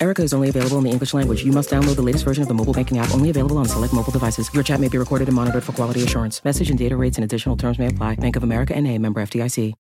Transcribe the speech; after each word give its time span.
Erica 0.00 0.22
is 0.22 0.32
only 0.32 0.48
available 0.48 0.78
in 0.78 0.84
the 0.84 0.90
English 0.90 1.12
language. 1.12 1.44
You 1.44 1.52
must 1.52 1.70
download 1.70 1.96
the 1.96 2.02
latest 2.02 2.24
version 2.24 2.42
of 2.42 2.48
the 2.48 2.54
mobile 2.54 2.72
banking 2.72 2.98
app, 2.98 3.12
only 3.12 3.30
available 3.30 3.58
on 3.58 3.66
select 3.66 3.92
mobile 3.92 4.12
devices. 4.12 4.48
Your 4.54 4.62
chat 4.62 4.80
may 4.80 4.88
be 4.88 4.98
recorded 4.98 5.28
and 5.28 5.34
monitored 5.34 5.64
for 5.64 5.72
quality 5.72 6.02
assurance. 6.02 6.44
Message 6.44 6.70
and 6.70 6.78
data 6.78 6.96
rates 6.96 7.16
and 7.16 7.24
additional 7.24 7.56
terms 7.56 7.78
may 7.78 7.88
apply. 7.88 8.14
Bank 8.16 8.36
of 8.36 8.42
America 8.42 8.74
and 8.76 8.86
a 8.86 8.96
member 8.98 9.20
FDIC. 9.20 9.74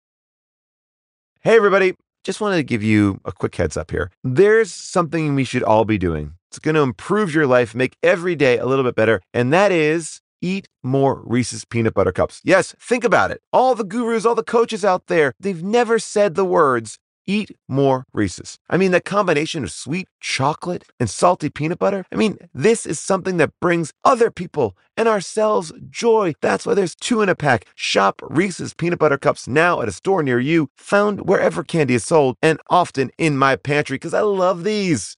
Hey, 1.42 1.56
everybody. 1.56 1.94
Just 2.24 2.42
wanted 2.42 2.58
to 2.58 2.64
give 2.64 2.84
you 2.84 3.22
a 3.24 3.32
quick 3.32 3.56
heads 3.56 3.78
up 3.78 3.92
here. 3.92 4.12
There's 4.24 4.74
something 4.74 5.34
we 5.34 5.46
should 5.46 5.64
all 5.64 5.86
be 5.86 5.98
doing. 5.98 6.34
It's 6.50 6.60
going 6.60 6.76
to 6.76 6.82
improve 6.82 7.34
your 7.34 7.48
life, 7.48 7.74
make 7.74 7.96
every 8.04 8.36
day 8.36 8.58
a 8.58 8.66
little 8.66 8.84
bit 8.84 8.96
better, 8.96 9.22
and 9.34 9.54
that 9.54 9.72
is 9.72 10.20
eat 10.42 10.68
more 10.84 11.22
Reese's 11.26 11.64
peanut 11.64 11.94
butter 11.94 12.12
cups. 12.12 12.42
Yes, 12.44 12.76
think 12.80 13.04
about 13.04 13.32
it. 13.32 13.42
All 13.54 13.76
the 13.76 13.84
gurus, 13.84 14.26
all 14.26 14.36
the 14.36 14.44
coaches 14.44 14.84
out 14.84 15.08
there, 15.08 15.34
they've 15.40 15.64
never 15.64 16.00
said 16.00 16.36
the 16.36 16.44
words 16.44 16.98
eat 17.28 17.56
more 17.68 18.06
Reese's. 18.14 18.58
I 18.70 18.78
mean, 18.78 18.92
that 18.92 19.06
combination 19.06 19.64
of 19.64 19.72
sweet 19.72 20.08
chocolate 20.20 20.86
and 21.00 21.10
salty 21.10 21.50
peanut 21.50 21.78
butter, 21.78 22.06
I 22.12 22.16
mean, 22.16 22.38
this 22.54 22.86
is 22.86 23.00
something 23.00 23.38
that 23.38 23.52
brings 23.60 23.94
other 24.04 24.32
people 24.32 24.76
and 24.96 25.08
ourselves 25.08 25.72
joy. 25.90 26.34
That's 26.42 26.66
why 26.66 26.74
there's 26.74 26.96
two 26.96 27.22
in 27.22 27.30
a 27.30 27.36
pack. 27.36 27.68
Shop 27.76 28.22
Reese's 28.24 28.74
peanut 28.74 29.00
butter 29.00 29.18
cups 29.18 29.48
now 29.48 29.82
at 29.82 29.88
a 29.88 29.92
store 29.92 30.24
near 30.24 30.40
you, 30.40 30.70
found 30.78 31.28
wherever 31.28 31.64
candy 31.64 31.94
is 31.94 32.06
sold, 32.06 32.38
and 32.42 32.60
often 32.70 33.12
in 33.18 33.38
my 33.38 33.56
pantry 33.56 33.96
because 33.96 34.14
I 34.14 34.22
love 34.22 34.64
these. 34.64 35.18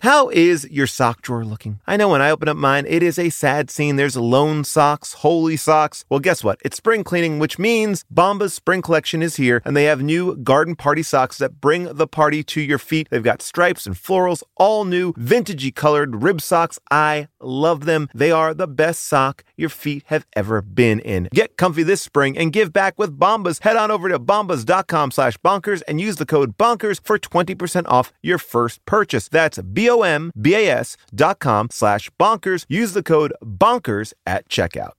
How 0.00 0.28
is 0.28 0.68
your 0.70 0.86
sock 0.86 1.22
drawer 1.22 1.44
looking? 1.46 1.80
I 1.86 1.96
know 1.96 2.10
when 2.10 2.20
I 2.20 2.30
open 2.30 2.48
up 2.48 2.58
mine, 2.58 2.84
it 2.86 3.02
is 3.02 3.18
a 3.18 3.30
sad 3.30 3.70
scene. 3.70 3.96
There's 3.96 4.16
lone 4.18 4.64
socks, 4.64 5.14
holy 5.14 5.56
socks. 5.56 6.04
Well, 6.10 6.20
guess 6.20 6.44
what? 6.44 6.60
It's 6.62 6.76
spring 6.76 7.04
cleaning, 7.04 7.38
which 7.38 7.58
means 7.58 8.04
Bombas 8.12 8.50
spring 8.52 8.82
collection 8.82 9.22
is 9.22 9.36
here, 9.36 9.62
and 9.64 9.74
they 9.74 9.84
have 9.84 10.02
new 10.02 10.36
garden 10.36 10.76
party 10.76 11.02
socks 11.02 11.38
that 11.38 11.58
bring 11.58 11.84
the 11.84 12.06
party 12.06 12.42
to 12.44 12.60
your 12.60 12.78
feet. 12.78 13.08
They've 13.10 13.22
got 13.22 13.40
stripes 13.40 13.86
and 13.86 13.94
florals, 13.94 14.42
all 14.56 14.84
new, 14.84 15.14
vintagey 15.14 15.74
colored 15.74 16.22
rib 16.22 16.42
socks. 16.42 16.78
I 16.90 17.28
love 17.40 17.86
them. 17.86 18.08
They 18.14 18.30
are 18.30 18.52
the 18.52 18.68
best 18.68 19.04
sock 19.06 19.42
your 19.56 19.68
feet 19.68 20.02
have 20.06 20.26
ever 20.34 20.60
been 20.60 20.98
in. 20.98 21.28
Get 21.32 21.56
comfy 21.56 21.84
this 21.84 22.02
spring 22.02 22.36
and 22.36 22.52
give 22.52 22.72
back 22.72 22.98
with 22.98 23.16
Bombas. 23.16 23.62
Head 23.62 23.76
on 23.76 23.92
over 23.92 24.08
to 24.08 24.18
bombas.com 24.18 25.12
slash 25.12 25.38
bonkers 25.38 25.82
and 25.86 26.00
use 26.00 26.16
the 26.16 26.26
code 26.26 26.58
bonkers 26.58 27.00
for 27.00 27.16
20% 27.16 27.84
off 27.86 28.12
your 28.22 28.38
first 28.38 28.84
purchase. 28.86 29.28
That's 29.28 29.58
B 29.58 29.84
B-O-M-B-A-S 29.84 30.96
dot 31.14 31.38
com 31.40 31.68
slash 31.70 32.10
bonkers. 32.18 32.64
Use 32.68 32.94
the 32.94 33.02
code 33.02 33.34
bonkers 33.42 34.14
at 34.24 34.48
checkout. 34.48 34.92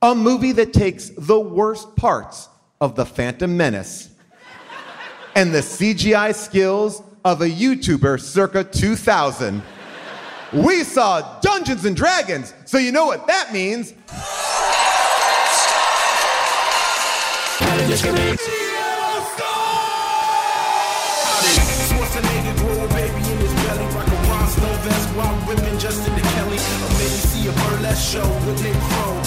A 0.00 0.14
movie 0.14 0.52
that 0.52 0.72
takes 0.72 1.10
the 1.16 1.38
worst 1.38 1.94
parts 1.96 2.48
of 2.80 2.96
the 2.96 3.04
Phantom 3.04 3.54
Menace 3.54 4.08
and 5.36 5.54
the 5.54 5.60
CGI 5.60 6.34
skills 6.34 7.02
of 7.24 7.42
a 7.42 7.48
YouTuber 7.48 8.20
circa 8.20 8.64
2000. 8.64 9.62
We 10.52 10.84
saw 10.84 11.40
Dungeons 11.40 11.86
and 11.86 11.96
Dragons, 11.96 12.52
so 12.66 12.76
you 12.76 12.92
know 12.92 13.06
what 13.06 13.26
that 13.26 13.52
means. 13.52 13.94
Show 28.12 28.28
with 28.46 28.62
Nick 28.62 28.74
Crow 28.74 29.21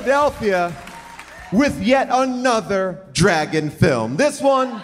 Philadelphia 0.00 0.74
with 1.52 1.78
yet 1.82 2.08
another 2.10 3.06
dragon 3.12 3.68
film. 3.68 4.16
This 4.16 4.40
one, 4.40 4.82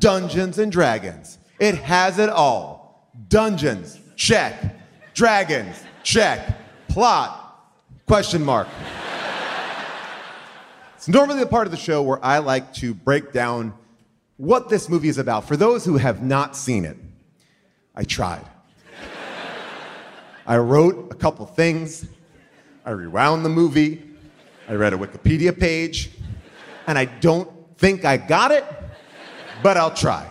Dungeons 0.00 0.58
and 0.58 0.72
Dragons. 0.72 1.38
It 1.60 1.76
has 1.76 2.18
it 2.18 2.28
all. 2.28 3.08
Dungeons, 3.28 4.00
check. 4.16 4.76
Dragons, 5.14 5.84
check. 6.02 6.58
Plot, 6.88 7.62
question 8.08 8.44
mark. 8.44 8.66
It's 10.96 11.06
normally 11.06 11.38
the 11.38 11.46
part 11.46 11.68
of 11.68 11.70
the 11.70 11.76
show 11.76 12.02
where 12.02 12.18
I 12.24 12.38
like 12.38 12.74
to 12.74 12.92
break 12.92 13.32
down 13.32 13.72
what 14.36 14.68
this 14.68 14.88
movie 14.88 15.08
is 15.08 15.18
about. 15.18 15.46
For 15.46 15.56
those 15.56 15.84
who 15.84 15.96
have 15.96 16.24
not 16.24 16.56
seen 16.56 16.84
it, 16.84 16.96
I 17.94 18.02
tried. 18.02 18.44
I 20.44 20.56
wrote 20.56 21.12
a 21.12 21.14
couple 21.14 21.46
things. 21.46 22.04
I 22.84 22.90
rewound 22.90 23.44
the 23.44 23.48
movie. 23.48 24.09
I 24.70 24.74
read 24.74 24.92
a 24.92 24.96
Wikipedia 24.96 25.58
page. 25.58 26.12
And 26.86 26.96
I 26.96 27.06
don't 27.06 27.50
think 27.76 28.04
I 28.04 28.16
got 28.16 28.52
it, 28.52 28.64
but 29.64 29.76
I'll 29.76 29.92
try. 29.92 30.30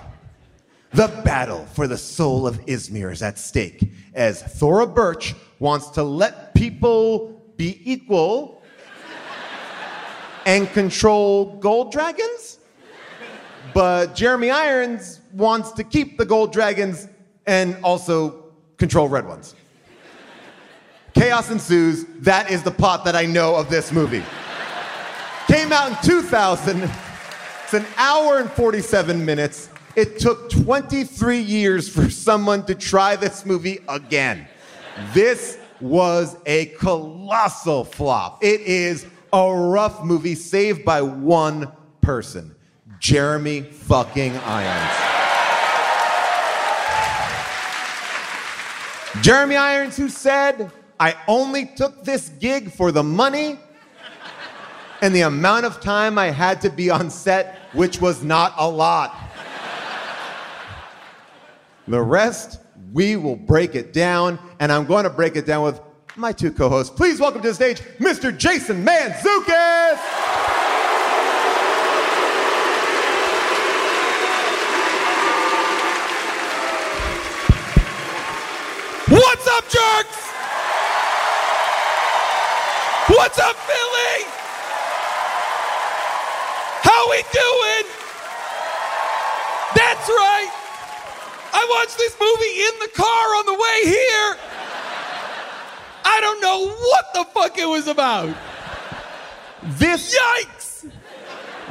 The 0.94 1.08
battle 1.26 1.66
for 1.74 1.88
the 1.88 1.98
soul 1.98 2.48
of 2.48 2.66
Izmer 2.66 3.12
is 3.12 3.22
at 3.22 3.38
stake 3.38 3.92
as 4.14 4.42
Thora 4.42 4.88
Birch 4.88 5.36
wants 5.60 5.90
to 5.90 6.04
let 6.04 6.56
people 6.56 7.52
be 7.58 7.82
equal 7.84 8.64
and 10.46 10.72
control 10.72 11.58
gold 11.58 11.92
dragons. 11.92 12.60
But 13.74 14.16
Jeremy 14.16 14.52
Irons 14.52 15.20
wants 15.34 15.74
to 15.74 15.84
keep 15.84 16.18
the 16.18 16.26
gold 16.26 16.54
dragons 16.54 17.10
and 17.46 17.76
also 17.84 18.54
control 18.78 19.10
red 19.10 19.28
ones. 19.28 19.54
Chaos 21.20 21.52
ensues. 21.52 22.06
That 22.22 22.50
is 22.50 22.64
the 22.64 22.72
plot 22.72 23.04
that 23.04 23.14
I 23.14 23.26
know 23.26 23.54
of 23.54 23.70
this 23.70 23.92
movie. 23.92 24.24
Came 25.48 25.74
out 25.74 25.92
in 25.92 25.98
2000. 26.02 26.90
It's 27.64 27.74
an 27.74 27.86
hour 27.98 28.38
and 28.38 28.50
47 28.50 29.26
minutes. 29.26 29.68
It 29.98 30.18
took 30.18 30.50
23 30.50 31.42
years 31.42 31.90
for 31.90 32.10
someone 32.10 32.66
to 32.68 32.74
try 32.74 33.18
this 33.18 33.46
movie 33.46 33.80
again. 33.90 34.48
This 35.14 35.58
was 35.82 36.38
a 36.46 36.68
colossal 36.68 37.84
flop. 37.84 38.42
It 38.42 38.62
is 38.62 39.06
a 39.34 39.54
rough 39.54 40.02
movie 40.06 40.36
saved 40.36 40.86
by 40.86 41.02
one 41.02 41.70
person 42.00 42.56
Jeremy 43.02 43.64
fucking 43.64 44.38
Irons. 44.38 45.20
Jeremy 49.22 49.58
Irons, 49.58 49.98
who 49.98 50.08
said, 50.08 50.72
I 51.00 51.16
only 51.30 51.66
took 51.66 52.04
this 52.04 52.28
gig 52.28 52.72
for 52.72 52.92
the 52.92 53.04
money 53.04 53.58
and 55.02 55.16
the 55.16 55.22
amount 55.22 55.66
of 55.66 55.80
time 55.80 56.18
I 56.18 56.26
had 56.26 56.60
to 56.62 56.70
be 56.70 56.90
on 56.90 57.10
set, 57.10 57.58
which 57.72 58.02
was 58.02 58.22
not 58.22 58.54
a 58.58 58.70
lot. 58.70 59.18
The 61.88 62.02
rest, 62.02 62.60
we 62.92 63.16
will 63.16 63.38
break 63.38 63.76
it 63.76 63.94
down, 63.94 64.40
and 64.60 64.74
I'm 64.74 64.86
going 64.86 65.06
to 65.06 65.10
break 65.10 65.38
it 65.38 65.46
down 65.46 65.64
with 65.64 65.80
my 66.18 66.34
two 66.34 66.52
co 66.52 66.68
hosts. 66.68 66.94
Please 66.94 67.20
welcome 67.20 67.42
to 67.44 67.48
the 67.48 67.54
stage 67.54 67.80
Mr. 68.00 68.38
Jason 68.38 68.86
Mantzoukas. 68.86 70.00
What's 79.08 79.48
up, 79.48 79.64
jerks? 79.70 80.09
What's 83.20 83.38
up, 83.38 83.54
Philly? 83.58 84.24
How 86.84 87.10
we 87.10 87.18
doing? 87.34 87.86
That's 89.76 90.08
right. 90.08 90.50
I 91.52 91.68
watched 91.70 91.98
this 91.98 92.16
movie 92.18 92.62
in 92.62 92.80
the 92.80 92.88
car 92.96 93.36
on 93.36 93.46
the 93.46 93.54
way 93.56 93.92
here. 93.92 94.38
I 96.06 96.22
don't 96.22 96.40
know 96.42 96.70
what 96.70 97.06
the 97.14 97.26
fuck 97.34 97.58
it 97.58 97.68
was 97.68 97.90
about. 97.90 98.34
This 99.64 100.18
Yikes! 100.18 100.90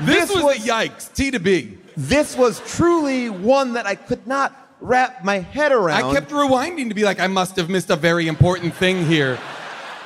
This, 0.00 0.28
This 0.28 0.30
was, 0.34 0.44
was- 0.44 0.56
a 0.58 0.68
yikes. 0.68 1.14
T 1.14 1.30
to 1.30 1.40
B. 1.40 1.78
this 1.96 2.36
was 2.36 2.60
truly 2.70 3.30
one 3.30 3.72
that 3.72 3.86
I 3.86 3.94
could 3.94 4.26
not 4.26 4.54
wrap 4.82 5.24
my 5.24 5.38
head 5.38 5.72
around. 5.72 6.04
I 6.04 6.12
kept 6.12 6.30
rewinding 6.30 6.90
to 6.90 6.94
be 6.94 7.04
like, 7.04 7.20
I 7.20 7.26
must 7.26 7.56
have 7.56 7.70
missed 7.70 7.88
a 7.88 7.96
very 7.96 8.28
important 8.28 8.74
thing 8.74 9.06
here. 9.06 9.38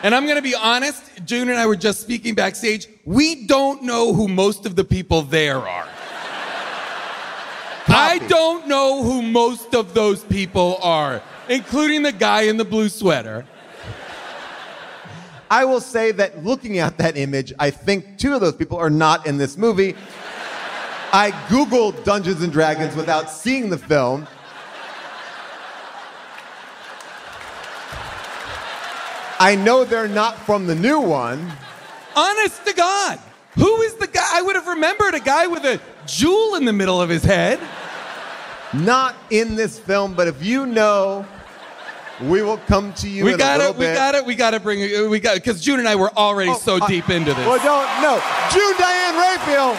And 0.02 0.16
I'm 0.16 0.26
gonna 0.26 0.43
be 0.43 0.56
honest, 0.56 1.04
June 1.25 1.49
and 1.49 1.58
I 1.58 1.66
were 1.66 1.76
just 1.76 2.00
speaking 2.00 2.34
backstage. 2.34 2.88
We 3.04 3.46
don't 3.46 3.84
know 3.84 4.12
who 4.12 4.26
most 4.26 4.66
of 4.66 4.75
the 4.75 4.84
people 4.84 5.22
there 5.22 5.58
are. 5.58 5.88
I 7.87 8.19
don't 8.28 8.66
know 8.66 9.02
who 9.02 9.22
most 9.22 9.75
of 9.75 9.94
those 9.94 10.25
people 10.25 10.78
are, 10.82 11.22
including 11.49 12.02
the 12.02 12.12
guy 12.12 12.43
in 12.43 12.56
the 12.56 12.64
blue 12.64 12.88
sweater. 12.88 13.44
I 15.50 15.64
will 15.66 15.81
say 15.81 16.10
that 16.12 16.44
looking 16.44 16.78
at 16.78 16.96
that 16.99 17.16
image, 17.16 17.52
I 17.58 17.70
think 17.70 18.19
two 18.19 18.34
of 18.34 18.40
those 18.40 18.56
people 18.56 18.78
are 18.78 18.90
not 18.90 19.26
in 19.26 19.37
this 19.37 19.56
movie. 19.56 19.94
I 21.12 21.31
Googled 21.49 22.02
Dungeons 22.04 22.43
and 22.43 22.50
Dragons 22.50 22.96
without 22.96 23.31
seeing 23.31 23.69
the 23.69 23.78
film. 23.78 24.26
I 29.42 29.56
know 29.56 29.84
they're 29.84 30.06
not 30.06 30.38
from 30.46 30.68
the 30.68 30.74
new 30.76 31.00
one. 31.00 31.52
Honest 32.14 32.64
to 32.64 32.72
God. 32.74 33.18
Who 33.56 33.80
is 33.82 33.94
the 33.96 34.06
guy? 34.06 34.24
I 34.38 34.40
would 34.40 34.54
have 34.54 34.68
remembered 34.68 35.14
a 35.14 35.20
guy 35.20 35.48
with 35.48 35.64
a 35.64 35.80
jewel 36.06 36.54
in 36.54 36.64
the 36.64 36.72
middle 36.72 37.02
of 37.02 37.08
his 37.10 37.24
head. 37.24 37.58
Not 38.72 39.16
in 39.30 39.56
this 39.56 39.80
film, 39.80 40.14
but 40.14 40.28
if 40.28 40.40
you 40.44 40.64
know, 40.64 41.26
we 42.22 42.40
will 42.42 42.58
come 42.68 42.92
to 42.94 43.08
you 43.08 43.24
We 43.24 43.36
got 43.36 43.60
it. 43.60 43.74
We 43.74 43.86
bit. 43.86 43.96
got 43.96 44.14
it. 44.14 44.22
Uh, 44.22 44.26
we 44.26 44.36
got 44.36 44.52
to 44.52 44.60
bring 44.60 44.78
it. 44.80 45.10
We 45.10 45.18
got 45.18 45.34
because 45.34 45.60
June 45.60 45.80
and 45.80 45.88
I 45.88 45.96
were 45.96 46.12
already 46.16 46.52
Oh, 46.52 46.58
so 46.58 46.78
I- 46.80 46.86
deep 46.86 47.10
into 47.10 47.34
this. 47.34 47.44
Well, 47.44 47.58
don't 47.58 48.00
no. 48.00 48.22
June 48.52 48.74
Diane 48.78 49.16
Raphael, 49.16 49.74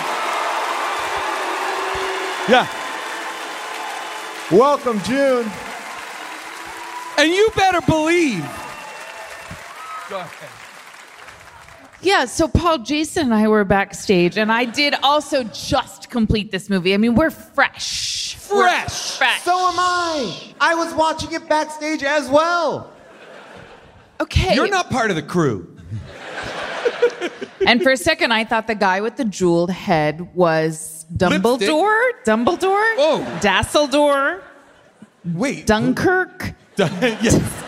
yeah. 2.49 2.67
welcome, 4.51 4.99
June. 5.03 5.49
And 7.17 7.31
you 7.31 7.49
better 7.55 7.79
believe. 7.79 8.45
Go 10.13 10.19
ahead. 10.19 10.49
Yeah, 12.03 12.25
so 12.25 12.47
Paul, 12.47 12.77
Jason, 12.77 13.23
and 13.23 13.33
I 13.33 13.47
were 13.47 13.63
backstage, 13.63 14.37
and 14.37 14.51
I 14.51 14.65
did 14.65 14.93
also 15.01 15.43
just 15.45 16.11
complete 16.11 16.51
this 16.51 16.69
movie. 16.69 16.93
I 16.93 16.97
mean, 16.97 17.15
we're 17.15 17.31
fresh. 17.31 18.37
We're 18.51 18.61
Fresh. 18.61 19.17
fresh. 19.17 19.41
So 19.41 19.53
am 19.53 19.73
I. 19.79 20.53
I 20.61 20.75
was 20.75 20.93
watching 20.93 21.31
it 21.31 21.49
backstage 21.49 22.03
as 22.03 22.29
well. 22.29 22.93
okay. 24.21 24.53
You're 24.53 24.69
not 24.69 24.91
part 24.91 25.09
of 25.09 25.15
the 25.15 25.23
crew. 25.23 25.75
And 27.65 27.81
for 27.81 27.91
a 27.91 27.97
second, 27.97 28.33
I 28.33 28.43
thought 28.43 28.67
the 28.67 28.75
guy 28.75 29.01
with 29.01 29.15
the 29.15 29.25
jeweled 29.25 29.71
head 29.71 30.35
was 30.35 31.07
Dumbledore. 31.11 32.09
Dumbledore. 32.23 32.93
Oh. 32.99 33.39
Dasseldor. 33.41 34.41
Wait. 35.25 35.65
Dunkirk. 35.65 36.53
yes. 36.77 37.63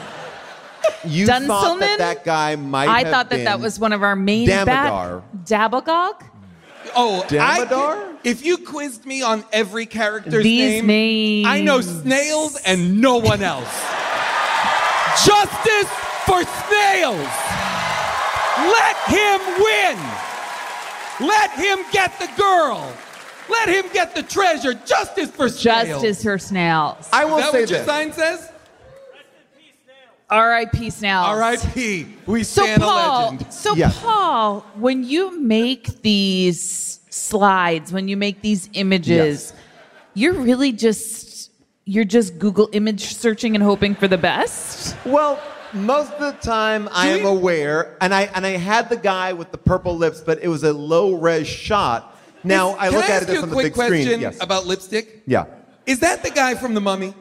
You 1.06 1.28
thought 1.28 1.42
Dunselman? 1.44 1.80
that 1.80 1.98
that 2.00 2.24
guy 2.26 2.56
might 2.56 2.88
I 2.90 3.00
have 3.04 3.10
thought 3.10 3.30
that 3.30 3.36
been 3.38 3.46
that 3.46 3.60
was 3.60 3.80
one 3.80 3.94
of 3.94 4.02
our 4.04 4.16
main 4.16 4.48
Damodar. 4.48 5.22
bad. 5.22 5.46
Dabogog. 5.46 6.22
Oh, 6.96 7.24
I 7.24 7.28
Damodar? 7.66 7.96
could- 7.96 8.16
if 8.24 8.44
you 8.46 8.58
quizzed 8.58 9.06
me 9.06 9.22
on 9.22 9.44
every 9.54 9.86
character's 9.86 10.44
These 10.44 10.82
name, 10.82 10.88
names. 10.88 11.48
I 11.48 11.62
know 11.62 11.82
snails 11.82 12.56
and 12.66 13.00
no 13.02 13.18
one 13.18 13.44
else. 13.44 13.70
Justice 15.26 15.90
for 16.26 16.44
snails. 16.44 17.30
Let 18.58 18.96
him 19.08 19.42
win. 19.60 19.98
Let 21.28 21.52
him 21.52 21.80
get 21.92 22.18
the 22.20 22.30
girl. 22.38 22.92
Let 23.50 23.70
him 23.70 23.86
get 23.94 24.16
the 24.16 24.24
treasure. 24.24 24.74
Justice 24.74 25.30
for 25.30 25.50
snails. 25.50 25.88
Justice 26.02 26.24
for 26.24 26.38
snails. 26.38 27.08
I 27.14 27.26
will 27.26 27.38
Is 27.38 27.44
that 27.46 27.52
say 27.52 27.62
what 27.62 27.70
your 27.70 27.86
sign 27.86 28.12
says? 28.14 28.52
R.I.P. 30.30 30.90
snails. 30.90 31.28
R.I.P. 31.28 32.08
We 32.26 32.44
So 32.44 32.64
stand 32.64 32.82
a 32.82 32.86
Paul, 32.86 33.32
legend. 33.32 33.54
so 33.54 33.76
Yes. 33.76 34.00
Paul, 34.00 34.62
when 34.76 35.04
you 35.04 35.40
make 35.40 36.02
these 36.02 37.00
slides, 37.10 37.92
when 37.94 38.08
you 38.08 38.18
make 38.18 38.42
these 38.42 38.70
images, 38.74 39.54
Yes. 39.54 39.54
you're 40.14 40.34
really 40.34 40.72
just 40.72 41.52
you're 41.88 42.04
just 42.06 42.40
Google 42.40 42.68
image 42.72 43.14
searching 43.14 43.54
and 43.54 43.64
hoping 43.64 43.94
for 43.94 44.08
the 44.08 44.18
best. 44.18 44.96
Well, 45.06 45.40
most 45.72 46.12
of 46.14 46.20
the 46.20 46.32
time 46.42 46.90
I 46.92 47.10
am 47.10 47.20
we- 47.22 47.30
aware, 47.30 47.96
and 48.02 48.12
I 48.14 48.24
and 48.34 48.44
I 48.46 48.52
had 48.58 48.90
the 48.90 48.98
guy 48.98 49.34
with 49.34 49.52
the 49.52 49.60
purple 49.60 49.96
lips, 49.96 50.22
but 50.26 50.40
it 50.42 50.48
was 50.48 50.64
a 50.64 50.74
low 50.74 51.14
res 51.14 51.48
shot. 51.48 52.18
Now 52.44 52.72
Is- 52.72 52.76
I 52.80 52.90
look 52.90 53.04
I 53.04 53.08
at 53.08 53.12
ask 53.22 53.30
it 53.30 53.34
you 53.34 53.38
on 53.40 53.44
a 53.44 53.48
the 53.48 53.54
quick 53.54 53.66
big 53.68 53.74
question 53.76 54.02
screen. 54.06 54.22
Yes. 54.22 54.38
about 54.42 54.66
lipstick? 54.66 55.22
yeah. 55.28 55.46
Is 55.86 56.00
that 56.00 56.24
the 56.24 56.32
guy 56.32 56.56
from 56.56 56.74
The 56.74 56.82
Mummy? 56.82 57.14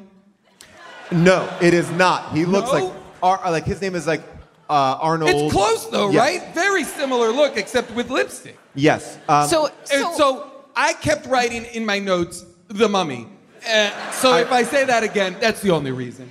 No, 1.13 1.49
it 1.61 1.75
is 1.75 1.91
not. 1.93 2.33
He 2.33 2.45
looks 2.45 2.73
No? 2.73 2.79
like 2.87 2.93
Ar- 3.23 3.51
like 3.51 3.65
his 3.65 3.81
name 3.81 3.95
is 3.95 4.07
like 4.07 4.23
uh, 4.69 4.99
Arnold. 5.01 5.31
It's 5.31 5.53
close 5.53 5.87
though, 5.87 6.11
Yes. 6.11 6.21
right? 6.43 6.55
Very 6.55 6.85
similar 6.85 7.31
look, 7.31 7.57
except 7.57 7.91
with 7.93 8.11
lipstick. 8.11 8.59
Yes. 8.75 9.19
Um, 9.29 9.49
So, 9.49 9.67
And 9.93 10.03
so, 10.03 10.13
so 10.17 10.51
I 10.77 10.93
kept 10.95 11.27
writing 11.27 11.65
in 11.67 11.85
my 11.87 11.99
notes 11.99 12.45
The 12.69 12.89
Mummy. 12.89 13.29
Uh, 13.67 13.91
so 14.13 14.37
if 14.37 14.51
I 14.53 14.63
say 14.63 14.85
that 14.85 15.03
again, 15.03 15.37
that's 15.41 15.61
the 15.63 15.71
only 15.71 15.91
reason. 15.93 16.29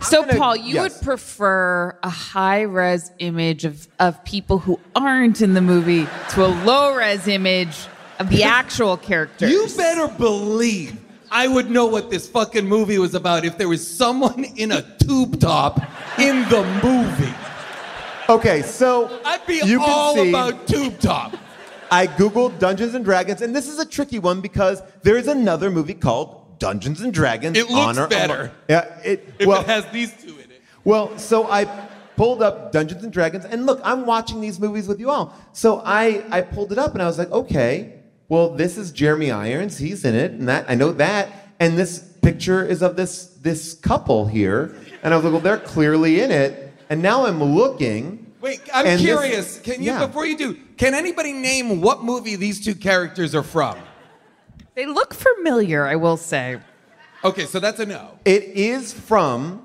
so 0.00 0.22
gonna- 0.22 0.38
Paul, 0.38 0.56
you 0.56 0.74
yes. 0.74 0.82
would 0.98 1.02
prefer 1.04 1.96
a 2.02 2.08
high 2.08 2.62
res 2.62 3.10
image 3.18 3.64
of, 3.64 3.86
of 4.00 4.22
people 4.24 4.58
who 4.58 4.78
aren't 4.96 5.40
in 5.42 5.52
the 5.54 5.60
movie 5.60 6.06
to 6.30 6.44
a 6.46 6.50
low 6.64 6.94
res 6.94 7.28
image 7.28 7.86
of 8.18 8.28
the 8.30 8.42
actual 8.44 8.96
characters. 8.96 9.50
You 9.50 9.66
better 9.76 10.08
believe 10.08 10.98
I 11.32 11.48
would 11.48 11.70
know 11.70 11.86
what 11.86 12.10
this 12.10 12.28
fucking 12.28 12.68
movie 12.68 12.98
was 12.98 13.14
about 13.14 13.46
if 13.46 13.56
there 13.56 13.68
was 13.68 13.84
someone 13.84 14.44
in 14.44 14.70
a 14.70 14.82
tube 14.98 15.40
top 15.40 15.80
in 16.18 16.46
the 16.50 16.62
movie. 16.84 17.34
okay, 18.28 18.60
so 18.60 19.18
I'd 19.24 19.44
be 19.46 19.54
you 19.64 19.78
can 19.78 19.90
all 19.90 20.14
see, 20.14 20.28
about 20.28 20.66
tube 20.66 21.00
top. 21.00 21.34
I 21.90 22.06
googled 22.06 22.58
Dungeons 22.58 22.94
and 22.94 23.02
Dragons, 23.02 23.40
and 23.40 23.56
this 23.56 23.66
is 23.66 23.78
a 23.78 23.86
tricky 23.86 24.18
one 24.18 24.42
because 24.42 24.82
there 25.02 25.16
is 25.16 25.26
another 25.26 25.70
movie 25.70 25.94
called 25.94 26.58
Dungeons 26.58 27.00
and 27.00 27.14
Dragons. 27.14 27.56
It 27.56 27.70
looks 27.70 27.98
Honor 27.98 28.08
better. 28.08 28.34
Among- 28.34 28.50
Yeah, 28.68 29.00
it 29.02 29.34
If 29.38 29.46
well, 29.46 29.62
it 29.62 29.66
has 29.66 29.86
these 29.86 30.12
two 30.22 30.34
in 30.34 30.50
it. 30.50 30.62
Well, 30.84 31.16
so 31.16 31.50
I 31.50 31.64
pulled 32.16 32.42
up 32.42 32.72
Dungeons 32.72 33.04
and 33.04 33.12
Dragons, 33.12 33.46
and 33.46 33.64
look, 33.64 33.80
I'm 33.82 34.04
watching 34.04 34.42
these 34.42 34.60
movies 34.60 34.86
with 34.86 35.00
you 35.00 35.10
all. 35.10 35.34
So 35.52 35.80
I, 35.82 36.24
I 36.30 36.42
pulled 36.42 36.72
it 36.72 36.78
up, 36.78 36.92
and 36.92 37.02
I 37.02 37.06
was 37.06 37.18
like, 37.18 37.30
okay, 37.30 38.01
well, 38.32 38.48
this 38.48 38.78
is 38.78 38.92
Jeremy 38.92 39.30
Irons. 39.30 39.76
He's 39.76 40.06
in 40.06 40.14
it, 40.14 40.30
and 40.30 40.48
that 40.48 40.64
I 40.66 40.74
know 40.74 40.92
that. 40.92 41.28
And 41.60 41.76
this 41.76 41.98
picture 42.22 42.64
is 42.64 42.82
of 42.82 42.96
this 42.96 43.26
this 43.42 43.74
couple 43.74 44.26
here, 44.26 44.74
and 45.02 45.12
I 45.12 45.16
was 45.18 45.24
like, 45.24 45.34
well, 45.34 45.42
they're 45.42 45.58
clearly 45.58 46.22
in 46.22 46.30
it. 46.30 46.72
And 46.88 47.02
now 47.02 47.26
I'm 47.26 47.44
looking. 47.44 48.32
Wait, 48.40 48.62
I'm 48.72 48.86
and 48.86 48.98
this- 48.98 49.06
curious. 49.06 49.60
Can 49.60 49.82
you, 49.82 49.92
yeah. 49.92 50.06
before 50.06 50.24
you 50.24 50.38
do, 50.38 50.54
can 50.78 50.94
anybody 50.94 51.34
name 51.34 51.82
what 51.82 52.04
movie 52.04 52.36
these 52.36 52.64
two 52.64 52.74
characters 52.74 53.34
are 53.34 53.42
from? 53.42 53.76
They 54.76 54.86
look 54.86 55.12
familiar, 55.12 55.84
I 55.84 55.96
will 55.96 56.16
say. 56.16 56.58
Okay, 57.22 57.44
so 57.44 57.60
that's 57.60 57.80
a 57.80 57.84
no. 57.84 58.18
It 58.24 58.44
is 58.44 58.94
from 58.94 59.62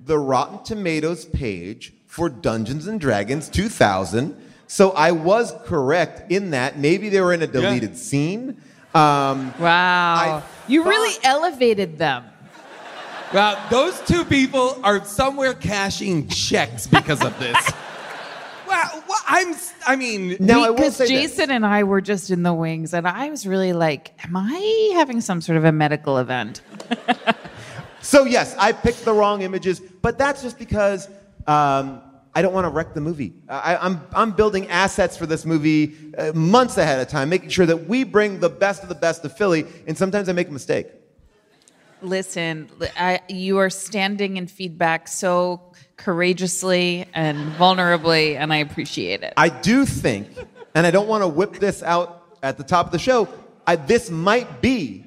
the 0.00 0.18
Rotten 0.18 0.64
Tomatoes 0.64 1.24
page 1.24 1.92
for 2.06 2.28
Dungeons 2.28 2.88
and 2.88 3.00
Dragons 3.00 3.48
2000. 3.48 4.47
So 4.68 4.90
I 4.92 5.10
was 5.12 5.54
correct 5.64 6.30
in 6.30 6.50
that. 6.50 6.78
Maybe 6.78 7.08
they 7.08 7.20
were 7.20 7.32
in 7.32 7.42
a 7.42 7.46
deleted 7.46 7.96
scene. 7.96 8.58
Um, 8.94 9.52
Wow. 9.58 9.64
I 9.66 10.42
you 10.68 10.84
thought- 10.84 10.90
really 10.90 11.14
elevated 11.24 11.98
them. 11.98 12.24
Well, 13.32 13.58
those 13.70 14.00
two 14.06 14.24
people 14.24 14.78
are 14.84 15.04
somewhere 15.04 15.52
cashing 15.54 16.28
checks 16.28 16.86
because 16.86 17.22
of 17.22 17.38
this. 17.38 17.56
well, 18.68 19.04
well, 19.06 19.18
I'm. 19.26 19.54
I 19.86 19.96
mean, 19.96 20.36
now 20.40 20.62
I 20.64 20.70
will 20.70 20.76
because 20.76 20.96
say 20.96 21.04
this. 21.08 21.32
Jason 21.36 21.50
and 21.50 21.66
I 21.66 21.82
were 21.82 22.00
just 22.00 22.30
in 22.30 22.42
the 22.42 22.54
wings, 22.54 22.94
and 22.94 23.06
I 23.06 23.28
was 23.28 23.46
really 23.46 23.74
like, 23.74 24.12
"Am 24.24 24.34
I 24.34 24.92
having 24.94 25.20
some 25.20 25.42
sort 25.42 25.58
of 25.58 25.64
a 25.66 25.72
medical 25.72 26.16
event?" 26.18 26.62
So 28.00 28.24
yes, 28.24 28.54
I 28.58 28.72
picked 28.72 29.04
the 29.04 29.12
wrong 29.12 29.42
images, 29.42 29.80
but 29.80 30.16
that's 30.16 30.40
just 30.40 30.58
because 30.58 31.08
um, 31.46 32.00
I 32.38 32.42
don't 32.42 32.54
want 32.54 32.66
to 32.66 32.68
wreck 32.68 32.94
the 32.94 33.00
movie. 33.00 33.32
I, 33.48 33.76
I'm 33.78 34.00
I'm 34.12 34.30
building 34.30 34.68
assets 34.68 35.16
for 35.16 35.26
this 35.26 35.44
movie 35.44 35.96
uh, 36.16 36.30
months 36.34 36.78
ahead 36.78 37.00
of 37.00 37.08
time, 37.08 37.30
making 37.30 37.48
sure 37.48 37.66
that 37.66 37.88
we 37.88 38.04
bring 38.04 38.38
the 38.38 38.48
best 38.48 38.84
of 38.84 38.88
the 38.88 38.94
best 38.94 39.22
to 39.22 39.28
Philly. 39.28 39.66
And 39.88 39.98
sometimes 39.98 40.28
I 40.28 40.32
make 40.34 40.46
a 40.46 40.52
mistake. 40.52 40.86
Listen, 42.00 42.70
I, 42.96 43.22
you 43.28 43.58
are 43.58 43.70
standing 43.70 44.36
in 44.36 44.46
feedback 44.46 45.08
so 45.08 45.72
courageously 45.96 47.06
and 47.12 47.52
vulnerably, 47.54 48.36
and 48.36 48.52
I 48.52 48.58
appreciate 48.58 49.24
it. 49.24 49.34
I 49.36 49.48
do 49.48 49.84
think, 49.84 50.28
and 50.76 50.86
I 50.86 50.92
don't 50.92 51.08
want 51.08 51.24
to 51.24 51.28
whip 51.28 51.54
this 51.54 51.82
out 51.82 52.38
at 52.44 52.56
the 52.56 52.62
top 52.62 52.86
of 52.86 52.92
the 52.92 53.00
show, 53.00 53.26
I, 53.66 53.74
this 53.74 54.10
might 54.10 54.60
be 54.60 55.04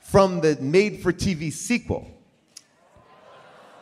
from 0.00 0.42
the 0.42 0.56
made 0.60 1.02
for 1.02 1.12
TV 1.12 1.52
sequel. 1.52 2.08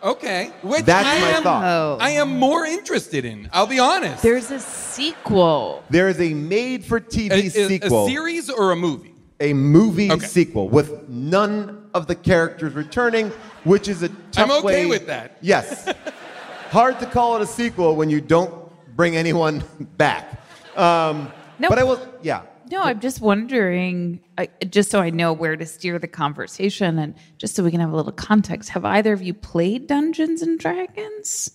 Okay. 0.03 0.53
Which 0.63 0.85
That's 0.85 1.07
I 1.07 1.21
my 1.21 1.29
am, 1.39 1.43
thought. 1.43 1.65
Oh. 1.65 1.97
I 2.01 2.11
am 2.11 2.39
more 2.39 2.65
interested 2.65 3.25
in. 3.25 3.49
I'll 3.53 3.67
be 3.67 3.79
honest. 3.79 4.23
There's 4.23 4.51
a 4.51 4.61
sequel. 4.61 5.83
There 5.91 6.09
is 6.09 6.21
a 6.21 6.33
made 6.35 6.85
for 6.85 7.01
TV 7.01 7.31
a, 7.33 7.47
a- 7.47 7.51
sequel. 7.51 8.07
a 8.07 8.09
series 8.09 8.51
or 8.51 8.73
a 8.73 8.77
movie? 8.77 9.13
a 9.39 9.53
movie 9.53 10.11
Okay. 10.11 10.25
sequel 10.27 10.67
with 10.71 11.09
none 11.11 11.91
of 11.93 12.07
the 12.07 12.15
characters 12.15 12.73
returning, 12.73 13.29
which 13.65 13.87
is 13.87 14.03
a 14.03 14.09
tough 14.33 14.45
I'm 14.45 14.51
okay 14.51 14.85
way- 14.85 14.87
with 14.87 15.07
that. 15.09 15.37
Yes. 15.43 15.93
Hard 16.71 16.99
to 17.01 17.07
call 17.07 17.37
it 17.37 17.43
a 17.43 17.47
sequel 17.47 17.97
when 17.97 18.09
you 18.09 18.21
don't 18.23 18.55
bring 18.97 19.15
anyone 19.17 19.63
back. 19.99 20.41
Um, 20.77 21.31
No. 21.59 21.69
But 21.69 21.79
I 21.79 21.85
will, 21.85 22.01
yeah. 22.23 22.43
No, 22.69 22.83
I'm 22.83 23.01
just 23.01 23.21
wondering, 23.21 24.21
just 24.69 24.91
so 24.91 25.01
I 25.01 25.11
know 25.11 25.33
where 25.33 25.57
to 25.57 25.65
steer 25.65 25.99
the 25.99 26.09
conversation 26.09 26.99
and 26.99 27.15
just 27.39 27.55
so 27.55 27.63
we 27.63 27.71
can 27.71 27.81
have 27.81 27.93
a 27.93 27.97
little 27.97 28.13
context. 28.13 28.71
Have 28.71 28.85
either 28.85 29.13
of 29.13 29.23
you 29.23 29.35
played 29.35 29.87
Dungeons 29.87 30.43
and 30.43 30.59
Dragons? 30.59 31.51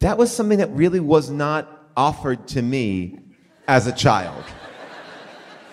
That 0.00 0.18
was 0.18 0.34
something 0.34 0.58
that 0.58 0.70
really 0.70 1.00
was 1.00 1.30
not 1.30 1.90
offered 1.96 2.48
to 2.48 2.60
me 2.60 3.18
as 3.66 3.86
a 3.86 3.92
child. 3.92 4.44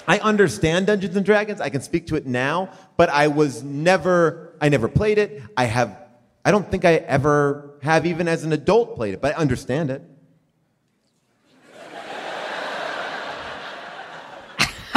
I 0.07 0.19
understand 0.19 0.87
Dungeons 0.87 1.15
and 1.15 1.25
Dragons. 1.25 1.59
I 1.59 1.69
can 1.69 1.81
speak 1.81 2.07
to 2.07 2.15
it 2.15 2.25
now, 2.25 2.69
but 2.95 3.09
I 3.09 3.27
was 3.27 3.63
never 3.63 4.55
I 4.61 4.69
never 4.69 4.87
played 4.87 5.17
it. 5.17 5.43
I 5.57 5.65
have 5.65 5.97
I 6.45 6.51
don't 6.51 6.69
think 6.71 6.85
I 6.85 6.95
ever 6.95 7.77
have 7.83 8.05
even 8.05 8.27
as 8.27 8.43
an 8.43 8.53
adult 8.53 8.95
played 8.95 9.13
it, 9.13 9.21
but 9.21 9.35
I 9.35 9.37
understand 9.39 9.91
it. 9.91 10.01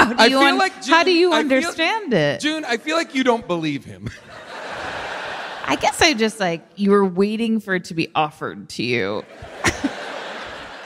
How 0.07 0.13
do 0.13 0.23
I 0.23 0.27
you 0.27 0.39
feel 0.39 0.49
un- 0.49 0.59
like 0.59 0.85
how 0.85 1.03
do 1.05 1.13
you 1.13 1.33
I 1.33 1.43
feel- 1.43 1.59
understand 1.59 2.13
it? 2.15 2.41
June, 2.41 2.65
I 2.65 2.77
feel 2.77 2.97
like 2.97 3.15
you 3.15 3.25
don't 3.25 3.47
believe 3.47 3.85
him. 3.85 4.09
I 5.65 5.77
guess 5.77 6.03
I 6.03 6.13
just 6.15 6.41
like 6.41 6.63
you 6.77 6.91
were 6.91 7.05
waiting 7.05 7.61
for 7.61 7.75
it 7.77 7.85
to 7.85 7.95
be 7.95 8.09
offered 8.15 8.69
to 8.71 8.83
you. 8.83 9.25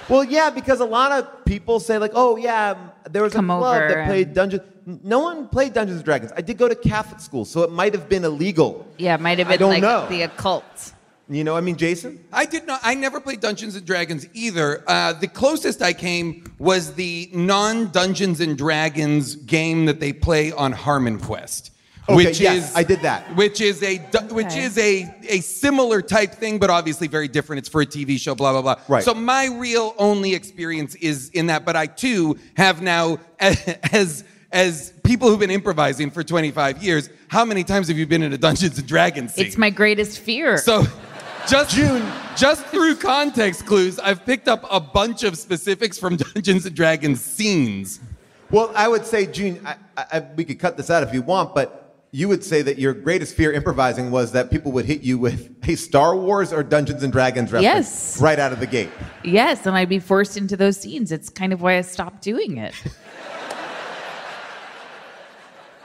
Well, 0.09 0.23
yeah, 0.23 0.51
because 0.51 0.79
a 0.79 0.85
lot 0.85 1.11
of 1.11 1.45
people 1.45 1.81
say 1.81 1.99
like, 1.99 2.13
"Oh, 2.15 2.37
yeah, 2.37 2.77
there 3.11 3.25
was 3.25 3.33
Come 3.33 3.51
a 3.51 3.59
club 3.59 3.89
that 3.91 4.07
played 4.07 4.35
Dungeons." 4.35 4.63
No 5.03 5.19
one 5.19 5.49
played 5.49 5.73
Dungeons 5.73 5.97
and 5.97 6.05
Dragons. 6.05 6.31
I 6.37 6.43
did 6.43 6.59
go 6.59 6.69
to 6.69 6.77
Catholic 6.77 7.19
school, 7.21 7.45
so 7.45 7.65
it 7.65 7.73
might 7.73 7.93
have 7.93 8.09
been 8.09 8.25
illegal. 8.25 8.87
Yeah, 8.99 9.17
it 9.17 9.21
might 9.21 9.39
have 9.41 9.49
I 9.49 9.55
been 9.55 9.59
don't 9.59 9.71
like 9.71 9.83
know. 9.83 10.07
the 10.09 10.23
occult. 10.23 10.93
You 11.29 11.43
know, 11.43 11.57
I 11.57 11.61
mean, 11.61 11.77
Jason. 11.77 12.25
I 12.33 12.45
did 12.45 12.67
not. 12.69 12.81
I 12.85 12.95
never 12.95 13.19
played 13.21 13.41
Dungeons 13.41 13.75
and 13.75 13.85
Dragons 13.85 14.29
either. 14.33 14.85
Uh, 14.87 15.13
the 15.13 15.27
closest 15.27 15.83
I 15.83 15.93
came 15.93 16.45
was 16.59 16.95
the 16.95 17.29
non 17.33 17.91
Dungeons 17.91 18.41
and 18.41 18.57
Dragons 18.57 19.35
game 19.35 19.87
that 19.87 19.99
they 19.99 20.13
play 20.13 20.53
on 20.53 20.71
Harmon 20.71 21.19
Quest. 21.19 21.73
Okay, 22.09 22.15
which 22.27 22.39
yes, 22.39 22.71
is 22.71 22.77
I 22.77 22.85
did 22.85 23.01
that. 23.03 23.35
Which 23.35 23.61
is 23.61 23.83
a 23.83 23.99
du- 23.99 24.33
which 24.33 24.47
Okay. 24.47 24.63
is 24.63 24.79
a 24.79 25.13
a 25.29 25.41
similar 25.41 26.01
type 26.01 26.33
thing, 26.33 26.61
but 26.61 26.71
obviously 26.71 27.09
very 27.09 27.27
different. 27.27 27.59
It's 27.59 27.69
for 27.69 27.81
a 27.81 27.87
TV 27.87 28.21
show, 28.21 28.37
blah 28.37 28.53
blah 28.53 28.63
blah. 28.63 28.77
Right. 28.87 29.03
So 29.03 29.13
my 29.13 29.47
real 29.47 29.97
only 29.99 30.33
experience 30.33 30.95
is 30.95 31.31
in 31.31 31.47
that, 31.49 31.65
but 31.65 31.75
I 31.75 31.87
too 31.87 32.39
have 32.57 32.81
now 32.83 33.19
as 33.41 34.23
as 34.53 34.93
people 35.03 35.29
who've 35.29 35.41
been 35.41 35.51
improvising 35.51 36.13
for 36.13 36.23
25 36.23 36.81
years. 36.85 37.11
How 37.27 37.45
many 37.45 37.65
times 37.65 37.89
have 37.89 37.99
you 37.99 38.07
been 38.07 38.23
in 38.23 38.33
a 38.33 38.39
Dungeons 38.39 38.79
and 38.79 38.87
Dragons 38.87 39.35
scene? 39.35 39.45
It's 39.45 39.59
my 39.59 39.71
greatest 39.71 40.21
fear. 40.21 40.59
So, 40.59 40.85
just 41.49 41.75
June. 41.75 42.05
just 42.37 42.65
through 42.67 42.97
context 42.97 43.67
clues, 43.67 43.99
I've 43.99 44.25
picked 44.27 44.49
up 44.49 44.65
a 44.71 44.81
bunch 44.81 45.23
of 45.23 45.37
specifics 45.39 45.99
from 45.99 46.17
Dungeons 46.35 46.67
and 46.67 46.75
Dragons 46.75 47.21
scenes. 47.21 48.01
Well, 48.51 48.73
I 48.77 48.89
would 48.89 49.05
say, 49.07 49.27
June, 49.27 49.61
I, 49.67 49.77
I, 49.97 50.21
we 50.37 50.45
could 50.45 50.59
cut 50.59 50.77
this 50.77 50.91
out 50.91 51.03
if 51.03 51.13
you 51.13 51.23
want, 51.23 51.55
but 51.55 51.83
you 52.13 52.29
would 52.29 52.45
say 52.45 52.63
that 52.63 52.79
your 52.79 52.95
greatest 52.95 53.35
fear 53.35 53.53
improvising 53.53 54.11
was 54.11 54.33
that 54.33 54.51
people 54.51 54.71
would 54.73 54.85
hit 54.87 55.03
you 55.03 55.19
with 55.19 55.55
a 55.69 55.75
Star 55.75 56.17
Wars 56.17 56.53
or 56.53 56.63
Dungeons 56.63 57.03
and 57.03 57.13
Dragons 57.13 57.53
reference 57.53 57.65
Yes. 57.65 58.21
right 58.21 58.39
out 58.39 58.53
of 58.53 58.61
the 58.61 58.67
gate. 58.67 58.91
yes, 59.25 59.67
and 59.67 59.77
I'd 59.77 59.89
be 59.89 59.99
forced 59.99 60.37
into 60.37 60.57
those 60.57 60.77
scenes. 60.79 61.11
It's 61.13 61.29
kind 61.29 61.53
of 61.53 61.61
why 61.61 61.77
I 61.77 61.81
stopped 61.81 62.23
doing 62.23 62.59
it. 62.59 62.73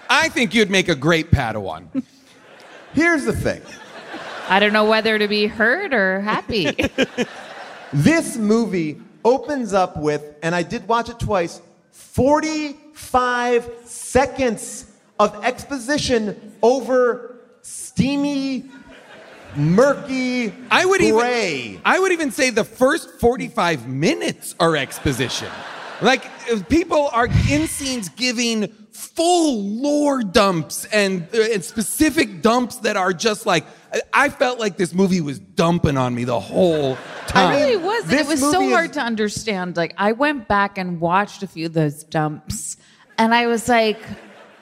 I 0.09 0.27
think 0.29 0.53
you'd 0.53 0.69
make 0.69 0.89
a 0.89 0.95
great 0.95 1.31
Padawan. 1.31 2.03
Here's 2.93 3.23
the 3.23 3.33
thing 3.33 3.61
I 4.51 4.59
don't 4.59 4.73
know 4.73 4.83
whether 4.83 5.17
to 5.17 5.29
be 5.29 5.47
hurt 5.47 5.93
or 5.93 6.19
happy. 6.19 6.75
this 7.93 8.35
movie 8.35 8.99
opens 9.23 9.71
up 9.71 9.95
with, 9.95 10.35
and 10.43 10.53
I 10.53 10.61
did 10.61 10.85
watch 10.89 11.07
it 11.07 11.17
twice, 11.21 11.61
45 11.91 13.71
seconds 13.85 14.91
of 15.17 15.41
exposition 15.45 16.57
over 16.61 17.37
steamy, 17.61 18.65
murky, 19.55 20.53
I 20.69 20.83
would 20.83 20.99
gray. 20.99 21.67
even 21.69 21.81
I 21.85 21.99
would 21.99 22.11
even 22.11 22.29
say 22.31 22.49
the 22.49 22.65
first 22.65 23.21
45 23.21 23.87
minutes 23.87 24.55
are 24.59 24.75
exposition. 24.75 25.47
Like 26.01 26.25
uh, 26.51 26.61
people 26.67 27.09
are 27.13 27.27
in 27.27 27.67
scenes 27.67 28.09
giving 28.09 28.69
full 28.91 29.63
lore 29.63 30.21
dumps 30.21 30.85
and, 30.85 31.27
uh, 31.33 31.41
and 31.53 31.63
specific 31.63 32.41
dumps 32.41 32.77
that 32.77 32.97
are 32.97 33.13
just 33.13 33.45
like 33.45 33.65
I- 33.93 34.01
I 34.13 34.29
felt 34.29 34.59
like 34.59 34.77
this 34.77 34.93
movie 34.93 35.19
was 35.21 35.39
dumping 35.39 35.97
on 35.97 36.15
me 36.15 36.23
the 36.23 36.39
whole 36.39 36.97
time. 37.27 37.53
It 37.53 37.63
really 37.63 37.77
was. 37.77 38.05
This 38.05 38.21
it 38.21 38.27
was 38.27 38.39
so 38.39 38.59
movie 38.61 38.71
hard 38.71 38.91
is- 38.91 38.95
to 38.97 39.01
understand. 39.01 39.75
Like 39.77 39.93
I 39.97 40.13
went 40.13 40.47
back 40.47 40.77
and 40.77 41.01
watched 41.01 41.43
a 41.43 41.47
few 41.47 41.65
of 41.65 41.73
those 41.73 42.03
dumps, 42.05 42.77
and 43.17 43.33
I 43.33 43.47
was 43.47 43.67
like, 43.67 43.99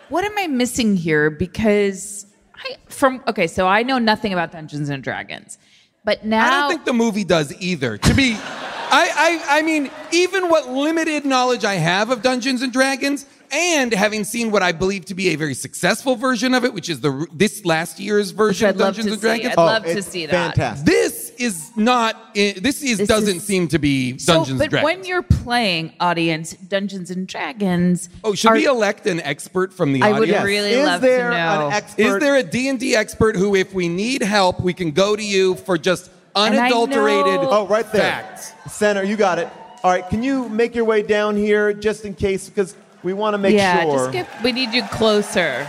"What 0.09 0.23
am 0.25 0.35
I 0.37 0.47
missing 0.47 0.95
here?" 0.95 1.29
Because 1.29 2.25
I 2.55 2.77
from 2.87 3.21
okay, 3.27 3.45
so 3.47 3.67
I 3.67 3.83
know 3.83 3.99
nothing 3.99 4.33
about 4.33 4.51
Dungeons 4.51 4.89
and 4.89 5.03
Dragons, 5.03 5.59
but 6.03 6.25
now 6.25 6.47
I 6.47 6.59
don't 6.61 6.69
think 6.71 6.85
the 6.85 6.93
movie 6.93 7.23
does 7.23 7.53
either. 7.61 7.97
To 7.99 8.13
be, 8.15 8.33
I, 8.91 9.41
I, 9.49 9.59
I 9.59 9.61
mean, 9.61 9.91
even 10.11 10.49
what 10.49 10.67
limited 10.69 11.23
knowledge 11.25 11.65
I 11.65 11.75
have 11.75 12.09
of 12.09 12.23
Dungeons 12.23 12.63
and 12.63 12.73
Dragons, 12.73 13.27
and 13.51 13.93
having 13.93 14.23
seen 14.23 14.51
what 14.51 14.61
I 14.63 14.71
believe 14.71 15.05
to 15.05 15.15
be 15.15 15.29
a 15.29 15.35
very 15.35 15.53
successful 15.53 16.15
version 16.15 16.53
of 16.53 16.63
it, 16.65 16.73
which 16.73 16.89
is 16.89 17.01
the 17.01 17.25
this 17.33 17.65
last 17.65 17.99
year's 17.99 18.31
version 18.31 18.69
of 18.69 18.77
Dungeons 18.77 19.07
to 19.07 19.11
and 19.13 19.21
see. 19.21 19.27
Dragons. 19.27 19.47
I'd 19.51 19.57
love 19.57 19.83
oh, 19.83 19.87
to 19.87 19.93
Oh, 19.93 19.97
it's 19.97 20.07
see 20.07 20.25
that. 20.25 20.31
Fantastic. 20.55 20.85
This 20.85 21.31
is 21.37 21.71
not. 21.75 22.15
Eh, 22.35 22.53
this 22.59 22.83
is 22.83 22.97
This 22.99 23.07
doesn't 23.07 23.37
is- 23.37 23.43
seem 23.43 23.67
to 23.69 23.79
be 23.79 24.17
so, 24.17 24.33
Dungeons 24.35 24.57
but 24.59 24.63
and 24.65 24.71
Dragons. 24.71 24.85
when 24.85 25.05
you're 25.05 25.21
playing 25.23 25.93
audience 25.99 26.53
Dungeons 26.53 27.11
and 27.11 27.27
Dragons, 27.27 28.09
oh, 28.23 28.33
should 28.35 28.51
are- 28.51 28.55
we 28.55 28.65
elect 28.65 29.07
an 29.07 29.19
expert 29.21 29.73
from 29.73 29.93
the 29.93 30.01
I 30.01 30.11
would 30.11 30.23
audience? 30.29 30.43
really 30.45 30.71
Is 30.71 30.85
love 30.85 31.01
there 31.01 31.29
to 31.31 31.35
know. 31.37 31.67
an 31.67 31.73
expert? 31.73 32.01
Is 32.01 32.19
there 32.19 32.35
a 32.35 32.43
D&D 32.43 32.95
expert 32.95 33.35
who, 33.35 33.55
if 33.55 33.73
we 33.73 33.87
need 33.89 34.21
help, 34.21 34.59
we 34.61 34.73
can 34.73 34.91
go 34.91 35.15
to 35.15 35.23
you 35.23 35.55
for 35.55 35.77
just 35.77 36.11
unadulterated 36.35 37.41
know- 37.41 37.49
Oh, 37.51 37.67
right 37.67 37.89
there. 37.91 38.01
facts? 38.01 38.53
Center, 38.71 39.03
you 39.03 39.15
got 39.15 39.39
it. 39.39 39.47
All 39.83 39.91
right, 39.91 40.07
can 40.09 40.21
you 40.23 40.49
make 40.49 40.75
your 40.75 40.83
way 40.85 41.01
down 41.01 41.37
here 41.37 41.71
just 41.73 42.03
in 42.05 42.13
case? 42.13 42.49
Because 42.49 42.75
we 43.03 43.13
want 43.13 43.33
to 43.33 43.37
make 43.37 43.55
yeah, 43.55 43.83
sure. 43.83 43.97
just 43.97 44.11
get. 44.11 44.43
We 44.43 44.51
need 44.51 44.73
you 44.73 44.83
closer. 44.83 45.67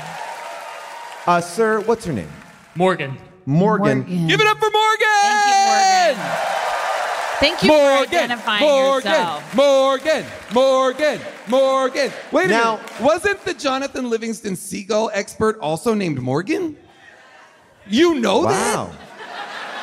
uh, 1.26 1.40
sir, 1.40 1.80
what's 1.80 2.06
your 2.06 2.14
name? 2.14 2.30
Morgan. 2.74 3.16
Morgan. 3.46 3.98
Morgan. 3.98 4.26
Give 4.28 4.40
it 4.40 4.46
up 4.46 4.58
for 4.58 4.70
Morgan! 4.70 6.16
Thank 7.40 7.62
you, 7.62 7.62
Morgan. 7.62 7.62
Thank 7.62 7.62
you 7.62 7.68
Morgan, 7.68 8.06
for 8.06 8.14
identifying 8.16 8.60
Morgan, 8.62 9.10
yourself. 9.12 9.54
Morgan, 9.56 10.26
Morgan, 10.52 11.20
Morgan. 11.48 12.12
Wait 12.32 12.46
a 12.46 12.48
Now- 12.48 12.76
minute. 12.76 13.00
Wasn't 13.00 13.44
the 13.44 13.54
Jonathan 13.54 14.10
Livingston 14.10 14.56
Seagull 14.56 15.10
expert 15.14 15.58
also 15.58 15.94
named 15.94 16.20
Morgan? 16.20 16.76
You 17.88 18.14
know 18.20 18.42
that? 18.44 18.76
Wow. 18.76 18.92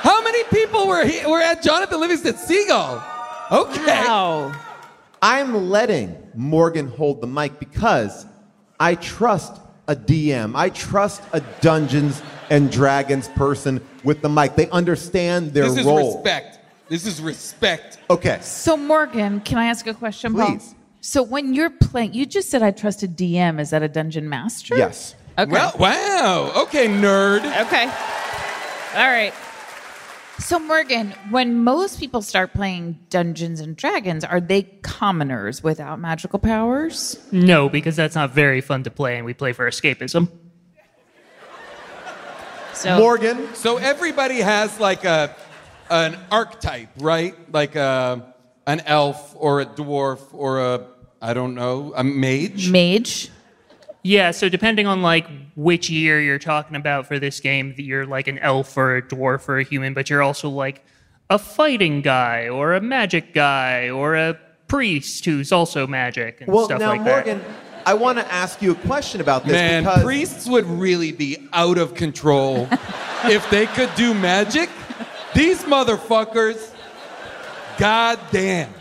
How 0.01 0.23
many 0.23 0.43
people 0.45 0.87
were 0.87 1.03
he, 1.03 1.25
were 1.25 1.41
at 1.41 1.63
Jonathan 1.63 1.99
Livingston 1.99 2.37
Seagull? 2.37 3.03
Okay. 3.51 3.85
Wow. 4.05 4.53
I'm 5.21 5.69
letting 5.69 6.15
Morgan 6.36 6.88
hold 6.88 7.21
the 7.21 7.27
mic 7.27 7.59
because 7.59 8.25
I 8.79 8.95
trust 8.95 9.59
a 9.88 9.95
DM. 9.95 10.53
I 10.55 10.69
trust 10.69 11.24
a 11.33 11.41
Dungeons 11.62 12.21
and 12.50 12.71
Dragons 12.71 13.27
person 13.29 13.81
with 14.03 14.21
the 14.21 14.29
mic. 14.29 14.55
They 14.55 14.69
understand 14.69 15.53
their 15.53 15.63
role. 15.63 15.74
This 15.74 15.79
is 15.79 15.86
role. 15.86 16.15
respect. 16.15 16.59
This 16.89 17.05
is 17.05 17.21
respect. 17.21 18.00
Okay. 18.09 18.39
So 18.41 18.77
Morgan, 18.77 19.41
can 19.41 19.57
I 19.57 19.65
ask 19.65 19.88
a 19.88 19.93
question? 19.93 20.33
Paul? 20.33 20.51
Please. 20.51 20.75
So 21.01 21.24
when 21.24 21.53
you're 21.53 21.69
playing, 21.69 22.13
you 22.13 22.25
just 22.25 22.50
said 22.50 22.63
I 22.63 22.71
trust 22.71 23.03
a 23.03 23.07
DM. 23.07 23.59
Is 23.59 23.71
that 23.71 23.83
a 23.83 23.88
dungeon 23.88 24.29
master? 24.29 24.77
Yes. 24.77 25.15
Okay. 25.38 25.51
Well, 25.51 25.74
wow. 25.77 26.51
Okay, 26.63 26.88
nerd. 26.88 27.39
okay. 27.65 27.83
All 28.95 29.07
right. 29.07 29.33
So 30.39 30.60
Morgan, 30.60 31.13
when 31.29 31.63
most 31.63 32.00
people 32.00 32.22
start 32.22 32.53
playing 32.53 33.00
Dungeons 33.10 33.60
and 33.60 33.75
Dragons, 33.75 34.24
are 34.24 34.39
they 34.39 34.63
commoners 34.63 35.63
without 35.63 36.00
magical 36.00 36.39
powers? 36.39 37.20
No, 37.32 37.70
because 37.70 37.96
that's 37.96 38.15
not 38.15 38.32
very 38.32 38.62
fun 38.62 38.84
to 38.84 38.91
play, 38.91 39.17
and 39.17 39.25
we 39.25 39.34
play 39.34 39.51
for 39.53 39.67
escapism. 39.67 40.29
So 42.74 43.00
Morgan. 43.00 43.56
So 43.56 43.77
everybody 43.77 44.39
has 44.39 44.79
like 44.79 45.03
a 45.03 45.36
an 45.89 46.17
archetype, 46.32 46.89
right? 47.00 47.36
Like 47.51 47.75
a 47.75 48.34
an 48.67 48.82
elf 48.82 49.34
or 49.36 49.62
a 49.62 49.65
dwarf 49.65 50.22
or 50.32 50.60
a 50.60 50.86
I 51.20 51.34
don't 51.34 51.56
know, 51.56 51.94
a 51.96 52.03
mage. 52.03 52.70
mage. 52.70 53.32
Yeah, 54.07 54.31
so 54.31 54.47
depending 54.47 54.87
on 54.87 55.01
like 55.01 55.27
which 55.57 55.89
year 55.89 56.21
you're 56.21 56.39
talking 56.39 56.77
about 56.77 57.07
for 57.07 57.19
this 57.19 57.41
game, 57.41 57.73
you're 57.75 58.05
like 58.05 58.29
an 58.29 58.39
elf 58.39 58.77
or 58.77 58.95
a 58.95 59.01
dwarf 59.01 59.49
or 59.49 59.59
a 59.59 59.63
human, 59.63 59.93
but 59.93 60.09
you're 60.09 60.21
also 60.21 60.49
like 60.49 60.81
a 61.29 61.37
fighting 61.37 62.01
guy 62.01 62.47
or 62.47 62.73
a 62.73 62.79
magic 62.79 63.33
guy 63.33 63.89
or 63.89 64.15
a 64.15 64.39
priest 64.69 65.25
who's 65.25 65.51
also 65.51 65.85
magic 65.85 66.39
and 66.39 66.47
Well, 66.53 66.63
stuff 66.63 66.79
now 66.79 66.87
like 66.87 67.01
Morgan, 67.01 67.39
that. 67.39 67.47
I 67.85 67.95
want 67.95 68.17
to 68.17 68.31
ask 68.31 68.61
you 68.61 68.71
a 68.71 68.75
question 68.75 69.19
about 69.19 69.43
this 69.43 69.51
Man, 69.51 69.83
because 69.83 70.03
priests 70.05 70.47
would 70.47 70.65
really 70.67 71.11
be 71.11 71.45
out 71.51 71.77
of 71.77 71.93
control 71.93 72.69
if 73.25 73.49
they 73.49 73.65
could 73.65 73.93
do 73.95 74.13
magic. 74.13 74.69
These 75.35 75.65
motherfuckers, 75.65 76.73
god 77.77 78.19
damn. 78.31 78.73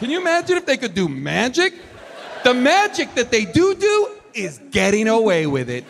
Can 0.00 0.10
you 0.10 0.20
imagine 0.20 0.56
if 0.56 0.66
they 0.66 0.76
could 0.76 0.94
do 0.94 1.08
magic? 1.08 1.72
The 2.42 2.52
magic 2.52 3.14
that 3.14 3.30
they 3.30 3.44
do 3.44 3.76
do 3.76 4.08
is 4.34 4.60
getting 4.70 5.08
away 5.08 5.46
with 5.46 5.70
it. 5.70 5.84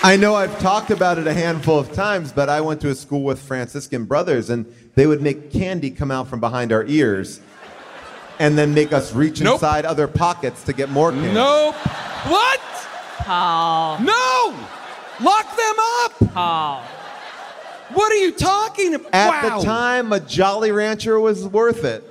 I 0.00 0.16
know 0.16 0.36
I've 0.36 0.56
talked 0.60 0.90
about 0.92 1.18
it 1.18 1.26
a 1.26 1.34
handful 1.34 1.76
of 1.78 1.92
times, 1.92 2.30
but 2.30 2.48
I 2.48 2.60
went 2.60 2.80
to 2.82 2.88
a 2.88 2.94
school 2.94 3.24
with 3.24 3.40
Franciscan 3.40 4.04
brothers, 4.04 4.48
and 4.48 4.64
they 4.94 5.06
would 5.08 5.20
make 5.20 5.50
candy 5.50 5.90
come 5.90 6.12
out 6.12 6.28
from 6.28 6.38
behind 6.38 6.72
our 6.72 6.84
ears, 6.84 7.40
and 8.38 8.56
then 8.56 8.72
make 8.74 8.92
us 8.92 9.12
reach 9.12 9.40
Nope. 9.40 9.54
inside 9.54 9.84
other 9.84 10.06
pockets 10.06 10.62
to 10.64 10.72
get 10.72 10.88
more 10.88 11.10
candy. 11.10 11.32
Nope. 11.32 11.74
What? 12.28 12.60
Paul. 13.18 13.98
No! 14.00 14.54
Lock 15.20 15.56
them 15.56 15.76
up! 16.04 16.32
Paul. 16.32 16.82
What 17.92 18.12
are 18.12 18.16
you 18.16 18.32
talking 18.32 18.94
about? 18.94 19.14
At 19.14 19.42
wow. 19.42 19.58
the 19.58 19.64
time, 19.64 20.12
a 20.12 20.20
Jolly 20.20 20.72
Rancher 20.72 21.18
was 21.18 21.46
worth 21.46 21.84
it. 21.84 22.04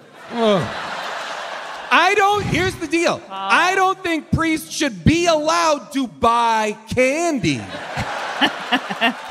I 1.89 2.13
don't, 2.15 2.43
here's 2.43 2.75
the 2.75 2.87
deal. 2.87 3.21
I 3.29 3.75
don't 3.75 3.97
think 4.03 4.31
priests 4.31 4.71
should 4.71 5.03
be 5.05 5.27
allowed 5.27 5.93
to 5.93 6.07
buy 6.07 6.77
candy. 6.89 7.61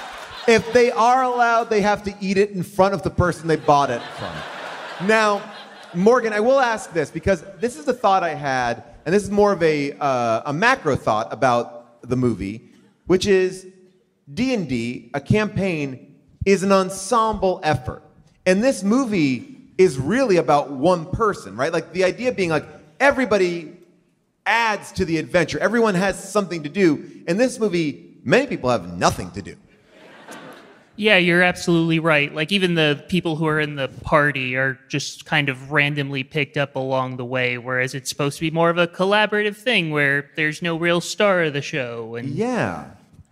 If 0.46 0.72
they 0.72 0.92
are 0.92 1.24
allowed, 1.24 1.70
they 1.70 1.80
have 1.80 2.04
to 2.04 2.14
eat 2.20 2.38
it 2.38 2.50
in 2.50 2.62
front 2.62 2.94
of 2.94 3.02
the 3.02 3.10
person 3.10 3.48
they 3.48 3.56
bought 3.56 3.90
it 3.90 4.00
from. 4.16 5.08
Now, 5.08 5.42
Morgan, 5.92 6.32
I 6.32 6.38
will 6.38 6.60
ask 6.60 6.92
this 6.92 7.10
because 7.10 7.42
this 7.58 7.76
is 7.76 7.84
the 7.84 7.92
thought 7.92 8.22
I 8.22 8.34
had, 8.34 8.84
and 9.04 9.12
this 9.12 9.24
is 9.24 9.30
more 9.30 9.52
of 9.52 9.60
a, 9.62 9.92
uh, 9.98 10.42
a 10.46 10.52
macro 10.52 10.94
thought 10.94 11.32
about 11.32 12.00
the 12.08 12.14
movie, 12.14 12.70
which 13.06 13.26
is 13.26 13.66
D&D, 14.32 15.10
a 15.14 15.20
campaign, 15.20 16.05
is 16.46 16.62
an 16.62 16.72
ensemble 16.72 17.60
effort. 17.62 18.02
And 18.46 18.64
this 18.64 18.82
movie 18.82 19.58
is 19.76 19.98
really 19.98 20.36
about 20.36 20.70
one 20.70 21.04
person, 21.04 21.56
right? 21.56 21.72
Like 21.72 21.92
the 21.92 22.04
idea 22.04 22.32
being 22.32 22.48
like 22.48 22.64
everybody 22.98 23.76
adds 24.46 24.92
to 24.92 25.04
the 25.04 25.18
adventure. 25.18 25.58
Everyone 25.58 25.94
has 25.94 26.16
something 26.16 26.62
to 26.62 26.68
do. 26.68 27.04
In 27.26 27.36
this 27.36 27.58
movie, 27.58 28.14
many 28.24 28.46
people 28.46 28.70
have 28.70 28.96
nothing 28.96 29.30
to 29.32 29.42
do. 29.42 29.56
Yeah, 30.98 31.18
you're 31.18 31.42
absolutely 31.42 31.98
right. 31.98 32.34
Like 32.34 32.52
even 32.52 32.74
the 32.74 33.04
people 33.08 33.36
who 33.36 33.46
are 33.46 33.60
in 33.60 33.74
the 33.74 33.88
party 33.88 34.56
are 34.56 34.78
just 34.88 35.26
kind 35.26 35.50
of 35.50 35.70
randomly 35.70 36.24
picked 36.24 36.56
up 36.56 36.74
along 36.74 37.18
the 37.18 37.24
way, 37.24 37.58
whereas 37.58 37.94
it's 37.94 38.08
supposed 38.08 38.38
to 38.38 38.40
be 38.40 38.50
more 38.50 38.70
of 38.70 38.78
a 38.78 38.86
collaborative 38.86 39.56
thing 39.56 39.90
where 39.90 40.30
there's 40.36 40.62
no 40.62 40.76
real 40.78 41.02
star 41.02 41.42
of 41.42 41.52
the 41.52 41.60
show. 41.60 42.14
And 42.14 42.30
Yeah. 42.30 42.86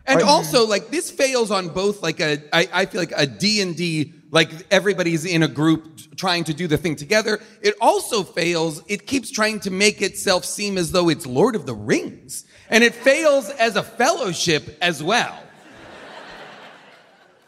And 0.06 0.16
Right. 0.20 0.28
also, 0.28 0.66
like 0.66 0.90
this 0.90 1.10
fails 1.10 1.50
on 1.50 1.68
both. 1.68 2.02
Like 2.02 2.20
a, 2.20 2.42
I, 2.52 2.68
I 2.72 2.86
feel 2.86 3.00
like 3.00 3.12
a 3.16 3.26
D 3.26 3.60
and 3.62 3.74
D. 3.76 4.12
Like 4.30 4.50
everybody's 4.70 5.24
in 5.24 5.42
a 5.42 5.48
group 5.48 6.16
trying 6.16 6.44
to 6.44 6.52
do 6.54 6.66
the 6.66 6.76
thing 6.76 6.96
together. 6.96 7.40
It 7.62 7.74
also 7.80 8.22
fails. 8.22 8.82
It 8.88 9.06
keeps 9.06 9.30
trying 9.30 9.60
to 9.60 9.70
make 9.70 10.02
itself 10.02 10.44
seem 10.44 10.76
as 10.76 10.90
though 10.92 11.08
it's 11.08 11.24
Lord 11.26 11.54
of 11.56 11.66
the 11.66 11.74
Rings, 11.74 12.44
and 12.68 12.82
it 12.84 12.94
fails 12.94 13.48
as 13.50 13.76
a 13.76 13.82
fellowship 13.82 14.76
as 14.82 15.02
well. 15.02 15.38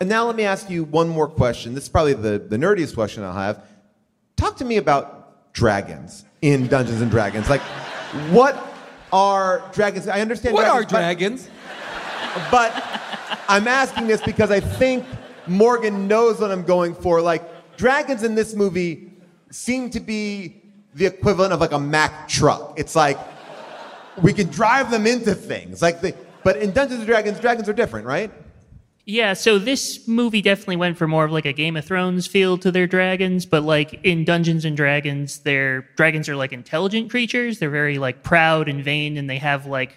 And 0.01 0.09
now 0.09 0.27
let 0.27 0.37
me 0.37 0.45
ask 0.45 0.69
you 0.69 0.85
one 0.85 1.09
more 1.09 1.27
question. 1.29 1.75
This 1.75 1.85
is 1.85 1.89
probably 1.89 2.13
the, 2.13 2.39
the 2.39 2.57
nerdiest 2.59 2.95
question 2.95 3.23
I'll 3.25 3.33
have. 3.33 3.65
Talk 4.37 4.57
to 4.59 4.65
me 4.65 4.77
about 4.77 5.53
dragons 5.55 6.25
in 6.43 6.67
Dungeons 6.69 7.01
and 7.01 7.11
Dragons. 7.11 7.49
Like, 7.49 7.63
what 8.31 8.63
are 9.13 9.63
dragons? 9.73 10.07
I 10.07 10.21
understand 10.21 10.55
What 10.55 10.67
are 10.67 10.85
dragons, 10.85 11.47
dragons? 11.47 11.49
But, 11.49 11.53
but 12.51 12.73
I'm 13.49 13.69
asking 13.69 14.07
this 14.07 14.23
because 14.23 14.51
I 14.51 14.61
think 14.61 15.05
Morgan 15.47 16.09
knows 16.09 16.41
what 16.41 16.51
I'm 16.51 16.65
going 16.65 16.95
for. 16.95 17.21
Like, 17.21 17.77
dragons 17.77 18.23
in 18.23 18.35
this 18.35 18.55
movie 18.55 19.13
seem 19.51 19.91
to 19.91 20.01
be 20.01 20.63
the 20.95 21.07
equivalent 21.07 21.53
of 21.53 21.61
like 21.61 21.73
a 21.73 21.79
Mack 21.79 22.29
truck. 22.29 22.75
It's 22.79 22.97
like 22.97 23.19
we 24.23 24.33
can 24.33 24.49
drive 24.49 24.91
them 24.91 25.07
into 25.07 25.35
things. 25.35 25.83
Like, 25.83 26.01
the, 26.01 26.15
but 26.43 26.57
in 26.57 26.73
Dungeons 26.73 27.01
and 27.01 27.07
Dragons, 27.07 27.39
dragons 27.41 27.69
are 27.69 27.73
different, 27.73 28.07
right? 28.07 28.31
Yeah, 29.09 29.35
so 29.35 29.61
this 29.61 30.09
movie 30.09 30.43
definitely 30.43 30.77
went 30.77 30.99
for 30.99 31.07
more 31.07 31.25
of 31.25 31.31
like 31.31 31.45
a 31.45 31.53
Game 31.53 31.77
of 31.77 31.85
Thrones 31.85 32.27
feel 32.27 32.59
to 32.59 32.73
their 32.73 32.89
dragons, 32.89 33.47
but 33.47 33.63
like 33.63 34.01
in 34.03 34.25
Dungeons 34.25 34.65
and 34.65 34.77
Dragons, 34.77 35.39
their 35.41 35.83
dragons 35.97 36.29
are 36.29 36.35
like 36.35 36.53
intelligent 36.53 37.09
creatures. 37.09 37.61
They're 37.61 37.71
very 37.71 37.99
like 37.99 38.25
proud 38.25 38.69
and 38.69 38.83
vain, 38.83 39.17
and 39.17 39.31
they 39.31 39.39
have 39.39 39.67
like 39.67 39.97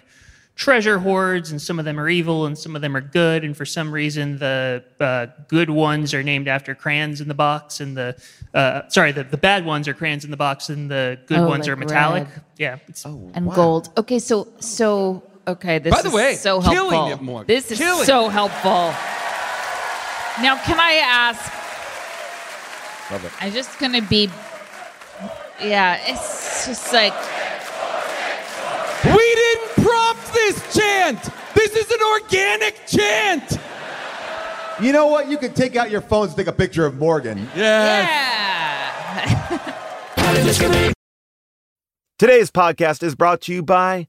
treasure 0.60 0.98
hoards, 0.98 1.50
and 1.50 1.60
some 1.60 1.78
of 1.78 1.86
them 1.86 1.98
are 1.98 2.10
evil 2.10 2.44
and 2.44 2.56
some 2.56 2.76
of 2.76 2.82
them 2.82 2.94
are 2.94 3.00
good. 3.00 3.44
And 3.44 3.56
for 3.56 3.64
some 3.64 3.90
reason, 3.90 4.38
the 4.38 4.84
uh, 5.00 5.26
good 5.48 5.70
ones 5.70 6.12
are 6.12 6.22
named 6.22 6.48
after 6.48 6.74
crayons 6.74 7.22
in 7.22 7.28
the 7.28 7.34
box, 7.34 7.80
and 7.80 7.96
the 7.96 8.14
uh, 8.52 8.86
sorry, 8.88 9.10
the, 9.12 9.24
the 9.24 9.38
bad 9.38 9.64
ones 9.64 9.88
are 9.88 9.94
crayons 9.94 10.24
in 10.26 10.30
the 10.30 10.36
box, 10.36 10.68
and 10.68 10.90
the 10.90 11.18
good 11.26 11.38
Oh, 11.38 11.48
ones 11.48 11.66
like 11.66 11.72
are 11.72 11.76
metallic. 11.76 12.24
red. 12.28 12.42
Yeah, 12.58 12.76
it's, 12.88 13.04
and 13.06 13.50
gold. 13.50 13.88
Okay, 13.96 14.18
so 14.18 14.48
so 14.60 15.22
okay, 15.48 15.78
this 15.78 15.94
By 15.94 16.02
the 16.02 16.08
is 16.08 16.14
way, 16.14 16.34
so 16.34 16.60
killing 16.60 16.92
helpful. 16.92 17.12
it, 17.18 17.22
Morgan. 17.22 17.46
This 17.46 17.70
is 17.72 17.78
Killing 17.78 18.04
so 18.04 18.28
helpful. 18.28 18.92
Now, 20.42 20.58
can 20.62 20.78
I 20.78 20.92
ask? 21.02 21.40
Love 23.10 23.24
it. 23.24 23.32
I'm 23.40 23.52
just 23.52 23.78
gonna 23.78 24.02
be. 24.02 24.28
Yeah, 25.62 25.98
it's 26.06 26.66
just 26.66 26.92
like 26.92 27.14
We 29.04 29.10
didn't 29.12 29.14
prompt 29.14 29.18
this 29.18 29.29
chant. 31.12 31.54
This 31.54 31.76
is 31.76 31.90
an 31.90 31.98
organic 32.02 32.86
chant. 32.86 33.58
You 34.80 34.92
know 34.92 35.06
what? 35.08 35.28
You 35.28 35.38
could 35.38 35.54
take 35.54 35.76
out 35.76 35.90
your 35.90 36.00
phones 36.00 36.30
and 36.30 36.38
take 36.38 36.46
a 36.46 36.52
picture 36.52 36.86
of 36.86 36.96
Morgan. 36.96 37.48
Yeah. 37.54 38.06
yeah. 39.16 40.92
Today's 42.18 42.50
podcast 42.50 43.02
is 43.02 43.14
brought 43.14 43.40
to 43.42 43.52
you 43.52 43.62
by 43.62 44.08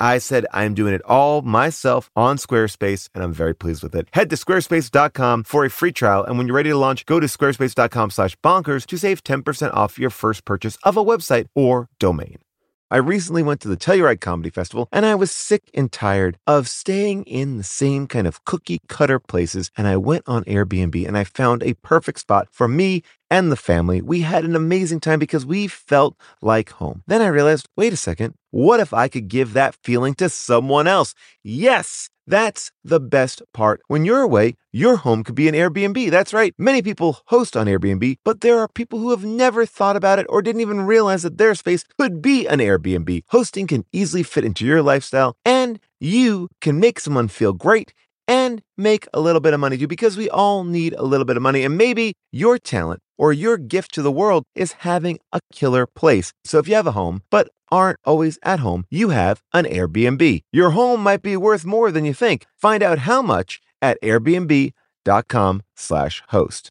I 0.00 0.18
said 0.18 0.46
I'm 0.52 0.74
doing 0.74 0.94
it 0.94 1.02
all 1.04 1.42
myself 1.42 2.10
on 2.14 2.36
Squarespace, 2.36 3.08
and 3.14 3.24
I'm 3.24 3.32
very 3.32 3.54
pleased 3.54 3.82
with 3.82 3.94
it. 3.94 4.08
Head 4.12 4.30
to 4.30 4.36
squarespace.com 4.36 5.44
for 5.44 5.64
a 5.64 5.70
free 5.70 5.92
trial. 5.92 6.24
And 6.24 6.38
when 6.38 6.46
you're 6.46 6.56
ready 6.56 6.70
to 6.70 6.76
launch, 6.76 7.06
go 7.06 7.20
to 7.20 7.26
squarespace.com 7.26 8.10
slash 8.10 8.36
bonkers 8.36 8.86
to 8.86 8.96
save 8.96 9.24
10% 9.24 9.74
off 9.74 9.98
your 9.98 10.10
first 10.10 10.44
purchase 10.44 10.76
of 10.84 10.96
a 10.96 11.04
website 11.04 11.46
or 11.54 11.88
domain. 11.98 12.38
I 12.90 12.96
recently 12.96 13.42
went 13.42 13.60
to 13.60 13.68
the 13.68 13.76
Telluride 13.76 14.22
Comedy 14.22 14.48
Festival 14.48 14.88
and 14.90 15.04
I 15.04 15.14
was 15.14 15.30
sick 15.30 15.64
and 15.74 15.92
tired 15.92 16.38
of 16.46 16.68
staying 16.68 17.24
in 17.24 17.58
the 17.58 17.62
same 17.62 18.06
kind 18.06 18.26
of 18.26 18.46
cookie 18.46 18.80
cutter 18.88 19.18
places. 19.18 19.70
And 19.76 19.86
I 19.86 19.98
went 19.98 20.24
on 20.26 20.42
Airbnb 20.44 21.06
and 21.06 21.18
I 21.18 21.24
found 21.24 21.62
a 21.62 21.74
perfect 21.74 22.20
spot 22.20 22.48
for 22.50 22.66
me 22.66 23.02
and 23.30 23.52
the 23.52 23.56
family. 23.56 24.00
We 24.00 24.20
had 24.20 24.44
an 24.44 24.56
amazing 24.56 25.00
time 25.00 25.18
because 25.18 25.46
we 25.46 25.66
felt 25.66 26.16
like 26.42 26.70
home. 26.70 27.02
Then 27.06 27.22
I 27.22 27.26
realized 27.28 27.68
wait 27.76 27.92
a 27.92 27.96
second, 27.96 28.34
what 28.50 28.80
if 28.80 28.92
I 28.92 29.08
could 29.08 29.28
give 29.28 29.52
that 29.52 29.76
feeling 29.82 30.14
to 30.14 30.28
someone 30.28 30.86
else? 30.86 31.14
Yes! 31.42 32.10
That's 32.28 32.72
the 32.84 33.00
best 33.00 33.40
part. 33.54 33.80
When 33.88 34.04
you're 34.04 34.20
away, 34.20 34.56
your 34.70 34.96
home 34.96 35.24
could 35.24 35.34
be 35.34 35.48
an 35.48 35.54
Airbnb. 35.54 36.10
That's 36.10 36.34
right. 36.34 36.52
Many 36.58 36.82
people 36.82 37.20
host 37.28 37.56
on 37.56 37.66
Airbnb, 37.66 38.18
but 38.22 38.42
there 38.42 38.58
are 38.58 38.68
people 38.68 38.98
who 38.98 39.10
have 39.12 39.24
never 39.24 39.64
thought 39.64 39.96
about 39.96 40.18
it 40.18 40.26
or 40.28 40.42
didn't 40.42 40.60
even 40.60 40.82
realize 40.82 41.22
that 41.22 41.38
their 41.38 41.54
space 41.54 41.84
could 41.98 42.20
be 42.20 42.46
an 42.46 42.58
Airbnb. 42.58 43.22
Hosting 43.28 43.66
can 43.66 43.86
easily 43.92 44.22
fit 44.22 44.44
into 44.44 44.66
your 44.66 44.82
lifestyle, 44.82 45.36
and 45.42 45.80
you 46.00 46.48
can 46.60 46.78
make 46.78 47.00
someone 47.00 47.28
feel 47.28 47.54
great 47.54 47.94
and 48.28 48.62
make 48.76 49.08
a 49.12 49.20
little 49.20 49.40
bit 49.40 49.54
of 49.54 49.60
money 49.60 49.78
too, 49.78 49.88
because 49.88 50.16
we 50.16 50.30
all 50.30 50.62
need 50.62 50.92
a 50.92 51.02
little 51.02 51.24
bit 51.24 51.36
of 51.36 51.42
money. 51.42 51.64
And 51.64 51.76
maybe 51.76 52.12
your 52.30 52.58
talent 52.58 53.00
or 53.16 53.32
your 53.32 53.56
gift 53.56 53.92
to 53.94 54.02
the 54.02 54.12
world 54.12 54.44
is 54.54 54.72
having 54.72 55.18
a 55.32 55.40
killer 55.52 55.86
place. 55.86 56.32
So 56.44 56.58
if 56.58 56.68
you 56.68 56.76
have 56.76 56.86
a 56.86 56.92
home, 56.92 57.22
but 57.30 57.48
aren't 57.72 57.98
always 58.04 58.38
at 58.42 58.60
home, 58.60 58.84
you 58.90 59.08
have 59.08 59.42
an 59.52 59.64
Airbnb. 59.64 60.42
Your 60.52 60.70
home 60.70 61.02
might 61.02 61.22
be 61.22 61.36
worth 61.36 61.64
more 61.64 61.90
than 61.90 62.04
you 62.04 62.14
think. 62.14 62.46
Find 62.56 62.80
out 62.82 63.00
how 63.00 63.22
much 63.22 63.60
at 63.82 64.00
airbnb.com/slash 64.02 66.22
host. 66.28 66.70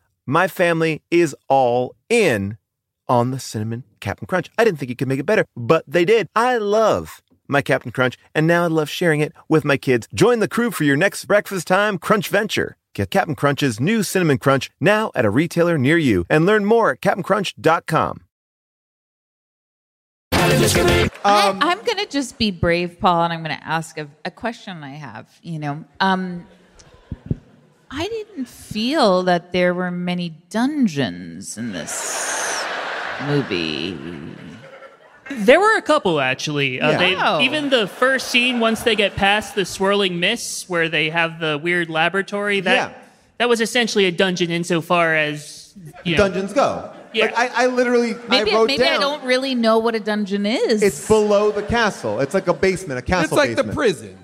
my 0.31 0.47
family 0.47 1.01
is 1.11 1.35
all 1.49 1.93
in 2.09 2.57
on 3.09 3.31
the 3.31 3.39
cinnamon 3.39 3.83
Captain 3.99 4.25
Crunch. 4.25 4.49
I 4.57 4.63
didn't 4.63 4.79
think 4.79 4.89
you 4.89 4.95
could 4.95 5.09
make 5.09 5.19
it 5.19 5.25
better, 5.25 5.45
but 5.57 5.83
they 5.85 6.05
did. 6.05 6.27
I 6.35 6.57
love 6.57 7.21
my 7.49 7.61
Captain 7.61 7.91
Crunch, 7.91 8.17
and 8.33 8.47
now 8.47 8.63
I 8.63 8.67
love 8.67 8.89
sharing 8.89 9.19
it 9.19 9.33
with 9.49 9.65
my 9.65 9.75
kids. 9.75 10.07
Join 10.13 10.39
the 10.39 10.47
crew 10.47 10.71
for 10.71 10.85
your 10.85 10.95
next 10.95 11.25
breakfast 11.25 11.67
time 11.67 11.97
crunch 11.97 12.29
venture. 12.29 12.77
Get 12.93 13.11
Captain 13.11 13.35
Crunch's 13.35 13.79
new 13.79 14.03
cinnamon 14.03 14.37
crunch 14.37 14.71
now 14.79 15.11
at 15.15 15.25
a 15.25 15.29
retailer 15.29 15.77
near 15.77 15.97
you 15.97 16.25
and 16.29 16.45
learn 16.45 16.65
more 16.65 16.91
at 16.91 17.01
CaptainCrunch.com. 17.01 18.21
I, 21.23 21.57
I'm 21.61 21.83
going 21.83 21.97
to 21.97 22.07
just 22.09 22.37
be 22.37 22.51
brave, 22.51 22.99
Paul, 22.99 23.23
and 23.23 23.33
I'm 23.33 23.43
going 23.43 23.57
to 23.57 23.65
ask 23.65 23.97
a, 23.97 24.09
a 24.25 24.31
question 24.31 24.83
I 24.83 24.91
have. 24.91 25.29
You 25.41 25.59
know, 25.59 25.85
um, 25.99 26.45
I 27.93 28.07
didn't 28.07 28.45
feel 28.47 29.23
that 29.23 29.51
there 29.51 29.73
were 29.73 29.91
many 29.91 30.29
dungeons 30.49 31.57
in 31.57 31.73
this 31.73 32.63
movie. 33.27 33.97
There 35.29 35.59
were 35.59 35.75
a 35.77 35.81
couple 35.81 36.19
actually. 36.21 36.79
Uh, 36.81 36.91
Yeah. 36.91 36.97
they, 36.97 37.15
Wow. 37.15 37.41
even 37.41 37.69
the 37.69 37.87
first 37.87 38.27
scene, 38.29 38.59
once 38.59 38.81
they 38.83 38.95
get 38.95 39.15
past 39.15 39.55
the 39.55 39.65
swirling 39.65 40.19
mists, 40.19 40.69
where 40.69 40.89
they 40.89 41.09
have 41.09 41.39
the 41.39 41.57
weird 41.61 41.89
laboratory, 41.89 42.59
that 42.61 42.73
Yeah. 42.73 42.89
that 43.39 43.49
was 43.49 43.59
essentially 43.61 44.05
a 44.05 44.11
dungeon 44.11 44.51
insofar 44.51 45.15
as 45.15 45.73
you 46.03 46.17
know, 46.17 46.23
Dungeons 46.29 46.51
go. 46.53 46.89
Yeah. 47.13 47.25
Like 47.25 47.37
I, 47.37 47.63
I 47.63 47.65
literally 47.67 48.15
Maybe, 48.29 48.51
I 48.51 48.55
wrote 48.55 48.67
maybe 48.67 48.83
down. 48.83 48.93
I 48.95 48.99
don't 48.99 49.23
really 49.23 49.55
know 49.55 49.77
what 49.79 49.95
a 49.95 49.99
dungeon 50.01 50.45
is. 50.45 50.81
It's 50.81 51.07
below 51.07 51.51
the 51.51 51.63
castle. 51.63 52.19
It's 52.19 52.33
like 52.33 52.47
a 52.47 52.53
basement, 52.53 52.99
a 52.99 53.01
castle 53.01 53.23
It's 53.23 53.31
like 53.33 53.49
basement. 53.51 53.67
the 53.69 53.73
prison 53.73 54.17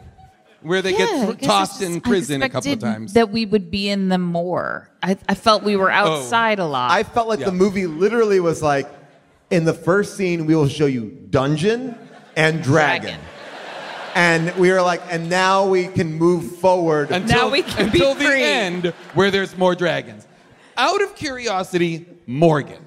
where 0.68 0.82
they 0.82 0.92
Yeah, 0.92 0.98
get 0.98 1.10
I 1.10 1.26
th- 1.26 1.38
guess 1.40 1.48
tossed 1.48 1.82
it's 1.82 1.92
in 1.92 2.02
prison 2.02 2.42
a 2.44 2.50
couple 2.50 2.72
of 2.74 2.80
times. 2.80 3.14
That 3.14 3.30
we 3.32 3.46
would 3.46 3.72
be 3.72 3.90
in 3.90 4.10
them 4.10 4.22
more. 4.22 4.90
I, 5.02 5.18
I 5.28 5.36
felt 5.36 5.64
we 5.64 5.76
were 5.76 5.92
oh. 5.92 5.96
outside 5.96 6.60
a 6.60 6.66
lot. 6.66 6.92
I 6.92 7.04
felt 7.04 7.28
like 7.28 7.40
Yeah. 7.40 7.46
the 7.48 7.52
movie 7.54 7.88
literally 7.88 8.40
was 8.40 8.62
like, 8.62 8.90
in 9.50 9.64
the 9.66 9.74
first 9.74 10.18
scene, 10.18 10.46
we 10.46 10.56
will 10.56 10.68
show 10.68 10.86
you 10.88 11.10
dungeon 11.30 11.96
and 12.36 12.62
dragon. 12.62 13.12
Dragon. 13.12 13.20
And 14.16 14.56
we 14.58 14.72
were 14.72 14.82
like, 14.82 15.02
and 15.10 15.30
now 15.30 15.68
we 15.68 15.88
can 15.88 16.14
move 16.14 16.58
forward. 16.58 17.12
until, 17.12 17.38
Now 17.38 17.50
we 17.50 17.62
can 17.62 17.90
be 17.92 18.00
until 18.00 18.16
the 18.16 18.26
free. 18.26 18.44
end 18.44 18.86
where 19.14 19.30
there's 19.32 19.56
more 19.58 19.76
dragons. 19.76 20.28
Out 20.76 21.02
of 21.04 21.16
curiosity, 21.16 22.06
Morgan. 22.26 22.84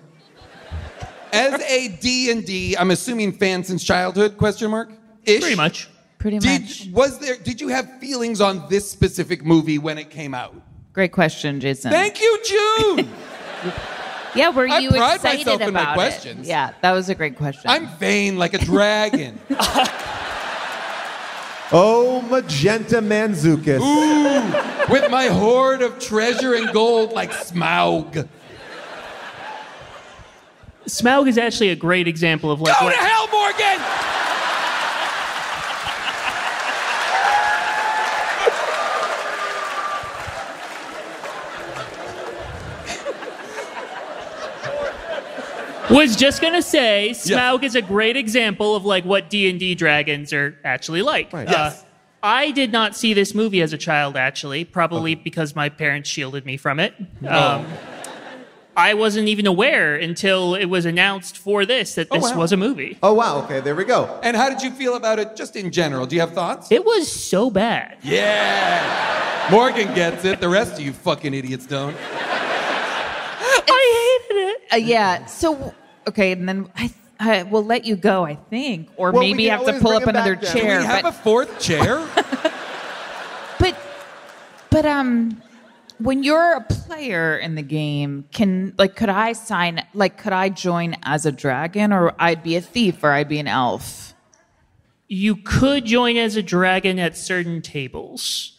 As 1.32 1.60
a 1.62 1.88
D&D, 2.00 2.76
I'm 2.76 2.90
assuming 2.90 3.32
fan 3.32 3.62
since 3.62 3.84
childhood, 3.84 4.36
question 4.36 4.70
mark? 4.70 4.90
Ish? 5.24 5.40
pretty 5.40 5.56
much. 5.56 5.88
Pretty 6.20 6.38
Did, 6.38 6.60
much. 6.60 6.86
was 6.92 7.18
there, 7.18 7.36
did 7.36 7.62
you 7.62 7.68
have 7.68 7.98
feelings 7.98 8.42
on 8.42 8.68
this 8.68 8.88
specific 8.88 9.42
movie 9.42 9.78
when 9.78 9.96
it 9.96 10.10
came 10.10 10.34
out? 10.34 10.54
Great 10.92 11.12
question, 11.12 11.60
Jason. 11.60 11.90
Thank 11.90 12.20
you, 12.20 12.38
June! 12.44 13.10
Yeah, 14.32 14.50
were 14.50 14.68
I 14.68 14.78
you 14.78 14.90
pride 14.90 15.16
excited 15.16 15.44
myself 15.44 15.60
in 15.60 15.74
my 15.74 15.80
about 15.80 15.94
questions. 15.94 16.46
it? 16.46 16.50
Yeah, 16.50 16.72
that 16.82 16.92
was 16.92 17.08
a 17.08 17.16
great 17.16 17.36
question. 17.36 17.68
I'm 17.68 17.88
vain 17.98 18.38
like 18.38 18.54
a 18.54 18.58
dragon. 18.58 19.40
oh, 21.72 22.24
Magenta 22.30 23.02
Mantzoukas. 23.02 23.80
Ooh, 23.80 24.92
with 24.92 25.10
my 25.10 25.26
hoard 25.26 25.82
of 25.82 25.98
treasure 25.98 26.54
and 26.54 26.72
gold 26.72 27.10
like 27.10 27.32
Smaug. 27.32 28.28
Smaug 30.86 31.28
is 31.28 31.36
actually 31.36 31.70
a 31.70 31.76
great 31.76 32.06
example 32.06 32.52
of 32.52 32.60
like 32.60 32.78
Go 32.78 32.84
what, 32.84 32.94
to 32.94 33.00
hell, 33.00 33.26
Morgan! 33.32 34.19
Was 45.90 46.16
just 46.16 46.40
gonna 46.40 46.62
say 46.62 47.10
Smaug 47.12 47.62
is 47.62 47.74
a 47.74 47.82
great 47.82 48.16
example 48.16 48.74
of 48.74 48.84
like 48.84 49.04
what 49.04 49.30
D 49.30 49.50
and 49.50 49.58
D 49.58 49.74
dragons 49.74 50.32
are 50.32 50.58
actually 50.64 51.02
like. 51.02 51.32
Right. 51.32 51.48
Uh, 51.48 51.52
Yes. 51.52 51.84
I 52.22 52.50
did 52.50 52.70
not 52.70 52.94
see 52.94 53.14
this 53.14 53.34
movie 53.34 53.62
as 53.62 53.72
a 53.72 53.78
child, 53.78 54.16
actually, 54.16 54.64
probably 54.64 55.14
because 55.14 55.56
my 55.56 55.70
parents 55.70 56.08
shielded 56.08 56.44
me 56.44 56.58
from 56.58 56.78
it. 56.78 56.94
Um, 57.26 57.66
I 58.76 58.94
wasn't 58.94 59.28
even 59.28 59.46
aware 59.46 59.96
until 59.96 60.54
it 60.54 60.66
was 60.66 60.84
announced 60.84 61.38
for 61.38 61.64
this 61.64 61.94
that 61.94 62.10
this 62.10 62.30
wow. 62.30 62.38
was 62.38 62.52
a 62.52 62.56
movie. 62.56 62.98
Oh, 63.02 63.14
wow. 63.14 63.38
Okay, 63.44 63.60
there 63.60 63.74
we 63.74 63.84
go. 63.84 64.20
And 64.22 64.36
how 64.36 64.48
did 64.48 64.62
you 64.62 64.70
feel 64.70 64.96
about 64.96 65.18
it 65.18 65.34
just 65.34 65.56
in 65.56 65.70
general? 65.70 66.06
Do 66.06 66.14
you 66.14 66.20
have 66.20 66.32
thoughts? 66.32 66.70
It 66.70 66.84
was 66.84 67.10
so 67.10 67.50
bad. 67.50 67.96
Yeah. 68.02 69.48
Morgan 69.50 69.92
gets 69.94 70.24
it. 70.24 70.40
The 70.40 70.48
rest 70.48 70.74
of 70.74 70.80
you 70.80 70.92
fucking 70.92 71.34
idiots 71.34 71.66
don't. 71.66 71.96
I 73.42 74.22
hated 74.28 74.40
it. 74.40 74.62
Uh, 74.72 74.76
yeah. 74.76 75.26
So 75.26 75.74
okay, 76.10 76.32
and 76.32 76.48
then 76.48 76.70
I 76.76 76.92
I 77.18 77.42
will 77.44 77.64
let 77.64 77.84
you 77.84 77.96
go. 77.96 78.24
I 78.24 78.34
think, 78.36 78.88
or 78.96 79.10
Well, 79.12 79.22
maybe 79.22 79.46
can 79.48 79.58
have 79.58 79.66
to 79.74 79.80
pull 79.80 79.92
up 79.92 80.06
another 80.06 80.34
down. 80.36 80.54
Do 80.54 80.60
chair. 80.60 80.78
we 80.80 80.84
have 80.84 81.02
but, 81.02 81.08
a 81.08 81.12
fourth 81.12 81.58
chair? 81.60 81.96
but 83.58 83.76
but 84.70 84.86
um, 84.86 85.42
when 85.98 86.22
you're 86.22 86.54
a 86.56 86.62
player 86.62 87.36
in 87.36 87.54
the 87.56 87.62
game, 87.62 88.24
can 88.32 88.74
like 88.78 88.96
could 88.96 89.08
I 89.10 89.32
sign 89.32 89.84
like 89.94 90.16
could 90.18 90.32
I 90.32 90.48
join 90.48 90.96
as 91.02 91.26
a 91.26 91.32
dragon, 91.32 91.92
or 91.92 92.14
I'd 92.18 92.42
be 92.42 92.56
a 92.56 92.60
thief, 92.60 93.02
or 93.02 93.10
I'd 93.12 93.28
be 93.28 93.38
an 93.38 93.48
elf? 93.48 94.14
You 95.08 95.34
could 95.36 95.86
join 95.86 96.16
as 96.16 96.36
a 96.36 96.42
dragon 96.42 96.98
at 97.00 97.16
certain 97.16 97.62
tables. 97.62 98.56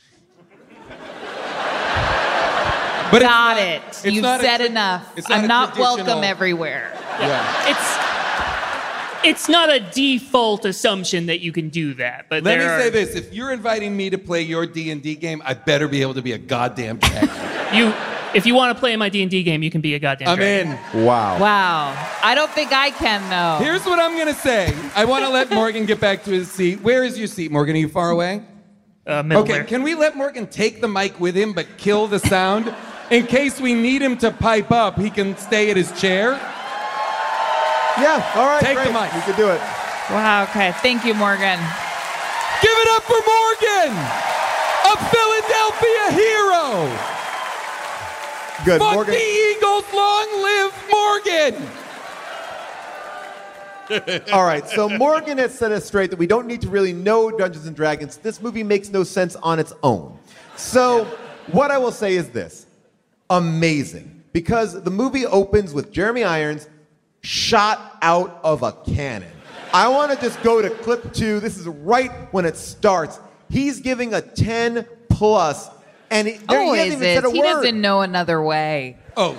But 3.11 3.23
Got 3.23 3.57
not- 3.57 3.59
it. 3.59 3.81
it's 3.87 4.05
You've 4.05 4.21
not 4.23 4.39
a 4.39 4.43
said 4.43 4.57
tra- 4.57 4.65
enough. 4.67 5.13
it's 5.17 5.27
not 5.27 5.39
I'm 5.39 5.47
not 5.47 5.73
traditional- 5.75 5.97
welcome 6.05 6.23
everywhere. 6.23 6.97
Yeah. 7.21 7.69
It's 7.69 8.01
it's 9.23 9.47
not 9.47 9.69
a 9.71 9.79
default 9.79 10.65
assumption 10.65 11.27
that 11.27 11.41
you 11.41 11.51
can 11.51 11.69
do 11.69 11.93
that, 11.95 12.25
but 12.27 12.43
Let 12.43 12.57
me 12.57 12.63
there 12.65 12.79
say 12.79 12.89
this: 12.89 13.13
if 13.15 13.31
you're 13.33 13.51
inviting 13.51 13.95
me 13.95 14.09
to 14.09 14.17
play 14.17 14.41
your 14.41 14.65
D 14.65 14.89
and 14.89 15.01
D 15.01 15.15
game, 15.15 15.41
I 15.45 15.53
better 15.53 15.87
be 15.87 16.01
able 16.01 16.15
to 16.15 16.21
be 16.23 16.31
a 16.33 16.37
goddamn 16.37 16.97
dragon. 16.97 17.29
You, 17.71 17.93
if 18.33 18.45
you 18.45 18.53
want 18.53 18.75
to 18.75 18.79
play 18.79 18.91
in 18.91 18.99
my 18.99 19.07
D 19.07 19.21
and 19.21 19.31
D 19.31 19.43
game, 19.43 19.63
you 19.63 19.71
can 19.71 19.79
be 19.79 19.93
a 19.95 19.99
goddamn. 19.99 20.27
I'm 20.27 20.35
dragon. 20.37 20.77
in. 20.93 21.05
Wow. 21.05 21.39
Wow. 21.39 22.09
I 22.21 22.35
don't 22.35 22.51
think 22.51 22.73
I 22.73 22.91
can 22.91 23.21
though. 23.29 23.63
Here's 23.63 23.85
what 23.85 23.97
I'm 23.97 24.17
gonna 24.17 24.33
say. 24.33 24.73
I 24.93 25.05
want 25.05 25.23
to 25.23 25.29
let 25.29 25.49
Morgan 25.51 25.85
get 25.85 26.01
back 26.01 26.25
to 26.25 26.31
his 26.31 26.51
seat. 26.51 26.81
Where 26.81 27.05
is 27.05 27.17
your 27.17 27.27
seat, 27.27 27.49
Morgan? 27.49 27.75
Are 27.77 27.79
you 27.79 27.87
far 27.87 28.09
away? 28.09 28.43
Uh, 29.07 29.23
Okay, 29.31 29.53
there. 29.53 29.63
can 29.63 29.83
we 29.83 29.95
let 29.95 30.17
Morgan 30.17 30.47
take 30.47 30.81
the 30.81 30.87
mic 30.89 31.17
with 31.19 31.33
him 31.35 31.53
but 31.53 31.65
kill 31.77 32.07
the 32.07 32.19
sound? 32.19 32.73
In 33.09 33.25
case 33.25 33.61
we 33.61 33.73
need 33.73 34.01
him 34.01 34.17
to 34.17 34.31
pipe 34.31 34.71
up, 34.71 34.99
he 34.99 35.09
can 35.09 35.37
stay 35.37 35.69
at 35.71 35.77
his 35.77 35.91
chair. 35.99 36.39
Yeah, 37.99 38.31
all 38.35 38.47
right. 38.47 38.61
Take 38.63 38.77
the 38.77 38.93
mic. 38.93 39.13
You 39.13 39.21
can 39.21 39.35
do 39.35 39.49
it. 39.49 39.59
Wow. 40.11 40.43
Okay. 40.43 40.71
Thank 40.81 41.03
you, 41.05 41.13
Morgan. 41.13 41.59
Give 42.61 42.77
it 42.77 42.87
up 42.89 43.03
for 43.03 43.17
Morgan, 43.25 43.97
a 44.85 44.95
Philadelphia 45.09 46.11
hero. 46.13 46.87
Good. 48.63 48.79
Fuck 48.79 48.93
Morgan, 48.93 49.13
the 49.15 49.19
Beatles, 49.19 49.91
long 49.93 50.27
live 50.43 50.73
Morgan! 50.91 51.55
All 54.33 54.45
right, 54.45 54.67
so 54.69 54.87
Morgan 54.87 55.39
has 55.39 55.57
set 55.57 55.71
us 55.71 55.85
straight 55.85 56.11
that 56.11 56.19
we 56.19 56.27
don't 56.27 56.45
need 56.45 56.61
to 56.61 56.69
really 56.69 56.93
know 56.93 57.31
Dungeons 57.31 57.65
and 57.65 57.75
Dragons. 57.75 58.17
This 58.17 58.39
movie 58.39 58.63
makes 58.63 58.89
no 58.89 59.03
sense 59.03 59.35
on 59.37 59.57
its 59.57 59.73
own. 59.81 60.17
So, 60.55 61.05
what 61.51 61.71
I 61.71 61.79
will 61.79 61.91
say 61.91 62.15
is 62.15 62.29
this 62.29 62.67
amazing. 63.31 64.23
Because 64.33 64.81
the 64.83 64.91
movie 64.91 65.25
opens 65.25 65.73
with 65.73 65.91
Jeremy 65.91 66.23
Irons 66.23 66.69
shot 67.21 67.97
out 68.01 68.39
of 68.43 68.63
a 68.63 68.71
cannon. 68.71 69.31
I 69.73 69.87
want 69.87 70.11
to 70.11 70.19
just 70.19 70.41
go 70.43 70.61
to 70.61 70.69
clip 70.69 71.13
two. 71.13 71.39
This 71.39 71.57
is 71.57 71.67
right 71.67 72.11
when 72.33 72.45
it 72.45 72.57
starts. 72.57 73.19
He's 73.49 73.79
giving 73.79 74.13
a 74.13 74.21
10 74.21 74.85
plus, 75.09 75.69
and 76.09 76.27
he, 76.27 76.33
there, 76.37 76.61
he 76.63 76.69
hasn't 76.77 76.87
even 76.87 76.99
said 76.99 77.23
is. 77.25 77.29
a 77.29 77.31
He 77.31 77.39
word. 77.39 77.45
doesn't 77.45 77.81
know 77.81 78.01
another 78.01 78.41
way. 78.41 78.97
Oh, 79.15 79.37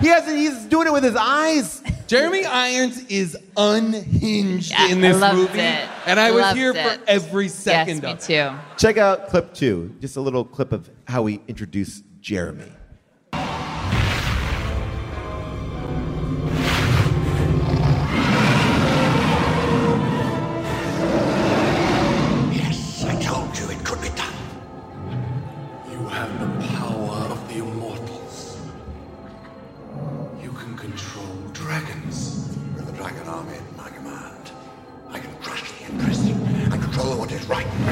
He 0.00 0.08
hasn't. 0.08 0.36
He's 0.36 0.64
doing 0.66 0.86
it 0.86 0.92
with 0.92 1.04
his 1.04 1.16
eyes. 1.16 1.82
Jeremy 2.08 2.44
Irons 2.44 3.04
is 3.06 3.36
unhinged 3.56 4.70
Yeah, 4.72 4.88
in 4.88 5.00
this 5.00 5.16
I 5.16 5.20
loved 5.20 5.36
movie. 5.38 5.60
it. 5.60 5.88
And 6.06 6.20
I 6.20 6.30
was 6.30 6.42
Loved 6.42 6.58
here 6.58 6.72
it. 6.72 6.76
for 7.00 7.08
every 7.08 7.48
second 7.48 8.02
yes, 8.02 8.02
me 8.02 8.10
of 8.10 8.18
it. 8.18 8.50
too. 8.50 8.58
Check 8.76 8.98
out 8.98 9.28
clip 9.28 9.54
two. 9.54 9.94
Just 10.00 10.16
a 10.16 10.20
little 10.20 10.44
clip 10.44 10.72
of 10.72 10.90
how 11.06 11.22
we 11.22 11.40
introduce 11.48 12.02
Jeremy. 12.20 12.70
Dragons. 31.72 32.50
With 32.76 32.84
the 32.84 32.92
dragon 32.92 33.26
army 33.26 33.54
at 33.54 33.76
my 33.78 33.88
command, 33.88 34.50
I 35.08 35.18
can 35.18 35.34
crush 35.36 35.72
the 35.72 35.84
Empress 35.86 36.20
and 36.20 36.70
control 36.70 37.16
what 37.16 37.32
is 37.32 37.46
rightfully 37.46 37.91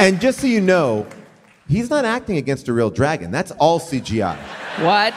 And 0.06 0.18
just 0.20 0.40
so 0.40 0.46
you 0.46 0.60
know, 0.62 1.06
he's 1.68 1.90
not 1.90 2.04
acting 2.06 2.38
against 2.38 2.68
a 2.68 2.72
real 2.72 2.90
dragon. 2.90 3.30
That's 3.30 3.50
all 3.52 3.78
CGI. 3.78 4.36
What? 4.82 5.14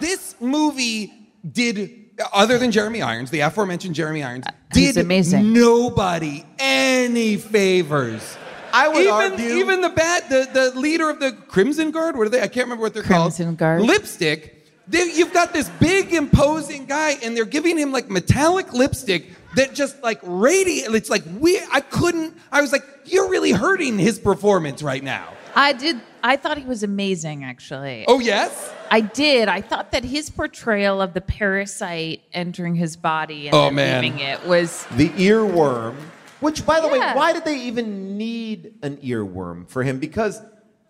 This 0.00 0.34
movie 0.40 1.12
did, 1.52 2.06
other 2.32 2.56
than 2.58 2.70
Jeremy 2.72 3.02
Irons, 3.02 3.30
the 3.30 3.40
aforementioned 3.40 3.94
Jeremy 3.94 4.22
Irons, 4.22 4.46
uh, 4.46 4.52
he's 4.72 4.94
did 4.94 5.04
amazing. 5.04 5.52
nobody 5.52 6.44
any 6.58 7.36
favors. 7.36 8.38
I 8.72 8.88
would 8.88 9.00
even, 9.02 9.12
argue- 9.12 9.56
even 9.56 9.80
the 9.82 9.90
bat, 9.90 10.28
the, 10.30 10.48
the 10.52 10.78
leader 10.78 11.10
of 11.10 11.20
the 11.20 11.32
Crimson 11.32 11.90
Guard, 11.90 12.16
what 12.16 12.26
are 12.26 12.30
they? 12.30 12.42
I 12.42 12.48
can't 12.48 12.66
remember 12.66 12.82
what 12.82 12.94
they're 12.94 13.02
Crimson 13.02 13.16
called. 13.22 13.34
Crimson 13.34 13.54
Guard. 13.56 13.82
Lipstick. 13.82 14.52
They, 14.88 15.04
you've 15.12 15.32
got 15.32 15.52
this 15.52 15.68
big 15.80 16.12
imposing 16.14 16.86
guy, 16.86 17.12
and 17.22 17.36
they're 17.36 17.44
giving 17.44 17.76
him 17.76 17.92
like 17.92 18.08
metallic 18.08 18.72
lipstick 18.72 19.26
that 19.56 19.74
just 19.74 20.02
like 20.02 20.20
radiate. 20.22 20.94
It's 20.94 21.10
like 21.10 21.24
we. 21.38 21.60
I 21.72 21.80
couldn't. 21.80 22.36
I 22.52 22.60
was 22.62 22.72
like, 22.72 22.84
you're 23.04 23.28
really 23.28 23.52
hurting 23.52 23.98
his 23.98 24.18
performance 24.18 24.82
right 24.82 25.02
now. 25.02 25.28
I 25.54 25.72
did. 25.72 26.00
I 26.22 26.36
thought 26.36 26.58
he 26.58 26.64
was 26.64 26.82
amazing, 26.82 27.44
actually. 27.44 28.04
Oh 28.08 28.18
yes. 28.20 28.72
I 28.90 29.00
did. 29.00 29.48
I 29.48 29.60
thought 29.62 29.90
that 29.92 30.04
his 30.04 30.30
portrayal 30.30 31.00
of 31.02 31.12
the 31.14 31.20
parasite 31.20 32.22
entering 32.32 32.74
his 32.76 32.96
body 32.96 33.48
and 33.48 33.54
Oh, 33.54 33.64
then 33.64 33.74
man. 33.74 34.02
leaving 34.02 34.20
it 34.20 34.44
was 34.46 34.86
The 34.92 35.08
earworm, 35.10 35.96
which, 36.40 36.64
by 36.64 36.80
the 36.80 36.86
way, 36.88 36.98
why 37.00 37.32
did 37.32 37.44
they 37.44 37.58
even 37.62 38.16
need 38.16 38.74
an 38.82 38.98
earworm 38.98 39.68
for 39.68 39.82
him? 39.82 39.98
Because 39.98 40.40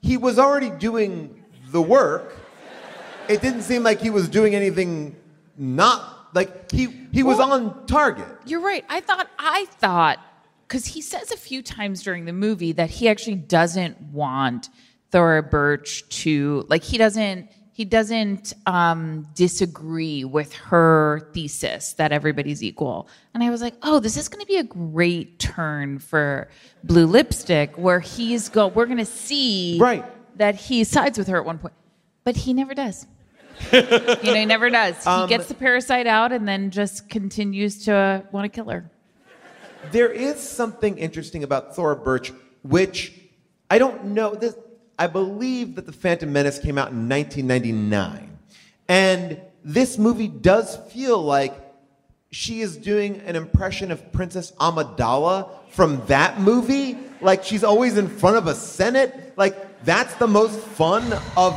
he 0.03 0.17
was 0.19 0.39
already 0.39 0.69
doing 0.71 1.43
the 1.71 1.81
work. 1.81 2.37
It 3.29 3.41
didn't 3.41 3.63
seem 3.63 3.83
like 3.83 4.01
he 4.01 4.11
was 4.11 4.29
doing 4.29 4.55
anything 4.55 5.17
not 5.57 6.16
like 6.35 6.71
he 6.71 6.87
he 7.13 7.23
was 7.23 7.39
Well- 7.39 7.53
on 7.53 7.87
target. 7.87 8.27
You're 8.47 8.61
right. 8.61 8.85
I 8.89 9.01
thought 9.01 9.29
I 9.39 9.67
thought 9.81 10.19
because 10.69 10.87
he 10.87 11.01
says 11.01 11.31
a 11.31 11.37
few 11.37 11.63
times 11.63 12.03
during 12.03 12.25
the 12.25 12.33
movie 12.33 12.73
that 12.73 12.91
he 12.91 13.09
actually 13.09 13.37
doesn't 13.37 14.01
want 14.13 14.69
Thora 15.11 15.43
Birch 15.43 16.09
to 16.23 16.65
like 16.69 16.83
he 16.83 16.99
doesn't 16.99 17.49
he 17.73 17.85
doesn't 17.85 18.55
um, 18.65 19.27
disagree 19.35 20.25
with 20.25 20.51
her 20.55 21.29
thesis 21.35 21.93
that 21.95 22.11
everybody's 22.11 22.65
equal. 22.65 23.07
And 23.35 23.43
I 23.45 23.51
was 23.51 23.61
like, 23.61 23.75
oh, 23.83 24.01
this 24.01 24.17
is 24.17 24.29
going 24.31 24.41
to 24.41 24.47
be 24.47 24.57
a 24.57 24.65
great 24.65 25.39
turn 25.39 25.99
for 25.99 26.49
Blue 26.85 27.05
Lipstick, 27.05 27.77
where 27.77 28.01
he's 28.01 28.49
go. 28.49 28.69
We're 28.69 28.87
going 28.87 28.97
to 28.97 29.05
see 29.05 29.77
Right. 29.79 30.07
that 30.39 30.55
he 30.55 30.85
sides 30.85 31.19
with 31.19 31.29
her 31.29 31.37
at 31.37 31.45
one 31.45 31.59
point, 31.59 31.75
but 32.25 32.35
he 32.35 32.55
never 32.55 32.73
does. 32.73 33.07
you 33.73 33.83
know, 33.83 34.35
he 34.35 34.45
never 34.47 34.71
does. 34.71 35.03
He 35.03 35.11
Um, 35.11 35.29
gets 35.29 35.47
the 35.47 35.55
parasite 35.55 36.07
out 36.07 36.33
and 36.33 36.47
then 36.47 36.71
just 36.71 37.09
continues 37.09 37.85
to 37.85 37.95
uh, 37.95 38.21
want 38.33 38.45
to 38.45 38.49
kill 38.55 38.71
her. 38.71 38.91
There 39.93 40.11
is 40.11 40.41
something 40.41 40.99
interesting 40.99 41.45
about 41.45 41.75
Thora 41.77 41.97
Birch, 41.97 42.33
which 42.63 43.13
I 43.71 43.79
don't 43.79 44.07
know. 44.07 44.35
This, 44.35 44.57
I 44.99 45.07
believe 45.07 45.77
that 45.77 45.87
The 45.87 45.93
Phantom 45.93 46.33
Menace 46.33 46.59
came 46.59 46.79
out 46.79 46.91
in 46.91 47.09
1999. 47.09 48.39
And 48.89 49.41
this 49.65 49.99
movie 49.99 50.29
does 50.29 50.77
feel 50.93 51.21
like 51.23 51.55
she 52.31 52.61
is 52.61 52.77
doing 52.77 53.21
an 53.27 53.37
impression 53.37 53.91
of 53.91 54.13
Princess 54.13 54.53
Amidala 54.61 55.49
from 55.71 56.05
that 56.07 56.41
movie. 56.41 56.99
Like 57.21 57.45
she's 57.45 57.65
always 57.65 57.97
in 57.97 58.09
front 58.09 58.37
of 58.37 58.47
a 58.47 58.55
Senate. 58.55 59.33
Like 59.37 59.85
that's 59.85 60.15
the 60.17 60.27
most 60.27 60.59
fun 60.59 61.13
of 61.37 61.55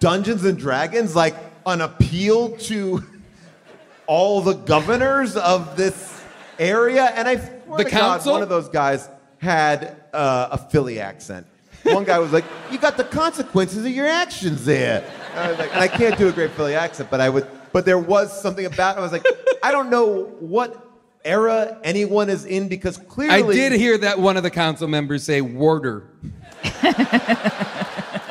Dungeons 0.00 0.44
and 0.44 0.58
Dragons. 0.58 1.14
Like 1.16 1.34
an 1.66 1.80
appeal 1.80 2.56
to 2.58 3.02
all 4.06 4.40
the 4.42 4.52
governors 4.54 5.36
of 5.36 5.76
this 5.76 6.22
area. 6.58 7.04
And 7.04 7.26
I 7.26 7.36
swear 7.36 7.78
The 7.78 7.84
to 7.84 7.90
God, 7.90 7.90
council? 7.90 8.32
one 8.32 8.42
of 8.42 8.48
those 8.48 8.68
guys 8.68 9.08
had 9.38 9.96
uh, 10.12 10.48
a 10.52 10.58
Philly 10.58 11.00
accent. 11.00 11.46
One 11.84 12.04
guy 12.04 12.18
was 12.18 12.32
like, 12.32 12.44
"You 12.70 12.78
got 12.78 12.96
the 12.96 13.04
consequences 13.04 13.84
of 13.84 13.90
your 13.90 14.06
actions 14.06 14.64
there." 14.64 15.04
And 15.32 15.38
I, 15.38 15.50
was 15.50 15.58
like, 15.58 15.70
and 15.72 15.80
I 15.80 15.88
can't 15.88 16.16
do 16.16 16.28
a 16.28 16.32
great 16.32 16.50
Philly 16.52 16.74
accent, 16.74 17.10
but 17.10 17.20
I 17.20 17.28
would. 17.28 17.46
But 17.72 17.84
there 17.84 17.98
was 17.98 18.40
something 18.40 18.64
about. 18.64 18.96
It. 18.96 19.00
I 19.00 19.02
was 19.02 19.12
like, 19.12 19.26
I 19.62 19.70
don't 19.70 19.90
know 19.90 20.24
what 20.40 20.80
era 21.26 21.78
anyone 21.84 22.30
is 22.30 22.44
in 22.46 22.68
because 22.68 22.96
clearly 22.96 23.34
I 23.34 23.42
did 23.42 23.72
hear 23.72 23.98
that 23.98 24.18
one 24.18 24.36
of 24.38 24.42
the 24.42 24.50
council 24.50 24.88
members 24.88 25.24
say 25.24 25.42
warder. 25.42 26.08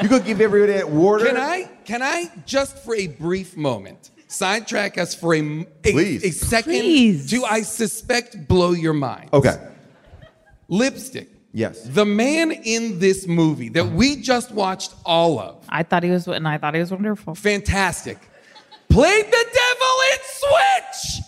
you 0.04 0.10
could 0.10 0.26
give 0.26 0.42
everybody 0.42 0.74
that 0.74 0.89
water. 0.89 1.26
Can 1.26 1.38
I? 1.38 1.70
Can 1.86 2.02
I 2.04 2.30
just 2.46 2.78
for 2.84 2.94
a 2.96 3.08
brief 3.08 3.58
moment 3.58 4.12
sidetrack 4.28 4.98
us 4.98 5.13
for 5.13 5.36
a 5.36 5.39
m- 5.39 5.66
a, 5.84 5.92
Please. 5.92 6.24
a 6.24 6.32
second 6.32 6.72
Please. 6.74 7.30
to 7.30 7.44
I 7.46 7.62
suspect 7.62 8.48
blow 8.48 8.72
your 8.72 8.94
mind. 8.94 9.30
Okay. 9.32 9.56
Lipstick. 10.68 11.30
Yes. 11.56 11.84
The 11.84 12.06
man 12.06 12.52
in 12.52 12.98
this 13.00 13.28
movie 13.28 13.70
that 13.70 13.86
we 13.86 14.16
just 14.16 14.52
watched 14.52 14.96
all 15.06 15.38
of, 15.39 15.63
I 15.70 15.84
thought 15.84 16.02
he 16.02 16.10
was, 16.10 16.28
and 16.28 16.48
I 16.48 16.58
thought 16.58 16.74
he 16.74 16.80
was 16.80 16.89
wonderful. 16.89 17.36
fantastic, 17.36 18.18
played 18.89 19.26
the 19.26 19.46
devil 19.54 19.96
in 20.12 20.18
Switch 20.24 21.26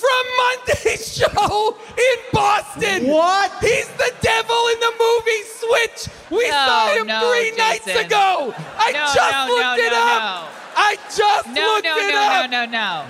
from 0.00 0.24
Monday's 0.40 1.04
show 1.18 1.76
in 2.08 2.18
Boston. 2.32 3.06
What? 3.08 3.52
He's 3.60 3.88
the 3.88 4.12
devil 4.20 4.60
in 4.72 4.80
the 4.80 4.92
movie 4.98 5.42
Switch. 5.60 6.08
We 6.30 6.48
No, 6.48 6.54
saw 6.66 6.94
him 6.94 7.06
no, 7.06 7.20
three 7.30 7.50
nights 7.56 7.86
ago. 7.86 8.54
I 8.78 8.92
No, 8.92 8.98
just 9.14 9.32
no, 9.32 9.46
looked 9.54 9.62
no, 9.62 9.74
it 9.86 9.92
no, 9.92 9.98
up. 9.98 10.22
no. 10.22 10.48
I 10.76 10.96
just 11.16 11.46
No, 11.48 11.62
looked 11.66 11.84
no, 11.84 11.96
it 11.98 12.12
no, 12.14 12.20
up. 12.22 12.50
no, 12.50 12.64
no, 12.66 13.04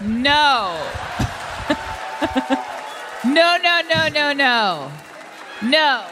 No. 0.00 0.78
no, 3.24 3.56
no, 3.56 3.80
no, 3.88 4.08
no, 4.08 4.32
no, 4.32 4.90
no, 5.62 6.04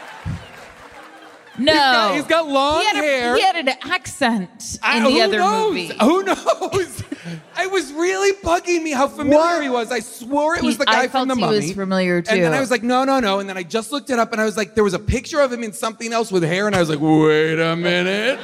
no, 1.65 1.73
no. 1.73 1.79
got- 1.79 2.15
he's 2.15 2.25
got 2.25 2.47
long 2.47 2.79
he 2.81 2.85
had 2.87 2.95
a- 2.95 2.99
hair. 2.99 3.35
he 3.35 3.41
had 3.41 3.55
an 3.55 3.69
accent 3.83 4.79
I- 4.83 4.97
in 4.97 5.03
the 5.05 5.21
other 5.21 5.37
knows? 5.39 5.67
movie. 5.69 5.91
Who 5.99 6.23
knows? 6.23 7.03
It 7.59 7.69
was 7.69 7.93
really 7.93 8.33
bugging 8.41 8.81
me 8.81 8.89
how 8.91 9.07
familiar 9.07 9.37
What? 9.57 9.61
he 9.63 9.69
was. 9.69 9.91
I 9.91 9.99
swore 9.99 10.55
it 10.55 10.63
was 10.63 10.73
He- 10.73 10.79
the 10.79 10.85
guy 10.85 11.01
I 11.01 11.07
from 11.07 11.11
felt 11.11 11.27
the 11.27 11.35
he 11.35 11.41
mummy. 11.41 11.55
was 11.57 11.71
familiar, 11.73 12.21
too. 12.23 12.31
And 12.33 12.43
then. 12.43 12.53
I 12.53 12.59
was 12.59 12.71
like, 12.71 12.81
no, 12.81 13.03
no, 13.03 13.19
no. 13.19 13.39
And 13.39 13.47
then 13.47 13.55
I 13.57 13.61
just 13.63 13.91
looked 13.91 14.09
it 14.09 14.17
up, 14.17 14.31
and 14.31 14.41
I 14.41 14.45
was 14.45 14.57
like, 14.57 14.73
there 14.73 14.83
was 14.83 14.95
a 14.95 14.99
picture 14.99 15.39
of 15.39 15.53
him 15.53 15.63
in 15.63 15.71
something 15.71 16.11
else 16.11 16.31
with 16.31 16.41
hair, 16.41 16.65
and 16.65 16.75
I 16.75 16.79
was 16.79 16.89
like, 16.89 16.97
wait 16.99 17.59
a 17.59 17.75
minute. 17.75 18.39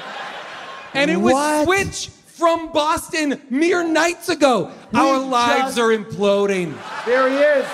And 0.94 1.10
it 1.10 1.18
was 1.18 1.34
What? 1.34 1.66
Switch 1.66 2.10
from 2.28 2.72
Boston 2.72 3.42
mere 3.50 3.84
nights 3.84 4.30
ago. 4.30 4.70
Our 4.94 5.18
lives 5.18 5.76
just- 5.76 5.80
are 5.80 5.88
imploding. 5.98 6.78
There 7.08 7.28
he 7.30 7.36
is. 7.38 7.66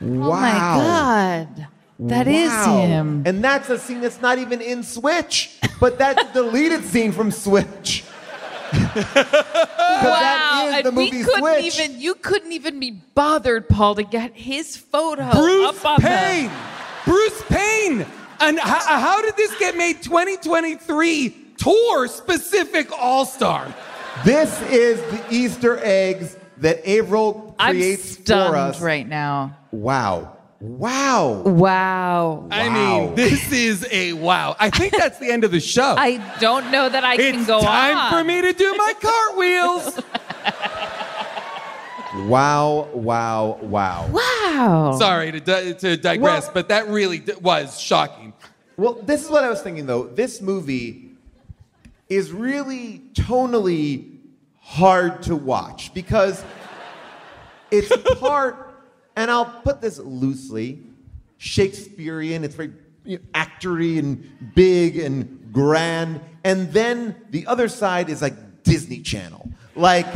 Wow. 0.00 0.28
Oh 0.28 0.30
my 0.30 1.46
god. 1.56 1.66
That 1.98 2.26
is 2.28 2.50
Wow. 2.50 2.78
him. 2.86 3.22
And 3.26 3.42
that's 3.42 3.68
a 3.70 3.78
scene 3.78 4.00
that's 4.00 4.20
not 4.20 4.38
even 4.38 4.60
in 4.60 4.82
Switch, 4.82 5.50
but 5.80 5.98
that's 5.98 6.22
a 6.30 6.32
deleted 6.32 6.84
scene 6.84 7.12
from 7.12 7.30
Switch. 7.30 8.04
'Cause 8.72 9.04
that 9.04 10.64
is 10.68 10.74
and 10.74 10.86
the 10.86 10.90
we 11.00 11.10
couldn't 11.10 11.38
Switch. 11.38 11.78
even 11.80 12.00
you 12.00 12.14
couldn't 12.16 12.52
even 12.52 12.80
be 12.80 12.90
bothered, 13.14 13.68
Paul, 13.68 13.94
to 13.94 14.02
get 14.02 14.32
his 14.34 14.76
photo 14.76 15.30
Bruce 15.32 15.68
up 15.78 15.84
on 15.86 16.00
Payne. 16.00 16.50
Bruce 17.04 17.42
Payne. 17.48 18.04
And 18.40 18.58
how, 18.58 18.80
how 19.00 19.22
did 19.22 19.36
this 19.36 19.56
get 19.58 19.76
made 19.76 20.02
2023 20.02 21.30
tour 21.56 22.08
specific 22.08 22.90
All 22.92 23.24
Star? 23.24 23.72
This 24.24 24.60
is 24.62 25.00
the 25.10 25.22
Easter 25.30 25.78
eggs 25.82 26.36
that 26.58 26.86
Averill 26.86 27.54
I'm 27.58 27.74
creates 27.76 28.10
stunned 28.12 28.50
for 28.50 28.56
us. 28.56 28.80
right 28.80 29.06
now. 29.08 29.56
Wow. 29.70 30.35
Wow. 30.60 31.42
Wow. 31.44 32.48
I 32.50 32.68
Wow. 32.68 32.74
mean, 32.74 33.14
this 33.14 33.52
is 33.52 33.86
a 33.90 34.14
wow. 34.14 34.56
I 34.58 34.70
think 34.70 34.96
that's 34.96 35.18
the 35.18 35.30
end 35.30 35.44
of 35.44 35.50
the 35.50 35.60
show. 35.60 35.94
I 35.98 36.16
don't 36.40 36.70
know 36.70 36.88
that 36.88 37.04
I 37.04 37.16
can 37.16 37.32
go 37.32 37.36
on. 37.36 37.38
it's 37.38 37.46
go 37.46 37.60
time 37.62 37.96
on. 37.96 38.10
for 38.10 38.24
me 38.24 38.40
to 38.40 38.52
do 38.52 38.74
my 38.76 38.92
cartwheels. 39.00 40.00
Wow. 42.28 42.88
Wow. 42.94 43.58
Wow. 43.60 44.08
Wow. 44.10 44.96
Sorry 44.98 45.32
to, 45.32 45.40
di- 45.40 45.74
to 45.74 45.96
digress, 45.98 46.44
Well- 46.44 46.54
but 46.54 46.68
that 46.70 46.88
really 46.88 47.18
d- 47.18 47.34
was 47.42 47.78
shocking. 47.78 48.32
Well, 48.78 48.94
this 48.94 49.22
is 49.24 49.30
what 49.30 49.44
I 49.44 49.50
was 49.50 49.60
thinking 49.60 49.84
though. 49.86 50.04
This 50.04 50.40
movie 50.40 51.10
is 52.08 52.32
really 52.32 53.02
tonally 53.12 54.16
hard 54.60 55.22
to 55.24 55.36
watch 55.36 55.92
because 55.92 56.42
it's 57.70 57.94
part, 58.18 58.65
and 59.16 59.30
I'll 59.30 59.46
put 59.46 59.80
this 59.80 59.98
loosely, 59.98 60.82
Shakespearean. 61.38 62.44
It's 62.44 62.54
very 62.54 62.72
you 63.04 63.16
know, 63.18 63.24
actory 63.34 63.98
and 63.98 64.54
big 64.54 64.98
and 64.98 65.50
grand. 65.52 66.20
And 66.44 66.72
then 66.72 67.16
the 67.30 67.46
other 67.46 67.68
side 67.68 68.10
is 68.10 68.20
like 68.20 68.62
Disney 68.62 69.00
Channel. 69.00 69.50
Like 69.74 70.06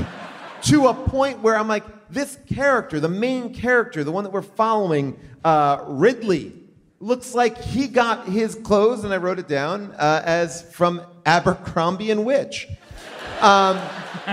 to 0.62 0.88
a 0.88 0.94
point 0.94 1.40
where 1.40 1.56
I'm 1.56 1.68
like, 1.68 1.84
this 2.10 2.38
character, 2.46 3.00
the 3.00 3.08
main 3.08 3.54
character, 3.54 4.04
the 4.04 4.12
one 4.12 4.24
that 4.24 4.32
we're 4.32 4.42
following, 4.42 5.18
uh, 5.44 5.84
Ridley, 5.86 6.52
looks 6.98 7.34
like 7.34 7.56
he 7.56 7.86
got 7.86 8.26
his 8.26 8.56
clothes, 8.56 9.04
and 9.04 9.14
I 9.14 9.16
wrote 9.16 9.38
it 9.38 9.48
down, 9.48 9.94
uh, 9.96 10.20
as 10.24 10.62
from 10.72 11.02
Abercrombie 11.24 12.10
and 12.10 12.26
Witch. 12.26 12.66
Um, 13.40 13.78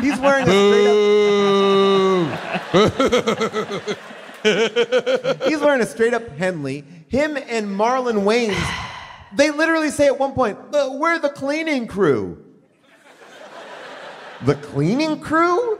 he's 0.01 0.19
wearing 0.19 0.47
a 0.49 0.51
straight 2.73 3.91
up. 3.91 3.97
he's 5.47 5.60
wearing 5.60 5.81
a 5.81 5.86
straight 5.86 6.13
up 6.13 6.27
Henley. 6.38 6.83
Him 7.07 7.38
and 7.38 7.67
Marlon 7.67 8.23
Wayans, 8.23 8.57
they 9.36 9.51
literally 9.51 9.89
say 9.89 10.07
at 10.07 10.19
one 10.19 10.33
point, 10.33 10.57
"Uh, 10.73 10.91
"We're 10.93 11.19
the 11.19 11.29
cleaning 11.29 11.88
crew." 11.88 12.43
The 14.45 14.55
cleaning 14.55 15.19
crew? 15.19 15.79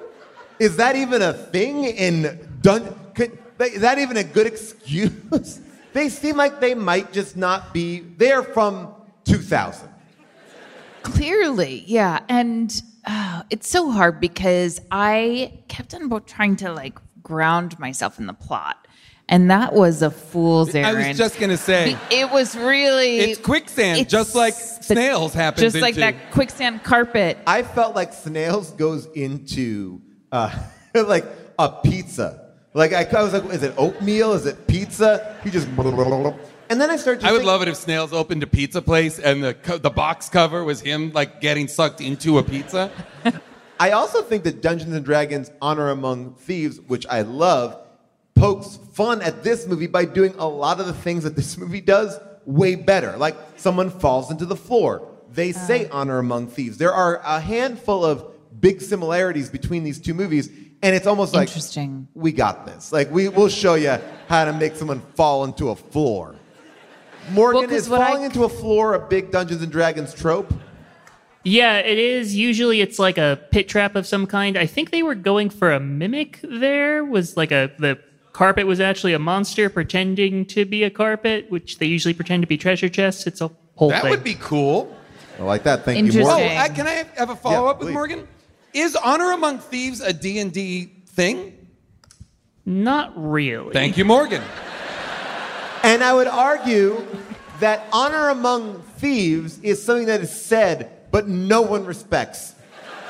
Is 0.60 0.78
that 0.78 0.96
even 0.96 1.22
a 1.22 1.34
thing 1.34 1.86
in 1.86 2.58
Dun? 2.62 2.96
Could, 3.14 3.38
is 3.60 3.82
that 3.82 4.00
even 4.00 4.18
a 4.18 4.24
good 4.24 4.48
excuse? 4.48 5.62
they 5.94 6.10
seem 6.10 6.38
like 6.38 6.60
they 6.60 6.74
might 6.74 7.14
just 7.14 7.38
not 7.38 7.74
be. 7.74 8.00
They're 8.00 8.44
from 8.44 8.94
2000. 9.26 9.90
Clearly, 11.04 11.84
yeah. 11.86 12.22
And 12.28 12.82
uh, 13.06 13.44
it's 13.50 13.70
so 13.70 13.92
hard 13.92 14.20
because 14.20 14.82
I 14.92 15.60
kept 15.68 15.94
on 15.94 16.10
trying 16.26 16.56
to 16.58 16.74
like 16.74 17.00
ground 17.28 17.78
myself 17.80 18.20
in 18.20 18.26
the 18.26 18.34
plot. 18.34 18.88
And 19.30 19.52
that 19.52 19.74
was 19.74 20.02
a 20.02 20.10
fool's 20.10 20.74
errand. 20.74 20.88
I 20.88 20.92
errand. 20.92 21.08
was 21.10 21.18
just 21.18 21.38
gonna 21.40 21.58
say, 21.58 21.98
It 22.10 22.32
was 22.32 22.56
really. 22.56 23.20
it's 23.20 23.42
quicksand, 23.42 24.00
it's- 24.00 24.12
just 24.12 24.34
like 24.36 24.54
snails 24.54 25.34
happen. 25.34 25.62
Just 25.62 25.76
like 25.76 25.98
into. 25.98 26.00
that 26.00 26.32
quicksand 26.32 26.84
carpet. 26.84 27.38
I 27.46 27.64
felt 27.64 27.94
like 27.94 28.14
Snails 28.14 28.72
goes 28.72 29.06
into 29.08 30.02
uh, 30.32 30.58
like 30.96 31.26
a 31.60 31.70
pizza. 31.84 32.46
Like 32.74 32.94
I, 32.94 33.04
I 33.04 33.24
was 33.24 33.34
like, 33.34 33.44
is 33.54 33.64
it 33.64 33.74
oatmeal? 33.78 34.32
Is 34.32 34.46
it 34.46 34.66
pizza? 34.68 35.36
He 35.44 35.50
just 35.50 35.68
and 36.70 36.82
then 36.82 36.90
I 36.90 36.96
started. 36.96 37.22
To 37.22 37.28
I 37.28 37.32
would 37.32 37.40
think, 37.40 37.48
love 37.48 37.62
it 37.62 37.68
if 37.68 37.76
Snails 37.76 38.14
opened 38.14 38.44
a 38.44 38.48
pizza 38.48 38.82
place 38.82 39.20
and 39.20 39.44
the 39.44 39.80
the 39.82 39.90
box 39.90 40.30
cover 40.30 40.64
was 40.64 40.80
him 40.80 41.12
like 41.12 41.42
getting 41.42 41.68
sucked 41.68 42.00
into 42.00 42.38
a 42.38 42.44
pizza. 42.44 42.92
I 43.80 43.92
also 43.92 44.22
think 44.22 44.44
that 44.44 44.62
Dungeons 44.62 44.94
and 44.96 45.06
Dragons 45.06 45.52
Honor 45.62 45.90
Among 45.90 46.34
Thieves, 46.36 46.80
which 46.82 47.06
I 47.08 47.22
love, 47.22 47.80
pokes 48.36 48.80
fun 48.94 49.22
at 49.22 49.44
this 49.44 49.68
movie 49.68 49.88
by 49.88 50.06
doing 50.06 50.34
a 50.38 50.48
lot 50.48 50.80
of 50.80 50.88
the 50.88 50.94
things 50.94 51.24
that 51.24 51.36
this 51.36 51.58
movie 51.60 51.82
does 51.82 52.20
way 52.46 52.76
better. 52.76 53.16
Like 53.18 53.36
someone 53.56 53.90
falls 53.90 54.32
into 54.32 54.46
the 54.46 54.56
floor. 54.56 55.08
They 55.32 55.52
uh-huh. 55.52 55.68
say 55.68 55.90
Honor 55.90 56.20
Among 56.20 56.48
Thieves. 56.48 56.78
There 56.78 56.94
are 56.94 57.18
a 57.24 57.40
handful 57.40 58.06
of 58.06 58.26
big 58.60 58.82
similarities 58.82 59.50
between 59.50 59.84
these 59.84 60.00
two 60.00 60.14
movies, 60.14 60.50
and 60.82 60.96
it's 60.96 61.06
almost 61.08 61.34
like 61.34 61.48
Interesting. 61.50 62.08
we 62.16 62.32
got 62.32 62.66
this. 62.66 62.92
Like 62.92 63.12
we 63.12 63.30
will 63.30 63.50
show 63.50 63.76
you 63.76 63.98
how 64.28 64.46
to 64.46 64.54
make 64.54 64.76
someone 64.76 65.02
fall 65.16 65.44
into 65.44 65.70
a 65.70 65.76
floor. 65.76 66.36
Morgan, 67.32 67.60
Well, 67.62 67.70
'cause 67.70 67.78
is 67.84 67.90
what 67.90 68.02
I- 68.02 68.08
falling 68.08 68.24
into 68.24 68.46
a 68.46 68.50
floor 68.50 68.94
a 68.94 69.00
big 69.00 69.32
Dungeons 69.32 69.62
and 69.62 69.72
Dragons 69.72 70.14
trope? 70.14 70.54
Yeah, 71.44 71.78
it 71.78 71.98
is. 71.98 72.36
Usually 72.36 72.82
it's 72.82 73.00
like 73.00 73.18
a 73.18 73.40
pit 73.52 73.70
trap 73.70 73.96
of 73.96 74.06
some 74.06 74.28
kind. 74.28 74.58
I 74.58 74.66
think 74.66 74.92
they 74.92 75.04
were 75.04 75.16
going 75.16 75.50
for 75.50 75.72
a 75.72 75.80
mimic 75.80 76.40
there. 76.44 77.06
Was 77.06 77.38
like 77.38 77.52
a 77.52 77.72
the 77.80 78.00
carpet 78.34 78.68
was 78.68 78.80
actually 78.80 79.14
a 79.14 79.20
monster 79.20 79.70
pretending 79.70 80.46
to 80.48 80.66
be 80.66 80.84
a 80.84 80.90
carpet, 80.90 81.50
which 81.50 81.78
they 81.80 81.86
usually 81.86 82.14
pretend 82.14 82.44
to 82.44 82.48
be 82.48 82.58
treasure 82.58 82.90
chests. 82.90 83.26
It's 83.28 83.42
a 83.42 83.50
whole 83.76 83.90
That 83.90 84.02
thing. 84.04 84.12
would 84.12 84.24
be 84.24 84.36
cool. 84.36 84.94
I 85.40 85.44
like 85.44 85.64
that. 85.64 85.86
Thank 85.86 85.98
you, 86.00 86.06
Interesting. 86.06 86.34
Oh, 86.34 86.40
Morgan. 86.40 86.58
I, 86.58 86.66
uh, 86.66 86.74
can 86.74 86.88
I 86.88 86.92
have, 86.92 87.10
have 87.18 87.30
a 87.30 87.36
follow 87.36 87.68
up 87.68 87.80
with 87.80 87.90
please. 87.90 87.94
Morgan? 87.94 88.28
Is 88.74 88.96
Honor 88.96 89.32
Among 89.32 89.60
Thieves 89.60 90.02
a 90.02 90.12
D 90.12 90.40
and 90.40 90.52
D 90.52 90.86
thing? 91.08 91.54
Not 92.66 93.14
really. 93.16 93.72
Thank 93.72 93.98
you, 93.98 94.04
Morgan. 94.04 94.44
And 95.84 96.04
I 96.04 96.14
would 96.14 96.28
argue 96.28 97.06
that 97.62 97.88
honor 97.94 98.30
among 98.30 98.82
thieves 98.98 99.60
is 99.60 99.82
something 99.82 100.08
that 100.08 100.22
is 100.22 100.32
said, 100.32 100.92
but 101.12 101.28
no 101.28 101.62
one 101.62 101.86
respects. 101.86 102.56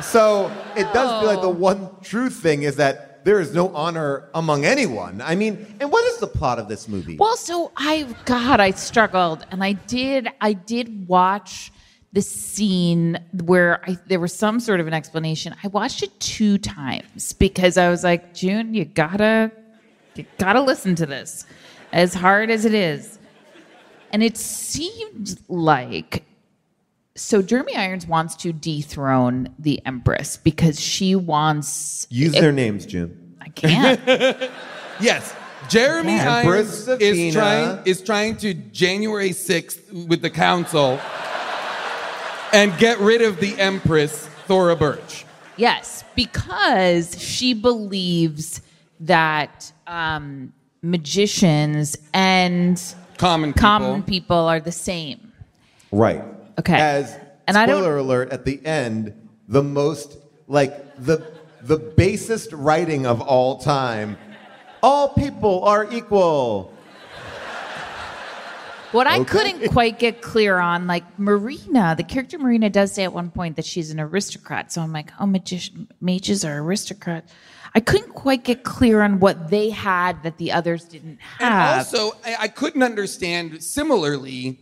So 0.01 0.51
it 0.75 0.91
does 0.93 1.21
feel 1.21 1.27
like 1.27 1.41
the 1.41 1.47
oh. 1.47 1.51
one 1.51 1.89
true 2.03 2.29
thing 2.29 2.63
is 2.63 2.75
that 2.75 3.23
there 3.23 3.39
is 3.41 3.53
no 3.53 3.75
honor 3.75 4.29
among 4.35 4.63
anyone. 4.63 5.21
I 5.21 5.35
mean, 5.35 5.75
and 5.79 5.91
what 5.91 6.05
is 6.05 6.19
the 6.19 6.27
plot 6.27 6.59
of 6.59 6.67
this 6.67 6.87
movie? 6.87 7.17
Well, 7.17 7.35
so 7.35 7.71
I 7.75 8.07
God, 8.25 8.59
I 8.59 8.71
struggled, 8.71 9.45
and 9.51 9.63
I 9.63 9.73
did. 9.73 10.29
I 10.39 10.53
did 10.53 11.07
watch 11.07 11.71
the 12.13 12.21
scene 12.21 13.19
where 13.43 13.83
I, 13.87 13.97
there 14.07 14.19
was 14.19 14.33
some 14.33 14.59
sort 14.59 14.79
of 14.79 14.87
an 14.87 14.93
explanation. 14.93 15.53
I 15.63 15.67
watched 15.67 16.03
it 16.03 16.17
two 16.19 16.57
times 16.57 17.33
because 17.33 17.77
I 17.77 17.89
was 17.89 18.03
like, 18.03 18.33
June, 18.33 18.73
you 18.73 18.85
gotta, 18.85 19.51
you 20.15 20.25
gotta 20.37 20.61
listen 20.61 20.95
to 20.95 21.05
this, 21.05 21.45
as 21.91 22.13
hard 22.13 22.49
as 22.49 22.65
it 22.65 22.73
is. 22.73 23.19
And 24.13 24.23
it 24.23 24.37
seemed 24.37 25.37
like 25.49 26.23
so 27.17 27.41
Jeremy 27.41 27.75
Irons 27.75 28.07
wants 28.07 28.35
to 28.37 28.53
dethrone 28.53 29.53
the 29.59 29.81
Empress 29.85 30.37
because 30.37 30.79
she 30.79 31.15
wants 31.15 32.07
Use 32.09 32.33
their 32.33 32.51
names, 32.51 32.85
Jim. 32.85 33.35
I 33.41 33.49
can't. 33.49 34.51
Yes. 34.99 35.35
Jeremy 35.69 36.13
Empress 36.13 36.87
Irons 36.87 37.01
is 37.01 37.17
Savina. 37.17 37.31
trying, 37.33 37.79
is 37.85 38.01
trying 38.01 38.37
to 38.37 38.53
January 38.55 39.29
6th 39.29 40.07
with 40.07 40.21
the 40.23 40.29
council 40.31 40.99
and 42.53 42.75
get 42.79 42.97
rid 42.99 43.21
of 43.21 43.39
the 43.39 43.59
Empress, 43.59 44.27
Thora 44.45 44.75
Birch. 44.75 45.25
Yes, 45.57 46.03
because 46.15 47.21
she 47.21 47.53
believes 47.53 48.61
that 49.01 49.71
um, 49.85 50.53
magicians 50.81 51.97
and 52.13 52.81
Common 53.17 53.51
people. 53.53 53.61
common 53.61 54.03
people 54.03 54.37
are 54.37 54.59
the 54.59 54.71
same. 54.71 55.31
Right. 55.91 56.23
Okay. 56.59 56.75
As 56.75 57.15
And 57.47 57.57
I 57.57 57.65
don't- 57.65 57.77
spoiler 57.81 57.97
alert 57.97 58.31
at 58.31 58.45
the 58.45 58.59
end, 58.65 59.13
the 59.47 59.63
most 59.63 60.17
like 60.47 60.95
the 60.97 61.23
the 61.61 61.77
basest 61.77 62.53
writing 62.53 63.05
of 63.05 63.19
all 63.19 63.57
time. 63.57 64.17
All 64.83 65.09
people 65.09 65.63
are 65.65 65.87
equal. 65.91 66.71
What 68.93 69.05
I 69.05 69.19
Okay. 69.19 69.25
couldn't 69.25 69.69
quite 69.71 69.99
get 69.99 70.21
clear 70.21 70.59
on, 70.59 70.87
like 70.87 71.03
Marina, 71.19 71.93
the 71.97 72.03
character 72.03 72.39
Marina 72.39 72.69
does 72.69 72.93
say 72.93 73.03
at 73.03 73.11
one 73.11 73.29
point 73.31 73.57
that 73.57 73.65
she's 73.65 73.91
an 73.91 73.99
aristocrat. 73.99 74.71
So 74.71 74.81
I'm 74.81 74.93
like, 74.93 75.11
oh, 75.19 75.25
magician, 75.25 75.87
mages 75.99 76.45
are 76.45 76.59
aristocrats. 76.59 77.31
I 77.75 77.81
couldn't 77.81 78.13
quite 78.13 78.43
get 78.45 78.63
clear 78.63 79.01
on 79.01 79.19
what 79.19 79.49
they 79.49 79.71
had 79.71 80.23
that 80.23 80.37
the 80.37 80.53
others 80.53 80.85
didn't 80.85 81.19
And 81.41 81.53
have. 81.53 81.79
also, 81.79 82.13
I, 82.25 82.35
I 82.41 82.47
couldn't 82.47 82.81
understand. 82.81 83.61
Similarly, 83.61 84.57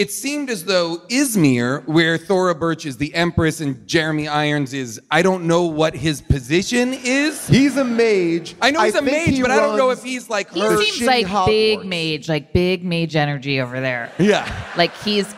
it 0.00 0.10
seemed 0.10 0.48
as 0.48 0.64
though 0.64 1.02
Izmer, 1.10 1.86
where 1.86 2.16
Thora 2.16 2.54
Birch 2.54 2.86
is 2.86 2.96
the 2.96 3.14
empress 3.14 3.60
and 3.60 3.86
Jeremy 3.86 4.28
Irons 4.28 4.72
is, 4.72 4.98
I 5.10 5.20
don't 5.20 5.44
know 5.46 5.64
what 5.64 5.94
his 5.94 6.22
position 6.22 6.94
is. 6.94 7.46
He's 7.46 7.76
a 7.76 7.84
mage. 7.84 8.56
I 8.62 8.70
know 8.70 8.80
he's 8.80 8.94
a 8.94 9.02
mage, 9.02 9.28
he 9.28 9.42
but 9.42 9.50
I 9.50 9.56
don't 9.56 9.76
know 9.76 9.90
if 9.90 10.02
he's 10.02 10.30
like 10.30 10.50
he 10.54 10.60
her. 10.62 10.82
seems 10.82 11.00
shitty 11.06 11.28
like 11.30 11.46
big 11.46 11.84
mage, 11.84 12.30
like 12.30 12.54
big 12.54 12.82
mage 12.82 13.14
energy 13.14 13.60
over 13.60 13.78
there. 13.78 14.10
Yeah. 14.18 14.50
Like 14.74 14.96
he's 15.04 15.34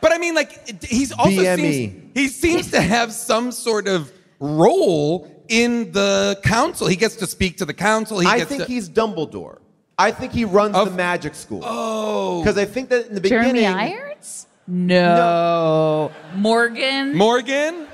But 0.00 0.12
I 0.12 0.18
mean, 0.18 0.36
like, 0.36 0.84
he's 0.84 1.10
also 1.10 1.30
BME. 1.30 1.56
seems, 1.56 2.12
he 2.14 2.28
seems 2.28 2.70
to 2.70 2.80
have 2.80 3.12
some 3.12 3.50
sort 3.50 3.88
of 3.88 4.12
role 4.38 5.28
in 5.48 5.90
the 5.90 6.38
council. 6.44 6.86
He 6.86 6.94
gets 6.94 7.16
to 7.16 7.26
speak 7.26 7.56
to 7.58 7.64
the 7.64 7.74
council. 7.74 8.20
He 8.20 8.28
I 8.28 8.38
gets 8.38 8.48
think 8.48 8.62
to, 8.62 8.68
he's 8.68 8.88
Dumbledore. 8.88 9.58
I 9.98 10.10
think 10.10 10.32
he 10.32 10.44
runs 10.44 10.74
Of- 10.74 10.90
the 10.90 10.96
magic 10.96 11.34
school. 11.34 11.60
Oh. 11.64 12.42
Because 12.42 12.58
I 12.58 12.64
think 12.64 12.88
that 12.88 13.06
in 13.08 13.14
the 13.14 13.20
beginning. 13.20 13.54
Jeremy 13.54 13.60
beginning. 13.60 14.02
Irons? 14.02 14.46
No. 14.66 16.10
Morgan? 16.34 17.16
Morgan. 17.16 17.86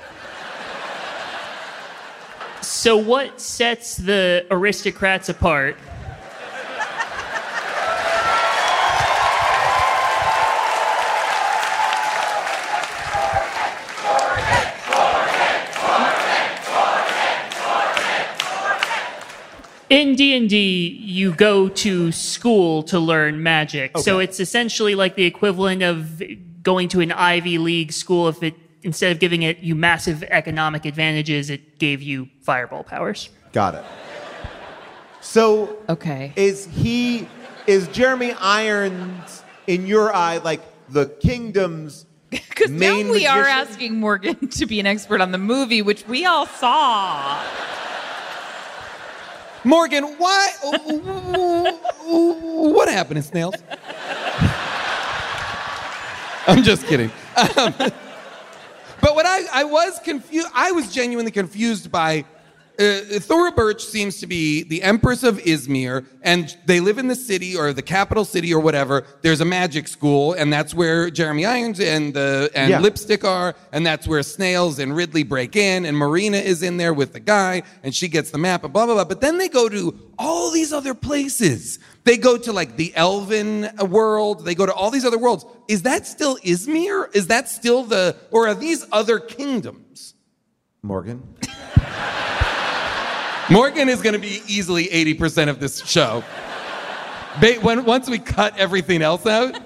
So, 2.61 2.95
what 2.97 3.39
sets 3.41 3.97
the 3.97 4.45
aristocrats 4.49 5.29
apart? 5.29 5.77
In 19.91 20.15
D&D, 20.15 20.87
you 21.03 21.33
go 21.33 21.67
to 21.67 22.13
school 22.13 22.81
to 22.83 22.97
learn 22.97 23.43
magic. 23.43 23.97
So 23.97 24.19
it's 24.19 24.39
essentially 24.39 24.95
like 24.95 25.15
the 25.15 25.25
equivalent 25.25 25.83
of 25.83 26.23
going 26.63 26.87
to 26.89 27.01
an 27.01 27.11
Ivy 27.11 27.57
League 27.57 27.91
school 27.91 28.29
if 28.29 28.41
it 28.41 28.55
instead 28.83 29.11
of 29.11 29.19
giving 29.19 29.41
it 29.41 29.57
you 29.59 29.75
massive 29.75 30.23
economic 30.23 30.85
advantages, 30.85 31.49
it 31.49 31.77
gave 31.77 32.01
you 32.01 32.29
fireball 32.41 32.85
powers. 32.85 33.29
Got 33.51 33.75
it. 33.75 33.83
So 35.19 35.75
Okay. 35.89 36.31
is 36.37 36.67
he 36.67 37.27
is 37.67 37.89
Jeremy 37.89 38.31
Irons 38.39 39.43
in 39.67 39.87
your 39.87 40.15
eye 40.15 40.37
like 40.37 40.61
the 40.87 41.07
kingdom's 41.07 42.05
Because 42.29 42.71
now 42.71 42.93
main 42.93 43.11
we 43.11 43.27
are 43.27 43.43
asking 43.43 43.99
Morgan 43.99 44.47
to 44.51 44.65
be 44.65 44.79
an 44.79 44.85
expert 44.85 45.19
on 45.19 45.33
the 45.33 45.37
movie, 45.37 45.81
which 45.81 46.07
we 46.07 46.25
all 46.25 46.45
saw. 46.45 47.43
Morgan, 49.63 50.03
why? 50.17 50.49
what 52.05 52.89
happened 52.89 53.17
in 53.17 53.23
Snails? 53.23 53.55
I'm 56.47 56.63
just 56.63 56.87
kidding. 56.87 57.11
Um, 57.37 57.73
but 57.77 59.15
what 59.15 59.25
I, 59.25 59.45
I 59.53 59.63
was 59.63 59.99
confused, 60.03 60.47
I 60.55 60.71
was 60.71 60.91
genuinely 60.91 61.31
confused 61.31 61.91
by 61.91 62.25
uh, 62.81 63.19
Thora 63.19 63.51
Birch 63.51 63.83
seems 63.85 64.19
to 64.19 64.27
be 64.27 64.63
the 64.63 64.81
Empress 64.81 65.23
of 65.23 65.37
Izmer, 65.39 66.05
and 66.23 66.57
they 66.65 66.79
live 66.79 66.97
in 66.97 67.07
the 67.07 67.15
city 67.15 67.55
or 67.55 67.73
the 67.73 67.81
capital 67.81 68.25
city 68.25 68.53
or 68.53 68.59
whatever. 68.59 69.05
There's 69.21 69.41
a 69.41 69.45
magic 69.45 69.87
school, 69.87 70.33
and 70.33 70.51
that's 70.51 70.73
where 70.73 71.09
Jeremy 71.11 71.45
Irons 71.45 71.79
and 71.79 72.13
the 72.13 72.49
and 72.55 72.69
Yeah. 72.71 72.79
Lipstick 72.79 73.23
are, 73.23 73.55
and 73.71 73.85
that's 73.85 74.07
where 74.07 74.23
Snails 74.23 74.79
and 74.79 74.95
Ridley 74.95 75.23
break 75.23 75.55
in, 75.55 75.85
and 75.85 75.95
Marina 75.95 76.37
is 76.37 76.63
in 76.63 76.77
there 76.77 76.93
with 76.93 77.13
the 77.13 77.19
guy, 77.19 77.63
and 77.83 77.93
she 77.93 78.07
gets 78.07 78.31
the 78.31 78.37
map, 78.37 78.63
and 78.63 78.73
blah 78.73 78.85
blah 78.85 78.95
blah. 78.95 79.05
But 79.05 79.21
then 79.21 79.37
they 79.37 79.49
go 79.49 79.69
to 79.69 79.97
all 80.17 80.51
these 80.51 80.73
other 80.73 80.93
places. 80.93 81.79
They 82.03 82.17
go 82.17 82.35
to 82.37 82.51
like 82.51 82.77
the 82.77 82.91
Elven 82.95 83.69
world. 83.89 84.43
They 84.45 84.55
go 84.55 84.65
to 84.65 84.73
all 84.73 84.89
these 84.89 85.05
other 85.05 85.19
worlds. 85.19 85.45
Is 85.67 85.83
that 85.83 86.07
still 86.07 86.37
Izmer? 86.37 87.15
Is 87.15 87.27
that 87.27 87.47
still 87.47 87.83
the, 87.83 88.15
or 88.31 88.47
are 88.47 88.55
these 88.55 88.85
other 88.91 89.19
kingdoms? 89.19 90.15
Morgan? 90.81 91.21
Morgan 93.49 93.89
is 93.89 94.01
going 94.01 94.13
to 94.13 94.19
be 94.19 94.41
easily 94.47 94.85
80% 94.87 95.49
of 95.49 95.59
this 95.59 95.85
show. 95.85 96.23
Ba- 97.41 97.55
when, 97.61 97.85
once 97.85 98.09
we 98.09 98.19
cut 98.19 98.57
everything 98.57 99.01
else 99.01 99.25
out, 99.25 99.59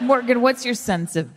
Morgan, 0.00 0.40
what's 0.40 0.64
your 0.64 0.74
sense 0.74 1.14
of 1.16 1.28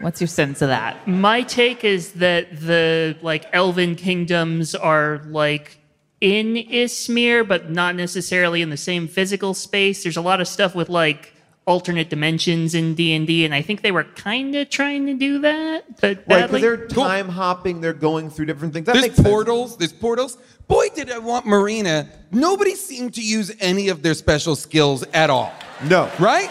what's 0.00 0.20
your 0.20 0.26
sense 0.28 0.62
of 0.62 0.68
that? 0.68 1.06
My 1.06 1.42
take 1.42 1.84
is 1.84 2.12
that 2.14 2.60
the 2.60 3.16
like 3.22 3.46
elven 3.52 3.94
kingdoms 3.94 4.74
are 4.74 5.22
like 5.26 5.78
in 6.20 6.56
Izmer, 6.56 7.44
but 7.46 7.70
not 7.70 7.94
necessarily 7.94 8.62
in 8.62 8.70
the 8.70 8.76
same 8.76 9.06
physical 9.06 9.54
space. 9.54 10.02
There's 10.02 10.16
a 10.16 10.20
lot 10.22 10.40
of 10.40 10.48
stuff 10.48 10.74
with 10.74 10.88
like 10.88 11.32
alternate 11.66 12.10
dimensions 12.10 12.74
in 12.74 12.94
D 12.96 13.14
and 13.14 13.26
D, 13.28 13.44
and 13.44 13.54
I 13.54 13.62
think 13.62 13.82
they 13.82 13.92
were 13.92 14.04
kind 14.04 14.54
of 14.56 14.68
trying 14.70 15.06
to 15.06 15.14
do 15.14 15.38
that, 15.40 16.00
but 16.00 16.16
Right, 16.18 16.26
because 16.26 16.40
badly. 16.42 16.60
they're 16.60 16.86
time 16.88 17.28
hopping, 17.28 17.80
they're 17.80 17.92
going 17.94 18.28
through 18.28 18.46
different 18.46 18.74
things. 18.74 18.86
That 18.86 18.94
there's 18.94 19.04
makes 19.04 19.16
sense. 19.16 19.28
portals, 19.28 19.76
there's 19.78 19.92
portals. 19.92 20.36
Boy, 20.66 20.88
did 20.94 21.10
I 21.10 21.18
want 21.18 21.46
Marina. 21.46 22.08
Nobody 22.30 22.74
seemed 22.74 23.14
to 23.14 23.20
use 23.22 23.52
any 23.60 23.88
of 23.88 24.02
their 24.02 24.14
special 24.14 24.56
skills 24.56 25.04
at 25.12 25.30
all. 25.30 25.52
No. 25.84 26.10
Right? 26.18 26.50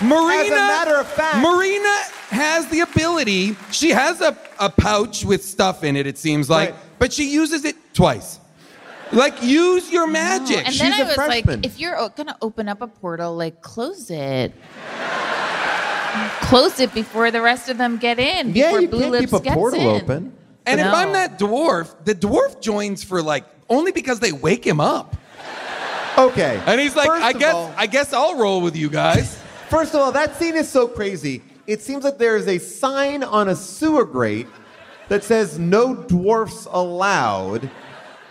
Marina. 0.00 0.42
As 0.44 0.48
a 0.48 0.54
matter 0.54 0.96
of 0.96 1.06
fact- 1.08 1.38
Marina 1.38 1.96
has 2.30 2.68
the 2.68 2.80
ability. 2.80 3.56
She 3.72 3.90
has 3.90 4.20
a, 4.20 4.36
a 4.60 4.70
pouch 4.70 5.24
with 5.24 5.42
stuff 5.44 5.82
in 5.82 5.96
it, 5.96 6.06
it 6.06 6.18
seems 6.18 6.48
like, 6.48 6.70
Right. 6.70 6.78
but 7.00 7.12
she 7.12 7.30
uses 7.30 7.64
it 7.64 7.74
twice. 7.94 8.38
Like, 9.10 9.42
use 9.42 9.90
your 9.90 10.06
magic. 10.06 10.58
And 10.58 10.68
She's 10.68 10.78
then 10.80 10.92
I 10.92 10.98
a 11.00 11.04
was 11.06 11.14
freshman. 11.14 11.56
like, 11.62 11.66
if 11.66 11.80
you're 11.80 11.96
gonna 12.14 12.36
open 12.42 12.68
up 12.68 12.80
a 12.82 12.86
portal, 12.86 13.34
like 13.34 13.60
close 13.62 14.10
it. 14.10 14.52
close 16.42 16.78
it 16.80 16.92
before 16.94 17.30
the 17.30 17.40
rest 17.40 17.68
of 17.68 17.78
them 17.78 17.96
get 17.96 18.18
in. 18.18 18.54
Yeah, 18.54 18.66
before 18.66 18.80
you 18.82 18.88
Blue 18.88 19.00
can't 19.00 19.12
Lips 19.12 19.32
keep 19.32 19.40
a 19.40 19.44
gets 19.44 19.54
portal 19.56 19.80
in. 19.80 20.02
open. 20.02 20.32
And 20.68 20.80
if 20.80 20.86
I'm 20.86 21.12
that 21.12 21.38
dwarf, 21.38 21.94
the 22.04 22.14
dwarf 22.14 22.60
joins 22.60 23.02
for 23.04 23.22
like 23.22 23.44
only 23.68 23.92
because 23.92 24.20
they 24.20 24.32
wake 24.32 24.64
him 24.66 24.80
up. 24.80 25.16
Okay. 26.16 26.60
And 26.66 26.80
he's 26.80 26.96
like, 26.96 27.06
First 27.08 27.24
I 27.24 27.32
guess 27.32 27.54
all- 27.54 27.72
I 27.76 27.86
guess 27.86 28.12
I'll 28.12 28.36
roll 28.38 28.60
with 28.60 28.76
you 28.76 28.90
guys. 28.90 29.38
First 29.68 29.94
of 29.94 30.00
all, 30.00 30.12
that 30.12 30.36
scene 30.36 30.56
is 30.56 30.68
so 30.68 30.88
crazy. 30.88 31.42
It 31.66 31.82
seems 31.82 32.02
like 32.02 32.18
there 32.18 32.36
is 32.36 32.48
a 32.48 32.58
sign 32.58 33.22
on 33.22 33.48
a 33.48 33.54
sewer 33.56 34.04
grate 34.04 34.46
that 35.08 35.22
says 35.22 35.58
no 35.58 35.94
dwarfs 35.94 36.66
allowed. 36.70 37.70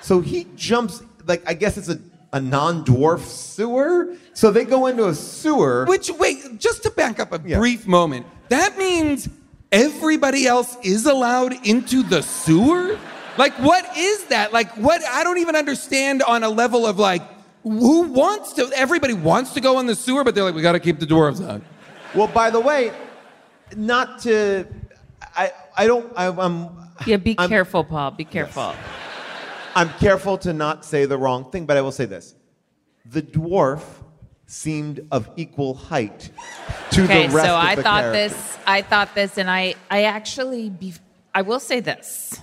So 0.01 0.19
he 0.21 0.47
jumps, 0.55 1.03
like, 1.27 1.43
I 1.47 1.53
guess 1.53 1.77
it's 1.77 1.89
a, 1.89 1.99
a 2.33 2.41
non 2.41 2.83
dwarf 2.83 3.19
sewer. 3.21 4.15
So 4.33 4.49
they 4.51 4.65
go 4.65 4.87
into 4.87 5.07
a 5.07 5.13
sewer. 5.15 5.85
Which 5.85 6.09
wait, 6.09 6.57
just 6.57 6.83
to 6.83 6.91
back 6.91 7.19
up 7.19 7.31
a 7.31 7.41
Yeah. 7.47 7.59
brief 7.59 7.85
moment, 7.87 8.25
that 8.49 8.77
means 8.77 9.29
everybody 9.71 10.47
else 10.47 10.77
is 10.83 11.05
allowed 11.05 11.65
into 11.65 12.03
the 12.03 12.21
sewer? 12.21 12.99
Like 13.37 13.53
what 13.53 13.85
is 13.97 14.25
that? 14.25 14.53
Like 14.53 14.71
what 14.77 15.03
I 15.05 15.23
don't 15.23 15.37
even 15.37 15.55
understand 15.55 16.23
on 16.23 16.43
a 16.43 16.49
level 16.49 16.85
of 16.85 16.97
like 16.99 17.21
who 17.63 18.03
wants 18.03 18.53
to 18.53 18.69
everybody 18.75 19.13
wants 19.13 19.53
to 19.53 19.61
go 19.61 19.79
in 19.79 19.85
the 19.85 19.95
sewer, 19.95 20.23
but 20.23 20.33
they're 20.35 20.43
like, 20.43 20.55
we 20.55 20.61
gotta 20.61 20.79
keep 20.79 20.99
the 20.99 21.05
dwarves 21.05 21.47
out. 21.47 21.61
Well, 22.15 22.27
by 22.27 22.49
the 22.49 22.59
way, 22.59 22.91
not 23.75 24.19
to. 24.21 24.65
I, 25.35 25.51
I 25.75 25.87
don't. 25.87 26.11
I, 26.15 26.27
I'm. 26.27 26.69
Yeah, 27.05 27.17
be 27.17 27.37
I'm- 27.37 27.49
careful, 27.49 27.83
Paul. 27.83 28.11
Be 28.11 28.25
careful. 28.25 28.73
I'm 29.75 29.89
careful 29.99 30.39
to 30.39 30.53
not 30.53 30.83
say 30.85 31.05
the 31.05 31.17
wrong 31.17 31.51
thing, 31.51 31.67
but 31.67 31.77
I 31.77 31.81
will 31.81 31.91
say 31.91 32.05
this. 32.05 32.33
The 33.05 33.21
dwarf 33.21 33.81
seemed 34.47 35.05
of 35.11 35.29
equal 35.35 35.73
height 35.75 36.31
to 36.91 37.03
Okay, 37.03 37.27
the 37.27 37.33
rest 37.35 37.45
so 37.45 37.55
of 37.55 37.63
I 37.63 37.75
the 37.75 37.83
thought 37.83 38.01
characters. 38.03 38.31
this. 38.33 38.57
I 38.65 38.81
thought 38.81 39.13
this, 39.13 39.37
and 39.37 39.49
I, 39.51 39.75
I 39.91 40.03
actually, 40.03 40.69
be, 40.69 40.93
I 41.35 41.41
will 41.43 41.59
say 41.59 41.79
this. 41.79 42.41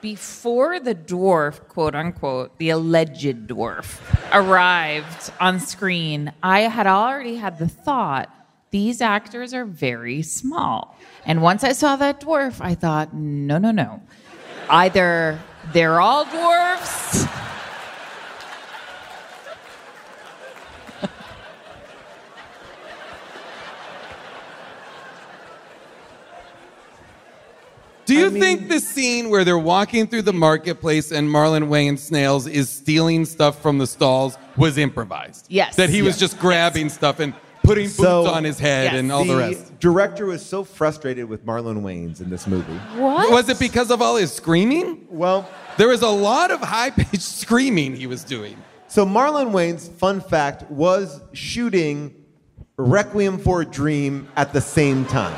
Before 0.00 0.80
the 0.80 0.94
dwarf, 0.94 1.66
quote 1.68 1.94
unquote, 1.94 2.58
the 2.58 2.70
alleged 2.70 3.46
dwarf, 3.46 4.00
arrived 4.32 5.32
on 5.40 5.58
screen, 5.60 6.32
I 6.42 6.60
had 6.60 6.86
already 6.86 7.36
had 7.36 7.58
the 7.58 7.68
thought 7.68 8.28
these 8.70 9.00
actors 9.00 9.54
are 9.54 9.64
very 9.64 10.22
small. 10.22 10.96
And 11.24 11.40
once 11.42 11.62
I 11.62 11.72
saw 11.72 11.96
that 11.96 12.20
dwarf, 12.20 12.60
I 12.60 12.74
thought, 12.74 13.14
no, 13.14 13.58
no, 13.58 13.70
no. 13.70 14.02
Either 14.68 15.38
they're 15.72 16.00
all 16.00 16.24
dwarfs. 16.24 17.26
Do 28.12 28.18
you 28.18 28.26
I 28.26 28.28
mean- 28.30 28.40
think 28.42 28.68
the 28.68 28.80
scene 28.80 29.30
where 29.30 29.44
they're 29.44 29.58
walking 29.58 30.06
through 30.06 30.22
the 30.22 30.32
marketplace 30.32 31.10
and 31.12 31.28
Marlon 31.28 31.68
Wayans 31.68 32.00
Snails 32.00 32.46
is 32.46 32.68
stealing 32.68 33.24
stuff 33.24 33.60
from 33.62 33.78
the 33.78 33.86
stalls 33.86 34.36
was 34.56 34.76
improvised? 34.78 35.46
Yes. 35.48 35.76
That 35.76 35.88
he 35.90 36.02
was 36.02 36.18
just 36.18 36.38
grabbing 36.38 36.88
stuff 36.90 37.20
and 37.20 37.32
putting 37.62 37.84
boots 37.86 37.96
So- 37.96 38.26
on 38.26 38.44
his 38.44 38.58
head 38.58 38.86
Yes. 38.92 38.94
and 39.00 39.10
all 39.12 39.24
the, 39.24 39.36
rest. 39.36 39.78
director 39.78 40.26
was 40.26 40.44
so 40.44 40.62
frustrated 40.64 41.28
with 41.28 41.46
Marlon 41.46 41.82
Wayans 41.82 42.20
in 42.20 42.28
this 42.28 42.46
movie. 42.46 42.72
What? 42.96 43.30
Was 43.30 43.48
it 43.48 43.58
because 43.58 43.90
of 43.90 44.02
all 44.02 44.16
his 44.16 44.32
screaming? 44.32 45.06
Well, 45.08 45.48
There 45.78 45.88
was 45.88 46.02
a 46.02 46.08
lot 46.08 46.50
of 46.50 46.60
high 46.60 46.90
pitched 46.90 47.22
screaming 47.44 47.96
he 47.96 48.06
was 48.06 48.24
doing. 48.24 48.56
so 48.88 49.06
Marlon 49.06 49.52
Wayans, 49.52 49.90
fun 49.90 50.20
fact, 50.20 50.70
was 50.70 51.20
shooting 51.32 52.12
Requiem 52.76 53.38
for 53.38 53.62
a 53.62 53.64
Dream 53.64 54.28
at 54.36 54.52
the 54.52 54.60
same 54.60 55.04
time. 55.06 55.34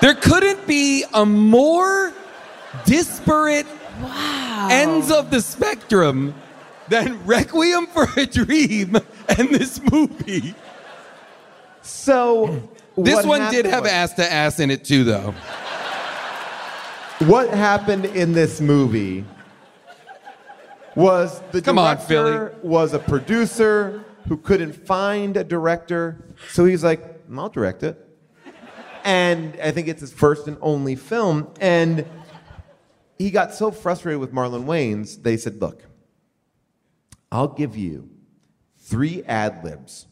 There 0.00 0.14
couldn't 0.14 0.66
be 0.66 1.04
a 1.12 1.26
more 1.26 2.12
disparate 2.84 3.66
ends 4.70 5.10
of 5.10 5.30
the 5.30 5.40
spectrum 5.40 6.34
than 6.88 7.24
Requiem 7.26 7.86
for 7.88 8.06
a 8.16 8.26
Dream 8.26 8.96
and 9.28 9.48
this 9.50 9.80
movie. 9.90 10.54
So 11.82 12.68
This 12.96 13.24
one 13.26 13.50
did 13.50 13.66
have 13.66 13.82
was- 13.84 13.92
ass 13.92 14.12
to 14.14 14.32
ass 14.32 14.60
in 14.60 14.70
it 14.70 14.84
too, 14.84 15.04
though. 15.04 15.34
What 17.26 17.50
happened 17.50 18.04
in 18.04 18.32
this 18.32 18.60
movie 18.60 19.24
was 20.94 21.40
the 21.50 21.60
Come 21.60 21.78
on, 21.78 21.96
director 21.96 22.54
was 22.62 22.94
a 22.94 22.98
producer 23.00 24.04
who 24.28 24.36
couldn't 24.36 24.72
find 24.72 25.36
a 25.36 25.42
director, 25.42 26.16
so 26.52 26.64
he's 26.64 26.84
like, 26.84 27.20
"I'll 27.36 27.48
direct 27.48 27.82
it." 27.82 28.07
And 29.08 29.58
I 29.62 29.70
think 29.70 29.88
it's 29.88 30.02
his 30.02 30.12
first 30.12 30.48
and 30.48 30.58
only 30.60 30.94
film, 30.94 31.48
and 31.62 32.04
he 33.18 33.30
got 33.30 33.54
so 33.54 33.70
frustrated 33.70 34.20
with 34.20 34.34
Marlon 34.34 34.66
Wayans, 34.66 35.22
they 35.22 35.38
said, 35.38 35.62
"Look, 35.62 35.82
I'll 37.32 37.48
give 37.48 37.74
you 37.74 38.10
three 38.76 39.22
ad 39.24 39.64
libs 39.64 40.08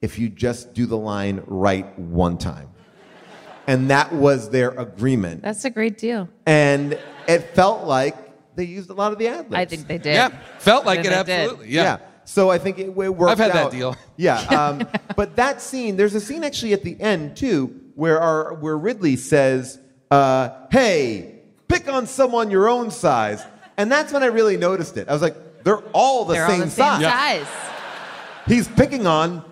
if 0.00 0.18
you 0.18 0.30
just 0.30 0.72
do 0.72 0.86
the 0.86 0.96
line 0.96 1.42
right 1.48 1.98
one 1.98 2.38
time." 2.38 2.70
And 3.66 3.90
that 3.90 4.10
was 4.10 4.48
their 4.48 4.70
agreement. 4.70 5.42
That's 5.42 5.66
a 5.66 5.70
great 5.70 5.98
deal. 5.98 6.26
And 6.46 6.98
it 7.28 7.40
felt 7.54 7.84
like 7.86 8.16
they 8.56 8.64
used 8.64 8.88
a 8.88 8.94
lot 8.94 9.12
of 9.12 9.18
the 9.18 9.28
ad 9.28 9.50
libs. 9.50 9.54
I 9.54 9.66
think 9.66 9.86
they 9.86 9.98
did. 9.98 10.14
Yeah, 10.14 10.30
felt 10.60 10.86
like 10.86 11.00
it 11.00 11.08
think 11.08 11.26
they 11.26 11.32
did. 11.34 11.40
absolutely. 11.42 11.74
Yeah. 11.74 11.98
So 12.24 12.50
I 12.50 12.58
think 12.58 12.78
it, 12.78 12.86
it 12.88 12.94
worked 12.94 13.22
I've 13.32 13.38
had 13.38 13.52
that 13.52 13.66
out. 13.66 13.72
deal. 13.72 13.96
Yeah. 14.16 14.38
Um, 14.40 14.86
but 15.16 15.36
that 15.36 15.60
scene, 15.62 15.96
there's 15.96 16.14
a 16.14 16.20
scene 16.20 16.44
actually 16.44 16.74
at 16.74 16.82
the 16.84 17.00
end 17.00 17.36
too, 17.36 17.74
where 17.94 18.20
our 18.20 18.54
where 18.54 18.76
Ridley 18.76 19.16
says, 19.16 19.78
uh, 20.10 20.50
"Hey, 20.70 21.40
pick 21.68 21.88
on 21.88 22.06
someone 22.06 22.50
your 22.50 22.68
own 22.68 22.90
size," 22.90 23.42
and 23.78 23.90
that's 23.90 24.12
when 24.12 24.22
I 24.22 24.26
really 24.26 24.56
noticed 24.58 24.96
it. 24.98 25.08
I 25.08 25.12
was 25.14 25.22
like, 25.22 25.64
"They're 25.64 25.78
all 25.94 26.26
the 26.26 26.34
They're 26.34 26.48
same 26.48 26.60
all 26.60 26.66
the 26.66 26.70
same 26.70 27.00
size." 27.00 27.02
size. 27.02 27.46
He's 28.46 28.68
picking 28.68 29.06
on. 29.06 29.42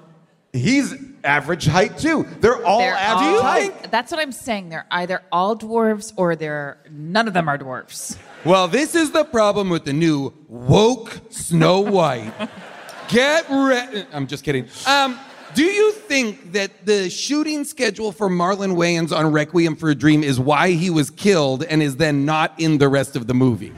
He's 0.52 0.94
average 1.24 1.66
height 1.66 1.98
too. 1.98 2.26
They're 2.40 2.64
all 2.64 2.78
They're 2.80 2.94
average 2.94 3.36
all- 3.36 3.42
height. 3.42 3.90
That's 3.90 4.10
what 4.12 4.20
I'm 4.20 4.32
saying. 4.32 4.68
They're 4.68 4.86
either 4.90 5.22
all 5.32 5.56
dwarves 5.56 6.12
or 6.16 6.36
they're 6.36 6.78
none 6.90 7.28
of 7.28 7.34
them 7.34 7.48
are 7.48 7.58
dwarves. 7.58 8.16
Well, 8.44 8.68
this 8.68 8.94
is 8.94 9.10
the 9.10 9.24
problem 9.24 9.68
with 9.68 9.84
the 9.84 9.92
new 9.92 10.32
woke 10.48 11.20
Snow 11.30 11.80
White. 11.80 12.32
Get 13.08 13.46
ready. 13.48 14.04
I'm 14.12 14.26
just 14.26 14.44
kidding. 14.44 14.66
Um, 14.86 15.18
do 15.54 15.64
you 15.64 15.92
think 15.92 16.52
that 16.52 16.84
the 16.84 17.08
shooting 17.08 17.64
schedule 17.64 18.12
for 18.12 18.28
Marlon 18.28 18.76
Wayans 18.76 19.16
on 19.16 19.32
Requiem 19.32 19.76
for 19.76 19.88
a 19.88 19.94
Dream 19.94 20.22
is 20.22 20.38
why 20.38 20.72
he 20.72 20.90
was 20.90 21.08
killed 21.10 21.64
and 21.64 21.82
is 21.82 21.96
then 21.96 22.26
not 22.26 22.52
in 22.58 22.76
the 22.78 22.88
rest 22.88 23.16
of 23.16 23.26
the 23.26 23.34
movie? 23.34 23.72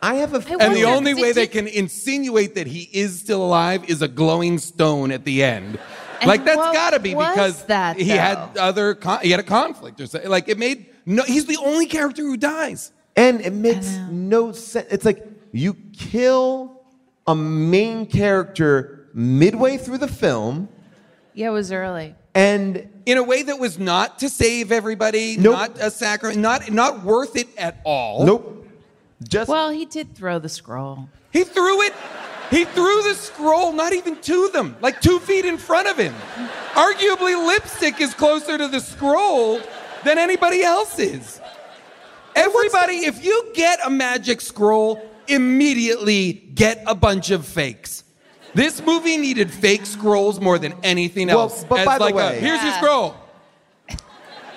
I 0.00 0.14
have 0.16 0.34
a. 0.34 0.38
I 0.38 0.64
And 0.66 0.76
the 0.76 0.84
only 0.84 1.14
way 1.14 1.32
they 1.32 1.46
can 1.46 1.66
insinuate 1.66 2.54
that 2.54 2.66
he 2.66 2.88
is 2.92 3.18
still 3.18 3.42
alive 3.44 3.88
is 3.90 4.02
a 4.02 4.08
glowing 4.08 4.58
stone 4.58 5.10
at 5.10 5.24
the 5.24 5.42
end. 5.42 5.78
And 6.20 6.28
like 6.28 6.44
that's 6.44 6.56
got 6.56 6.90
to 6.90 7.00
be 7.00 7.10
because 7.14 7.64
that, 7.66 7.96
he 7.96 8.08
had 8.08 8.56
other 8.58 8.94
con- 8.94 9.20
he 9.22 9.30
had 9.30 9.40
a 9.40 9.44
conflict 9.44 10.00
or 10.00 10.06
something. 10.06 10.30
Like 10.30 10.48
it 10.48 10.58
made 10.58 10.86
no. 11.06 11.22
He's 11.24 11.46
the 11.46 11.58
only 11.58 11.86
character 11.86 12.22
who 12.22 12.36
dies. 12.36 12.92
And 13.16 13.40
it 13.40 13.52
makes 13.52 13.88
no 14.10 14.52
sense. 14.52 14.86
It's 14.90 15.04
like 15.04 15.26
you 15.52 15.74
kill 15.92 16.82
a 17.26 17.34
main 17.34 18.06
character 18.06 19.08
midway 19.14 19.76
through 19.76 19.98
the 19.98 20.06
film, 20.08 20.68
Yeah, 21.34 21.48
it 21.48 21.52
was 21.52 21.72
early. 21.72 22.14
and 22.34 22.88
in 23.06 23.18
a 23.18 23.22
way 23.22 23.42
that 23.42 23.58
was 23.58 23.78
not 23.78 24.18
to 24.20 24.28
save 24.28 24.70
everybody, 24.70 25.36
Nope. 25.36 25.52
not 25.52 25.78
a 25.80 25.90
sacrament, 25.90 26.38
not 26.40 26.70
not 26.70 27.04
worth 27.04 27.34
it 27.36 27.48
at 27.58 27.80
all. 27.84 28.24
nope, 28.24 28.57
just 29.26 29.48
Well, 29.48 29.70
he 29.70 29.84
did 29.84 30.14
throw 30.14 30.38
the 30.38 30.48
scroll. 30.48 31.08
He 31.32 31.44
threw 31.44 31.82
it. 31.82 31.92
He 32.50 32.64
threw 32.64 33.02
the 33.02 33.14
scroll 33.14 33.72
not 33.72 33.92
even 33.92 34.16
to 34.22 34.48
them, 34.48 34.76
like 34.80 35.00
two 35.02 35.18
feet 35.20 35.44
in 35.44 35.58
front 35.58 35.86
of 35.88 35.98
him. 35.98 36.14
Arguably, 36.72 37.46
lipstick 37.46 38.00
is 38.00 38.14
closer 38.14 38.56
to 38.56 38.68
the 38.68 38.80
scroll 38.80 39.60
than 40.04 40.16
anybody 40.18 40.62
else 40.62 40.98
is. 40.98 41.40
Everybody, 42.34 42.98
if 43.04 43.22
you 43.24 43.50
get 43.54 43.80
a 43.84 43.90
magic 43.90 44.40
scroll, 44.40 45.02
immediately 45.26 46.32
get 46.32 46.82
a 46.86 46.94
bunch 46.94 47.30
of 47.30 47.44
fakes. 47.44 48.04
This 48.54 48.80
movie 48.80 49.18
needed 49.18 49.50
fake 49.50 49.84
scrolls 49.84 50.40
more 50.40 50.58
than 50.58 50.72
anything 50.82 51.26
Well, 51.28 51.40
else. 51.40 51.64
but 51.68 51.80
As 51.80 51.86
by 51.86 51.98
the 51.98 52.04
like 52.04 52.14
a, 52.14 52.16
way- 52.16 52.40
here's 52.40 52.62
your 52.62 52.70
Yeah. 52.72 52.78
scroll. 52.78 53.14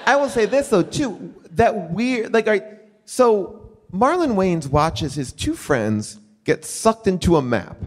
I 0.05 0.16
will 0.16 0.30
say 0.30 0.45
this 0.45 0.70
though 0.70 0.84
too. 0.84 1.34
That 1.55 1.91
weird, 1.91 2.34
like, 2.34 2.47
all 2.47 2.53
right, 2.53 2.64
so 3.05 3.61
Marlon 3.93 4.35
Wayans 4.35 4.67
watches 4.67 5.15
his 5.15 5.31
two 5.31 5.53
friends 5.53 6.19
get 6.43 6.65
sucked 6.65 7.07
into 7.07 7.35
a 7.35 7.41
map. 7.41 7.77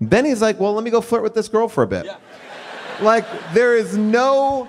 Then 0.00 0.24
he's 0.24 0.42
like, 0.42 0.58
"Well, 0.58 0.74
let 0.74 0.84
me 0.84 0.90
go 0.90 1.00
flirt 1.00 1.22
with 1.22 1.34
this 1.34 1.48
girl 1.48 1.68
for 1.68 1.82
a 1.82 1.86
bit." 1.86 2.04
Yeah. 2.04 2.16
Like, 3.00 3.26
there 3.52 3.76
is 3.76 3.96
no. 3.96 4.68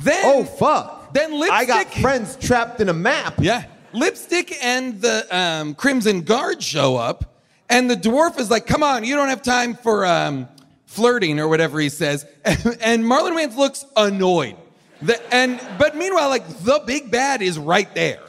Then, 0.00 0.22
Oh 0.24 0.44
fuck! 0.44 1.12
Then 1.12 1.32
lipstick. 1.32 1.52
I 1.52 1.64
got 1.64 1.92
friends 1.94 2.36
trapped 2.36 2.80
in 2.80 2.88
a 2.88 2.94
map. 2.94 3.34
Yeah. 3.38 3.64
Lipstick 3.92 4.62
and 4.62 5.00
the 5.00 5.26
um, 5.34 5.74
Crimson 5.74 6.20
Guard 6.20 6.62
show 6.62 6.96
up, 6.96 7.40
and 7.70 7.90
the 7.90 7.96
dwarf 7.96 8.38
is 8.38 8.50
like, 8.50 8.66
come 8.66 8.82
on, 8.82 9.04
you 9.04 9.16
don't 9.16 9.28
have 9.28 9.42
time 9.42 9.74
for 9.74 10.04
um, 10.04 10.48
flirting 10.84 11.40
or 11.40 11.48
whatever 11.48 11.80
he 11.80 11.88
says. 11.88 12.26
And, 12.44 13.04
Marlon 13.04 13.32
Wayans 13.32 13.56
looks 13.56 13.86
annoyed. 13.96 14.56
The, 15.00 15.20
and 15.34 15.60
But 15.78 15.96
meanwhile, 15.96 16.28
like, 16.28 16.46
the 16.60 16.82
big 16.86 17.10
bad 17.10 17.40
is 17.40 17.58
right 17.58 17.92
there. 17.94 18.20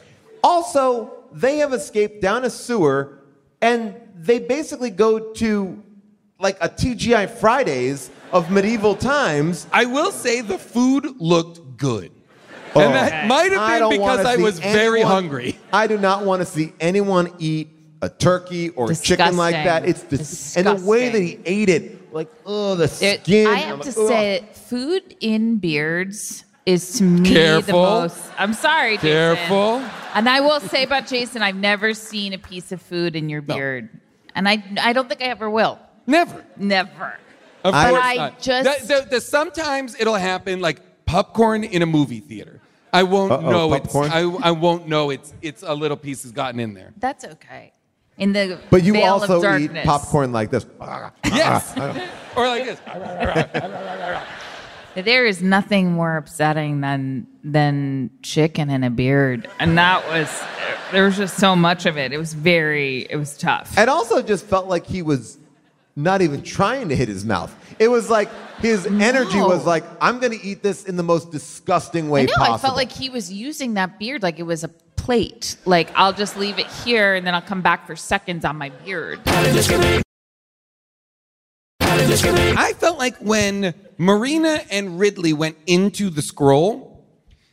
Also, 0.42 1.12
they 1.40 1.58
have 1.58 1.72
escaped 1.72 2.20
down 2.20 2.44
a 2.44 2.50
sewer, 2.50 3.18
and 3.60 3.94
they 4.14 4.38
basically 4.38 4.90
go 4.90 5.32
to 5.34 5.82
like 6.40 6.56
a 6.60 6.68
TGI 6.68 7.28
Fridays 7.30 8.10
of 8.32 8.50
medieval 8.50 8.94
times. 8.94 9.66
I 9.72 9.84
will 9.86 10.10
say 10.10 10.40
the 10.40 10.58
food 10.58 11.06
looked 11.18 11.76
good. 11.76 12.10
Oh. 12.74 12.80
And 12.80 12.94
that 12.94 13.26
might 13.26 13.52
have 13.52 13.68
been 13.68 13.78
don't 13.80 13.90
because 13.92 14.24
I 14.26 14.36
see 14.36 14.42
was 14.42 14.58
very 14.58 15.02
hungry. 15.02 15.58
I 15.72 15.86
do 15.86 15.96
not 15.98 16.24
want 16.24 16.40
to 16.42 16.46
see 16.46 16.72
anyone 16.80 17.32
eat 17.38 17.68
a 18.02 18.08
turkey 18.08 18.68
or 18.70 18.92
a 18.92 18.94
chicken 18.94 19.36
like 19.36 19.54
that. 19.54 19.88
It's 19.88 20.02
dis- 20.02 20.56
and 20.56 20.66
the 20.66 20.74
way 20.86 21.08
that 21.08 21.20
he 21.20 21.40
ate 21.44 21.68
it, 21.68 22.12
like 22.12 22.28
oh 22.46 22.74
the 22.74 22.84
It- 22.84 23.22
skin. 23.24 23.46
I 23.46 23.52
I'm 23.52 23.58
have 23.58 23.78
like, 23.86 23.94
to 23.94 24.00
ugh. 24.02 24.08
say, 24.08 24.44
food 24.52 25.16
in 25.20 25.56
beards 25.56 26.44
is 26.68 26.98
to 26.98 27.02
me 27.04 27.30
the 27.62 27.72
most. 27.72 28.22
I'm 28.38 28.52
sorry, 28.52 28.96
Jason. 28.96 29.08
Careful. 29.10 29.82
And 30.14 30.28
I 30.28 30.40
will 30.40 30.60
say 30.60 30.84
about 30.84 31.06
Jason, 31.06 31.42
I've 31.42 31.56
never 31.56 31.94
seen 31.94 32.32
a 32.34 32.38
piece 32.38 32.72
of 32.72 32.82
food 32.82 33.16
in 33.16 33.28
your 33.28 33.40
beard, 33.42 33.88
and 34.34 34.48
I 34.48 34.62
I 34.80 34.92
don't 34.92 35.08
think 35.08 35.22
I 35.22 35.26
ever 35.26 35.48
will. 35.48 35.78
Never. 36.06 36.44
Never. 36.56 37.18
Of 37.64 37.74
I- 37.74 37.90
course 37.90 38.02
I 38.04 38.14
not. 38.16 38.40
just- 38.40 38.88
The- 38.88 38.94
the- 39.00 39.06
the- 39.16 39.20
sometimes 39.20 39.96
it'll 40.00 40.14
happen 40.14 40.60
like 40.60 40.80
popcorn 41.06 41.64
in 41.64 41.82
a 41.82 41.86
movie 41.86 42.20
theater. 42.20 42.60
I 42.92 43.02
won't 43.02 43.32
Uh-oh, 43.32 43.50
know 43.50 43.68
popcorn? 43.70 44.06
it's. 44.06 44.14
I, 44.14 44.48
I 44.48 44.50
won't 44.52 44.88
know 44.88 45.10
it's. 45.10 45.34
It's 45.42 45.62
a 45.62 45.74
little 45.74 45.96
piece 45.96 46.22
has 46.22 46.32
gotten 46.32 46.60
in 46.60 46.72
there. 46.74 46.92
That's 46.98 47.24
okay. 47.24 47.72
In 48.16 48.32
the 48.32 48.58
But 48.70 48.82
you 48.84 48.92
veil 48.94 49.12
also 49.14 49.42
of 49.42 49.60
eat 49.60 49.72
popcorn 49.84 50.32
like 50.32 50.50
this. 50.50 50.66
Yes. 51.24 51.74
or 52.36 52.46
like 52.48 52.64
this. 52.64 52.80
There 55.04 55.26
is 55.26 55.42
nothing 55.42 55.92
more 55.92 56.16
upsetting 56.16 56.80
than 56.80 57.26
than 57.44 58.10
chicken 58.22 58.70
and 58.70 58.84
a 58.84 58.90
beard, 58.90 59.48
and 59.58 59.78
that 59.78 60.06
was 60.08 60.42
there 60.92 61.04
was 61.04 61.16
just 61.16 61.36
so 61.36 61.54
much 61.54 61.86
of 61.86 61.96
it. 61.96 62.12
It 62.12 62.18
was 62.18 62.34
very 62.34 63.06
it 63.10 63.16
was 63.16 63.36
tough. 63.36 63.76
And 63.76 63.90
also 63.90 64.22
just 64.22 64.46
felt 64.46 64.66
like 64.66 64.86
he 64.86 65.02
was 65.02 65.38
not 65.96 66.22
even 66.22 66.42
trying 66.42 66.88
to 66.88 66.96
hit 66.96 67.08
his 67.08 67.24
mouth. 67.24 67.54
It 67.78 67.88
was 67.88 68.08
like 68.08 68.30
his 68.60 68.86
energy 68.86 69.38
was 69.38 69.66
like, 69.66 69.84
I'm 70.00 70.20
going 70.20 70.36
to 70.38 70.44
eat 70.44 70.62
this 70.62 70.84
in 70.84 70.96
the 70.96 71.02
most 71.02 71.32
disgusting 71.32 72.08
way 72.08 72.22
I 72.22 72.24
know. 72.24 72.34
possible. 72.34 72.54
I 72.54 72.58
felt 72.58 72.76
like 72.76 72.92
he 72.92 73.10
was 73.10 73.32
using 73.32 73.74
that 73.74 73.98
beard 73.98 74.22
like 74.22 74.38
it 74.38 74.44
was 74.44 74.62
a 74.64 74.68
plate. 74.68 75.56
Like 75.64 75.90
I'll 75.94 76.12
just 76.12 76.36
leave 76.36 76.58
it 76.58 76.66
here, 76.66 77.14
and 77.14 77.26
then 77.26 77.34
I'll 77.34 77.40
come 77.42 77.62
back 77.62 77.86
for 77.86 77.96
seconds 77.96 78.44
on 78.44 78.56
my 78.56 78.70
beard. 78.84 79.20
I 82.02 82.72
felt 82.74 82.98
like 82.98 83.16
when 83.18 83.74
Marina 83.98 84.60
and 84.70 84.98
Ridley 84.98 85.32
went 85.32 85.56
into 85.66 86.10
the 86.10 86.22
scroll, 86.22 86.86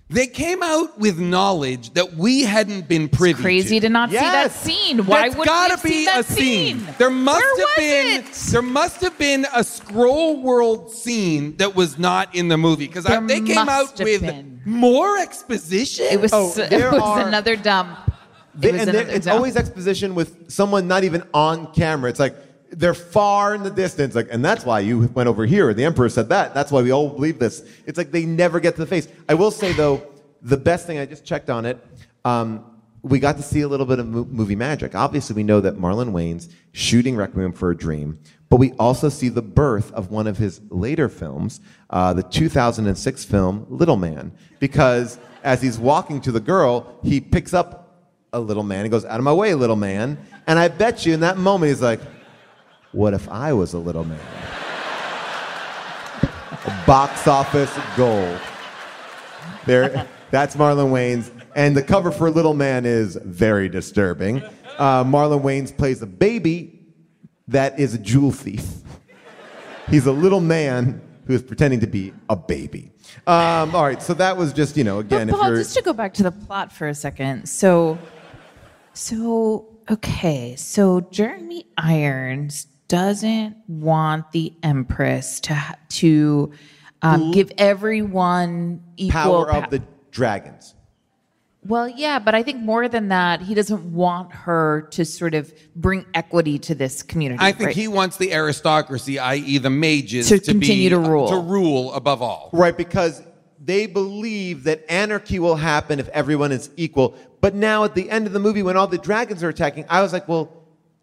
They 0.08 0.28
came 0.28 0.62
out 0.62 1.00
with 1.00 1.18
knowledge 1.18 1.94
that 1.96 2.14
we 2.14 2.44
hadn't 2.44 2.88
been 2.88 3.10
privy 3.10 3.38
to. 3.38 3.42
Crazy 3.42 3.80
to 3.80 3.90
not 3.90 4.12
see 4.12 4.18
that 4.18 4.52
scene. 4.52 5.00
Why 5.08 5.24
That's 5.24 5.36
would 5.36 5.48
gotta 5.48 5.70
we 5.72 5.74
have 5.74 5.84
be 5.84 5.90
seen 5.90 6.06
that 6.06 6.20
a 6.20 6.24
scene. 6.32 6.88
There 7.00 7.10
must 7.10 7.42
Where 7.42 7.50
have 7.50 7.68
was 7.70 7.76
been 7.76 8.24
it? 8.24 8.52
there 8.52 8.62
must 8.62 9.02
have 9.02 9.18
been 9.18 9.48
a 9.56 9.64
scroll 9.64 10.44
world 10.44 10.92
scene 10.92 11.58
that 11.58 11.74
was 11.76 11.98
not 11.98 12.36
in 12.36 12.50
the 12.50 12.58
movie 12.58 12.86
because 12.86 13.06
they 13.06 13.42
came 13.42 13.58
out 13.68 13.98
with 14.00 14.22
been. 14.22 14.62
more 14.64 15.18
exposition. 15.18 16.06
It 16.12 16.22
was 16.22 16.32
Oh, 16.34 16.54
it 16.58 16.92
was 16.92 17.02
are- 17.02 17.28
another 17.28 17.56
dump. 17.56 17.98
They- 18.54 18.72
was 18.74 18.82
and 18.82 18.90
another 18.92 19.10
it's 19.10 19.26
dump. 19.26 19.38
always 19.38 19.56
exposition 19.58 20.14
with 20.14 20.52
someone 20.52 20.88
not 20.88 21.04
even 21.04 21.24
on 21.34 21.74
camera. 21.74 22.12
It's 22.12 22.20
like 22.20 22.36
they're 22.76 22.94
far 22.94 23.56
in 23.56 23.64
the 23.64 23.70
distance, 23.70 24.16
like, 24.16 24.28
and 24.32 24.44
that's 24.44 24.66
why 24.66 24.82
you 24.82 25.08
went 25.14 25.30
over 25.30 25.46
here. 25.46 25.74
The 25.74 25.86
emperor 25.86 26.10
said 26.10 26.30
that. 26.30 26.54
That's 26.54 26.72
why 26.72 26.82
we 26.82 26.92
all 26.92 27.10
believe 27.10 27.40
this. 27.40 27.64
It's 27.86 27.98
like 27.98 28.12
they 28.12 28.26
never 28.26 28.60
get 28.60 28.76
to 28.76 28.82
the 28.82 28.88
face. 28.88 29.08
I 29.30 29.34
will 29.34 29.52
say 29.52 29.74
though, 29.74 30.06
the 30.42 30.58
best 30.58 30.86
thing 30.86 31.00
I 31.00 31.06
just 31.06 31.26
checked 31.26 31.50
on 31.50 31.66
it. 31.66 31.84
Um, 32.24 32.66
we 33.02 33.20
got 33.20 33.38
to 33.38 33.44
see 33.44 33.62
a 33.62 33.68
little 33.68 33.86
bit 33.86 34.00
of 34.00 34.08
mo- 34.08 34.28
movie 34.30 34.56
magic. 34.56 34.96
Obviously, 34.96 35.36
we 35.36 35.44
know 35.44 35.62
that 35.62 35.76
Marlon 35.78 36.12
Wayans 36.12 36.52
shooting 36.72 37.16
Requiem 37.16 37.54
for 37.54 37.70
a 37.70 37.78
Dream, 37.78 38.20
but 38.50 38.58
we 38.58 38.72
also 38.74 39.10
see 39.10 39.30
the 39.30 39.44
birth 39.44 39.94
of 39.94 40.10
one 40.10 40.26
of 40.26 40.38
his 40.38 40.60
later 40.70 41.08
films, 41.08 41.62
uh, 41.92 42.14
the 42.14 42.24
2006 42.24 43.24
film 43.24 43.66
Little 43.70 43.96
Man, 43.96 44.32
because 44.60 45.20
as 45.44 45.62
he's 45.62 45.78
walking 45.78 46.20
to 46.22 46.32
the 46.32 46.40
girl, 46.40 46.98
he 47.04 47.22
picks 47.22 47.54
up 47.54 47.86
a 48.34 48.40
little 48.40 48.64
man. 48.64 48.86
He 48.86 48.90
goes, 48.90 49.06
Out 49.06 49.20
of 49.20 49.24
my 49.24 49.34
way, 49.34 49.54
little 49.54 49.76
man. 49.76 50.18
And 50.48 50.58
I 50.58 50.68
bet 50.68 51.06
you 51.06 51.14
in 51.14 51.20
that 51.22 51.38
moment, 51.38 51.70
he's 51.70 51.82
like, 51.82 52.02
What 52.96 53.14
if 53.14 53.28
I 53.28 53.52
was 53.52 53.74
a 53.74 53.78
little 53.78 54.06
man? 54.06 54.18
a 56.22 56.84
box 56.88 57.28
office 57.28 57.78
gold. 57.98 58.40
There, 59.66 60.08
that's 60.32 60.56
Marlon 60.56 60.92
Wayans. 60.92 61.30
And 61.58 61.76
the 61.76 61.84
cover 61.84 62.10
for 62.10 62.30
Little 62.32 62.54
Man 62.54 62.86
is 62.86 63.18
very 63.22 63.68
disturbing. 63.68 64.42
Uh, 64.78 65.04
Marlon 65.04 65.42
Wayans 65.42 65.76
plays 65.76 66.02
a 66.02 66.06
baby 66.06 66.86
that 67.50 67.78
is 67.78 67.94
a 67.94 67.98
jewel 67.98 68.32
thief. 68.32 68.66
He's 69.90 70.06
a 70.06 70.14
little 70.14 70.40
man 70.40 71.02
who 71.28 71.34
is 71.34 71.44
pretending 71.44 71.82
to 71.82 71.88
be 71.88 72.14
a 72.30 72.38
baby. 72.38 72.94
Um, 73.28 73.76
all 73.76 73.84
right, 73.84 74.02
so 74.02 74.14
that 74.14 74.38
was 74.38 74.54
just, 74.54 74.78
you 74.78 74.86
know, 74.86 75.00
again, 75.00 75.28
But 75.28 75.34
if 75.34 75.40
Paul, 75.42 75.50
you're. 75.50 75.58
just 75.58 75.76
to 75.76 75.82
go 75.82 75.92
back 75.92 76.14
to 76.14 76.24
the 76.24 76.32
plot 76.32 76.72
for 76.72 76.88
a 76.88 76.96
second. 76.96 77.50
So, 77.50 78.00
so 78.94 79.80
okay, 79.90 80.56
so 80.56 81.02
Jeremy 81.02 81.68
Irons 81.78 82.68
doesn't 82.88 83.56
want 83.68 84.32
the 84.32 84.54
Empress 84.64 85.40
to 85.42 85.78
to 85.90 86.52
um, 87.02 87.32
give 87.32 87.52
everyone 87.58 88.84
equal 88.98 89.22
power 89.22 89.46
pa- 89.48 89.60
of 89.64 89.70
the 89.70 89.82
dragons. 90.12 90.74
Well, 91.64 91.88
yeah, 91.90 92.20
but 92.20 92.36
I 92.36 92.44
think 92.44 92.62
more 92.62 92.88
than 92.88 93.08
that, 93.08 93.42
he 93.42 93.56
doesn't 93.56 93.92
want 93.92 94.32
her 94.32 94.88
to 94.92 95.04
sort 95.04 95.34
of 95.34 95.52
bring 95.76 96.06
equity 96.14 96.60
to 96.60 96.76
this 96.76 97.02
community. 97.02 97.40
I 97.42 97.52
think 97.54 97.68
right? 97.68 97.76
he 97.76 97.88
wants 97.88 98.18
the 98.18 98.32
aristocracy, 98.34 99.18
i.e., 99.18 99.58
the 99.58 99.72
mages, 99.72 100.30
To 100.30 100.38
be- 100.38 100.46
continue 100.46 100.90
to 100.92 101.00
rule. 101.00 101.28
to 101.30 101.40
rule 101.40 101.92
above 101.94 102.22
all. 102.22 102.52
Right, 102.54 102.78
because 102.78 103.24
they 103.60 103.88
believe 103.88 104.66
that 104.66 104.86
anarchy 104.90 105.40
will 105.40 105.56
happen 105.56 106.00
if 106.00 106.08
everyone 106.10 106.52
is 106.52 106.70
equal. 106.78 107.16
But 107.42 107.56
now 107.56 107.84
at 107.84 107.96
the 107.96 108.12
end 108.12 108.28
of 108.28 108.34
the 108.34 108.40
movie, 108.40 108.62
when 108.62 108.78
all 108.78 108.86
the 108.86 109.00
dragons 109.00 109.42
are 109.44 109.50
attacking, 109.50 109.86
I 109.90 110.04
was 110.04 110.14
like, 110.14 110.28
well, 110.28 110.52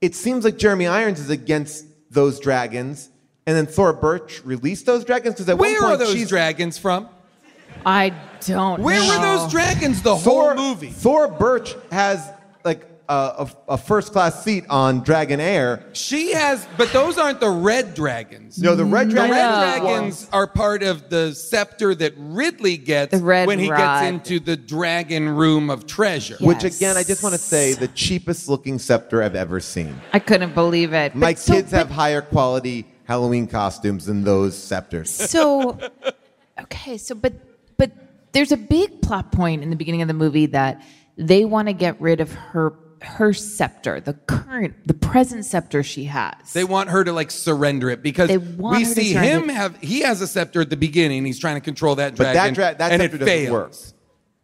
it 0.03 0.15
seems 0.15 0.45
like 0.45 0.59
Jeremy 0.59 0.89
Irons 0.89 1.21
is 1.21 1.31
against 1.31 1.87
those 2.11 2.39
dragons. 2.39 3.09
And 3.47 3.57
then 3.57 3.67
Thora 3.67 3.95
Birch 3.95 4.45
released 4.45 4.85
those 4.85 5.05
dragons 5.05 5.37
because 5.37 5.49
at 5.49 5.59
Where 5.59 5.81
one 5.81 5.85
are 5.85 5.89
point 5.97 6.01
those 6.01 6.13
she's 6.13 6.29
dragons 6.29 6.77
from? 6.77 7.09
I 7.87 8.13
don't. 8.41 8.79
Know. 8.79 8.85
Where 8.85 9.01
know. 9.01 9.09
were 9.09 9.23
those 9.23 9.51
dragons 9.51 10.03
the 10.03 10.17
Thor, 10.17 10.55
whole 10.55 10.69
movie? 10.69 10.91
Thora 10.91 11.29
Birch 11.29 11.75
has 11.91 12.29
like 12.29 12.37
a, 13.13 13.47
a, 13.69 13.73
a 13.75 13.79
first 13.79 14.13
class 14.13 14.43
seat 14.43 14.65
on 14.71 15.01
Dragon 15.03 15.39
Air. 15.41 15.85
She 15.93 16.33
has, 16.33 16.67
but 16.79 16.93
those 16.93 17.19
aren't 17.19 17.41
the 17.41 17.51
red 17.51 17.95
dragons. 17.95 18.59
No, 18.61 18.75
the 18.75 18.85
red 18.85 19.09
The 19.11 19.15
dragons. 19.15 19.33
red 19.33 19.45
are 19.45 19.79
dragons 19.81 20.29
are 20.33 20.47
part 20.47 20.83
of 20.83 21.11
the 21.11 21.35
scepter 21.35 21.95
that 21.97 22.15
Ridley 22.17 22.77
gets 22.77 23.21
when 23.21 23.59
he 23.59 23.71
rod. 23.71 23.79
gets 23.79 24.09
into 24.09 24.41
the 24.41 24.57
dragon 24.57 25.29
room 25.29 25.69
of 25.71 25.87
treasure. 25.87 26.37
Yeah. 26.41 26.47
Which 26.49 26.65
again, 26.65 26.97
I 26.97 27.03
just 27.03 27.23
want 27.23 27.35
to 27.35 27.41
say, 27.41 27.75
the 27.75 27.89
cheapest 27.89 28.49
looking 28.49 28.79
scepter 28.79 29.23
I've 29.23 29.35
ever 29.35 29.61
seen. 29.61 30.01
I 30.13 30.19
couldn't 30.19 30.55
believe 30.55 30.93
it. 30.93 31.15
My 31.15 31.33
But 31.33 31.39
so- 31.39 31.53
kids 31.55 31.71
have 31.73 31.91
higher 31.91 32.23
quality 32.23 32.87
Halloween 33.05 33.47
costumes 33.47 34.07
than 34.07 34.25
those 34.25 34.57
scepters. 34.57 35.11
so 35.11 35.79
okay 36.61 36.97
so 36.97 37.15
but 37.15 37.33
but 37.77 37.91
there's 38.33 38.53
a 38.53 38.57
big 38.57 39.03
plot 39.03 39.33
point 39.33 39.63
in 39.63 39.71
the 39.71 39.77
beginning 39.77 40.01
of 40.03 40.09
the 40.09 40.15
movie 40.15 40.47
that 40.47 40.81
they 41.19 41.45
want 41.45 41.69
to 41.69 41.75
get 41.75 42.01
rid 42.01 42.21
of 42.21 42.33
her 42.33 42.71
her 43.05 43.33
scepter 43.33 44.01
the 44.01 44.15
current 44.15 44.75
the 44.87 44.95
present 44.95 45.45
scepter 45.45 45.83
she 45.83 46.05
has 46.05 46.53
They 46.53 46.65
want 46.65 46.91
her 46.91 47.05
to 47.05 47.13
like 47.13 47.31
surrender 47.31 47.91
it 47.91 48.03
because 48.03 48.29
They 48.29 48.39
want 48.39 48.79
we 48.79 48.85
see 48.85 49.13
him 49.13 49.51
it. 49.51 49.55
have 49.55 49.77
he 49.79 50.01
has 50.01 50.21
a 50.21 50.27
scepter 50.27 50.61
at 50.63 50.71
the 50.71 50.77
beginning. 50.77 51.25
He's 51.25 51.39
trying 51.39 51.57
to 51.57 51.61
control 51.61 51.95
that 51.97 52.17
But 52.17 52.33
that 52.33 52.55
dra- 52.55 52.75
that 52.79 52.93
and 52.93 53.01
scepter 53.03 53.17
it 53.17 53.19
doesn't 53.21 53.27
fails. 53.27 53.51
work. 53.53 53.73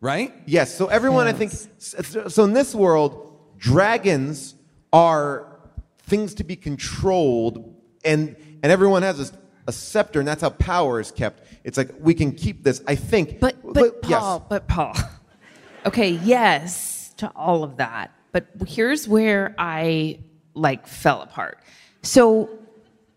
Right? 0.01 0.33
Yes. 0.47 0.73
So 0.75 0.87
everyone, 0.87 1.27
I 1.27 1.33
think, 1.33 1.51
so 1.51 2.45
in 2.45 2.53
this 2.53 2.73
world, 2.73 3.37
dragons 3.59 4.55
are 4.93 5.59
things 6.03 6.35
to 6.35 6.45
be 6.45 6.55
controlled, 6.55 7.75
and 8.05 8.37
and 8.63 8.71
everyone 8.73 9.03
has 9.03 9.31
a, 9.31 9.33
a 9.67 9.73
scepter, 9.73 10.21
and 10.21 10.29
that's 10.29 10.43
how 10.43 10.51
power 10.51 11.01
is 11.01 11.11
kept. 11.11 11.43
It's 11.65 11.77
like 11.77 11.91
we 11.99 12.15
can 12.15 12.31
keep 12.33 12.63
this. 12.63 12.81
I 12.87 12.95
think. 12.95 13.41
but 13.41 13.57
but 13.73 14.01
paul 14.03 14.39
yes. 14.39 14.47
but 14.49 14.69
paul 14.69 14.95
okay 15.87 16.11
yes 16.11 17.13
to 17.17 17.29
all 17.35 17.65
of 17.65 17.77
that 17.79 18.13
but 18.33 18.47
here's 18.67 19.07
where 19.09 19.55
i 19.59 20.19
like 20.55 20.87
fell 20.87 21.23
apart 21.23 21.59
so 22.03 22.49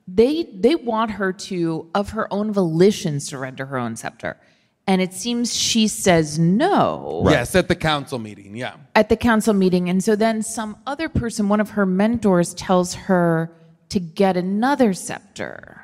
they 0.07 0.43
they 0.53 0.75
want 0.75 1.11
her 1.11 1.31
to 1.31 1.89
of 1.95 2.09
her 2.11 2.31
own 2.33 2.51
volition 2.51 3.19
surrender 3.19 3.65
her 3.65 3.77
own 3.77 3.95
scepter 3.95 4.37
and 4.87 5.01
it 5.01 5.13
seems 5.13 5.55
she 5.55 5.87
says 5.87 6.39
no 6.39 7.21
Yes, 7.29 7.55
at 7.55 7.67
the 7.67 7.75
council 7.75 8.17
meeting. 8.17 8.55
Yeah. 8.55 8.75
at 8.95 9.09
the 9.09 9.15
council 9.15 9.53
meeting. 9.53 9.89
And 9.89 10.03
so 10.03 10.15
then 10.15 10.41
some 10.41 10.75
other 10.87 11.07
person, 11.07 11.47
one 11.49 11.61
of 11.61 11.69
her 11.71 11.85
mentors, 11.85 12.55
tells 12.55 12.95
her 12.95 13.51
to 13.89 13.99
get 13.99 14.35
another 14.37 14.93
scepter. 14.95 15.80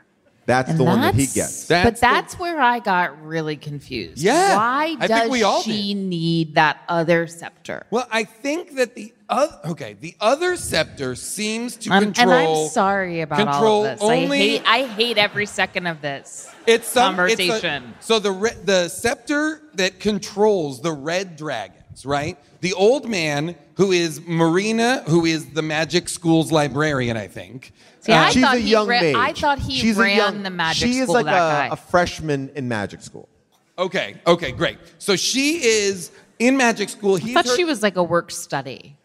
That's 0.48 0.70
And 0.70 0.80
the 0.80 0.86
one 0.86 1.02
that 1.02 1.14
he 1.14 1.26
gets. 1.28 1.66
That's 1.66 1.84
but 1.86 1.95
the- 1.95 2.00
that's 2.02 2.39
where 2.39 2.60
I 2.62 2.80
got 2.80 3.22
really 3.22 3.58
confused. 3.58 4.22
Yeah, 4.22 4.56
Why 4.56 4.95
I 4.98 5.08
does 5.08 5.20
think 5.20 5.32
we 5.32 5.43
all 5.43 5.62
she 5.62 5.93
need 5.93 6.56
that 6.56 6.82
other 6.88 7.28
scepter? 7.28 7.86
Well, 7.91 8.08
I 8.10 8.24
think 8.24 8.76
that 8.78 8.95
the 8.95 9.14
other 9.30 9.60
okay, 9.66 9.98
the 10.00 10.16
other 10.22 10.56
scepter 10.56 11.16
seems 11.16 11.76
to 11.76 11.91
Um, 11.91 12.02
and 12.04 12.16
control. 12.16 12.64
I'm 12.64 12.70
sorry 12.72 13.20
about 13.20 13.39
control 13.39 13.80
all 13.82 13.86
of 13.86 14.00
this. 14.00 14.02
Only, 14.02 14.16
I 14.22 14.28
hate 14.39 14.64
I 14.66 14.84
hate 14.88 15.18
every 15.18 15.45
second 15.45 15.86
of 15.86 16.02
this. 16.02 16.50
it's 16.66 16.88
some, 16.88 17.20
it's 17.20 17.34
a- 17.34 17.48
conversation. 17.48 17.93
so 18.00 18.20
the 18.20 18.32
re- 18.32 18.56
the 18.64 18.88
scepter 18.88 19.62
that 19.74 20.00
controls 20.00 20.82
the 20.82 20.93
red 20.93 21.36
dragons, 21.36 22.06
right? 22.06 22.38
The 22.62 22.72
old 22.72 23.10
man 23.10 23.56
who 23.78 23.91
is 23.91 24.21
Marina, 24.28 25.03
who 25.07 25.25
is 25.25 25.51
the 25.51 25.61
magic 25.61 26.09
school's 26.09 26.51
librarian, 26.51 27.15
I 27.15 27.28
think. 27.28 27.71
See, 27.99 28.11
I 28.11 28.25
um, 28.28 28.32
She's 28.34 28.43
thought 28.43 28.55
a 28.57 28.59
he 28.59 28.69
young 28.71 28.88
ran- 28.88 29.13
mage. 29.13 29.15
I 29.15 29.34
thought 29.34 29.59
he 29.59 29.78
She's 29.78 29.97
a 29.97 30.01
ran 30.01 30.17
young- 30.17 30.43
the 30.43 30.49
magic 30.49 30.88
She 30.91 30.97
is 30.97 31.03
school, 31.03 31.13
like 31.15 31.25
that 31.25 31.65
a, 31.65 31.69
guy. 31.69 31.73
a 31.73 31.75
freshman 31.75 32.49
in 32.55 32.67
magic 32.67 33.01
school. 33.01 33.30
Okay, 33.78 34.15
okay, 34.25 34.51
great. 34.51 34.80
So 34.97 35.15
she 35.15 35.63
is 35.63 36.11
in 36.39 36.57
magic 36.57 36.89
school. 36.89 37.15
I 37.17 37.34
thought 37.34 37.45
her- 37.45 37.55
she 37.55 37.63
was 37.63 37.84
like 37.84 37.95
a 37.97 38.03
work 38.03 38.32
study. 38.32 38.95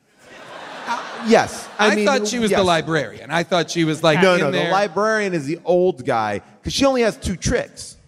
Uh, 0.86 1.00
yes, 1.28 1.68
I, 1.78 1.92
I, 1.92 1.94
mean, 1.94 2.06
thought 2.06 2.26
she 2.26 2.38
was 2.38 2.50
yes. 2.50 2.58
the 2.58 2.64
librarian. 2.64 3.30
I 3.30 3.42
thought 3.44 3.70
she 3.70 3.84
was 3.84 4.02
like 4.02 4.20
No, 4.20 4.34
in 4.34 4.40
no, 4.40 4.50
there. 4.50 4.64
the 4.66 4.70
librarian 4.72 5.32
is 5.34 5.44
the 5.46 5.60
old 5.64 6.04
guy 6.04 6.40
because 6.60 6.72
she 6.72 6.84
only 6.86 7.02
has 7.02 7.16
two 7.16 7.36
tricks. 7.36 7.98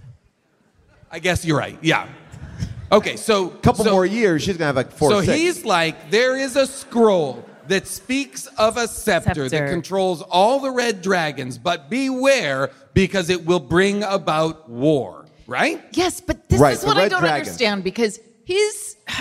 I 1.10 1.18
guess 1.20 1.44
you're 1.44 1.58
right. 1.58 1.78
Yeah. 1.82 2.08
Okay, 2.94 3.16
so 3.16 3.46
A 3.46 3.50
couple 3.58 3.84
so- 3.84 3.90
more 3.92 4.06
years, 4.06 4.42
she's 4.42 4.56
gonna 4.56 4.66
have 4.66 4.76
like 4.76 4.92
four. 4.92 5.10
So 5.10 5.20
six. 5.20 5.32
he's 5.36 5.64
like, 5.64 6.10
there 6.10 6.36
is 6.36 6.56
a 6.56 6.66
scroll 6.66 7.44
that 7.68 7.86
speaks 7.86 8.46
of 8.58 8.76
a 8.76 8.86
scepter, 8.86 9.48
that 9.48 9.70
controls 9.70 10.22
all 10.22 10.60
the 10.60 10.70
red 10.70 11.00
dragons, 11.02 11.58
but 11.58 11.88
beware 11.90 12.70
because 12.92 13.30
it 13.30 13.44
will 13.46 13.60
bring 13.60 14.02
about 14.02 14.68
war. 14.68 15.24
Right? 15.46 15.82
Yes, 15.92 16.20
but 16.20 16.48
this 16.48 16.60
Right, 16.60 16.74
is 16.76 16.84
what 16.84 16.96
I 16.96 17.08
don't 17.08 17.20
dragon. 17.20 17.40
understand 17.40 17.84
because 17.84 18.18
his 18.44 18.96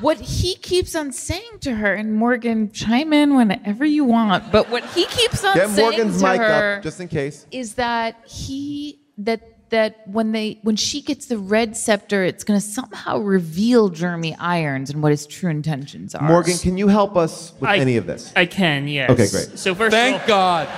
what 0.00 0.18
he 0.20 0.54
keeps 0.56 0.94
on 0.94 1.10
saying 1.12 1.58
to 1.62 1.74
her, 1.74 1.92
and 1.94 2.14
Morgan, 2.14 2.70
chime 2.72 3.12
in 3.12 3.34
whenever 3.36 3.84
you 3.84 4.04
want. 4.04 4.50
But 4.52 4.70
what 4.70 4.84
he 4.86 5.06
keeps 5.06 5.44
on 5.44 5.56
get 5.56 5.68
saying 5.70 5.90
Morgan's 5.90 6.20
to 6.22 6.28
mic 6.28 6.40
her 6.40 6.76
up 6.76 6.82
just 6.84 7.00
in 7.00 7.08
case. 7.08 7.46
is 7.50 7.74
that 7.74 8.16
he 8.26 9.00
that 9.18 9.57
that 9.70 10.06
when 10.08 10.32
they 10.32 10.58
when 10.62 10.76
she 10.76 11.00
gets 11.00 11.26
the 11.26 11.38
red 11.38 11.76
scepter, 11.76 12.24
it's 12.24 12.44
going 12.44 12.58
to 12.58 12.66
somehow 12.66 13.18
reveal 13.18 13.88
Jeremy 13.88 14.34
Irons 14.36 14.90
and 14.90 15.02
what 15.02 15.10
his 15.10 15.26
true 15.26 15.50
intentions 15.50 16.14
are. 16.14 16.26
Morgan, 16.26 16.56
can 16.58 16.78
you 16.78 16.88
help 16.88 17.16
us 17.16 17.52
with 17.60 17.70
I- 17.70 17.78
any 17.78 17.96
of 17.96 18.06
this? 18.06 18.32
I 18.34 18.46
can, 18.46 18.88
yes. 18.88 19.10
Okay, 19.10 19.28
great. 19.28 19.58
So 19.58 19.74
first 19.74 19.92
Thank 19.92 20.16
of 20.16 20.22
all, 20.22 20.28
God. 20.28 20.68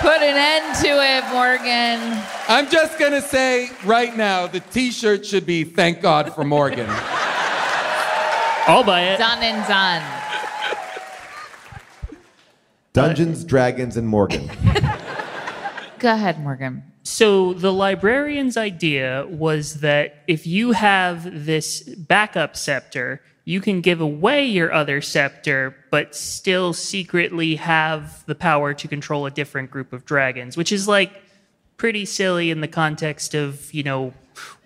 Put 0.00 0.20
an 0.22 0.36
end 0.36 0.76
to 0.84 0.88
it, 0.88 1.24
Morgan. 1.32 2.22
I'm 2.48 2.68
just 2.68 2.98
gonna 2.98 3.22
say 3.22 3.70
right 3.84 4.14
now, 4.14 4.46
the 4.46 4.60
T-shirt 4.60 5.24
should 5.24 5.46
be 5.46 5.64
"Thank 5.64 6.02
God 6.02 6.34
for 6.34 6.44
Morgan." 6.44 6.86
I'll 8.68 8.84
buy 8.84 9.04
it. 9.04 9.18
Done 9.18 9.42
and 9.42 9.66
done. 9.66 10.02
Dungeons, 12.92 13.44
Dragons, 13.44 13.96
and 13.96 14.06
Morgan. 14.08 14.50
Go 15.98 16.12
ahead, 16.12 16.40
Morgan. 16.40 16.82
So 17.06 17.54
the 17.54 17.72
librarian's 17.72 18.56
idea 18.56 19.26
was 19.28 19.78
that 19.78 20.24
if 20.26 20.44
you 20.44 20.72
have 20.72 21.46
this 21.46 21.82
backup 21.82 22.56
scepter, 22.56 23.22
you 23.44 23.60
can 23.60 23.80
give 23.80 24.00
away 24.00 24.44
your 24.44 24.72
other 24.72 25.00
scepter, 25.00 25.76
but 25.92 26.16
still 26.16 26.72
secretly 26.72 27.54
have 27.54 28.26
the 28.26 28.34
power 28.34 28.74
to 28.74 28.88
control 28.88 29.24
a 29.24 29.30
different 29.30 29.70
group 29.70 29.92
of 29.92 30.04
dragons, 30.04 30.56
which 30.56 30.72
is 30.72 30.88
like 30.88 31.12
pretty 31.76 32.04
silly 32.06 32.50
in 32.50 32.60
the 32.60 32.66
context 32.66 33.34
of, 33.34 33.72
you 33.72 33.84
know, 33.84 34.12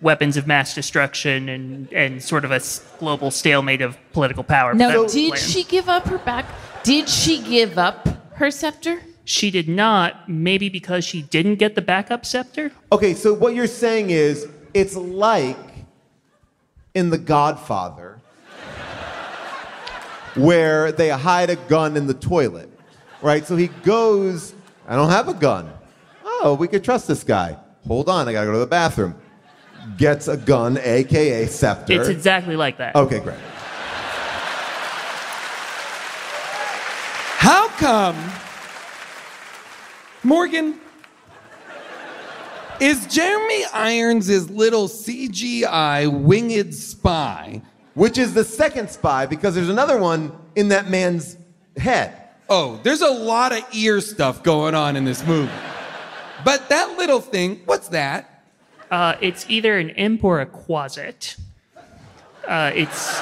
weapons 0.01 0.35
of 0.35 0.47
mass 0.47 0.73
destruction 0.73 1.47
and, 1.47 1.93
and 1.93 2.23
sort 2.23 2.43
of 2.43 2.51
a 2.51 2.59
global 2.97 3.29
stalemate 3.29 3.83
of 3.83 3.95
political 4.13 4.43
power. 4.43 4.73
Now, 4.73 5.05
did 5.05 5.37
she 5.37 5.63
give 5.63 5.87
up 5.87 6.07
her 6.07 6.17
back? 6.17 6.47
Did 6.81 7.07
she 7.07 7.39
give 7.43 7.77
up 7.77 8.33
her 8.33 8.49
scepter? 8.49 8.99
She 9.23 9.51
did 9.51 9.69
not, 9.69 10.27
maybe 10.27 10.69
because 10.69 11.05
she 11.05 11.21
didn't 11.21 11.55
get 11.55 11.75
the 11.75 11.81
backup 11.81 12.25
scepter. 12.25 12.71
Okay, 12.91 13.13
so 13.13 13.33
what 13.33 13.53
you're 13.53 13.67
saying 13.67 14.09
is 14.09 14.47
it's 14.73 14.95
like 14.95 15.57
in 16.93 17.09
The 17.09 17.17
Godfather, 17.17 18.19
where 20.35 20.91
they 20.91 21.09
hide 21.09 21.49
a 21.49 21.55
gun 21.55 21.95
in 21.97 22.07
the 22.07 22.13
toilet, 22.13 22.69
right? 23.21 23.45
So 23.45 23.55
he 23.55 23.67
goes, 23.67 24.53
I 24.87 24.95
don't 24.95 25.09
have 25.09 25.27
a 25.27 25.33
gun. 25.33 25.71
Oh, 26.23 26.55
we 26.59 26.67
could 26.67 26.83
trust 26.83 27.07
this 27.07 27.23
guy. 27.23 27.57
Hold 27.87 28.09
on, 28.09 28.27
I 28.27 28.33
gotta 28.33 28.47
go 28.47 28.53
to 28.53 28.59
the 28.59 28.65
bathroom. 28.65 29.15
Gets 29.97 30.27
a 30.27 30.37
gun, 30.37 30.77
aka 30.77 31.45
scepter. 31.47 31.93
It's 31.93 32.09
exactly 32.09 32.55
like 32.55 32.77
that. 32.77 32.95
okay, 32.95 33.19
great. 33.19 33.37
How 37.37 37.67
come, 37.69 38.15
Morgan? 40.23 40.79
Is 42.79 43.07
Jeremy 43.07 43.63
Irons' 43.73 44.49
little 44.49 44.87
CGI 44.87 46.11
winged 46.11 46.73
spy? 46.73 47.61
Which 47.93 48.17
is 48.17 48.33
the 48.33 48.43
second 48.43 48.89
spy 48.89 49.25
because 49.25 49.55
there's 49.55 49.69
another 49.69 49.97
one 49.97 50.31
in 50.55 50.69
that 50.69 50.89
man's 50.89 51.37
head. 51.77 52.29
Oh, 52.49 52.79
there's 52.83 53.01
a 53.01 53.09
lot 53.09 53.51
of 53.51 53.63
ear 53.73 53.99
stuff 54.01 54.43
going 54.43 54.75
on 54.75 54.95
in 54.95 55.05
this 55.05 55.25
movie. 55.25 55.51
But 56.43 56.69
that 56.69 56.97
little 56.97 57.21
thing, 57.21 57.61
what's 57.65 57.89
that? 57.89 58.43
Uh, 58.89 59.15
it's 59.21 59.49
either 59.49 59.77
an 59.77 59.89
imp 59.91 60.23
or 60.23 60.41
a 60.41 60.45
quasit. 60.45 61.39
Uh, 62.47 62.71
it's 62.73 63.21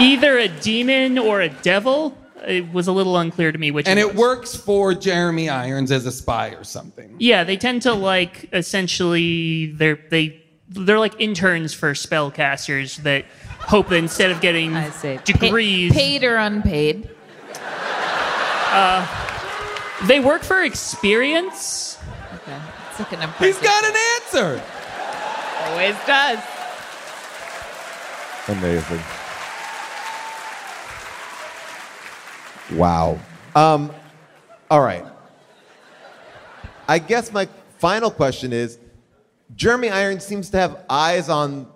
either 0.00 0.38
a 0.38 0.48
demon 0.48 1.18
or 1.18 1.40
a 1.40 1.48
devil. 1.48 2.16
It 2.46 2.72
was 2.72 2.86
a 2.86 2.92
little 2.92 3.16
unclear 3.18 3.50
to 3.52 3.58
me 3.58 3.70
which. 3.72 3.88
And 3.88 3.98
it 3.98 4.08
was. 4.08 4.16
works 4.16 4.56
for 4.56 4.94
Jeremy 4.94 5.48
Irons 5.48 5.90
as 5.90 6.06
a 6.06 6.12
spy 6.12 6.50
or 6.50 6.62
something. 6.64 7.16
Yeah, 7.18 7.42
they 7.44 7.56
tend 7.56 7.82
to 7.82 7.92
like 7.92 8.48
essentially 8.52 9.66
they're 9.72 9.98
they 10.10 10.42
they're 10.68 10.98
like 11.00 11.14
interns 11.20 11.74
for 11.74 11.92
spellcasters 11.92 12.98
that 12.98 13.24
hope 13.58 13.88
that 13.88 13.96
instead 13.96 14.30
of 14.30 14.40
getting 14.40 14.74
I 14.76 14.90
see. 14.90 15.16
Pa- 15.16 15.22
degrees, 15.24 15.92
paid 15.92 16.22
or 16.24 16.36
unpaid? 16.36 17.10
Uh, 18.68 19.06
they 20.06 20.20
work 20.20 20.42
for 20.42 20.62
experience. 20.62 21.98
Okay. 22.34 22.58
It's 22.90 22.98
like 23.00 23.12
an 23.12 23.20
He's 23.38 23.56
impressive. 23.56 23.62
got 23.62 23.84
an 23.84 23.96
answer. 24.16 24.62
Always 25.70 25.96
does. 26.06 26.38
Amazing. 28.48 29.00
Wow. 32.72 33.18
Um, 33.54 33.92
all 34.70 34.80
right. 34.80 35.04
I 36.88 36.98
guess 36.98 37.32
my 37.32 37.48
final 37.78 38.10
question 38.10 38.52
is 38.52 38.78
Jeremy 39.54 39.90
Irons 39.90 40.24
seems 40.24 40.50
to 40.50 40.58
have 40.58 40.84
eyes 40.88 41.28
on 41.28 41.68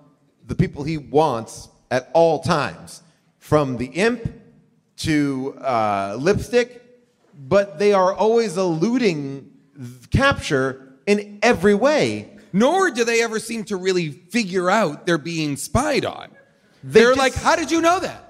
the 0.47 0.55
people 0.55 0.83
he 0.83 0.99
wants 0.99 1.69
at 1.91 2.11
all 2.13 2.41
times, 2.41 3.03
from 3.39 3.77
the 3.77 3.87
imp 3.87 4.33
to 4.99 5.55
uh, 5.61 6.17
lipstick, 6.19 6.83
but 7.49 7.79
they 7.79 7.93
are 7.93 8.13
always 8.13 8.57
eluding 8.57 9.51
capture 10.11 10.95
in 11.07 11.39
every 11.43 11.75
way. 11.75 12.31
Nor 12.53 12.91
do 12.91 13.05
they 13.05 13.23
ever 13.23 13.39
seem 13.39 13.65
to 13.65 13.77
really 13.77 14.11
figure 14.11 14.69
out 14.71 15.07
they're 15.07 15.19
being 15.19 15.57
spied 15.57 16.05
on. 16.05 16.31
They're 16.83 17.15
just- 17.15 17.19
like, 17.19 17.35
how 17.35 17.55
did 17.57 17.71
you 17.71 17.81
know 17.81 18.01
that? 18.01 18.30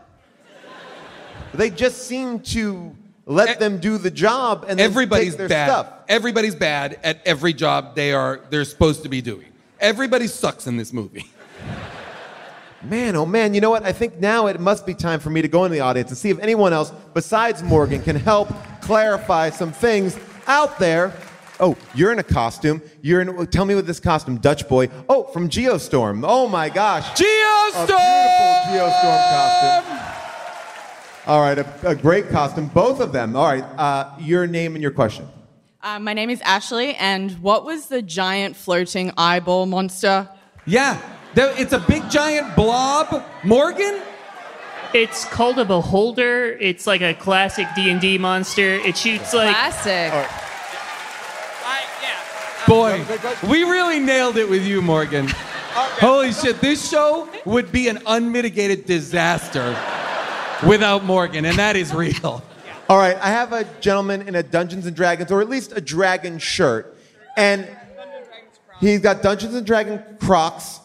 They 1.54 1.70
just 1.70 2.06
seem 2.06 2.40
to 2.40 2.94
let 3.26 3.58
them 3.58 3.78
do 3.78 3.98
the 3.98 4.10
job 4.10 4.64
and 4.68 4.80
Everybody's 4.80 5.30
take 5.30 5.38
their 5.38 5.48
bad. 5.48 5.66
stuff. 5.68 5.92
Everybody's 6.08 6.54
bad 6.54 6.98
at 7.02 7.20
every 7.26 7.52
job 7.52 7.94
they 7.94 8.12
are 8.12 8.40
they're 8.50 8.64
supposed 8.64 9.02
to 9.02 9.08
be 9.08 9.20
doing. 9.20 9.46
Everybody 9.80 10.26
sucks 10.26 10.66
in 10.66 10.76
this 10.76 10.92
movie. 10.92 11.26
Man, 12.82 13.14
oh 13.14 13.26
man, 13.26 13.52
you 13.52 13.60
know 13.60 13.68
what? 13.68 13.84
I 13.84 13.92
think 13.92 14.20
now 14.20 14.46
it 14.46 14.58
must 14.58 14.86
be 14.86 14.94
time 14.94 15.20
for 15.20 15.28
me 15.28 15.42
to 15.42 15.48
go 15.48 15.66
in 15.66 15.72
the 15.72 15.80
audience 15.80 16.08
and 16.08 16.16
see 16.16 16.30
if 16.30 16.38
anyone 16.38 16.72
else 16.72 16.90
besides 17.12 17.62
Morgan 17.62 18.00
can 18.02 18.16
help 18.16 18.48
clarify 18.80 19.50
some 19.50 19.70
things 19.70 20.18
out 20.46 20.78
there. 20.78 21.12
Oh, 21.60 21.76
you're 21.94 22.10
in 22.10 22.20
a 22.20 22.24
costume. 22.24 22.80
You're 23.02 23.20
in. 23.20 23.46
Tell 23.48 23.66
me 23.66 23.74
what 23.74 23.86
this 23.86 24.00
costume, 24.00 24.38
Dutch 24.38 24.66
boy. 24.66 24.88
Oh, 25.10 25.24
from 25.24 25.50
Geostorm. 25.50 26.24
Oh 26.26 26.48
my 26.48 26.70
gosh, 26.70 27.06
a 27.20 27.22
Geostorm! 27.22 27.86
beautiful 27.86 28.88
Geostorm 28.88 29.30
costume. 29.30 30.19
All 31.30 31.40
right, 31.40 31.56
a, 31.60 31.88
a 31.90 31.94
great 31.94 32.28
costume, 32.30 32.66
both 32.66 32.98
of 32.98 33.12
them. 33.12 33.36
All 33.36 33.46
right, 33.46 33.62
uh, 33.78 34.10
your 34.18 34.48
name 34.48 34.74
and 34.74 34.82
your 34.82 34.90
question. 34.90 35.28
Uh, 35.80 36.00
my 36.00 36.12
name 36.12 36.28
is 36.28 36.40
Ashley, 36.40 36.96
and 36.96 37.30
what 37.40 37.64
was 37.64 37.86
the 37.86 38.02
giant 38.02 38.56
floating 38.56 39.12
eyeball 39.16 39.66
monster? 39.66 40.28
Yeah. 40.66 41.00
there- 41.34 41.54
It's 41.56 41.72
a 41.72 41.78
big 41.78 42.10
giant 42.10 42.56
blob. 42.56 43.22
Morgan? 43.44 44.02
It's 44.92 45.24
called 45.24 45.60
a 45.60 45.64
beholder. 45.64 46.58
It's 46.60 46.84
like 46.88 47.00
a 47.00 47.14
classic 47.14 47.68
D 47.76 47.90
and 47.90 48.00
D 48.00 48.18
monster. 48.18 48.74
It 48.74 48.96
shoots 48.96 49.32
like 49.32 49.54
Classic. 49.54 50.12
Boy, 52.66 53.04
we 53.48 53.62
really 53.62 54.00
nailed 54.00 54.36
it 54.36 54.50
with 54.50 54.66
you, 54.66 54.82
Morgan. 54.82 55.28
Holy 56.00 56.32
shit, 56.32 56.60
this 56.60 56.90
show 56.90 57.28
would 57.44 57.70
be 57.70 57.86
an 57.86 58.00
unmitigated 58.04 58.84
disaster 58.84 59.76
without 60.66 61.04
Morgan, 61.04 61.44
and 61.44 61.56
that 61.58 61.76
is 61.76 61.94
real. 61.94 62.42
All 62.88 62.98
right, 62.98 63.16
I 63.16 63.28
have 63.28 63.52
a 63.52 63.64
gentleman 63.80 64.26
in 64.26 64.34
a 64.34 64.42
Dungeons 64.42 64.86
and 64.86 64.96
Dragons, 64.96 65.30
or 65.30 65.40
at 65.40 65.48
least 65.48 65.72
a 65.76 65.80
dragon 65.80 66.38
shirt, 66.38 66.96
and 67.36 67.68
he's 68.80 69.00
got 69.00 69.22
Dungeons 69.22 69.54
and 69.54 69.64
Dragon 69.64 70.02
Crocs. 70.20 70.80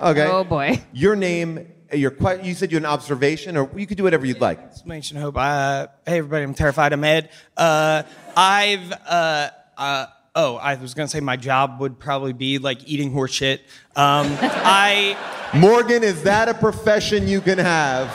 Okay. 0.00 0.26
Oh 0.26 0.44
boy. 0.44 0.82
Your 0.92 1.16
name, 1.16 1.68
your 1.92 2.10
que- 2.10 2.42
you 2.42 2.54
said 2.54 2.72
you 2.72 2.76
had 2.76 2.82
an 2.82 2.90
observation, 2.90 3.56
or 3.56 3.70
you 3.76 3.86
could 3.86 3.96
do 3.96 4.02
whatever 4.02 4.26
you'd 4.26 4.40
like. 4.40 4.58
Exclamation 4.58 5.16
hope. 5.18 5.36
Uh, 5.36 5.86
hey 6.04 6.18
everybody, 6.18 6.42
I'm 6.44 6.54
terrified. 6.54 6.92
I'm 6.92 7.04
Ed. 7.04 7.30
Uh, 7.56 8.02
I've 8.36 8.92
uh, 8.92 9.50
uh, 9.78 10.06
oh, 10.34 10.56
I 10.56 10.74
was 10.74 10.94
gonna 10.94 11.08
say 11.08 11.20
my 11.20 11.36
job 11.36 11.80
would 11.80 11.98
probably 11.98 12.32
be 12.32 12.58
like 12.58 12.86
eating 12.88 13.12
horse 13.12 13.32
shit. 13.32 13.62
Um, 13.94 14.26
I 14.40 15.16
Morgan, 15.54 16.02
is 16.02 16.24
that 16.24 16.48
a 16.48 16.54
profession 16.54 17.28
you 17.28 17.40
can 17.40 17.58
have? 17.58 18.10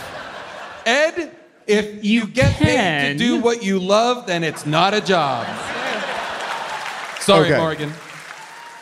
Ed, 0.86 1.32
if 1.68 2.04
you 2.04 2.28
get 2.28 2.54
paid 2.56 3.14
to 3.14 3.18
do 3.18 3.40
what 3.40 3.64
you 3.64 3.80
love, 3.80 4.28
then 4.28 4.44
it's 4.44 4.66
not 4.66 4.94
a 4.94 5.02
job. 5.02 5.46
Sorry, 7.22 7.48
Okay. 7.48 7.58
Morgan. 7.58 7.94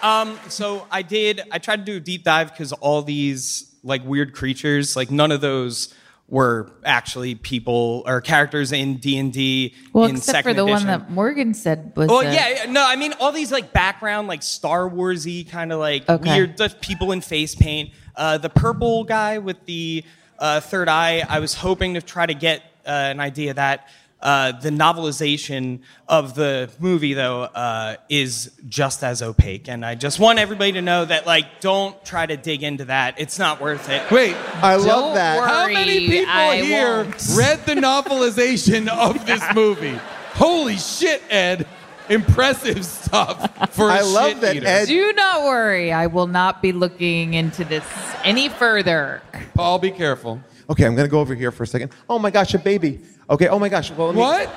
um, 0.02 0.39
so 0.47 0.86
I 0.89 1.02
did. 1.02 1.41
I 1.52 1.58
tried 1.60 1.86
to 1.86 1.91
do 1.91 1.97
a 1.97 2.00
deep 2.00 2.24
dive 2.24 2.52
because 2.52 2.72
all 2.74 3.02
these 3.02 3.76
like 3.84 4.04
weird 4.06 4.34
creatures, 4.34 4.95
like 4.95 5.12
none 5.12 5.32
of 5.32 5.41
those 5.41 5.93
were 6.30 6.72
actually 6.86 7.34
people 7.36 8.04
or 8.06 8.22
characters 8.22 8.72
in 8.72 8.95
D 8.97 9.18
and 9.18 9.34
D. 9.34 9.74
Well, 9.93 10.06
in 10.06 10.18
except 10.18 10.43
for 10.43 10.50
second 10.52 10.56
the 10.58 10.66
one 10.66 10.86
that 10.86 11.10
Morgan 11.12 11.54
said 11.54 11.91
was. 11.97 12.08
Well, 12.08 12.20
the- 12.24 12.34
yeah, 12.34 12.66
no, 12.70 12.86
I 12.88 12.95
mean 12.95 13.14
all 13.20 13.32
these 13.34 13.52
like 13.52 13.74
background, 13.74 14.28
like 14.30 14.41
Star 14.43 14.89
Warsy 14.89 15.50
kind 15.50 15.74
of 15.74 15.80
like 15.80 16.08
Okay. 16.08 16.32
weird 16.38 16.56
just 16.58 16.80
people 16.82 17.12
in 17.12 17.20
face 17.22 17.56
paint. 17.56 17.89
Uh, 18.16 18.38
the 18.38 18.50
purple 18.50 19.04
guy 19.04 19.38
with 19.39 19.66
the 19.66 20.04
uh, 20.40 20.60
third 20.62 20.88
eye, 20.90 21.24
I 21.28 21.40
was 21.40 21.54
hoping 21.54 21.94
to 21.96 22.02
try 22.02 22.26
to 22.26 22.34
get 22.34 22.62
uh, 22.86 22.90
an 22.90 23.20
idea 23.20 23.54
that 23.54 23.88
uh, 24.22 24.52
the 24.52 24.70
novelization 24.70 25.80
of 26.08 26.36
the 26.36 26.70
movie 26.80 27.14
though 27.14 27.44
uh, 27.44 27.96
is 28.10 28.52
just 28.68 29.02
as 29.04 29.22
opaque, 29.22 29.70
and 29.70 29.86
I 29.86 29.96
just 29.96 30.20
want 30.20 30.40
everybody 30.40 30.74
to 30.74 30.82
know 30.82 31.06
that 31.06 31.26
like 31.26 31.62
don't 31.62 32.04
try 32.04 32.26
to 32.26 32.36
dig 32.36 32.64
into 32.64 32.86
that. 32.86 33.20
It's 33.20 33.40
not 33.40 33.62
worth 33.62 33.88
it. 33.90 34.10
Wait, 34.12 34.36
I 34.62 34.76
love 34.76 34.86
Don't 34.86 35.14
that. 35.16 35.38
worry. 35.40 35.48
how 35.50 35.68
many 35.68 36.08
people 36.08 36.34
I 36.34 36.58
here 36.58 37.04
won't. 37.04 37.30
read 37.38 37.66
the 37.66 37.76
novelization 37.88 38.90
of 38.90 39.26
this 39.26 39.44
movie? 39.56 39.98
Holy 40.34 40.76
shit, 40.78 41.22
Ed. 41.30 41.66
Impressive 42.10 42.86
stuff 42.86 43.74
for 43.74 43.89
a 43.89 43.93
I 43.93 44.01
love 44.01 44.32
shit 44.32 44.41
that 44.41 44.55
eater. 44.55 44.68
Ed- 44.68 44.88
Do 44.88 45.14
not 45.14 45.43
worry. 45.43 45.91
I 45.91 46.07
will 46.07 46.28
not 46.28 46.62
be 46.62 46.72
looking 46.72 47.34
into 47.36 47.64
this 47.64 47.84
any 48.24 48.49
further. 48.49 49.22
Paul, 49.53 49.80
be 49.80 49.91
careful. 49.91 50.41
Okay, 50.70 50.86
I'm 50.86 50.95
gonna 50.95 51.07
go 51.07 51.20
over 51.20 51.36
here 51.36 51.51
for 51.51 51.64
a 51.64 51.68
second. 51.68 51.91
Oh 52.10 52.20
my 52.20 52.32
gosh, 52.32 52.53
a 52.53 52.60
baby. 52.60 52.99
Okay, 53.30 53.47
oh 53.47 53.60
my 53.60 53.70
gosh. 53.70 53.91
Well, 53.91 54.07
let 54.07 54.16
me- 54.16 54.22
What? 54.22 54.49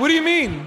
What 0.00 0.08
do 0.08 0.14
you 0.14 0.22
mean? 0.22 0.66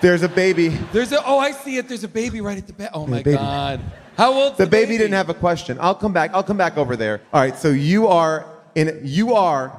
There's 0.00 0.22
a 0.22 0.28
baby. 0.28 0.68
There's 0.92 1.12
a 1.12 1.24
oh, 1.26 1.38
I 1.38 1.50
see 1.52 1.76
it. 1.76 1.88
There's 1.88 2.04
a 2.04 2.08
baby 2.08 2.40
right 2.40 2.56
at 2.56 2.66
the 2.66 2.72
back. 2.72 2.90
Oh 2.94 3.06
my 3.06 3.22
baby. 3.22 3.36
god. 3.36 3.80
How 4.16 4.32
old? 4.32 4.56
The 4.56 4.66
baby 4.66 4.96
didn't 4.98 5.12
have 5.12 5.28
a 5.28 5.34
question. 5.34 5.78
I'll 5.80 5.94
come 5.94 6.12
back. 6.12 6.30
I'll 6.32 6.42
come 6.42 6.56
back 6.56 6.76
over 6.78 6.96
there. 6.96 7.20
All 7.32 7.40
right, 7.40 7.56
so 7.56 7.68
you 7.70 8.06
are 8.06 8.46
in. 8.74 9.00
You 9.04 9.34
are. 9.34 9.76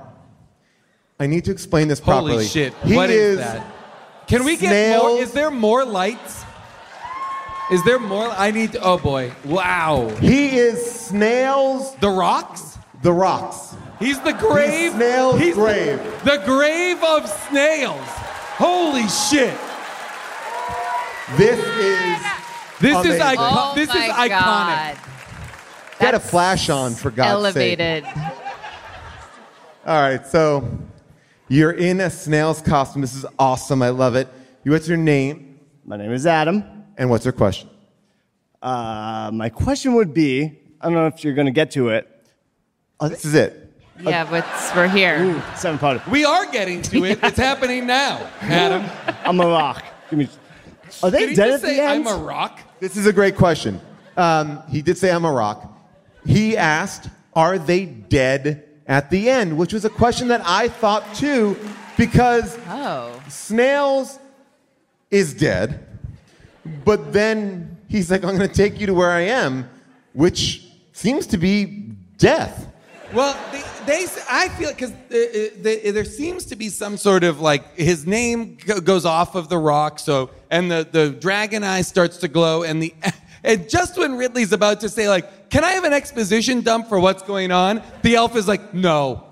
I 1.19 1.27
need 1.27 1.45
to 1.45 1.51
explain 1.51 1.87
this 1.87 1.99
properly. 1.99 2.31
Holy 2.33 2.45
shit. 2.45 2.73
He 2.83 2.95
What 2.95 3.09
is 3.09 3.33
is 3.33 3.37
that? 3.39 3.65
Can 4.31 4.45
we 4.45 4.55
get 4.55 4.97
more? 4.99 5.19
Is 5.19 5.33
there 5.33 5.51
more 5.51 5.83
lights? 5.83 6.43
Is 7.69 7.83
there 7.83 7.99
more? 7.99 8.29
I 8.29 8.51
need. 8.51 8.71
To, 8.73 8.81
oh 8.81 8.97
boy! 8.97 9.31
Wow. 9.43 10.07
He 10.21 10.57
is 10.57 10.83
snails. 10.89 11.93
The 11.97 12.09
rocks. 12.09 12.77
The 13.03 13.11
rocks. 13.11 13.75
He's 13.99 14.19
the 14.21 14.31
grave. 14.33 14.69
He's 14.71 14.91
snail's 14.93 15.39
He's 15.39 15.55
the- 15.55 15.61
grave. 15.61 15.99
The, 16.23 16.37
grave 16.45 17.03
of 17.03 17.27
snails. 17.49 18.07
Holy 18.57 19.07
shit! 19.09 19.57
This 21.37 21.59
is. 21.59 22.21
This 22.79 22.97
is 22.97 23.05
Amazing. 23.05 23.21
icon- 23.21 23.53
Oh 23.53 23.75
This 23.75 23.89
is 23.89 23.95
my 23.95 24.27
iconic. 24.29 24.29
God. 24.29 24.97
Get 25.99 26.13
a 26.15 26.19
flash 26.19 26.69
on 26.69 26.95
for 26.95 27.11
God's 27.11 27.29
Elevated. 27.55 28.05
sake. 28.05 28.15
All 29.85 30.01
right, 30.01 30.25
so 30.25 30.67
you're 31.51 31.73
in 31.73 31.99
a 31.99 32.09
snail's 32.09 32.61
costume. 32.61 33.01
This 33.01 33.13
is 33.13 33.25
awesome. 33.37 33.81
I 33.81 33.89
love 33.89 34.15
it. 34.15 34.29
What's 34.63 34.87
your 34.87 34.97
name? 34.97 35.59
My 35.83 35.97
name 35.97 36.13
is 36.13 36.25
Adam. 36.25 36.63
And 36.97 37.09
what's 37.09 37.25
your 37.25 37.33
question? 37.33 37.69
Uh, 38.61 39.31
my 39.33 39.49
question 39.49 39.95
would 39.95 40.13
be 40.13 40.59
I 40.79 40.85
don't 40.85 40.93
know 40.93 41.07
if 41.07 41.25
you're 41.25 41.33
going 41.33 41.47
to 41.47 41.51
get 41.51 41.71
to 41.71 41.89
it. 41.89 42.07
Oh, 43.01 43.09
this 43.09 43.25
is 43.25 43.33
it. 43.33 43.69
Yeah, 43.99 44.23
but 44.23 44.45
we're 44.75 44.87
here. 44.87 45.43
Seven 45.57 45.77
part. 45.77 46.07
We 46.07 46.23
are 46.23 46.49
getting 46.51 46.81
to 46.83 47.03
it. 47.03 47.19
It's 47.21 47.37
happening 47.49 47.85
now, 47.85 48.29
Adam. 48.39 48.89
I'm 49.25 49.39
a 49.41 49.47
rock. 49.47 49.83
Give 50.09 50.19
me. 50.19 50.29
Are 51.03 51.11
they 51.11 51.19
Did 51.19 51.29
he 51.29 51.35
dead 51.35 51.47
just 51.47 51.63
at 51.65 51.69
the 51.69 51.75
say 51.75 51.85
end? 51.85 52.07
I'm 52.07 52.21
a 52.21 52.23
rock? 52.23 52.61
This 52.79 52.95
is 52.95 53.07
a 53.07 53.13
great 53.13 53.35
question. 53.35 53.81
Um, 54.15 54.63
he 54.69 54.81
did 54.81 54.97
say 54.97 55.11
I'm 55.11 55.25
a 55.25 55.31
rock. 55.31 55.77
He 56.25 56.55
asked, 56.55 57.09
Are 57.33 57.59
they 57.59 57.85
dead 57.85 58.70
at 58.91 59.09
the 59.09 59.29
end? 59.29 59.57
Which 59.57 59.71
was 59.71 59.85
a 59.85 59.89
question 59.89 60.27
that 60.27 60.41
I 60.45 60.67
thought 60.67 61.15
too, 61.15 61.57
because 61.97 62.59
Oh. 62.67 63.19
Snails 63.29 64.19
is 65.09 65.33
dead, 65.33 65.87
but 66.83 67.13
then 67.13 67.77
he's 67.87 68.11
like, 68.11 68.23
I'm 68.23 68.35
going 68.35 68.49
to 68.49 68.53
take 68.53 68.79
you 68.81 68.87
to 68.87 68.93
where 68.93 69.11
I 69.11 69.21
am, 69.21 69.69
which 70.13 70.67
seems 70.91 71.25
to 71.27 71.37
be 71.37 71.93
death. 72.17 72.67
Well, 73.13 73.37
they, 73.51 73.63
they 73.85 74.07
I 74.29 74.49
feel 74.49 74.69
because 74.69 74.91
uh, 74.91 75.15
uh, 75.15 75.91
there 75.91 76.05
seems 76.05 76.45
to 76.45 76.55
be 76.55 76.69
some 76.69 76.97
sort 76.97 77.23
of 77.23 77.41
like 77.41 77.75
his 77.75 78.05
name 78.05 78.57
goes 78.83 79.05
off 79.05 79.35
of 79.35 79.47
the 79.49 79.57
rock, 79.57 79.99
so 79.99 80.29
and 80.49 80.71
the 80.71 80.87
the 80.89 81.09
dragon 81.09 81.63
eye 81.63 81.81
starts 81.81 82.17
to 82.17 82.29
glow, 82.29 82.63
and 82.63 82.81
the 82.81 82.93
and 83.43 83.69
just 83.69 83.97
when 83.97 84.15
Ridley's 84.15 84.51
about 84.53 84.79
to 84.81 84.89
say 84.89 85.09
like, 85.09 85.49
"Can 85.49 85.63
I 85.63 85.71
have 85.71 85.83
an 85.83 85.93
exposition 85.93 86.61
dump 86.61 86.87
for 86.89 86.99
what's 86.99 87.23
going 87.23 87.51
on?" 87.51 87.81
The 88.03 88.15
elf 88.15 88.35
is 88.35 88.47
like, 88.47 88.73
"No, 88.73 89.23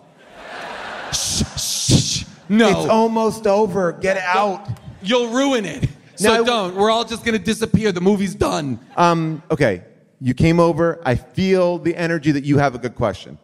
shh, 1.11 1.43
shh, 1.57 2.01
shh, 2.01 2.25
no, 2.49 2.67
It's 2.69 2.89
almost 2.89 3.47
over. 3.47 3.91
Get 3.93 4.17
out. 4.17 4.67
you'll 5.01 5.29
ruin 5.29 5.65
it." 5.65 5.87
So 6.15 6.37
No, 6.37 6.43
don't. 6.43 6.75
We're 6.75 6.91
all 6.91 7.05
just 7.05 7.23
gonna 7.23 7.39
disappear. 7.39 7.91
The 7.91 8.01
movie's 8.01 8.35
done. 8.35 8.79
Um, 8.97 9.41
okay, 9.49 9.83
you 10.19 10.33
came 10.33 10.59
over. 10.59 10.99
I 11.05 11.15
feel 11.15 11.77
the 11.77 11.95
energy 11.95 12.31
that 12.33 12.43
you 12.43 12.57
have 12.57 12.75
a 12.75 12.77
good 12.77 12.95
question. 12.95 13.37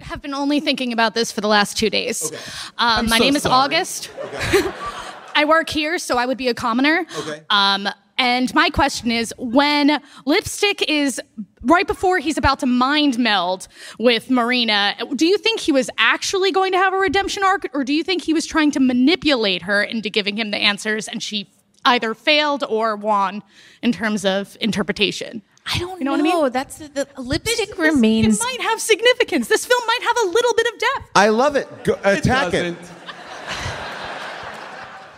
I 0.00 0.04
have 0.04 0.20
been 0.22 0.34
only 0.34 0.60
thinking 0.60 0.92
about 0.92 1.14
this 1.14 1.30
for 1.32 1.40
the 1.40 1.48
last 1.48 1.76
two 1.76 1.88
days. 1.90 2.30
I'm 2.78 3.00
Um, 3.04 3.10
my 3.10 3.18
so 3.18 3.24
name 3.24 3.36
is 3.36 3.42
sorry. 3.42 3.54
August. 3.54 4.10
I 5.34 5.44
work 5.46 5.70
here, 5.70 5.98
so 5.98 6.18
I 6.18 6.26
would 6.26 6.36
be 6.38 6.48
a 6.48 6.54
commoner. 6.54 7.06
Okay. 7.20 7.42
Um, 7.50 7.88
and 8.20 8.54
my 8.54 8.68
question 8.68 9.10
is 9.10 9.32
when 9.38 9.98
Lipstick 10.26 10.82
is 10.88 11.20
right 11.62 11.86
before 11.86 12.18
he's 12.18 12.36
about 12.36 12.58
to 12.58 12.66
mind 12.66 13.18
meld 13.18 13.66
with 13.98 14.28
Marina, 14.28 14.94
do 15.16 15.26
you 15.26 15.38
think 15.38 15.60
he 15.60 15.72
was 15.72 15.88
actually 15.96 16.52
going 16.52 16.72
to 16.72 16.78
have 16.78 16.92
a 16.92 16.98
redemption 16.98 17.42
arc, 17.42 17.68
or 17.72 17.82
do 17.82 17.94
you 17.94 18.04
think 18.04 18.22
he 18.22 18.34
was 18.34 18.44
trying 18.44 18.70
to 18.72 18.80
manipulate 18.80 19.62
her 19.62 19.82
into 19.82 20.10
giving 20.10 20.36
him 20.36 20.50
the 20.50 20.58
answers 20.58 21.08
and 21.08 21.22
she 21.22 21.48
either 21.86 22.12
failed 22.12 22.62
or 22.68 22.94
won 22.94 23.42
in 23.82 23.90
terms 23.90 24.26
of 24.26 24.54
interpretation? 24.60 25.40
I 25.72 25.78
don't 25.78 25.98
You 25.98 26.04
know 26.04 26.10
what 26.12 26.20
I 26.20 26.22
mean? 26.22 26.52
That's 26.52 26.78
the, 26.78 26.88
the 26.88 27.22
lipstick 27.22 27.70
This- 27.70 27.78
remains. 27.78 28.38
It 28.38 28.44
might 28.44 28.60
have 28.60 28.80
significance. 28.80 29.48
This 29.48 29.64
film 29.64 29.82
might 29.86 30.02
have 30.02 30.16
a 30.24 30.26
little 30.28 30.54
bit 30.54 30.66
of 30.74 30.78
depth. 30.78 31.10
I 31.14 31.28
love 31.28 31.56
it. 31.56 31.84
Go, 31.84 31.94
attack 32.04 32.54
it. 32.54 32.74
Doesn't. 32.74 32.99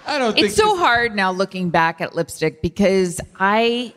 I 0.07 0.19
don't 0.19 0.35
think 0.35 0.47
it's 0.47 0.57
so 0.57 0.77
hard 0.77 1.15
now 1.15 1.31
looking 1.33 1.71
back 1.71 2.01
at 2.01 2.15
lipstick 2.15 2.61
because 2.63 3.21
I 3.39 3.95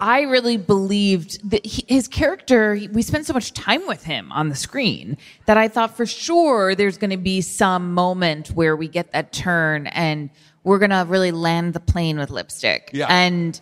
I 0.00 0.22
really 0.22 0.56
believed 0.56 1.50
that 1.50 1.64
he, 1.64 1.84
his 1.86 2.08
character 2.08 2.78
we 2.92 3.02
spent 3.02 3.26
so 3.26 3.32
much 3.34 3.52
time 3.52 3.86
with 3.86 4.04
him 4.04 4.32
on 4.32 4.48
the 4.48 4.54
screen 4.54 5.16
that 5.46 5.56
I 5.58 5.68
thought 5.68 5.96
for 5.96 6.06
sure 6.06 6.74
there's 6.74 6.96
going 6.98 7.10
to 7.10 7.16
be 7.18 7.40
some 7.42 7.92
moment 7.92 8.48
where 8.48 8.76
we 8.76 8.88
get 8.88 9.12
that 9.12 9.32
turn 9.32 9.86
and 9.88 10.30
we're 10.64 10.78
going 10.78 10.90
to 10.90 11.04
really 11.08 11.32
land 11.32 11.72
the 11.74 11.80
plane 11.80 12.18
with 12.18 12.30
lipstick. 12.30 12.90
Yeah. 12.92 13.06
And 13.08 13.58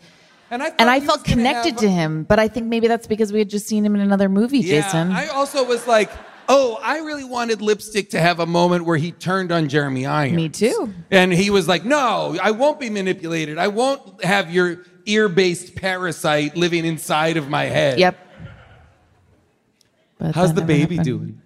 And 0.50 0.62
I, 0.62 0.72
and 0.78 0.88
I 0.90 1.00
felt 1.00 1.24
connected 1.24 1.72
have- 1.72 1.80
to 1.80 1.88
him, 1.90 2.22
but 2.24 2.38
I 2.38 2.48
think 2.48 2.66
maybe 2.66 2.88
that's 2.88 3.06
because 3.06 3.32
we 3.32 3.38
had 3.40 3.48
just 3.50 3.66
seen 3.66 3.84
him 3.84 3.94
in 3.94 4.00
another 4.00 4.28
movie, 4.28 4.58
Yeah, 4.60 4.82
Jason. 4.82 5.12
I 5.12 5.26
also 5.28 5.64
was 5.64 5.86
like, 5.86 6.10
oh, 6.49 6.78
I 6.82 6.99
really 6.99 7.24
wanted 7.24 7.61
Lipstick 7.61 8.11
to 8.11 8.20
have 8.20 8.40
a 8.40 8.46
moment 8.46 8.84
where 8.84 8.96
he 8.96 9.12
turned 9.12 9.53
on 9.53 9.68
Jeremy 9.68 10.07
Irons. 10.07 10.36
Me 10.36 10.49
too. 10.49 10.92
And 11.11 11.32
he 11.32 11.51
was 11.51 11.68
like, 11.68 11.84
no, 11.84 12.36
I 12.42 12.53
won't 12.53 12.80
be 12.80 12.90
manipulated. 12.90 13.59
I 13.59 13.68
won't 13.68 14.24
have 14.24 14.53
your 14.53 14.84
ear-based 15.05 15.74
parasite 15.76 16.57
living 16.57 16.84
inside 16.84 17.36
of 17.36 17.49
my 17.49 17.64
head. 17.64 17.99
Yep. 17.99 18.18
But 20.18 20.34
How's 20.34 20.55
the 20.55 20.62
baby 20.62 20.96
happened. 20.96 21.05
doing? 21.05 21.42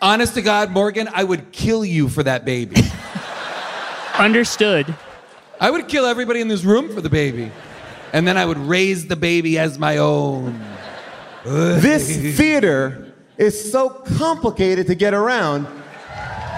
Honest 0.00 0.34
to 0.34 0.42
God, 0.42 0.70
Morgan, 0.70 1.08
I 1.12 1.22
would 1.22 1.52
kill 1.52 1.84
you 1.84 2.08
for 2.08 2.24
that 2.24 2.44
baby. 2.44 2.76
Understood. 4.18 4.92
I 5.60 5.70
would 5.70 5.86
kill 5.86 6.06
everybody 6.06 6.40
in 6.40 6.48
this 6.48 6.64
room 6.64 6.92
for 6.92 7.00
the 7.00 7.08
baby. 7.08 7.52
And 8.12 8.26
then 8.26 8.36
I 8.36 8.44
would 8.44 8.58
raise 8.58 9.06
the 9.06 9.14
baby 9.16 9.58
as 9.58 9.78
my 9.78 9.98
own. 9.98 10.60
This 11.44 12.36
theater 12.36 13.12
is 13.36 13.72
so 13.72 13.88
complicated 13.88 14.86
to 14.86 14.94
get 14.94 15.14
around. 15.14 15.66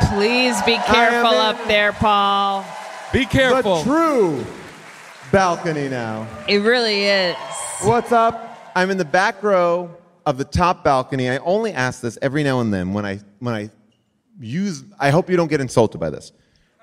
Please 0.09 0.61
be 0.63 0.77
careful 0.77 1.31
up 1.31 1.57
there, 1.67 1.93
Paul. 1.93 2.65
Be 3.13 3.25
careful. 3.25 3.79
The 3.79 3.85
true 3.85 4.45
balcony 5.33 5.89
now. 5.89 6.27
It 6.49 6.59
really 6.59 7.05
is. 7.05 7.37
What's 7.83 8.13
up? 8.13 8.59
I'm 8.77 8.91
in 8.91 8.99
the 8.99 9.05
back 9.05 9.43
row 9.43 9.97
of 10.27 10.37
the 10.37 10.45
top 10.45 10.85
balcony. 10.85 11.31
I 11.31 11.39
only 11.39 11.73
ask 11.73 12.01
this 12.01 12.19
every 12.21 12.43
now 12.43 12.61
and 12.61 12.73
then 12.73 12.93
when 12.93 13.07
I 13.07 13.21
when 13.39 13.55
I 13.55 13.71
use 14.41 14.85
I 14.99 15.11
hope 15.11 15.31
you 15.31 15.37
don't 15.37 15.49
get 15.49 15.61
insulted 15.61 16.01
by 16.01 16.11
this. 16.11 16.33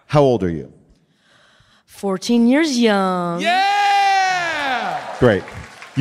How 0.07 0.21
old 0.21 0.43
are 0.43 0.49
you? 0.49 0.73
14 1.85 2.47
years 2.47 2.79
young. 2.79 3.41
Yeah! 3.41 5.17
Great. 5.19 5.43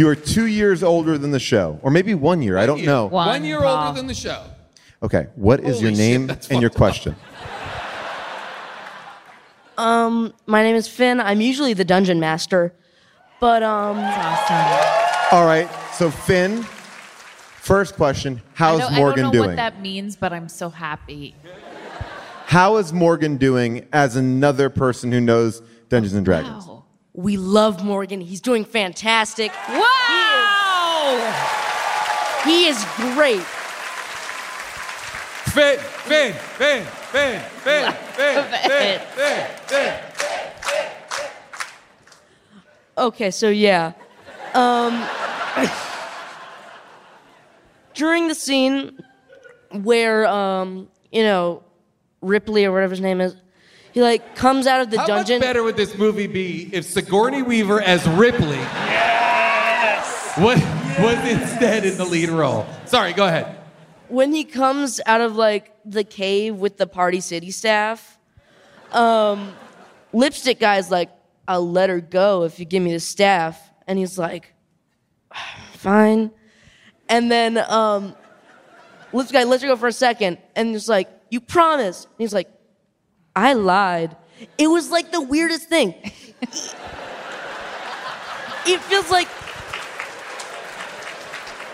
You 0.01 0.09
are 0.09 0.15
2 0.15 0.47
years 0.47 0.83
older 0.83 1.19
than 1.19 1.31
the 1.31 1.39
show 1.39 1.79
or 1.83 1.91
maybe 1.91 2.15
1 2.15 2.41
year. 2.41 2.57
I 2.57 2.65
don't 2.65 2.85
know. 2.87 3.05
One, 3.05 3.27
One 3.29 3.45
year 3.45 3.61
Paul. 3.61 3.89
older 3.89 3.99
than 3.99 4.07
the 4.07 4.15
show. 4.15 4.45
Okay, 5.03 5.27
what 5.35 5.61
is 5.61 5.75
Holy 5.77 5.81
your 5.81 5.91
shit, 5.91 5.99
name 5.99 6.27
that's 6.27 6.49
and 6.51 6.63
your 6.63 6.71
fucked 6.71 6.75
up. 6.77 6.79
question? 6.79 7.17
Um, 9.77 10.33
my 10.47 10.63
name 10.63 10.77
is 10.77 10.89
Finn. 10.89 11.21
I'm 11.21 11.41
usually 11.43 11.73
the 11.75 11.85
dungeon 11.85 12.19
master, 12.21 12.75
but 13.41 13.63
um, 13.63 13.99
Awesome. 13.99 15.37
All 15.39 15.47
right. 15.47 15.69
So 15.95 16.11
Finn, 16.11 16.63
first 16.63 17.95
question, 17.97 18.41
I 18.45 18.59
how's 18.59 18.81
don't, 18.81 18.95
Morgan 18.95 19.21
I 19.21 19.23
don't 19.23 19.25
know 19.25 19.33
doing? 19.33 19.49
what 19.51 19.57
that 19.57 19.81
means, 19.83 20.17
but 20.17 20.33
I'm 20.35 20.49
so 20.51 20.69
happy. 20.71 21.35
How 22.47 22.77
is 22.77 22.93
Morgan 22.93 23.37
doing 23.39 23.87
as 23.93 24.17
another 24.17 24.69
person 24.71 25.13
who 25.13 25.21
knows 25.21 25.63
Dungeons 25.89 26.15
and 26.15 26.25
Dragons? 26.27 26.67
Wow. 26.67 26.80
We 27.13 27.37
love 27.37 27.85
Morgan. 27.85 28.21
He's 28.21 28.41
doing 28.41 28.65
fantastic. 28.65 29.53
Wow! 29.69 31.17
He 32.45 32.67
is, 32.67 32.83
he 32.85 33.03
is 33.09 33.15
great. 33.15 33.43
Finn, 35.51 35.79
Finn, 35.79 36.33
Finn, 36.33 36.85
Finn, 36.85 37.41
Finn, 37.41 37.93
Finn, 38.13 38.45
Finn. 38.55 39.01
fed, 39.67 40.05
Okay, 42.97 43.31
so 43.31 43.49
yeah. 43.49 43.93
Um, 44.55 45.05
during 47.95 48.29
the 48.29 48.35
scene 48.35 48.99
where, 49.83 50.27
um, 50.27 50.89
you 51.11 51.23
know, 51.23 51.63
Ripley 52.21 52.65
or 52.65 52.73
whatever 52.73 52.91
his 52.91 53.01
name 53.01 53.21
is, 53.21 53.35
he 53.93 54.03
like 54.03 54.37
comes 54.37 54.67
out 54.67 54.81
of 54.81 54.91
the 54.91 54.99
How 54.99 55.07
dungeon. 55.07 55.39
much 55.41 55.47
better 55.49 55.63
would 55.63 55.77
this 55.77 55.97
movie 55.99 56.27
be 56.29 56.69
if 56.73 56.85
Sigourney 56.85 57.43
Weaver 57.43 57.81
as 57.81 58.07
Ripley 58.11 58.57
Yes. 58.57 60.37
was, 60.39 60.59
was 61.03 61.19
instead 61.31 61.85
in 61.85 61.97
the 61.97 62.05
lead 62.05 62.29
role? 62.29 62.67
Sorry, 62.87 63.13
go 63.13 63.27
ahead. 63.27 63.57
when 64.09 64.33
he 64.33 64.45
comes 64.45 65.01
out 65.07 65.21
of 65.21 65.37
like 65.37 65.75
the 65.85 66.05
cave 66.05 66.57
with 66.57 66.77
the 66.77 66.87
Party 66.87 67.21
City 67.21 67.51
staff, 67.51 68.19
um, 68.93 69.53
lipstick 70.13 70.59
guy's 70.61 70.91
like, 70.91 71.11
"I'll 71.49 71.69
let 71.71 71.91
her 71.91 72.01
go 72.01 72.43
if 72.45 72.59
you 72.59 72.65
give 72.65 72.83
me 72.83 72.93
the 72.93 73.01
staff," 73.01 73.61
and 73.87 73.99
he's 73.99 74.19
like, 74.19 74.53
"Fine." 75.75 76.31
And 77.09 77.31
then 77.31 77.59
um, 77.59 78.15
lipstick 79.13 79.35
guy 79.35 79.45
lets 79.45 79.63
her 79.63 79.69
go 79.69 79.77
for 79.77 79.89
a 79.89 79.93
second, 79.93 80.39
and 80.57 80.71
he's 80.71 80.89
like, 80.89 81.09
"You 81.31 81.41
promise?" 81.41 82.05
And 82.05 82.15
he's 82.19 82.35
like, 82.35 82.49
"I 83.35 83.53
lied." 83.55 84.17
It 84.59 84.69
was 84.69 84.91
like 84.91 85.13
the 85.13 85.21
weirdest 85.21 85.69
thing. 85.69 85.95
it 88.67 88.81
feels 88.81 89.11
like 89.11 89.29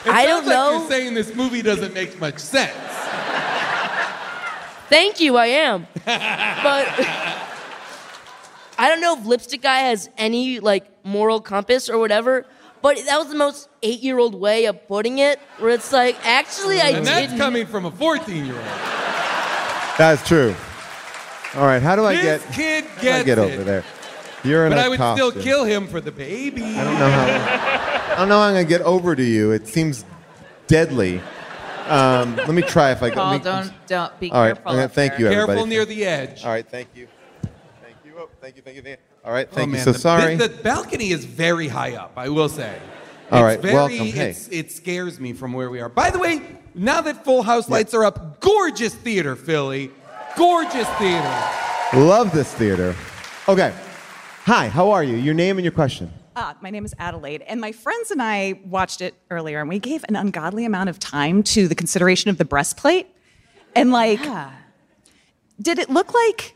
It 0.05 0.13
I 0.13 0.27
don't 0.27 0.45
like 0.47 0.55
know. 0.55 0.79
You're 0.81 0.89
saying 0.91 1.15
this 1.15 1.35
movie 1.35 1.63
doesn't 1.63 1.95
make 1.95 2.19
much 2.21 2.39
sense. 2.39 2.73
Thank 4.89 5.19
you, 5.21 5.37
I 5.37 5.47
am. 5.47 5.87
but 6.05 6.87
I 8.79 8.89
don't 8.89 9.01
know 9.01 9.17
if 9.19 9.27
Lipstick 9.27 9.63
Guy 9.63 9.79
has 9.81 10.09
any 10.17 10.61
like 10.61 10.85
moral 11.05 11.41
compass 11.41 11.89
or 11.89 11.99
whatever. 11.99 12.47
But 12.83 12.99
that 13.07 13.19
was 13.19 13.29
the 13.29 13.35
most 13.37 13.69
eight-year-old 13.83 14.35
way 14.37 14.67
of 14.67 14.87
putting 14.87 15.19
it, 15.19 15.41
where 15.59 15.71
it's 15.71 15.93
like, 15.93 16.15
actually, 16.25 16.81
I 16.81 16.91
and 16.91 17.07
that's 17.07 17.23
didn't. 17.29 17.39
coming 17.39 17.67
from 17.67 17.85
a 17.87 17.91
14 17.91 18.45
year 18.45 18.55
old. 18.55 18.65
That's 19.99 20.23
true. 20.29 20.55
All 21.57 21.65
right, 21.65 21.81
how 21.83 21.97
do 21.97 22.05
I 22.05 22.15
This 22.17 22.43
get? 22.45 22.53
kid 22.53 22.85
how 22.85 23.01
do 23.03 23.09
I 23.09 23.13
gets 23.13 23.25
get 23.25 23.39
it. 23.39 23.41
over 23.55 23.65
there? 23.65 23.85
You're 24.45 24.67
in 24.67 24.73
But 24.73 24.79
a 24.79 24.83
I 24.83 24.89
would 24.89 24.99
costume. 24.99 25.31
still 25.31 25.43
kill 25.43 25.65
him 25.65 25.87
for 25.89 26.01
the 26.01 26.13
baby. 26.13 26.63
I 26.63 26.85
don't 26.85 26.99
know 26.99 27.11
how. 27.11 28.13
I 28.13 28.17
don't 28.19 28.29
know 28.29 28.37
how 28.39 28.43
I'm 28.45 28.55
gonna 28.55 28.65
get 28.65 28.83
over 28.83 29.17
to 29.17 29.23
you. 29.23 29.53
It 29.53 29.67
seems 29.67 30.05
deadly. 30.67 31.21
Um, 31.89 32.37
let 32.37 32.49
me 32.51 32.63
try 32.63 32.91
if 32.93 33.03
I 33.03 33.11
Paul, 33.11 33.31
let 33.33 33.39
me- 33.39 33.45
don't 33.45 33.73
don't 33.87 34.21
be 34.21 34.31
All 34.33 34.41
right, 34.41 34.49
careful. 34.49 34.63
I'm 34.67 34.75
gonna 34.77 34.85
up 34.87 34.93
thank 34.93 35.13
there. 35.13 35.21
you, 35.21 35.27
everybody. 35.29 35.47
Careful 35.53 35.67
near 35.67 35.85
the 35.85 36.05
edge. 36.05 36.45
All 36.45 36.51
right, 36.51 36.67
thank 36.69 36.89
you. 36.95 37.07
Thank 37.83 37.97
you. 38.05 38.13
Oh, 38.19 38.29
thank 38.41 38.57
you. 38.57 38.63
Thank 38.63 38.77
you. 38.77 38.83
Thank 38.83 38.99
you. 38.99 39.05
All 39.25 39.33
right, 39.33 39.49
Oh, 39.51 39.55
thank 39.55 39.69
you. 39.69 39.73
man, 39.75 39.85
So 39.85 39.93
the- 39.93 39.99
sorry. 39.99 40.37
The, 40.37 40.49
the 40.49 40.63
balcony 40.63 41.11
is 41.11 41.25
very 41.25 41.69
high 41.69 41.95
up, 41.95 42.13
I 42.17 42.29
will 42.29 42.49
say. 42.49 42.75
All 43.33 43.39
It's 43.39 43.45
right, 43.45 43.61
very, 43.61 43.75
welcome. 43.75 43.97
Hey. 43.99 44.31
it's- 44.31 44.49
it 44.53 44.71
scares 44.73 45.19
me 45.19 45.33
from 45.33 45.53
where 45.53 45.71
we 45.71 45.81
are. 45.81 45.89
By 45.89 46.11
the 46.11 46.19
way, 46.19 46.43
now 46.75 47.01
that 47.01 47.25
Full 47.25 47.43
House 47.43 47.69
lights 47.69 47.95
are 47.95 48.05
up, 48.05 48.41
gorgeous 48.41 48.95
theater, 48.95 49.35
Philly. 49.37 49.91
Gorgeous 50.37 50.89
theater. 50.99 51.51
Love 51.95 52.31
this 52.31 52.53
theater. 52.53 52.95
Okay. 53.49 53.73
Hi, 54.45 54.69
how 54.69 54.91
are 54.91 55.03
you? 55.03 55.17
Your 55.17 55.33
name 55.33 55.57
and 55.57 55.65
your 55.65 55.73
question. 55.73 56.13
Uh, 56.37 56.53
my 56.61 56.69
name 56.69 56.85
is 56.85 56.95
Adelaide, 56.99 57.41
and 57.49 57.59
my 57.59 57.73
friends 57.73 58.11
and 58.11 58.21
I 58.21 58.61
watched 58.67 59.01
it 59.01 59.15
earlier, 59.31 59.61
and 59.61 59.69
we 59.71 59.79
gave 59.79 60.05
an 60.09 60.15
ungodly 60.15 60.67
amount 60.67 60.91
of 60.91 60.99
time 60.99 61.43
to 61.45 61.67
the 61.67 61.75
consideration 61.75 62.29
of 62.29 62.37
the 62.37 62.45
breastplate. 62.45 63.07
And 63.75 63.93
like, 63.93 64.21
did 65.59 65.79
it 65.79 65.89
look 65.89 66.13
like 66.13 66.55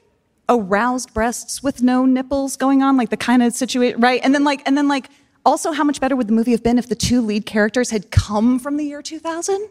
aroused 0.51 1.15
breasts 1.15 1.63
with 1.63 1.83
no 1.83 2.05
nipples 2.05 2.57
going 2.57 2.83
on, 2.83 2.99
like 2.99 3.09
the 3.09 3.17
kind 3.17 3.43
of 3.43 3.55
situation, 3.55 3.99
right? 3.99 4.21
And 4.23 4.35
then 4.35 4.45
like, 4.45 4.61
and 4.67 4.77
then 4.77 4.89
like, 4.89 5.09
also, 5.47 5.73
how 5.73 5.85
much 5.85 6.01
better 6.01 6.17
would 6.17 6.27
the 6.27 6.35
movie 6.35 6.51
have 6.51 6.63
been 6.63 6.79
if 6.79 6.91
the 6.91 6.95
two 6.95 7.23
lead 7.23 7.47
characters 7.47 7.89
had 7.89 8.11
come 8.11 8.59
from 8.59 8.77
the 8.77 8.85
year 8.85 9.01
2000? 9.01 9.71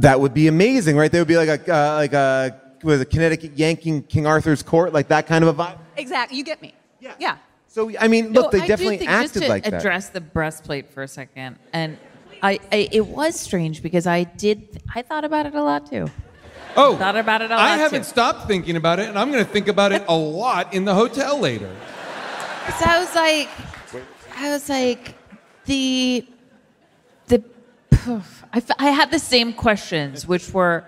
That 0.00 0.20
would 0.20 0.34
be 0.34 0.46
amazing, 0.46 0.98
right? 0.98 1.10
They 1.10 1.18
would 1.18 1.28
be 1.28 1.38
like 1.38 1.66
a 1.66 1.74
uh, 1.74 1.94
like 1.94 2.12
a 2.12 2.59
was 2.82 3.00
a 3.00 3.04
Connecticut 3.04 3.56
Yankee 3.56 3.90
in 3.90 4.02
King 4.02 4.26
Arthur's 4.26 4.62
court, 4.62 4.92
like 4.92 5.08
that 5.08 5.26
kind 5.26 5.44
of 5.44 5.58
a 5.58 5.62
vibe. 5.62 5.78
Exactly, 5.96 6.36
you 6.38 6.44
get 6.44 6.60
me. 6.62 6.74
Yeah. 7.00 7.14
Yeah. 7.18 7.36
So 7.68 7.90
I 8.00 8.08
mean, 8.08 8.32
look, 8.32 8.52
No, 8.52 8.58
they 8.58 8.58
I 8.58 8.66
do 8.66 8.68
definitely 8.68 8.98
think, 8.98 9.10
acted 9.10 9.32
just 9.34 9.44
to 9.44 9.48
like 9.48 9.64
that. 9.64 9.74
address 9.74 10.08
the 10.08 10.20
breastplate 10.20 10.90
for 10.92 11.02
a 11.02 11.08
second, 11.08 11.56
and 11.72 11.98
I, 12.42 12.58
I 12.72 12.88
it 12.90 13.06
was 13.06 13.38
strange 13.38 13.82
because 13.82 14.06
I 14.06 14.24
did 14.24 14.82
I 14.94 15.02
thought 15.02 15.24
about 15.24 15.46
it 15.46 15.54
a 15.54 15.62
lot 15.62 15.88
too. 15.88 16.08
Oh, 16.76 16.96
thought 16.96 17.16
about 17.16 17.42
it 17.42 17.50
a 17.50 17.54
lot 17.54 17.60
I 17.64 17.76
haven't 17.76 18.02
too. 18.02 18.08
stopped 18.08 18.46
thinking 18.48 18.76
about 18.76 18.98
it, 19.00 19.08
and 19.08 19.18
I'm 19.18 19.30
going 19.32 19.44
to 19.44 19.50
think 19.50 19.66
about 19.68 19.90
it 19.92 20.04
a 20.08 20.14
lot 20.16 20.72
in 20.72 20.84
the 20.84 20.94
hotel 20.94 21.38
later. 21.38 21.70
So 22.78 22.84
I 22.86 22.98
was 23.00 23.14
like, 23.16 23.48
I 24.36 24.50
was 24.50 24.68
like, 24.68 25.14
the, 25.64 26.24
the, 27.26 27.42
I, 28.52 28.58
f- 28.58 28.70
I 28.78 28.90
had 28.90 29.10
the 29.10 29.18
same 29.18 29.52
questions, 29.52 30.28
which 30.28 30.52
were, 30.54 30.84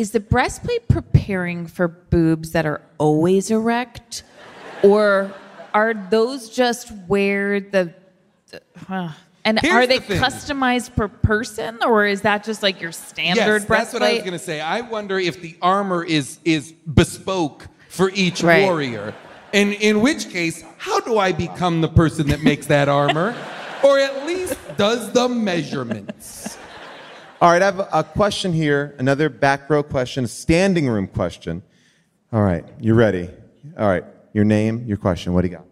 is 0.00 0.12
the 0.12 0.20
breastplate 0.20 0.88
preparing 0.88 1.66
for 1.66 1.86
boobs 1.86 2.52
that 2.52 2.64
are 2.64 2.80
always 2.96 3.50
erect, 3.50 4.22
or 4.82 5.30
are 5.74 5.92
those 5.92 6.48
just 6.48 6.90
where 7.06 7.60
the, 7.60 7.92
uh, 8.88 9.12
and 9.44 9.60
Here's 9.60 9.74
are 9.74 9.86
they 9.86 9.98
the 9.98 10.14
customized 10.14 10.96
per 10.96 11.06
person, 11.08 11.80
or 11.84 12.06
is 12.06 12.22
that 12.22 12.44
just 12.44 12.62
like 12.62 12.80
your 12.80 12.92
standard 12.92 13.66
breastplate 13.66 13.68
yes, 13.68 13.90
that's 13.90 13.92
what 13.92 14.02
I 14.02 14.12
was 14.14 14.20
going 14.20 14.32
to 14.32 14.38
say. 14.38 14.62
I 14.62 14.80
wonder 14.80 15.18
if 15.18 15.42
the 15.42 15.54
armor 15.60 16.02
is 16.02 16.38
is 16.46 16.72
bespoke 16.72 17.66
for 17.90 18.10
each 18.14 18.42
Right. 18.42 18.64
warrior, 18.64 19.12
and 19.52 19.74
in 19.74 20.00
which 20.00 20.30
case, 20.30 20.64
how 20.78 21.00
do 21.00 21.18
I 21.18 21.32
become 21.32 21.82
the 21.82 21.88
person 21.88 22.28
that 22.28 22.40
makes 22.42 22.68
that 22.68 22.88
armor, 22.88 23.36
or 23.84 23.98
at 23.98 24.24
least 24.26 24.56
does 24.78 25.12
the 25.12 25.28
measurements? 25.28 26.56
All 27.42 27.50
right, 27.50 27.62
I 27.62 27.64
have 27.64 27.88
a 27.90 28.04
question 28.04 28.52
here, 28.52 28.94
another 28.98 29.30
back 29.30 29.70
row 29.70 29.82
question, 29.82 30.24
a 30.24 30.28
standing 30.28 30.86
room 30.86 31.06
question. 31.06 31.62
All 32.34 32.42
right, 32.42 32.66
you're 32.78 32.94
ready? 32.94 33.30
All 33.78 33.88
right, 33.88 34.04
your 34.34 34.44
name, 34.44 34.84
your 34.84 34.98
question. 34.98 35.32
What 35.32 35.40
do 35.40 35.48
you 35.48 35.56
got? 35.56 35.64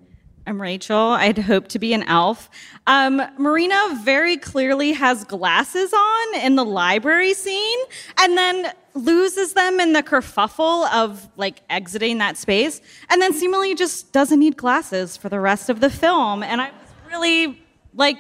I'm 0.46 0.62
Rachel. 0.62 0.96
I'd 0.96 1.36
hoped 1.36 1.68
to 1.72 1.78
be 1.78 1.92
an 1.92 2.04
elf. 2.04 2.48
Um, 2.86 3.20
Marina 3.36 3.78
very 4.02 4.38
clearly 4.38 4.92
has 4.92 5.24
glasses 5.24 5.92
on 5.92 6.40
in 6.40 6.56
the 6.56 6.64
library 6.64 7.34
scene 7.34 7.78
and 8.16 8.34
then 8.34 8.72
loses 8.94 9.52
them 9.52 9.78
in 9.78 9.92
the 9.92 10.02
kerfuffle 10.02 10.90
of 10.90 11.28
like 11.36 11.60
exiting 11.68 12.16
that 12.16 12.38
space 12.38 12.80
and 13.10 13.20
then 13.20 13.34
seemingly 13.34 13.74
just 13.74 14.10
doesn't 14.14 14.38
need 14.38 14.56
glasses 14.56 15.18
for 15.18 15.28
the 15.28 15.38
rest 15.38 15.68
of 15.68 15.80
the 15.80 15.90
film. 15.90 16.42
And 16.42 16.62
I 16.62 16.70
was 16.70 17.12
really 17.12 17.62
like 17.92 18.16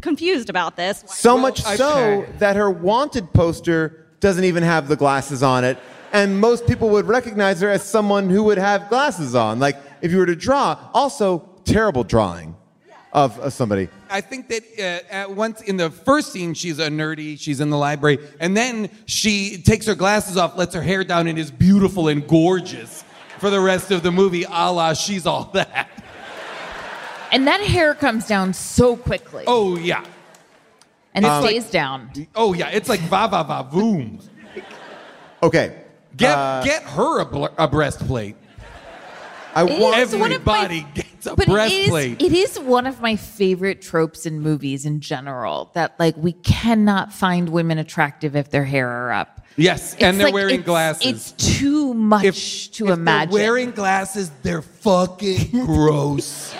confused 0.00 0.50
about 0.50 0.76
this. 0.76 1.04
So 1.06 1.36
much 1.38 1.62
so 1.62 2.26
that 2.38 2.56
her 2.56 2.70
wanted 2.70 3.32
poster 3.32 4.06
doesn't 4.20 4.44
even 4.44 4.62
have 4.62 4.88
the 4.88 4.96
glasses 4.96 5.42
on 5.42 5.64
it. 5.64 5.78
And 6.12 6.40
most 6.40 6.66
people 6.66 6.90
would 6.90 7.06
recognize 7.06 7.60
her 7.60 7.68
as 7.68 7.82
someone 7.82 8.28
who 8.28 8.42
would 8.44 8.58
have 8.58 8.88
glasses 8.88 9.34
on. 9.34 9.60
Like, 9.60 9.76
if 10.02 10.10
you 10.10 10.18
were 10.18 10.26
to 10.26 10.36
draw, 10.36 10.78
also 10.92 11.48
terrible 11.64 12.02
drawing 12.04 12.56
of, 13.12 13.38
of 13.38 13.52
somebody. 13.52 13.88
I 14.10 14.20
think 14.20 14.48
that 14.48 14.62
uh, 14.78 15.12
at 15.12 15.30
once 15.30 15.60
in 15.62 15.76
the 15.76 15.90
first 15.90 16.32
scene, 16.32 16.54
she's 16.54 16.78
a 16.78 16.88
nerdy. 16.88 17.38
She's 17.38 17.60
in 17.60 17.70
the 17.70 17.78
library, 17.78 18.18
and 18.40 18.56
then 18.56 18.90
she 19.06 19.62
takes 19.62 19.86
her 19.86 19.94
glasses 19.94 20.36
off, 20.36 20.56
lets 20.56 20.74
her 20.74 20.82
hair 20.82 21.04
down, 21.04 21.26
and 21.26 21.38
is 21.38 21.50
beautiful 21.50 22.08
and 22.08 22.26
gorgeous 22.26 23.04
for 23.38 23.50
the 23.50 23.60
rest 23.60 23.90
of 23.90 24.02
the 24.02 24.12
movie, 24.12 24.44
a 24.44 24.70
la 24.70 24.92
she's 24.92 25.26
all 25.26 25.44
that. 25.54 25.88
And 27.32 27.46
that 27.46 27.60
hair 27.60 27.94
comes 27.94 28.26
down 28.26 28.52
so 28.52 28.96
quickly. 28.96 29.44
Oh 29.46 29.76
yeah, 29.76 30.04
and 31.14 31.24
it 31.24 31.28
Um, 31.28 31.42
stays 31.44 31.70
down. 31.70 32.10
Oh 32.34 32.52
yeah, 32.52 32.68
it's 32.70 32.88
like 32.88 33.00
va 33.00 33.28
va 33.28 33.44
va 33.44 33.62
boom. 33.64 34.20
Okay. 35.42 35.76
Get 36.16 36.36
uh, 36.36 36.62
get 36.64 36.82
her 36.82 37.20
a, 37.20 37.24
bl- 37.24 37.46
a 37.56 37.68
breastplate. 37.68 38.36
I 39.54 39.64
It 39.64 39.80
want 39.80 39.96
is 39.98 40.14
one 40.14 40.32
of 40.32 40.44
my- 40.46 40.64
everybody 40.64 40.86
gets 40.94 41.26
a 41.26 41.34
But 41.34 41.48
it 41.48 41.50
is, 41.50 41.54
breastplate. 41.88 42.22
it 42.22 42.32
is 42.32 42.58
one 42.60 42.86
of 42.86 43.00
my 43.00 43.16
favorite 43.16 43.80
tropes 43.82 44.24
in 44.26 44.40
movies 44.40 44.86
in 44.86 45.00
general 45.00 45.70
that 45.74 45.98
like 45.98 46.16
we 46.16 46.32
cannot 46.32 47.12
find 47.12 47.48
women 47.48 47.78
attractive 47.78 48.36
if 48.36 48.50
their 48.50 48.64
hair 48.64 48.88
are 48.88 49.12
up. 49.12 49.40
yes, 49.56 49.94
It's 49.94 50.02
and 50.02 50.18
they're 50.20 50.26
like- 50.28 50.34
wearing 50.34 50.54
it's- 50.60 50.66
glasses. 50.66 51.06
It's 51.06 51.32
too 51.58 51.94
much 51.94 52.70
to 52.72 52.86
if 52.88 52.92
imagine. 52.92 53.34
They're 53.34 53.42
wearing 53.52 53.70
glasses, 53.72 54.30
they're 54.42 54.62
fucking 54.62 55.50
gross. 55.66 56.54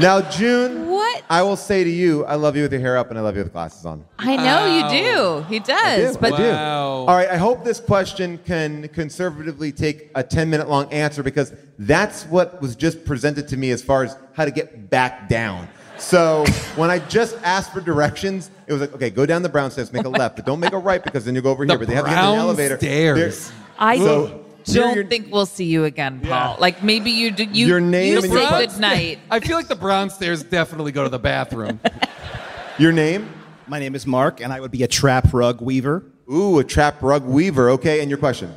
Now, 0.00 0.20
June, 0.30 0.88
What? 0.88 1.22
I 1.30 1.42
will 1.42 1.56
say 1.56 1.84
to 1.84 1.90
you, 1.90 2.24
I 2.24 2.34
love 2.36 2.56
you 2.56 2.62
with 2.62 2.72
your 2.72 2.80
hair 2.80 2.96
up 2.96 3.10
and 3.10 3.18
I 3.18 3.22
love 3.22 3.36
you 3.36 3.42
with 3.42 3.52
glasses 3.52 3.84
on. 3.86 4.04
I 4.18 4.36
know 4.36 4.66
you 4.66 5.04
do. 5.04 5.42
He 5.48 5.58
does. 5.60 6.16
I 6.16 6.20
But 6.20 6.36
do. 6.36 6.50
All 6.50 7.06
right, 7.06 7.28
I 7.28 7.36
hope 7.36 7.64
this 7.64 7.80
question 7.80 8.38
can 8.44 8.88
conservatively 8.88 9.72
take 9.72 10.10
a 10.14 10.22
10 10.22 10.48
minute 10.50 10.68
long 10.68 10.92
answer 10.92 11.22
because 11.22 11.52
that's 11.78 12.24
what 12.24 12.60
was 12.60 12.76
just 12.76 13.04
presented 13.04 13.48
to 13.48 13.56
me 13.56 13.70
as 13.70 13.82
far 13.82 14.04
as 14.04 14.16
how 14.32 14.44
to 14.44 14.50
get 14.50 14.90
back 14.90 15.28
down. 15.28 15.68
So 15.98 16.44
when 16.76 16.90
I 16.90 16.98
just 17.00 17.36
asked 17.42 17.72
for 17.72 17.80
directions, 17.80 18.50
it 18.66 18.72
was 18.72 18.80
like, 18.80 18.92
okay, 18.94 19.10
go 19.10 19.26
down 19.26 19.42
the 19.42 19.48
brown 19.48 19.70
stairs, 19.70 19.92
make 19.92 20.04
a 20.04 20.08
left, 20.08 20.36
but 20.36 20.46
don't 20.46 20.60
make 20.60 20.72
a 20.72 20.78
right 20.78 21.02
because 21.02 21.24
then 21.24 21.34
you'll 21.34 21.44
go 21.44 21.50
over 21.50 21.64
here. 21.64 21.78
But 21.78 21.88
they 21.88 21.94
have 21.94 22.04
to 22.04 22.10
get 22.10 22.18
in 22.18 22.24
the 22.24 22.32
brown 22.34 22.38
elevator. 22.38 22.76
stairs. 22.78 23.52
I 23.78 23.98
So, 23.98 24.44
don't 24.74 25.08
think 25.08 25.32
we'll 25.32 25.46
see 25.46 25.64
you 25.64 25.84
again, 25.84 26.20
Paul. 26.20 26.56
Like 26.58 26.82
maybe 26.82 27.10
you 27.10 27.30
do, 27.30 27.44
you 27.44 27.66
Your 27.66 27.80
name 27.80 28.12
you 28.12 28.18
and 28.18 28.32
your 28.32 28.48
say 28.48 28.66
good 28.66 28.80
night. 28.80 29.18
I 29.30 29.40
feel 29.40 29.56
like 29.56 29.68
the 29.68 29.76
brown 29.76 30.10
stairs 30.10 30.42
definitely 30.42 30.92
go 30.92 31.04
to 31.04 31.10
the 31.10 31.18
bathroom. 31.18 31.80
Your 32.78 32.92
name? 32.92 33.28
My 33.66 33.80
name 33.80 33.96
is 33.96 34.06
Mark, 34.06 34.40
and 34.40 34.52
I 34.52 34.60
would 34.60 34.70
be 34.70 34.84
a 34.84 34.86
trap 34.86 35.32
rug 35.34 35.60
weaver. 35.60 36.04
Ooh, 36.32 36.60
a 36.60 36.64
trap 36.64 37.02
rug 37.02 37.24
weaver. 37.24 37.70
Okay, 37.70 38.00
and 38.00 38.08
your 38.08 38.18
question? 38.18 38.54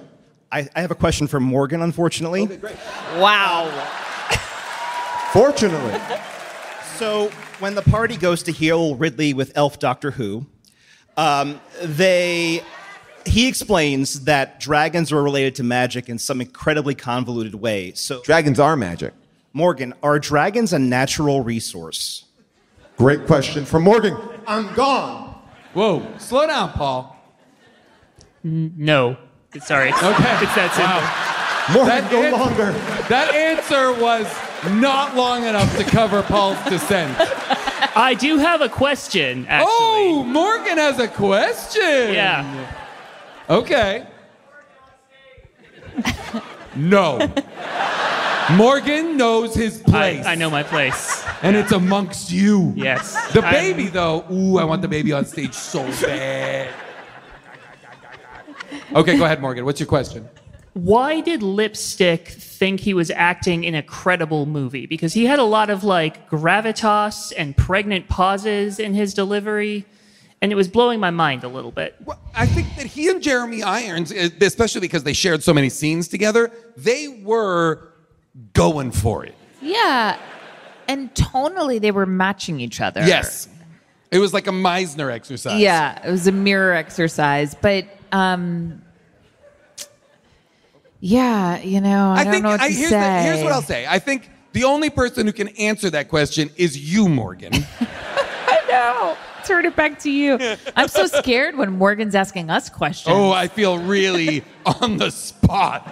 I, 0.51 0.69
I 0.75 0.81
have 0.81 0.91
a 0.91 0.95
question 0.95 1.25
for 1.25 1.39
Morgan, 1.39 1.81
unfortunately. 1.81 2.47
Wow. 3.15 3.67
Fortunately. 5.33 5.99
So 6.97 7.29
when 7.59 7.73
the 7.73 7.81
party 7.81 8.15
goes 8.15 8.43
to 8.43 8.51
heal 8.51 8.95
Ridley 8.95 9.33
with 9.33 9.53
Elf 9.55 9.79
Doctor 9.79 10.11
Who, 10.11 10.45
um, 11.17 11.59
they 11.81 12.61
he 13.25 13.47
explains 13.47 14.21
that 14.25 14.59
dragons 14.59 15.11
are 15.11 15.21
related 15.21 15.55
to 15.55 15.63
magic 15.63 16.09
in 16.09 16.17
some 16.17 16.41
incredibly 16.41 16.95
convoluted 16.95 17.55
way. 17.55 17.93
So 17.93 18.21
dragons 18.23 18.59
are 18.59 18.75
magic. 18.75 19.13
Morgan, 19.53 19.93
are 20.01 20.17
dragons 20.19 20.73
a 20.73 20.79
natural 20.79 21.41
resource? 21.43 22.25
Great 22.97 23.25
question 23.25 23.65
from 23.65 23.83
Morgan. 23.83 24.17
I'm 24.47 24.73
gone. 24.73 25.35
Whoa, 25.73 26.05
slow 26.17 26.47
down, 26.47 26.71
Paul. 26.71 27.17
No. 28.43 29.17
Sorry. 29.61 29.89
Okay. 29.95 30.37
It's 30.43 30.55
that 30.55 30.71
simple. 31.67 31.75
Morgan, 31.75 31.87
That 32.03 32.11
no 32.11 32.23
an- 32.23 32.31
longer. 32.31 32.71
That 33.09 33.33
answer 33.35 33.93
was 34.01 34.25
not 34.79 35.15
long 35.15 35.43
enough 35.45 35.75
to 35.77 35.83
cover 35.83 36.23
Paul's 36.23 36.57
descent. 36.65 37.15
I 37.95 38.13
do 38.17 38.37
have 38.37 38.61
a 38.61 38.69
question, 38.69 39.45
actually. 39.47 39.67
Oh, 39.69 40.23
Morgan 40.25 40.77
has 40.77 40.97
a 40.99 41.07
question. 41.07 41.81
Yeah. 42.13 42.73
Okay. 43.51 44.07
No. 46.73 47.19
Morgan 48.55 49.17
knows 49.17 49.53
his 49.53 49.79
place. 49.79 50.25
I 50.25 50.35
know 50.35 50.49
my 50.49 50.63
place. 50.63 51.25
And 51.41 51.57
it's 51.57 51.73
amongst 51.73 52.31
you. 52.31 52.71
Yes. 52.77 53.13
The 53.33 53.43
I'm- 53.43 53.53
baby, 53.53 53.87
though. 53.87 54.25
Ooh, 54.31 54.57
I 54.57 54.63
want 54.63 54.81
the 54.81 54.87
baby 54.87 55.11
on 55.11 55.25
stage 55.25 55.53
so 55.53 55.83
bad. 56.01 56.73
Okay, 58.95 59.17
go 59.17 59.25
ahead, 59.25 59.41
Morgan. 59.41 59.65
What's 59.65 59.81
your 59.81 59.87
question? 59.87 60.29
Why 60.73 61.19
did 61.19 61.43
Lipstick 61.43 62.29
think 62.29 62.79
he 62.79 62.93
was 62.93 63.11
acting 63.11 63.65
in 63.65 63.75
a 63.75 63.83
credible 63.83 64.45
movie? 64.45 64.85
Because 64.85 65.13
he 65.13 65.25
had 65.25 65.39
a 65.39 65.43
lot 65.43 65.69
of 65.69 65.83
like 65.83 66.29
gravitas 66.29 67.33
and 67.37 67.57
pregnant 67.57 68.07
pauses 68.07 68.79
in 68.79 68.93
his 68.93 69.13
delivery, 69.13 69.85
and 70.41 70.51
it 70.51 70.55
was 70.55 70.67
blowing 70.67 70.99
my 70.99 71.11
mind 71.11 71.43
a 71.43 71.47
little 71.47 71.71
bit. 71.71 71.95
I 72.33 72.45
think 72.47 72.75
that 72.75 72.87
he 72.87 73.09
and 73.09 73.21
Jeremy 73.21 73.61
Irons, 73.61 74.11
eh, 74.11 74.29
especially 74.41 74.81
because 74.81 75.03
they 75.03 75.13
shared 75.13 75.43
so 75.43 75.53
many 75.53 75.69
scenes 75.69 76.07
together, 76.07 76.51
they 76.75 77.21
were 77.23 77.93
going 78.53 78.91
for 78.91 79.25
it. 79.25 79.35
Yeah. 79.61 80.17
And 80.87 81.13
tonally, 81.13 81.79
they 81.79 81.91
were 81.91 82.07
matching 82.07 82.59
each 82.59 82.81
other. 82.81 83.05
Yes. 83.05 83.47
It 84.09 84.17
was 84.19 84.33
like 84.33 84.47
a 84.47 84.51
Meisner 84.51 85.11
exercise. 85.11 85.61
Yeah, 85.61 86.05
it 86.05 86.11
was 86.11 86.27
a 86.27 86.31
mirror 86.31 86.73
exercise. 86.73 87.55
But 87.55 87.85
um 88.11 88.81
yeah, 90.99 91.59
you 91.59 91.81
know, 91.81 92.11
I, 92.11 92.23
don't 92.23 92.33
think 92.33 92.43
know 92.43 92.49
what 92.49 92.57
to 92.57 92.63
I, 92.63 92.69
here's, 92.71 92.89
say. 92.89 92.99
the- 92.99 93.21
here's 93.23 93.43
what 93.43 93.51
I'll 93.53 93.61
say. 93.61 93.87
I 93.87 93.99
think 93.99 94.29
the 94.53 94.65
only 94.65 94.89
person 94.89 95.25
who 95.25 95.33
can 95.33 95.47
answer 95.49 95.89
that 95.91 96.09
question 96.09 96.49
is 96.57 96.77
you, 96.77 97.07
Morgan. 97.07 97.53
I 98.71 98.93
know. 98.93 99.17
Turn 99.45 99.65
it 99.65 99.75
back 99.75 99.99
to 99.99 100.11
you. 100.11 100.37
I'm 100.75 100.87
so 100.87 101.07
scared 101.07 101.57
when 101.57 101.71
Morgan's 101.77 102.15
asking 102.15 102.49
us 102.49 102.69
questions. 102.69 103.15
oh, 103.15 103.31
I 103.31 103.47
feel 103.47 103.79
really 103.79 104.43
on 104.81 104.97
the 104.97 105.09
spot. 105.11 105.91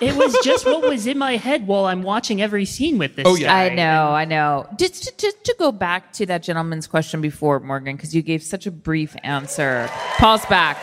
It 0.00 0.14
was 0.14 0.36
just 0.44 0.64
what 0.64 0.82
was 0.88 1.08
in 1.08 1.18
my 1.18 1.36
head 1.36 1.66
while 1.66 1.86
I'm 1.86 2.02
watching 2.04 2.40
every 2.40 2.64
scene 2.64 2.98
with 2.98 3.16
this 3.16 3.24
Oh, 3.26 3.36
guy. 3.36 3.66
I 3.66 3.74
know, 3.74 4.10
I 4.12 4.24
know. 4.26 4.68
Just 4.78 5.02
to, 5.04 5.12
just 5.16 5.42
to 5.44 5.56
go 5.58 5.72
back 5.72 6.12
to 6.14 6.26
that 6.26 6.44
gentleman's 6.44 6.86
question 6.86 7.20
before, 7.20 7.58
Morgan, 7.58 7.96
because 7.96 8.14
you 8.14 8.22
gave 8.22 8.44
such 8.44 8.66
a 8.66 8.70
brief 8.70 9.16
answer. 9.24 9.88
Paul's 10.18 10.46
back. 10.46 10.76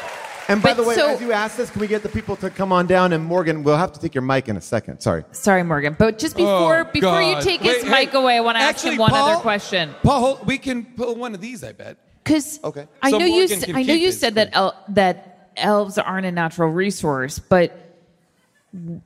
And 0.48 0.62
by 0.62 0.70
But 0.70 0.78
the 0.78 0.84
way, 0.84 0.96
so- 0.96 1.10
as 1.10 1.22
you 1.22 1.32
ask 1.32 1.58
this, 1.58 1.70
can 1.72 1.82
we 1.82 1.88
get 1.88 2.04
the 2.04 2.10
people 2.10 2.36
to 2.38 2.50
come 2.50 2.72
on 2.72 2.86
down? 2.86 3.14
And 3.14 3.24
Morgan, 3.24 3.64
we'll 3.64 3.78
have 3.78 3.92
to 3.94 4.00
take 4.00 4.14
your 4.14 4.22
mic 4.22 4.48
in 4.48 4.58
a 4.58 4.62
second. 4.62 5.00
Sorry. 5.00 5.24
Sorry, 5.32 5.64
Morgan. 5.64 5.96
But 5.98 6.20
just 6.20 6.36
before 6.36 6.82
Oh, 6.82 6.92
before 6.92 7.22
you 7.22 7.42
take 7.42 7.62
Wait, 7.62 7.76
his 7.78 7.84
hey, 7.84 7.90
mic 8.06 8.14
away, 8.14 8.38
I 8.38 8.42
want 8.42 8.58
to 8.58 8.62
ask 8.62 8.76
actually, 8.76 8.92
him 8.94 9.00
one 9.00 9.10
Paul- 9.12 9.30
other 9.30 9.42
question. 9.42 9.96
Paul, 10.04 10.40
we 10.46 10.58
can 10.58 10.86
pull 10.86 11.16
one 11.16 11.34
of 11.34 11.42
these, 11.42 11.64
I 11.64 11.72
bet. 11.72 11.98
Because 12.24 12.60
okay. 12.64 12.88
I 13.02 13.10
So 13.12 13.18
know 13.18 13.26
you. 13.26 13.40
Morgan 13.42 13.58
s- 13.58 13.66
can 13.66 13.76
I 13.76 13.84
know 13.84 13.94
you 13.94 14.12
said 14.12 14.36
that 14.36 14.50
el- 14.54 14.76
that 14.90 15.50
elves 15.58 15.98
aren't 15.98 16.26
a 16.28 16.32
natural 16.32 16.70
resource, 16.70 17.40
but 17.40 17.82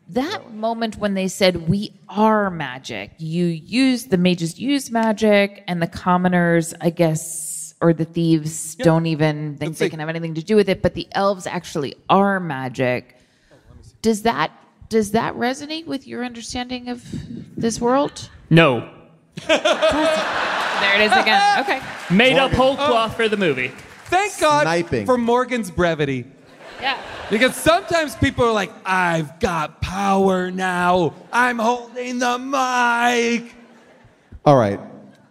that 0.10 0.54
moment 0.54 0.98
when 0.98 1.14
they 1.14 1.28
said 1.28 1.70
we 1.70 1.94
are 2.10 2.50
magic, 2.50 3.12
you 3.18 3.46
use 3.46 4.06
the 4.06 4.18
mages 4.18 4.60
use 4.60 4.90
magic, 4.90 5.64
and 5.68 5.82
the 5.82 5.88
commoners, 5.88 6.74
I 6.82 6.90
guess, 6.90 7.59
or 7.82 7.94
the 7.94 8.06
thieves 8.06 8.76
don't 8.76 9.06
even 9.06 9.56
think 9.58 9.78
they 9.78 9.90
can 9.90 10.00
have 10.00 10.10
anything 10.10 10.34
to 10.36 10.44
do 10.44 10.56
with 10.56 10.68
it, 10.70 10.82
but 10.82 10.94
the 10.96 11.08
elves 11.14 11.48
actually 11.48 11.96
are 12.10 12.40
magic. 12.40 13.16
Oh, 13.52 13.56
does 14.02 14.24
that 14.24 14.52
does 14.90 15.12
that 15.12 15.36
resonate 15.36 15.86
with 15.86 16.08
your 16.08 16.26
understanding 16.26 16.90
of 16.90 17.04
this 17.56 17.80
world? 17.80 18.30
No. 18.50 18.90
There 20.80 20.96
it 21.02 21.06
is 21.06 21.12
again. 21.12 21.60
Okay. 21.62 21.82
Made 22.10 22.38
up 22.38 22.52
whole 22.54 22.74
Oh. 22.80 22.88
cloth 22.88 23.16
for 23.18 23.28
the 23.28 23.36
movie. 23.36 23.68
Thank 24.06 24.40
God 24.40 24.62
Sniping. 24.64 25.06
for 25.06 25.18
Morgan's 25.18 25.70
brevity. 25.70 26.26
Yeah. 26.82 26.98
Because 27.30 27.54
sometimes 27.56 28.16
people 28.16 28.46
are 28.46 28.54
like, 28.54 28.72
I've 28.86 29.40
got 29.42 29.82
power 29.82 30.50
now. 30.52 31.14
I'm 31.34 31.60
holding 31.60 32.20
the 32.20 32.40
mic. 32.40 33.54
All 34.46 34.56
right. 34.56 34.80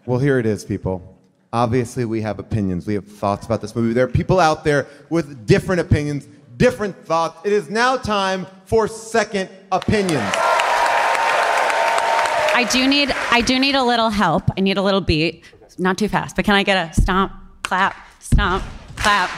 Well, 0.04 0.18
here 0.20 0.38
it 0.38 0.44
is, 0.44 0.64
people. 0.66 1.07
Obviously, 1.52 2.04
we 2.04 2.20
have 2.20 2.38
opinions. 2.38 2.86
We 2.86 2.94
have 2.94 3.06
thoughts 3.06 3.46
about 3.46 3.62
this 3.62 3.74
movie. 3.74 3.94
There 3.94 4.04
are 4.04 4.08
people 4.08 4.38
out 4.38 4.64
there 4.64 4.86
with 5.08 5.46
different 5.46 5.80
opinions, 5.80 6.28
different 6.58 6.94
thoughts. 7.06 7.40
It 7.44 7.54
is 7.54 7.70
now 7.70 7.96
time 7.96 8.46
for 8.66 8.86
second 8.86 9.48
opinions. 9.72 10.30
I 12.54 12.68
do 12.70 12.86
need 12.86 13.12
I 13.30 13.40
do 13.40 13.58
need 13.58 13.76
a 13.76 13.82
little 13.82 14.10
help. 14.10 14.42
I 14.58 14.60
need 14.60 14.76
a 14.76 14.82
little 14.82 15.00
beat. 15.00 15.44
Not 15.78 15.96
too 15.96 16.08
fast, 16.08 16.36
but 16.36 16.44
can 16.44 16.54
I 16.54 16.64
get 16.64 16.90
a 16.90 17.00
stomp, 17.00 17.32
clap, 17.62 17.96
stomp, 18.20 18.64
clap? 18.96 19.30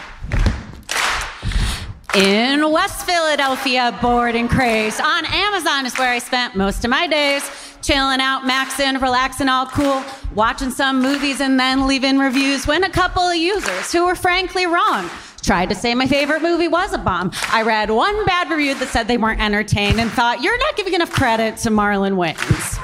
In 2.16 2.72
West 2.72 3.06
Philadelphia, 3.06 3.96
bored 4.02 4.34
and 4.34 4.50
crazed. 4.50 5.00
On 5.00 5.24
Amazon 5.26 5.86
is 5.86 5.96
where 5.96 6.10
I 6.10 6.18
spent 6.18 6.56
most 6.56 6.84
of 6.84 6.90
my 6.90 7.06
days. 7.06 7.48
Chilling 7.82 8.20
out, 8.20 8.42
maxing, 8.42 9.00
relaxing, 9.00 9.48
all 9.48 9.66
cool. 9.66 10.04
Watching 10.34 10.70
some 10.70 11.00
movies 11.00 11.40
and 11.40 11.58
then 11.58 11.86
leaving 11.86 12.18
reviews. 12.18 12.66
When 12.66 12.84
a 12.84 12.90
couple 12.90 13.22
of 13.22 13.36
users 13.36 13.90
who 13.90 14.06
were 14.06 14.14
frankly 14.14 14.66
wrong 14.66 15.08
tried 15.42 15.70
to 15.70 15.74
say 15.74 15.94
my 15.94 16.06
favorite 16.06 16.42
movie 16.42 16.68
was 16.68 16.92
a 16.92 16.98
bomb. 16.98 17.30
I 17.48 17.62
read 17.62 17.90
one 17.90 18.26
bad 18.26 18.50
review 18.50 18.74
that 18.74 18.88
said 18.88 19.08
they 19.08 19.16
weren't 19.16 19.40
entertained 19.40 19.98
and 19.98 20.10
thought, 20.10 20.42
you're 20.42 20.58
not 20.58 20.76
giving 20.76 20.92
enough 20.94 21.10
credit 21.12 21.56
to 21.58 21.70
Marlon 21.70 22.16
Wayans. 22.16 22.78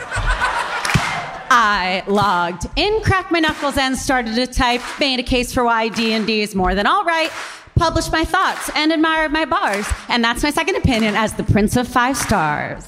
I 1.49 2.03
logged 2.07 2.67
in, 2.77 3.03
cracked 3.03 3.31
my 3.31 3.41
knuckles, 3.41 3.77
and 3.77 3.97
started 3.97 4.35
to 4.35 4.47
type. 4.47 4.81
Made 4.99 5.21
a 5.21 5.23
case 5.23 5.53
for 5.53 5.65
why 5.65 5.89
D&D 5.89 6.41
is 6.43 6.55
more 6.55 6.75
than 6.75 6.87
all 6.87 7.05
right. 7.05 7.31
Published 7.77 8.11
my 8.11 8.25
thoughts 8.25 8.71
and 8.75 8.91
admired 8.91 9.33
my 9.33 9.45
bars. 9.45 9.87
And 10.09 10.25
that's 10.25 10.43
my 10.43 10.51
second 10.51 10.77
opinion 10.77 11.15
as 11.15 11.35
the 11.35 11.45
Prince 11.45 11.77
of 11.77 11.87
Five 11.87 12.17
Stars. 12.17 12.85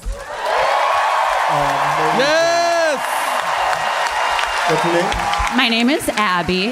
Um, 1.49 1.88
Yes! 2.17 2.99
What's 4.69 4.83
your 4.85 4.93
name? 4.93 5.57
My 5.57 5.67
name 5.69 5.89
is 5.89 6.07
Abby. 6.09 6.71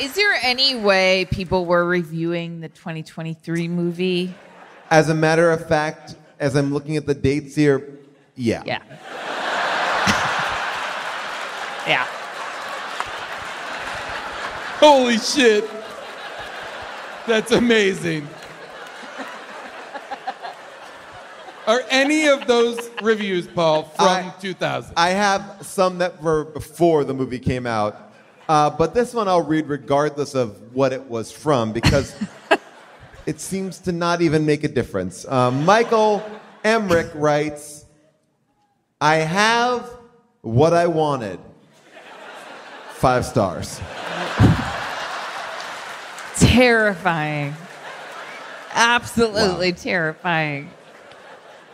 Is 0.01 0.15
there 0.15 0.39
any 0.43 0.75
way 0.75 1.27
people 1.31 1.67
were 1.67 1.85
reviewing 1.85 2.61
the 2.61 2.71
2023 2.71 3.69
movie? 3.69 4.35
As 4.91 5.11
a 5.11 5.15
matter 5.15 5.51
of 5.51 5.69
fact, 5.69 6.17
as 6.41 6.57
I'm 6.57 6.73
looking 6.73 6.97
at 6.97 7.07
the 7.07 7.15
dates 7.15 7.55
here, 7.55 7.99
yeah. 8.35 8.63
Yeah. 8.65 8.83
yeah. 11.87 12.07
Holy 14.81 15.19
shit. 15.19 15.69
That's 17.27 17.53
amazing. 17.53 18.27
Are 21.67 21.83
any 21.91 22.27
of 22.27 22.47
those 22.49 22.89
reviews, 23.03 23.47
Paul, 23.47 23.85
from 23.85 24.09
I- 24.09 24.35
2000? 24.41 24.95
I 24.97 25.11
have 25.11 25.59
some 25.61 25.99
that 25.99 26.21
were 26.23 26.47
before 26.47 27.05
the 27.05 27.13
movie 27.15 27.39
came 27.39 27.67
out, 27.67 28.11
uh, 28.49 28.71
but 28.71 28.95
this 28.95 29.13
one 29.13 29.29
I'll 29.29 29.45
read 29.45 29.69
regardless 29.69 30.35
of 30.35 30.75
what 30.75 30.93
it 30.95 31.05
was 31.05 31.31
from 31.31 31.73
because 31.73 32.15
it 33.27 33.41
seems 33.41 33.79
to 33.81 33.93
not 33.93 34.23
even 34.23 34.47
make 34.47 34.65
a 34.65 34.69
difference. 34.69 35.27
Um, 35.27 35.65
Michael 35.65 36.23
Emmerich 36.65 37.11
writes, 37.15 37.85
I 39.01 39.17
have 39.17 39.89
what 40.43 40.75
I 40.75 40.87
wanted. 40.87 41.39
Five 42.95 43.25
stars. 43.25 43.81
Terrifying. 46.37 47.55
Absolutely 48.73 49.73
terrifying. 49.73 50.71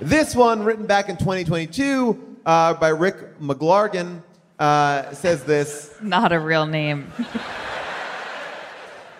This 0.01 0.37
one, 0.37 0.63
written 0.63 0.87
back 0.87 1.09
in 1.09 1.17
2022 1.17 2.37
uh, 2.45 2.75
by 2.75 2.89
Rick 2.89 3.39
McGlargan, 3.41 4.23
uh, 4.59 5.11
says 5.13 5.43
this. 5.45 5.95
Not 6.03 6.33
a 6.33 6.39
real 6.39 6.67
name. 6.67 7.11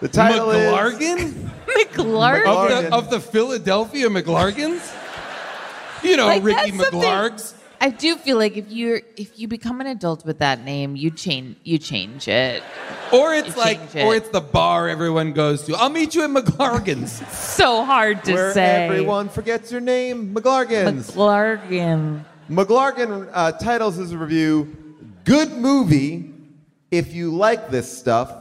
The 0.01 0.09
title 0.09 0.51
is 0.51 0.73
McGlargan? 1.67 2.45
McGlargan? 2.45 2.77
Of 2.77 2.83
the, 2.85 2.95
of 2.97 3.11
the 3.11 3.21
Philadelphia 3.21 4.09
McGlargans? 4.09 4.95
You 6.03 6.17
know, 6.17 6.27
Like, 6.27 6.43
Ricky 6.45 6.71
that's 6.73 6.91
something- 6.91 7.01
McGlargs. 7.01 7.53
I 7.79 7.91
do 7.91 8.17
feel 8.17 8.39
like 8.39 8.57
if 8.57 8.73
you 8.73 9.03
if 9.19 9.39
you 9.39 9.49
become 9.49 9.83
an 9.83 9.87
adult 9.87 10.25
with 10.25 10.39
that 10.39 10.65
name, 10.65 10.97
you 10.97 11.11
change 11.11 11.57
you 11.63 11.77
change 11.77 12.27
it. 12.27 12.63
Or 13.13 13.35
it's 13.35 13.55
You 13.55 13.61
like, 13.63 13.95
it. 13.95 14.03
or 14.03 14.15
it's 14.15 14.31
the 14.31 14.41
bar 14.41 14.89
everyone 14.89 15.35
goes 15.35 15.63
to. 15.67 15.75
I'll 15.77 15.91
meet 15.91 16.15
you 16.15 16.25
at 16.25 16.31
McGlargan's. 16.31 17.13
so 17.39 17.85
hard 17.85 18.25
to 18.25 18.33
Where 18.33 18.53
say. 18.55 18.87
everyone 18.87 19.29
forgets 19.29 19.71
your 19.71 19.83
name, 19.83 20.35
McGlargan's. 20.35 21.11
McGlargan. 21.11 22.25
McGlargan 22.51 23.29
uh, 23.33 23.53
titles 23.53 23.97
his 23.97 24.17
review 24.17 24.75
Good 25.25 25.53
movie 25.53 26.33
if 26.91 27.13
you 27.13 27.31
like 27.37 27.69
this 27.71 27.95
stuff 27.99 28.33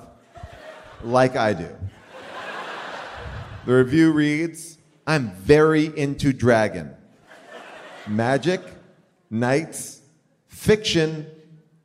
like 1.03 1.35
I 1.35 1.51
do. 1.53 1.67
The 3.65 3.73
review 3.73 4.11
reads 4.11 4.77
I'm 5.07 5.31
very 5.31 5.85
into 5.97 6.33
dragon, 6.33 6.95
magic, 8.07 8.61
knights, 9.29 10.01
fiction, 10.47 11.25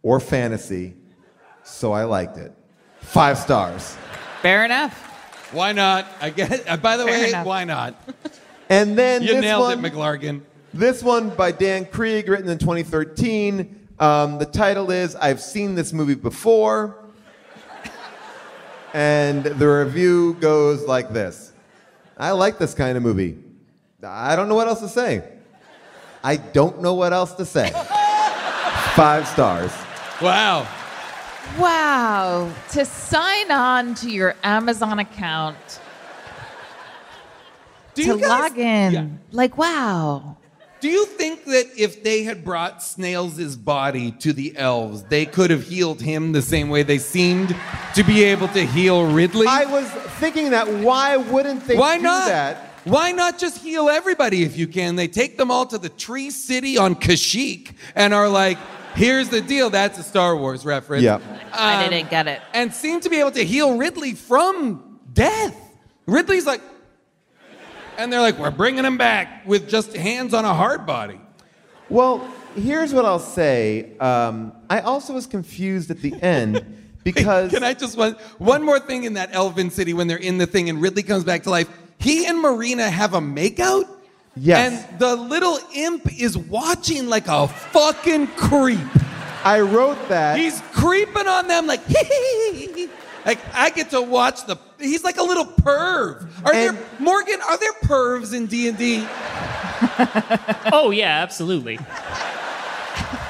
or 0.02 0.20
fantasy, 0.20 0.94
so 1.62 1.92
I 1.92 2.04
liked 2.04 2.36
it. 2.36 2.52
Five 3.00 3.38
stars. 3.38 3.96
Fair 4.42 4.64
enough. 4.64 4.94
Why 5.52 5.72
not? 5.72 6.06
I 6.20 6.30
get. 6.30 6.68
Uh, 6.68 6.76
by 6.76 6.96
the 6.96 7.04
Fair 7.04 7.12
way, 7.22 7.28
enough. 7.30 7.46
why 7.46 7.64
not? 7.64 7.94
And 8.68 8.96
then 8.96 9.22
You 9.22 9.34
this 9.34 9.40
nailed 9.42 9.62
one, 9.62 9.84
it, 9.84 9.92
McGlargan. 9.92 10.42
This 10.72 11.02
one 11.02 11.30
by 11.30 11.50
Dan 11.50 11.86
Krieg, 11.86 12.28
written 12.28 12.48
in 12.48 12.58
2013. 12.58 13.88
Um, 13.98 14.38
the 14.38 14.46
title 14.46 14.90
is 14.90 15.16
I've 15.16 15.40
Seen 15.40 15.74
This 15.74 15.92
Movie 15.92 16.14
Before. 16.14 16.96
And 18.92 19.44
the 19.44 19.66
review 19.68 20.34
goes 20.40 20.82
like 20.86 21.12
this 21.12 21.49
I 22.20 22.32
like 22.32 22.58
this 22.58 22.74
kind 22.74 22.98
of 22.98 23.02
movie. 23.02 23.38
I 24.04 24.36
don't 24.36 24.48
know 24.50 24.54
what 24.54 24.68
else 24.68 24.80
to 24.80 24.88
say. 24.88 25.26
I 26.22 26.36
don't 26.36 26.82
know 26.82 26.92
what 26.92 27.14
else 27.14 27.32
to 27.34 27.46
say. 27.46 27.70
Five 28.94 29.26
stars. 29.26 29.72
Wow. 30.20 30.68
Wow. 31.58 32.52
To 32.72 32.84
sign 32.84 33.50
on 33.50 33.94
to 33.96 34.10
your 34.10 34.34
Amazon 34.44 34.98
account. 34.98 35.80
Do 37.94 38.02
to 38.02 38.08
you 38.10 38.20
guys- 38.20 38.28
log 38.28 38.58
in. 38.58 38.92
Yeah. 38.92 39.06
Like, 39.32 39.56
wow. 39.56 40.36
Do 40.80 40.88
you 40.88 41.04
think 41.04 41.44
that 41.44 41.66
if 41.76 42.02
they 42.02 42.22
had 42.22 42.42
brought 42.44 42.82
Snails' 42.82 43.54
body 43.56 44.12
to 44.12 44.32
the 44.32 44.56
elves, 44.56 45.02
they 45.04 45.26
could 45.26 45.50
have 45.50 45.64
healed 45.64 46.00
him 46.00 46.32
the 46.32 46.40
same 46.42 46.70
way 46.70 46.82
they 46.82 46.96
seemed 46.98 47.54
to 47.94 48.02
be 48.02 48.24
able 48.24 48.48
to 48.48 48.64
heal 48.64 49.06
Ridley? 49.12 49.46
I 49.46 49.66
was 49.66 49.88
thinking 50.18 50.50
that 50.50 50.66
why 50.68 51.16
wouldn't 51.18 51.66
they 51.66 51.76
Why 51.76 51.98
do 51.98 52.04
not? 52.04 52.28
that? 52.28 52.56
Why 52.84 53.12
not 53.12 53.38
just 53.38 53.58
heal 53.58 53.90
everybody 53.90 54.42
if 54.42 54.56
you 54.56 54.66
can? 54.66 54.96
They 54.96 55.06
take 55.08 55.36
them 55.36 55.50
all 55.50 55.66
to 55.66 55.76
the 55.76 55.90
Tree 55.90 56.30
City 56.30 56.78
on 56.78 56.94
Kashyyyk 56.94 57.74
and 57.94 58.14
are 58.14 58.28
like, 58.28 58.56
here's 58.94 59.28
the 59.28 59.42
deal. 59.42 59.68
That's 59.68 59.98
a 59.98 60.02
Star 60.02 60.34
Wars 60.34 60.64
reference. 60.64 61.02
Yeah. 61.02 61.18
I 61.52 61.84
Um, 61.84 61.90
didn't 61.90 62.08
get 62.08 62.26
it. 62.26 62.40
And 62.54 62.72
seem 62.72 63.00
to 63.00 63.10
be 63.10 63.20
able 63.20 63.32
to 63.32 63.44
heal 63.44 63.76
Ridley 63.76 64.14
from 64.14 64.98
death. 65.12 65.54
Ridley's 66.06 66.46
like, 66.46 66.62
and 68.00 68.10
they're 68.12 68.20
like, 68.20 68.38
we're 68.38 68.50
bringing 68.50 68.84
him 68.84 68.96
back 68.96 69.46
with 69.46 69.68
just 69.68 69.94
hands 69.94 70.32
on 70.32 70.44
a 70.44 70.54
hard 70.54 70.86
body. 70.86 71.20
Well, 71.90 72.26
here's 72.56 72.94
what 72.94 73.04
I'll 73.04 73.18
say. 73.18 73.96
Um, 73.98 74.52
I 74.70 74.80
also 74.80 75.12
was 75.12 75.26
confused 75.26 75.90
at 75.90 76.00
the 76.00 76.14
end 76.22 76.64
because. 77.04 77.50
Can 77.50 77.62
I 77.62 77.74
just 77.74 77.98
one 77.98 78.14
one 78.38 78.62
more 78.62 78.80
thing 78.80 79.04
in 79.04 79.14
that 79.14 79.30
Elven 79.32 79.70
City 79.70 79.92
when 79.92 80.06
they're 80.06 80.16
in 80.16 80.38
the 80.38 80.46
thing 80.46 80.70
and 80.70 80.80
Ridley 80.80 81.02
comes 81.02 81.24
back 81.24 81.42
to 81.42 81.50
life? 81.50 81.68
He 81.98 82.26
and 82.26 82.40
Marina 82.40 82.88
have 82.88 83.12
a 83.12 83.20
makeout. 83.20 83.86
Yes. 84.34 84.86
And 84.88 84.98
the 84.98 85.16
little 85.16 85.58
imp 85.74 86.18
is 86.18 86.38
watching 86.38 87.08
like 87.08 87.26
a 87.26 87.48
fucking 87.48 88.28
creep. 88.28 88.78
I 89.44 89.60
wrote 89.60 89.98
that. 90.08 90.38
He's 90.38 90.60
creeping 90.72 91.26
on 91.26 91.48
them 91.48 91.66
like 91.66 91.80
like 93.26 93.38
I 93.52 93.70
get 93.74 93.90
to 93.90 94.00
watch 94.00 94.46
the 94.46 94.56
he's 94.78 95.04
like 95.04 95.18
a 95.18 95.22
little 95.22 95.44
perv. 95.44 96.29
Are 96.44 96.52
there 96.52 96.76
Morgan, 96.98 97.40
are 97.48 97.58
there 97.58 97.72
pervs 97.84 98.34
in 98.34 98.46
D&D? 98.46 99.04
oh 100.72 100.90
yeah, 100.90 101.20
absolutely. 101.22 101.78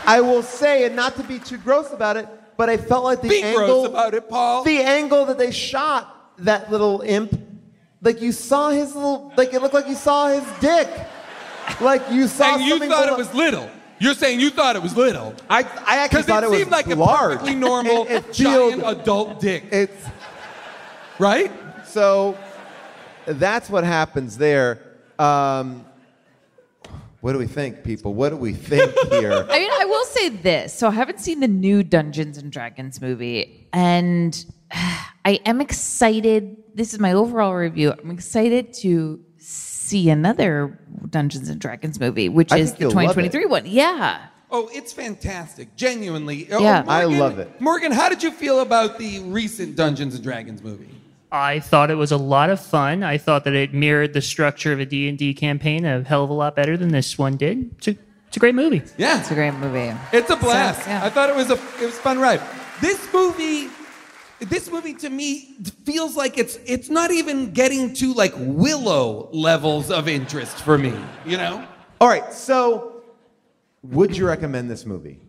I 0.07 0.21
will 0.21 0.43
say, 0.43 0.85
and 0.87 0.97
not 0.97 1.17
to 1.17 1.23
be 1.23 1.39
too 1.39 1.59
gross 1.59 1.93
about 1.93 2.17
it, 2.17 2.29
but 2.57 2.69
I 2.69 2.77
felt 2.77 3.05
like 3.05 3.23
the 3.23 3.29
Be 3.29 3.43
angle 3.43 3.67
gross 3.83 3.87
about 3.89 4.15
it, 4.15 4.29
Paul. 4.29 4.65
The 4.65 4.79
angle 4.81 5.25
that 5.27 5.39
they 5.39 5.51
shot 5.51 6.35
that 6.39 6.71
little 6.71 7.01
imp, 7.03 7.39
like 8.03 8.21
you 8.21 8.33
saw 8.33 8.71
his 8.71 8.95
little, 8.95 9.33
like 9.37 9.53
it 9.55 9.61
looked 9.63 9.75
like 9.75 9.89
you 9.89 9.95
saw 9.95 10.29
his 10.29 10.45
dick, 10.61 10.89
like 11.81 12.03
you 12.11 12.27
saw. 12.27 12.55
And 12.55 12.63
you 12.65 12.71
something 12.71 12.89
thought 12.91 13.05
below- 13.07 13.15
it 13.15 13.19
was 13.19 13.35
little. 13.35 13.71
You're 13.99 14.15
saying 14.15 14.41
you 14.41 14.49
thought 14.49 14.77
it 14.77 14.83
was 14.83 14.97
little. 14.97 15.35
I, 15.51 15.59
I 15.59 15.99
actually 15.99 16.23
Because 16.23 16.25
thought 16.27 16.43
it, 16.43 16.47
it, 16.47 16.51
was 16.51 16.59
seemed 16.61 16.71
like 16.71 16.87
large. 16.87 17.33
a 17.33 17.37
perfectly 17.37 17.55
normal 17.55 18.07
It- 18.09 18.25
it 18.29 18.33
giant 18.33 18.83
adult 18.85 19.41
dick. 19.41 19.65
It's 19.71 20.07
right. 21.19 21.53
So 21.87 22.37
that's 23.27 23.69
what 23.71 23.85
happens 23.85 24.39
there. 24.39 24.81
Um, 25.19 25.85
what 27.21 27.33
do 27.33 27.39
we 27.39 27.47
think, 27.47 27.85
people? 27.85 28.15
What 28.15 28.31
do 28.31 28.37
we 28.37 28.55
think 28.55 28.93
here? 29.11 29.33
I 29.33 29.59
mean, 29.59 29.71
I 29.71 29.85
will 29.85 30.05
say 30.07 30.31
this. 30.31 30.73
So 30.73 30.89
I 30.89 30.93
haven't 30.93 31.21
seen 31.21 31.41
the 31.41 31.49
new 31.49 31.83
Dungeons 31.83 32.39
and 32.39 32.51
Dragons 32.51 33.01
movie, 33.01 33.69
and 33.73 34.43
I 34.73 35.41
am 35.45 35.61
excited. 35.61 36.57
This 36.75 36.95
is 36.95 36.99
my 37.01 37.13
overall 37.13 37.55
review. 37.55 37.93
I'm 37.93 38.11
excited 38.11 38.73
to 38.75 39.21
see 39.37 40.09
another 40.09 40.79
Dungeons 41.11 41.49
and 41.49 41.61
Dragons 41.61 42.01
movie, 42.01 42.29
which 42.29 42.53
I 42.53 42.59
is 42.59 42.73
the 42.75 42.81
you'll 42.81 42.91
love 42.93 43.19
it. 43.19 43.31
2023 43.33 43.47
one. 43.47 43.67
Yeah. 43.67 44.27
Oh, 44.53 44.69
it's 44.73 44.93
fantastic. 44.93 45.77
Genuinely. 45.77 46.49
Oh, 46.51 46.61
Yeah. 46.61 46.85
I 46.89 47.05
love 47.05 47.39
it. 47.39 47.61
Morgan, 47.61 47.93
how 47.93 48.09
did 48.09 48.23
you 48.23 48.31
feel 48.33 48.61
about 48.61 48.99
the 48.99 49.21
recent 49.21 49.77
Dungeons 49.77 50.15
and 50.15 50.25
Dragons 50.25 50.63
movie? 50.63 50.89
I 51.33 51.61
thought 51.61 51.91
it 51.91 51.95
was 51.95 52.11
a 52.13 52.17
lot 52.17 52.51
of 52.51 52.61
fun. 52.61 53.03
I 53.03 53.19
thought 53.19 53.45
that 53.45 53.55
it 53.55 53.73
mirrored 53.73 54.15
the 54.15 54.21
structure 54.21 54.73
of 54.73 54.81
a 54.81 54.87
D&D 54.87 55.35
campaign 55.35 55.85
a 55.85 56.03
hell 56.03 56.25
of 56.25 56.31
a 56.31 56.33
lot 56.33 56.57
better 56.57 56.77
than 56.77 56.89
this 56.89 57.17
one 57.17 57.37
did. 57.37 57.71
It's 57.79 57.89
a, 57.89 57.97
it's 58.27 58.37
a 58.37 58.41
great 58.41 58.55
movie. 58.55 58.83
Yeah. 58.99 59.21
It's 59.21 59.31
a 59.31 59.35
great 59.35 59.55
movie. 59.55 59.95
It's 60.13 60.31
a 60.31 60.37
blast. 60.37 60.85
So, 60.85 60.91
yeah. 60.91 61.05
I 61.05 61.11
thought 61.11 61.31
it 61.31 61.37
was 61.37 61.51
a 61.51 61.55
it 61.83 61.87
was 61.87 61.99
fun 61.99 62.19
ride. 62.19 62.41
This 62.81 63.13
movie 63.13 63.69
this 64.41 64.71
movie 64.71 64.95
to 64.95 65.11
me 65.11 65.55
feels 65.85 66.17
like 66.17 66.39
it's 66.39 66.59
it's 66.65 66.89
not 66.89 67.11
even 67.11 67.53
getting 67.53 67.93
to 67.95 68.15
like 68.15 68.33
Willow 68.37 69.29
levels 69.33 69.91
of 69.91 70.09
interest 70.09 70.57
for 70.59 70.79
me, 70.79 70.95
you 71.27 71.37
know? 71.37 71.67
All 72.01 72.09
right, 72.09 72.33
so 72.33 73.03
would 73.83 74.17
you 74.17 74.27
recommend 74.27 74.71
this 74.71 74.87
movie? 74.87 75.21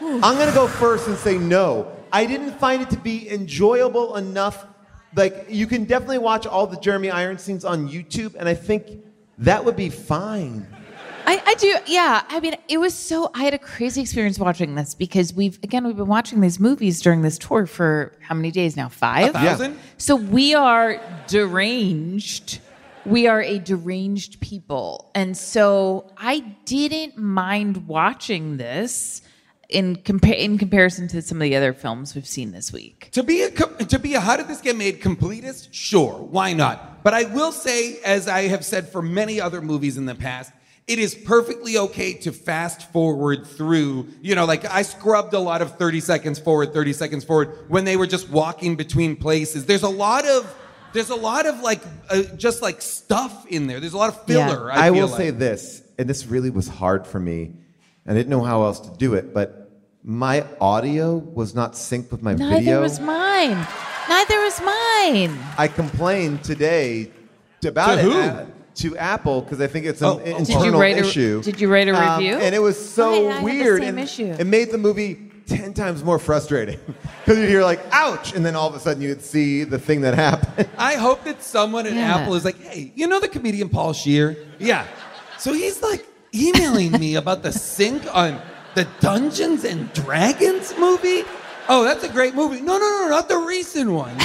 I'm 0.00 0.20
gonna 0.20 0.52
go 0.52 0.66
first 0.66 1.06
and 1.06 1.16
say 1.16 1.38
no. 1.38 1.94
I 2.12 2.26
didn't 2.26 2.52
find 2.52 2.82
it 2.82 2.90
to 2.90 2.98
be 2.98 3.30
enjoyable 3.30 4.16
enough. 4.16 4.66
Like 5.16 5.46
you 5.48 5.66
can 5.66 5.84
definitely 5.84 6.18
watch 6.18 6.46
all 6.46 6.66
the 6.66 6.78
Jeremy 6.78 7.10
Irons 7.10 7.42
scenes 7.42 7.64
on 7.64 7.88
YouTube, 7.88 8.34
and 8.34 8.48
I 8.48 8.54
think 8.54 9.04
that 9.38 9.64
would 9.64 9.76
be 9.76 9.88
fine. 9.88 10.66
I, 11.24 11.42
I 11.46 11.54
do, 11.54 11.76
yeah. 11.86 12.22
I 12.28 12.40
mean, 12.40 12.56
it 12.68 12.78
was 12.78 12.94
so. 12.94 13.30
I 13.34 13.44
had 13.44 13.54
a 13.54 13.58
crazy 13.58 14.00
experience 14.00 14.38
watching 14.38 14.74
this 14.74 14.94
because 14.94 15.32
we've 15.32 15.58
again 15.62 15.86
we've 15.86 15.96
been 15.96 16.06
watching 16.06 16.40
these 16.40 16.58
movies 16.58 17.00
during 17.00 17.22
this 17.22 17.38
tour 17.38 17.66
for 17.66 18.12
how 18.20 18.34
many 18.34 18.50
days 18.50 18.76
now? 18.76 18.88
Five. 18.88 19.30
A 19.30 19.32
thousand? 19.32 19.78
So 19.98 20.16
we 20.16 20.54
are 20.54 21.00
deranged. 21.28 22.60
We 23.04 23.26
are 23.26 23.42
a 23.42 23.58
deranged 23.58 24.40
people, 24.40 25.10
and 25.14 25.36
so 25.36 26.12
I 26.16 26.40
didn't 26.64 27.16
mind 27.16 27.86
watching 27.86 28.56
this. 28.56 29.22
In 29.72 29.96
compa- 29.96 30.38
in 30.38 30.58
comparison 30.58 31.08
to 31.08 31.22
some 31.22 31.38
of 31.38 31.42
the 31.42 31.56
other 31.56 31.72
films 31.72 32.14
we've 32.14 32.26
seen 32.26 32.52
this 32.52 32.72
week. 32.72 33.08
To 33.12 33.22
be 33.22 33.42
a 33.42 33.50
co- 33.50 33.74
to 33.76 33.98
be 33.98 34.14
a 34.14 34.20
how 34.20 34.36
did 34.36 34.48
this 34.48 34.60
get 34.60 34.76
made 34.76 35.00
completist? 35.00 35.68
Sure, 35.72 36.12
why 36.12 36.52
not? 36.52 37.02
But 37.02 37.14
I 37.14 37.24
will 37.24 37.52
say, 37.52 37.98
as 38.04 38.28
I 38.28 38.42
have 38.48 38.64
said 38.64 38.88
for 38.88 39.02
many 39.02 39.40
other 39.40 39.60
movies 39.60 39.96
in 39.96 40.06
the 40.06 40.14
past, 40.14 40.52
it 40.86 40.98
is 40.98 41.14
perfectly 41.14 41.78
okay 41.78 42.14
to 42.14 42.32
fast 42.32 42.92
forward 42.92 43.46
through. 43.46 44.08
You 44.20 44.34
know, 44.34 44.44
like 44.44 44.64
I 44.64 44.82
scrubbed 44.82 45.34
a 45.34 45.38
lot 45.38 45.62
of 45.62 45.76
thirty 45.78 46.00
seconds 46.00 46.38
forward, 46.38 46.72
thirty 46.72 46.92
seconds 46.92 47.24
forward 47.24 47.66
when 47.68 47.84
they 47.84 47.96
were 47.96 48.06
just 48.06 48.28
walking 48.28 48.76
between 48.76 49.16
places. 49.16 49.66
There's 49.66 49.82
a 49.82 49.88
lot 49.88 50.26
of 50.26 50.54
there's 50.92 51.10
a 51.10 51.16
lot 51.16 51.46
of 51.46 51.60
like 51.60 51.80
uh, 52.10 52.22
just 52.36 52.62
like 52.62 52.82
stuff 52.82 53.46
in 53.46 53.66
there. 53.66 53.80
There's 53.80 53.94
a 53.94 53.98
lot 53.98 54.10
of 54.10 54.24
filler. 54.26 54.70
I, 54.70 54.88
I, 54.88 54.90
feel 54.90 54.94
will 54.94 55.08
like. 55.08 55.18
say 55.18 55.30
this, 55.30 55.82
and 55.98 56.08
this 56.08 56.26
really 56.26 56.50
was 56.50 56.68
hard 56.68 57.06
for 57.06 57.18
me. 57.18 57.54
I 58.06 58.14
didn't 58.14 58.30
know 58.30 58.42
how 58.42 58.64
else 58.64 58.80
to 58.80 58.90
do 58.96 59.14
it, 59.14 59.32
but 59.32 59.61
my 60.04 60.44
audio 60.60 61.16
was 61.16 61.54
not 61.54 61.74
synced 61.74 62.10
with 62.10 62.22
my 62.22 62.34
Neither 62.34 62.56
video. 62.56 62.70
Neither 62.72 62.80
was 62.82 63.00
mine. 63.00 63.66
Neither 64.08 64.40
was 64.40 64.60
mine. 64.60 65.38
I 65.56 65.68
complained 65.68 66.42
today 66.42 67.10
about 67.64 67.94
To 67.96 68.00
it 68.00 68.04
who? 68.04 68.12
uh, 68.20 68.46
to 68.74 68.96
Apple 68.96 69.42
because 69.42 69.60
I 69.60 69.66
think 69.68 69.86
it's 69.86 70.00
an 70.00 70.06
Oh, 70.08 70.20
oh, 70.20 70.24
internal 70.24 70.44
Did 70.44 70.64
you 70.64 70.80
write 70.80 70.96
a- 70.96 71.00
issue. 71.00 71.42
did 71.42 71.60
you 71.60 71.70
write 71.72 71.88
a 71.88 71.94
Um, 71.94 72.18
review? 72.18 72.34
and 72.36 72.54
it 72.54 72.58
was 72.58 72.76
so 72.92 73.12
yeah, 73.12 73.28
I 73.28 73.32
had 73.34 73.40
the 73.40 73.44
weird. 73.44 73.80
same 73.82 73.88
and 73.90 74.00
issue. 74.00 74.34
It 74.38 74.46
made 74.46 74.70
the 74.72 74.78
movie 74.78 75.30
ten 75.46 75.72
times 75.74 76.02
more 76.02 76.18
frustrating 76.18 76.78
because 77.24 77.38
you'd 77.38 77.48
hear 77.48 77.62
like 77.62 77.80
"ouch," 77.92 78.34
and 78.34 78.44
then 78.44 78.56
all 78.56 78.68
of 78.68 78.74
a 78.74 78.80
sudden 78.80 79.02
you'd 79.02 79.22
see 79.22 79.62
the 79.64 79.78
thing 79.78 80.00
that 80.00 80.14
happened. 80.14 80.68
I 80.78 80.94
hope 80.94 81.22
that 81.24 81.42
someone 81.44 81.86
at 81.86 81.92
Yeah. 81.92 82.16
Apple 82.16 82.34
is 82.34 82.44
like, 82.44 82.58
hey, 82.62 82.90
you 82.96 83.06
know 83.06 83.20
the 83.20 83.28
comedian 83.28 83.68
Paul 83.68 83.92
Scheer? 83.92 84.36
Yeah. 84.58 84.84
So 85.38 85.52
he's 85.52 85.80
like 85.82 86.04
emailing 86.34 86.92
me 86.92 87.14
about 87.16 87.42
the 87.42 87.52
sync 87.52 88.02
on 88.12 88.40
the 88.74 88.86
Dungeons 89.00 89.64
and 89.64 89.92
Dragons 89.92 90.74
movie. 90.78 91.24
Oh, 91.68 91.84
that's 91.84 92.04
a 92.04 92.08
great 92.08 92.34
movie. 92.34 92.60
No, 92.60 92.78
no, 92.78 92.88
no, 93.02 93.08
not 93.08 93.28
the 93.28 93.38
recent 93.38 93.90
one. 93.90 94.10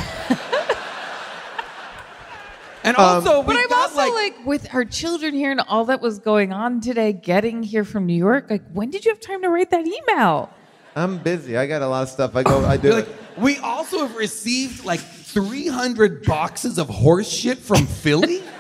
and 2.84 2.98
also, 2.98 3.44
but 3.44 3.56
I'm 3.56 3.70
got 3.70 3.92
also 3.92 3.98
like, 3.98 4.38
like, 4.38 4.46
with 4.46 4.74
our 4.74 4.86
children 4.86 5.34
here 5.34 5.52
and 5.52 5.62
all 5.62 5.86
that 5.86 6.02
was 6.02 6.20
going 6.20 6.52
on 6.52 6.82
today, 6.82 7.14
getting 7.14 7.62
here 7.62 7.84
from 7.84 8.06
New 8.06 8.16
York. 8.16 8.50
Like, 8.50 8.64
when 8.74 8.90
did 8.90 9.06
you 9.06 9.12
have 9.12 9.20
time 9.20 9.42
to 9.44 9.50
write 9.50 9.70
that 9.70 9.86
email? 9.86 10.50
I'm 10.96 11.20
busy. 11.20 11.58
I 11.58 11.68
got 11.68 11.84
a 11.84 11.88
lot 11.88 12.04
of 12.04 12.10
stuff. 12.10 12.36
I 12.36 12.44
go. 12.44 12.66
I 12.66 12.78
do. 12.78 12.92
Like, 12.92 13.08
we 13.38 13.58
also 13.60 14.00
have 14.00 14.16
received 14.16 14.84
like 14.84 15.00
300 15.00 16.24
boxes 16.26 16.80
of 16.80 16.90
horse 16.90 17.30
shit 17.30 17.58
from 17.58 17.86
Philly. 17.86 18.44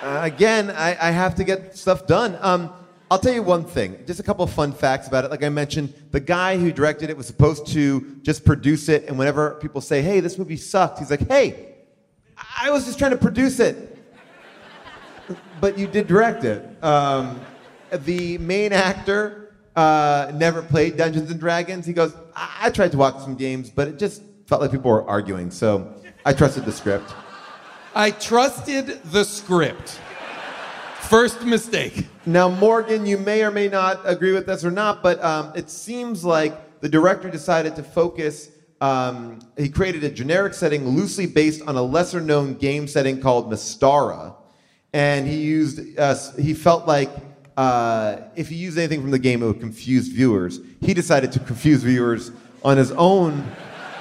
Uh, 0.00 0.20
again, 0.22 0.70
I, 0.70 1.08
I 1.08 1.10
have 1.10 1.34
to 1.34 1.44
get 1.44 1.76
stuff 1.76 2.06
done. 2.06 2.38
Um, 2.40 2.72
I'll 3.10 3.18
tell 3.18 3.32
you 3.32 3.42
one 3.42 3.64
thing, 3.64 3.98
just 4.06 4.20
a 4.20 4.22
couple 4.22 4.44
of 4.44 4.52
fun 4.52 4.70
facts 4.70 5.08
about 5.08 5.24
it. 5.24 5.30
Like 5.30 5.42
I 5.42 5.48
mentioned, 5.48 5.94
the 6.10 6.20
guy 6.20 6.58
who 6.58 6.70
directed 6.70 7.08
it 7.08 7.16
was 7.16 7.26
supposed 7.26 7.66
to 7.68 8.16
just 8.22 8.44
produce 8.44 8.90
it, 8.90 9.08
and 9.08 9.18
whenever 9.18 9.52
people 9.62 9.80
say, 9.80 10.02
"Hey, 10.02 10.20
this 10.20 10.36
movie 10.36 10.58
sucked," 10.58 10.98
he's 10.98 11.10
like, 11.10 11.26
"Hey, 11.26 11.76
I 12.60 12.70
was 12.70 12.84
just 12.84 12.98
trying 12.98 13.12
to 13.12 13.16
produce 13.16 13.60
it, 13.60 13.96
but 15.58 15.78
you 15.78 15.86
did 15.86 16.06
direct 16.06 16.44
it." 16.44 16.62
Um, 16.84 17.40
the 18.04 18.36
main 18.38 18.74
actor 18.74 19.54
uh, 19.74 20.30
never 20.34 20.60
played 20.60 20.98
Dungeons 20.98 21.30
and 21.30 21.40
Dragons. 21.40 21.86
He 21.86 21.94
goes, 21.94 22.14
I-, 22.36 22.66
"I 22.66 22.70
tried 22.70 22.92
to 22.92 22.98
watch 22.98 23.20
some 23.20 23.36
games, 23.36 23.70
but 23.70 23.88
it 23.88 23.98
just 23.98 24.22
felt 24.46 24.60
like 24.60 24.70
people 24.70 24.90
were 24.90 25.08
arguing, 25.08 25.50
so 25.50 25.94
I 26.26 26.34
trusted 26.34 26.66
the 26.66 26.72
script." 26.72 27.14
I 27.94 28.10
trusted 28.10 29.02
the 29.04 29.24
script. 29.24 29.98
First 31.08 31.42
mistake. 31.42 32.06
Now, 32.26 32.50
Morgan, 32.50 33.06
you 33.06 33.16
may 33.16 33.42
or 33.42 33.50
may 33.50 33.68
not 33.68 34.02
agree 34.04 34.32
with 34.32 34.44
this 34.44 34.62
or 34.62 34.70
not, 34.70 35.02
but 35.02 35.24
um, 35.24 35.52
it 35.56 35.70
seems 35.70 36.22
like 36.22 36.80
the 36.82 36.88
director 36.90 37.30
decided 37.30 37.74
to 37.76 37.82
focus. 37.82 38.50
Um, 38.82 39.38
he 39.56 39.70
created 39.70 40.04
a 40.04 40.10
generic 40.10 40.52
setting 40.52 40.86
loosely 40.86 41.24
based 41.24 41.62
on 41.62 41.76
a 41.76 41.82
lesser 41.82 42.20
known 42.20 42.52
game 42.52 42.86
setting 42.86 43.22
called 43.22 43.50
Mystara. 43.50 44.34
And 44.92 45.26
he 45.26 45.36
used, 45.36 45.98
uh, 45.98 46.14
he 46.38 46.52
felt 46.52 46.86
like 46.86 47.08
uh, 47.56 48.18
if 48.36 48.50
he 48.50 48.56
used 48.56 48.76
anything 48.76 49.00
from 49.00 49.10
the 49.10 49.18
game, 49.18 49.42
it 49.42 49.46
would 49.46 49.60
confuse 49.60 50.08
viewers. 50.08 50.60
He 50.82 50.92
decided 50.92 51.32
to 51.32 51.38
confuse 51.38 51.84
viewers 51.84 52.32
on 52.62 52.76
his 52.76 52.92
own 52.92 53.50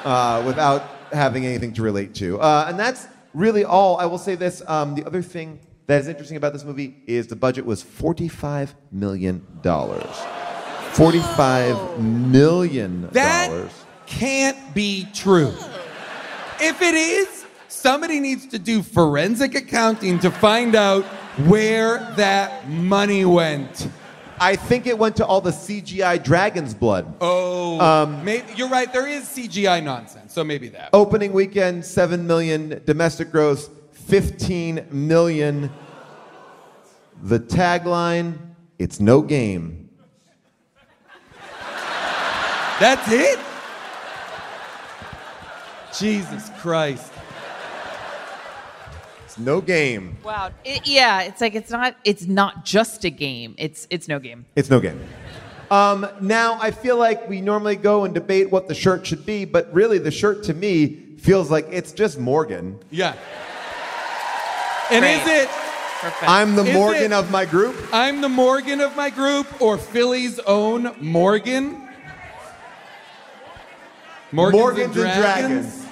uh, 0.03 0.43
without 0.45 0.83
having 1.13 1.45
anything 1.45 1.71
to 1.75 1.83
relate 1.83 2.13
to. 2.15 2.41
Uh, 2.41 2.65
and 2.67 2.77
that's 2.77 3.07
really 3.33 3.63
all. 3.63 3.95
I 3.95 4.07
will 4.07 4.17
say 4.17 4.35
this 4.35 4.61
um, 4.67 4.93
the 4.93 5.05
other 5.05 5.21
thing 5.21 5.61
that 5.87 5.99
is 6.01 6.07
interesting 6.07 6.37
about 6.37 6.53
this 6.53 6.63
movie 6.63 6.95
is 7.07 7.27
the 7.27 7.35
budget 7.35 7.65
was 7.65 7.83
$45 7.83 8.73
million. 8.91 9.45
$45 9.63 11.99
million. 11.99 13.09
That 13.11 13.69
can't 14.05 14.73
be 14.73 15.07
true. 15.13 15.53
If 16.59 16.81
it 16.81 16.95
is, 16.95 17.45
somebody 17.67 18.19
needs 18.19 18.47
to 18.47 18.57
do 18.59 18.81
forensic 18.81 19.53
accounting 19.55 20.19
to 20.19 20.31
find 20.31 20.75
out 20.75 21.03
where 21.45 21.99
that 22.17 22.67
money 22.69 23.23
went. 23.25 23.87
I 24.39 24.55
think 24.55 24.85
it 24.87 24.97
went 24.97 25.15
to 25.17 25.25
all 25.25 25.41
the 25.41 25.51
CGI 25.51 26.23
dragon's 26.23 26.73
blood. 26.73 27.13
Oh, 27.21 27.79
Um, 27.79 28.23
may- 28.25 28.43
you're 28.55 28.69
right. 28.69 28.91
There 28.91 29.05
is 29.07 29.25
CGI 29.25 29.83
nonsense, 29.83 30.33
so 30.33 30.43
maybe 30.43 30.67
that. 30.69 30.89
Opening 30.93 31.31
weekend, 31.33 31.85
7 31.85 32.25
million. 32.27 32.81
Domestic 32.85 33.31
gross, 33.31 33.69
15 34.07 34.87
million. 34.91 35.69
The 37.23 37.39
tagline, 37.39 38.37
it's 38.79 38.99
no 38.99 39.21
game. 39.21 39.89
That's 42.79 43.11
it? 43.11 43.39
Jesus 45.97 46.49
Christ. 46.59 47.11
It's 49.25 49.37
no 49.37 49.59
game. 49.59 50.15
Wow. 50.23 50.51
It, 50.63 50.87
yeah, 50.87 51.23
it's 51.23 51.41
like 51.41 51.55
it's 51.55 51.71
not 51.71 51.95
it's 52.05 52.27
not 52.27 52.63
just 52.63 53.03
a 53.03 53.09
game. 53.09 53.55
It's 53.57 53.87
it's 53.89 54.07
no 54.07 54.19
game. 54.19 54.45
It's 54.55 54.69
no 54.69 54.79
game. 54.79 55.01
Um, 55.69 56.07
now, 56.21 56.57
I 56.61 56.71
feel 56.71 56.95
like 56.95 57.27
we 57.27 57.41
normally 57.41 57.75
go 57.75 58.05
and 58.05 58.13
debate 58.13 58.51
what 58.51 58.69
the 58.69 58.75
shirt 58.75 59.05
should 59.05 59.25
be, 59.25 59.43
but 59.43 59.73
really 59.73 59.97
the 59.97 60.11
shirt 60.11 60.43
to 60.43 60.53
me 60.53 61.17
feels 61.17 61.51
like 61.51 61.67
it's 61.71 61.91
just 61.91 62.17
Morgan. 62.17 62.79
Yeah. 62.89 63.15
And 64.91 65.03
is 65.05 65.27
it? 65.27 65.49
I'm 66.21 66.55
the 66.55 66.63
Is 66.63 66.73
Morgan 66.75 67.11
it- 67.11 67.13
of 67.13 67.31
my 67.31 67.45
group. 67.45 67.75
I'm 67.91 68.21
the 68.21 68.29
Morgan 68.29 68.81
of 68.81 68.95
my 68.95 69.09
group, 69.09 69.61
or 69.61 69.77
Philly's 69.77 70.39
own 70.39 70.93
Morgan. 71.01 71.83
Morgans, 74.31 74.61
Morgans 74.61 74.97
and 74.97 75.13
Dragons. 75.21 75.85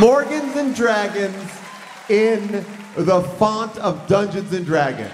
Morgans 0.00 0.56
and 0.56 0.74
Dragons 0.74 1.50
in 2.08 2.64
the 2.96 3.22
font 3.38 3.76
of 3.78 4.06
Dungeons 4.06 4.52
and 4.52 4.66
Dragons. 4.66 5.10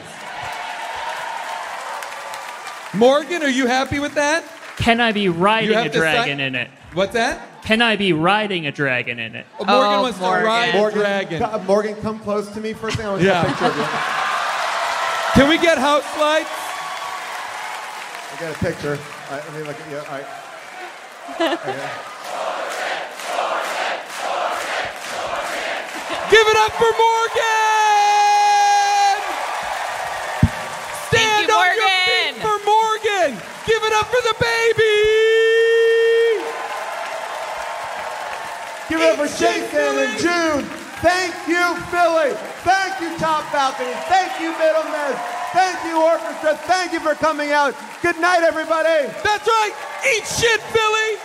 Morgan, 2.95 3.43
are 3.43 3.49
you 3.49 3.67
happy 3.67 3.99
with 3.99 4.15
that? 4.15 4.45
Can 4.77 5.01
I 5.01 5.13
be 5.13 5.29
riding 5.29 5.77
a 5.77 5.89
dragon 5.89 6.39
si- 6.39 6.43
in 6.45 6.55
it? 6.55 6.71
What's 6.93 7.13
that? 7.15 7.41
Can 7.65 7.81
I 7.81 7.97
be 7.97 8.13
riding 8.13 8.67
a 8.67 8.73
dragon 8.73 9.19
in 9.19 9.35
it? 9.35 9.47
Oh, 9.59 9.65
Morgan 9.65 10.03
wants 10.03 10.19
to 10.19 10.25
ride 10.25 10.75
Morgan, 10.75 10.99
a 10.99 11.03
dragon. 11.03 11.39
co- 11.43 11.59
Morgan, 11.63 11.95
come 12.03 12.19
close 12.21 12.49
to 12.53 12.61
me 12.61 12.75
for 12.75 12.89
a 12.89 12.91
second. 12.91 13.07
I 13.07 13.11
want 13.11 13.21
to 13.23 13.27
Yeah. 13.27 13.43
get 13.43 13.51
a 13.51 13.55
picture 13.55 13.67
of 13.71 13.77
you. 13.79 13.85
Can 15.35 15.49
we 15.49 15.59
get 15.59 15.79
house 15.79 16.05
lights? 16.21 16.51
I 18.33 18.37
got 18.41 18.55
a 18.55 18.59
picture. 18.59 18.99
All 19.31 19.37
right, 19.37 19.45
let 19.51 19.55
me 19.59 19.63
look 19.67 19.81
at 19.81 19.91
you. 19.91 19.97
All 19.99 20.05
right. 20.05 20.27
Give 26.31 26.47
it 26.49 26.57
up 26.57 26.73
for 26.73 26.91
Morgan! 26.99 27.45
Stand 31.09 31.47
you, 31.47 31.55
on 31.55 31.67
your 31.77 31.85
Morgan! 31.85 32.35
feet 32.35 32.43
for 32.43 32.59
Morgan! 32.65 33.31
Give 33.67 33.83
it 33.85 33.93
up 33.93 34.07
for 34.07 34.23
the 34.23 34.35
baby! 34.41 35.14
Give 38.89 39.01
it 39.01 39.19
up 39.19 39.19
for 39.19 39.27
Jason 39.39 39.99
and 39.99 40.19
June. 40.19 40.65
Thank 41.01 41.35
you, 41.49 41.75
Philly. 41.91 42.33
Thank 42.65 43.01
you, 43.01 43.17
Top 43.19 43.51
Balcony. 43.53 43.93
Thank 44.09 44.41
you, 44.41 44.51
Middle 44.59 44.85
Mess. 44.85 45.19
Thank 45.53 45.85
you, 45.85 46.03
Orchestra. 46.03 46.57
Thank 46.67 46.93
you 46.93 47.01
for 47.01 47.15
coming 47.15 47.53
out. 47.53 47.75
Good 48.03 48.19
night, 48.19 48.43
everybody. 48.43 49.07
That's 49.23 49.47
right. 49.47 49.73
Eat 50.17 50.27
shit, 50.27 50.61
Philly. 50.63 51.19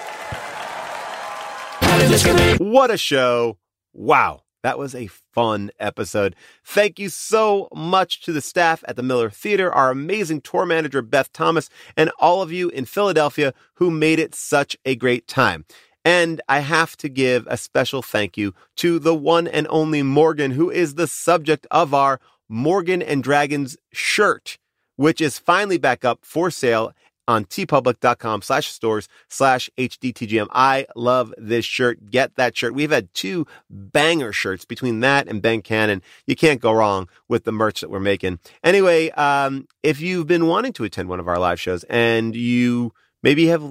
What 2.60 2.92
a 2.92 2.98
show. 2.98 3.58
Wow. 3.94 4.44
That 4.62 4.78
was 4.78 4.94
a 4.94 5.08
fun 5.08 5.72
episode. 5.80 6.36
Thank 6.66 7.00
you 7.00 7.08
so 7.08 7.70
much 7.74 8.22
to 8.24 8.34
the 8.34 8.42
staff 8.42 8.84
at 8.88 8.98
the 8.98 9.04
Miller 9.04 9.30
Theater, 9.30 9.72
our 9.72 9.90
amazing 9.90 10.42
tour 10.42 10.66
manager, 10.66 11.02
Beth 11.02 11.32
Thomas, 11.32 11.70
and 11.96 12.12
all 12.20 12.42
of 12.42 12.52
you 12.52 12.68
in 12.70 12.84
Philadelphia 12.84 13.54
who 13.76 13.90
made 13.90 14.20
it 14.20 14.36
such 14.36 14.76
a 14.84 14.96
great 14.96 15.28
time. 15.28 15.66
And 16.06 16.42
I 16.48 16.60
have 16.60 16.96
to 16.98 17.10
give 17.10 17.46
a 17.48 17.58
special 17.58 18.02
thank 18.02 18.38
you 18.38 18.54
to 18.78 19.00
the 19.00 19.16
one 19.16 19.48
and 19.48 19.68
only 19.70 20.02
Morgan, 20.04 20.52
who 20.52 20.70
is 20.72 20.96
the 20.96 21.08
subject 21.08 21.68
of 21.72 21.94
our 21.94 22.20
Morgan 22.48 23.02
and 23.02 23.24
Dragons 23.24 23.78
shirt. 23.92 24.58
which 24.96 25.22
is 25.22 25.40
finally 25.40 25.78
back 25.78 26.04
up 26.04 26.20
for 26.24 26.52
sale 26.52 26.92
on 27.26 27.46
teepublic.com 27.46 28.42
slash 28.42 28.68
stores 28.68 29.08
slash 29.30 29.70
hdtgm. 29.78 30.48
I 30.52 30.88
love 30.96 31.34
this 31.38 31.64
shirt. 31.64 32.10
Get 32.10 32.36
that 32.36 32.58
shirt. 32.58 32.74
We've 32.74 32.92
had 32.92 33.14
two 33.14 33.46
banger 33.70 34.34
shirts 34.34 34.66
between 34.66 35.00
that 35.02 35.28
and 35.30 35.42
Ben 35.42 35.62
Cannon. 35.62 36.02
You 36.26 36.36
can't 36.36 36.60
go 36.60 36.74
wrong 36.74 37.08
with 37.30 37.44
the 37.46 37.52
merch 37.54 37.80
that 37.82 37.90
we're 37.90 38.00
making. 38.00 38.40
Anyway, 38.64 39.12
um, 39.12 39.68
if 39.84 40.02
you've 40.02 40.28
been 40.28 40.48
wanting 40.48 40.74
to 40.74 40.84
attend 40.84 41.08
one 41.08 41.20
of 41.22 41.28
our 41.30 41.40
live 41.40 41.62
shows 41.62 41.86
and 41.86 42.36
you 42.36 42.92
maybe 43.24 43.46
have 43.48 43.64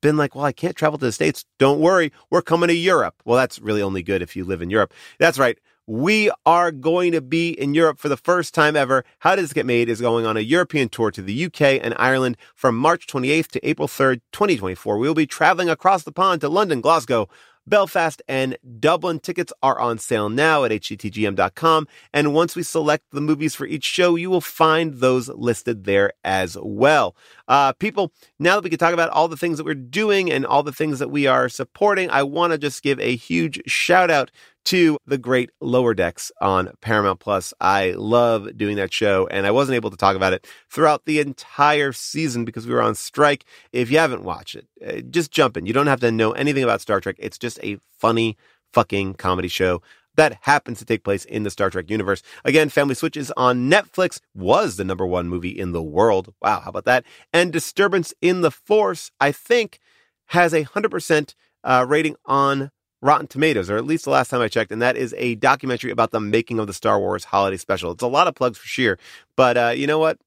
been 0.00 0.16
like, 0.16 0.34
well, 0.34 0.44
I 0.44 0.52
can't 0.52 0.76
travel 0.76 0.98
to 0.98 1.04
the 1.04 1.12
States. 1.12 1.44
Don't 1.58 1.80
worry. 1.80 2.12
We're 2.30 2.42
coming 2.42 2.68
to 2.68 2.74
Europe. 2.74 3.16
Well, 3.24 3.36
that's 3.36 3.58
really 3.58 3.82
only 3.82 4.02
good 4.02 4.22
if 4.22 4.36
you 4.36 4.44
live 4.44 4.62
in 4.62 4.70
Europe. 4.70 4.92
That's 5.18 5.38
right. 5.38 5.58
We 5.86 6.30
are 6.46 6.70
going 6.70 7.10
to 7.12 7.20
be 7.20 7.50
in 7.50 7.74
Europe 7.74 7.98
for 7.98 8.08
the 8.08 8.16
first 8.16 8.54
time 8.54 8.76
ever. 8.76 9.04
How 9.18 9.34
Did 9.34 9.42
This 9.42 9.52
Get 9.52 9.66
Made 9.66 9.88
is 9.88 10.00
going 10.00 10.24
on 10.24 10.36
a 10.36 10.40
European 10.40 10.88
tour 10.88 11.10
to 11.10 11.20
the 11.20 11.46
UK 11.46 11.62
and 11.82 11.94
Ireland 11.98 12.36
from 12.54 12.76
March 12.76 13.08
28th 13.08 13.48
to 13.48 13.68
April 13.68 13.88
3rd, 13.88 14.20
2024. 14.30 14.98
We 14.98 15.08
will 15.08 15.14
be 15.14 15.26
traveling 15.26 15.68
across 15.68 16.04
the 16.04 16.12
pond 16.12 16.42
to 16.42 16.48
London, 16.48 16.80
Glasgow, 16.80 17.28
Belfast, 17.66 18.22
and 18.28 18.56
Dublin. 18.78 19.20
Tickets 19.20 19.52
are 19.62 19.78
on 19.78 19.98
sale 19.98 20.28
now 20.28 20.64
at 20.64 20.70
hdtgm.com. 20.70 21.88
And 22.12 22.34
once 22.34 22.56
we 22.56 22.62
select 22.62 23.04
the 23.10 23.20
movies 23.20 23.54
for 23.54 23.66
each 23.66 23.84
show, 23.84 24.16
you 24.16 24.30
will 24.30 24.40
find 24.40 24.94
those 24.94 25.28
listed 25.28 25.84
there 25.84 26.12
as 26.24 26.56
well. 26.60 27.14
Uh, 27.48 27.72
people, 27.74 28.12
now 28.38 28.56
that 28.56 28.64
we 28.64 28.70
can 28.70 28.78
talk 28.78 28.94
about 28.94 29.10
all 29.10 29.28
the 29.28 29.36
things 29.36 29.58
that 29.58 29.64
we're 29.64 29.74
doing 29.74 30.30
and 30.30 30.44
all 30.44 30.62
the 30.62 30.72
things 30.72 30.98
that 30.98 31.10
we 31.10 31.26
are 31.26 31.48
supporting, 31.48 32.10
I 32.10 32.22
want 32.22 32.52
to 32.52 32.58
just 32.58 32.82
give 32.82 32.98
a 33.00 33.16
huge 33.16 33.60
shout 33.66 34.10
out 34.10 34.30
to 34.66 34.98
the 35.06 35.18
great 35.18 35.50
Lower 35.60 35.94
Decks 35.94 36.30
on 36.40 36.70
Paramount 36.80 37.20
Plus. 37.20 37.54
I 37.60 37.92
love 37.92 38.56
doing 38.56 38.76
that 38.76 38.92
show, 38.92 39.26
and 39.26 39.46
I 39.46 39.50
wasn't 39.50 39.76
able 39.76 39.90
to 39.90 39.96
talk 39.96 40.16
about 40.16 40.32
it 40.32 40.46
throughout 40.68 41.04
the 41.04 41.20
entire 41.20 41.92
season 41.92 42.44
because 42.44 42.66
we 42.66 42.74
were 42.74 42.82
on 42.82 42.94
strike. 42.94 43.44
If 43.72 43.90
you 43.90 43.98
haven't 43.98 44.24
watched 44.24 44.56
it, 44.56 44.68
uh, 44.86 45.00
just 45.10 45.30
jump 45.30 45.56
in. 45.56 45.66
You 45.66 45.72
don't 45.72 45.86
have 45.86 46.00
to 46.00 46.12
know 46.12 46.32
anything 46.32 46.64
about 46.64 46.80
Star 46.80 47.00
Trek. 47.00 47.16
It's 47.18 47.38
just 47.38 47.58
a 47.62 47.78
funny 47.98 48.36
fucking 48.72 49.14
comedy 49.14 49.48
show 49.48 49.82
that 50.16 50.38
happens 50.42 50.78
to 50.78 50.84
take 50.84 51.04
place 51.04 51.24
in 51.24 51.44
the 51.44 51.50
Star 51.50 51.70
Trek 51.70 51.90
universe. 51.90 52.22
Again, 52.44 52.68
Family 52.68 52.94
Switch 52.94 53.16
is 53.16 53.32
on 53.36 53.70
Netflix, 53.70 54.20
was 54.34 54.76
the 54.76 54.84
number 54.84 55.06
one 55.06 55.28
movie 55.28 55.48
in 55.48 55.72
the 55.72 55.82
world. 55.82 56.34
Wow, 56.42 56.60
how 56.60 56.70
about 56.70 56.84
that? 56.84 57.04
And 57.32 57.52
Disturbance 57.52 58.12
in 58.20 58.40
the 58.40 58.50
Force, 58.50 59.10
I 59.20 59.32
think, 59.32 59.78
has 60.26 60.52
a 60.52 60.64
100% 60.64 61.34
uh, 61.64 61.86
rating 61.88 62.16
on 62.26 62.70
Rotten 63.02 63.26
Tomatoes, 63.26 63.70
or 63.70 63.76
at 63.76 63.86
least 63.86 64.04
the 64.04 64.10
last 64.10 64.28
time 64.28 64.40
I 64.40 64.48
checked, 64.48 64.70
and 64.70 64.82
that 64.82 64.96
is 64.96 65.14
a 65.16 65.34
documentary 65.36 65.90
about 65.90 66.10
the 66.10 66.20
making 66.20 66.58
of 66.58 66.66
the 66.66 66.74
Star 66.74 66.98
Wars 66.98 67.24
Holiday 67.24 67.56
Special. 67.56 67.92
It's 67.92 68.02
a 68.02 68.06
lot 68.06 68.26
of 68.26 68.34
plugs 68.34 68.58
for 68.58 68.66
Scheer, 68.66 68.98
but 69.36 69.56
uh, 69.56 69.72
you 69.74 69.86
know 69.86 69.98
what? 69.98 70.18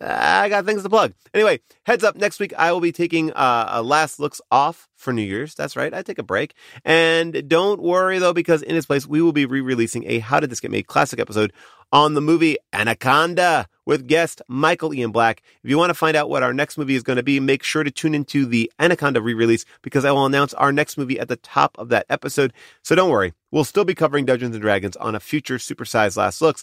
I 0.00 0.48
got 0.48 0.64
things 0.64 0.84
to 0.84 0.88
plug. 0.88 1.14
Anyway, 1.34 1.60
heads 1.84 2.04
up, 2.04 2.16
next 2.16 2.38
week 2.38 2.54
I 2.56 2.70
will 2.70 2.80
be 2.80 2.92
taking 2.92 3.32
uh, 3.32 3.68
a 3.68 3.82
last 3.82 4.20
looks 4.20 4.40
off 4.50 4.88
for 4.96 5.12
New 5.12 5.22
Year's. 5.22 5.54
That's 5.54 5.76
right, 5.76 5.92
I 5.92 6.02
take 6.02 6.18
a 6.18 6.22
break. 6.22 6.54
And 6.84 7.48
don't 7.48 7.82
worry 7.82 8.18
though, 8.18 8.32
because 8.32 8.62
in 8.62 8.76
its 8.76 8.86
place, 8.86 9.06
we 9.06 9.20
will 9.20 9.32
be 9.32 9.44
re 9.44 9.60
releasing 9.60 10.04
a 10.08 10.20
How 10.20 10.38
Did 10.38 10.50
This 10.50 10.60
Get 10.60 10.70
Made 10.70 10.86
classic 10.86 11.18
episode 11.18 11.52
on 11.92 12.14
the 12.14 12.20
movie 12.20 12.58
Anaconda 12.72 13.66
with 13.86 14.06
guest 14.06 14.42
Michael 14.46 14.94
Ian 14.94 15.10
Black. 15.10 15.42
If 15.64 15.70
you 15.70 15.78
want 15.78 15.90
to 15.90 15.94
find 15.94 16.16
out 16.16 16.28
what 16.28 16.42
our 16.42 16.52
next 16.52 16.78
movie 16.78 16.94
is 16.94 17.02
going 17.02 17.16
to 17.16 17.22
be, 17.22 17.40
make 17.40 17.62
sure 17.62 17.82
to 17.82 17.90
tune 17.90 18.14
into 18.14 18.46
the 18.46 18.70
Anaconda 18.78 19.20
re 19.20 19.34
release 19.34 19.64
because 19.82 20.04
I 20.04 20.12
will 20.12 20.26
announce 20.26 20.54
our 20.54 20.70
next 20.70 20.96
movie 20.96 21.18
at 21.18 21.28
the 21.28 21.36
top 21.36 21.76
of 21.78 21.88
that 21.88 22.06
episode. 22.08 22.52
So 22.82 22.94
don't 22.94 23.10
worry, 23.10 23.32
we'll 23.50 23.64
still 23.64 23.84
be 23.84 23.94
covering 23.94 24.26
Dungeons 24.26 24.54
and 24.54 24.62
Dragons 24.62 24.96
on 24.96 25.14
a 25.14 25.20
future 25.20 25.56
supersized 25.56 26.16
last 26.16 26.40
looks, 26.40 26.62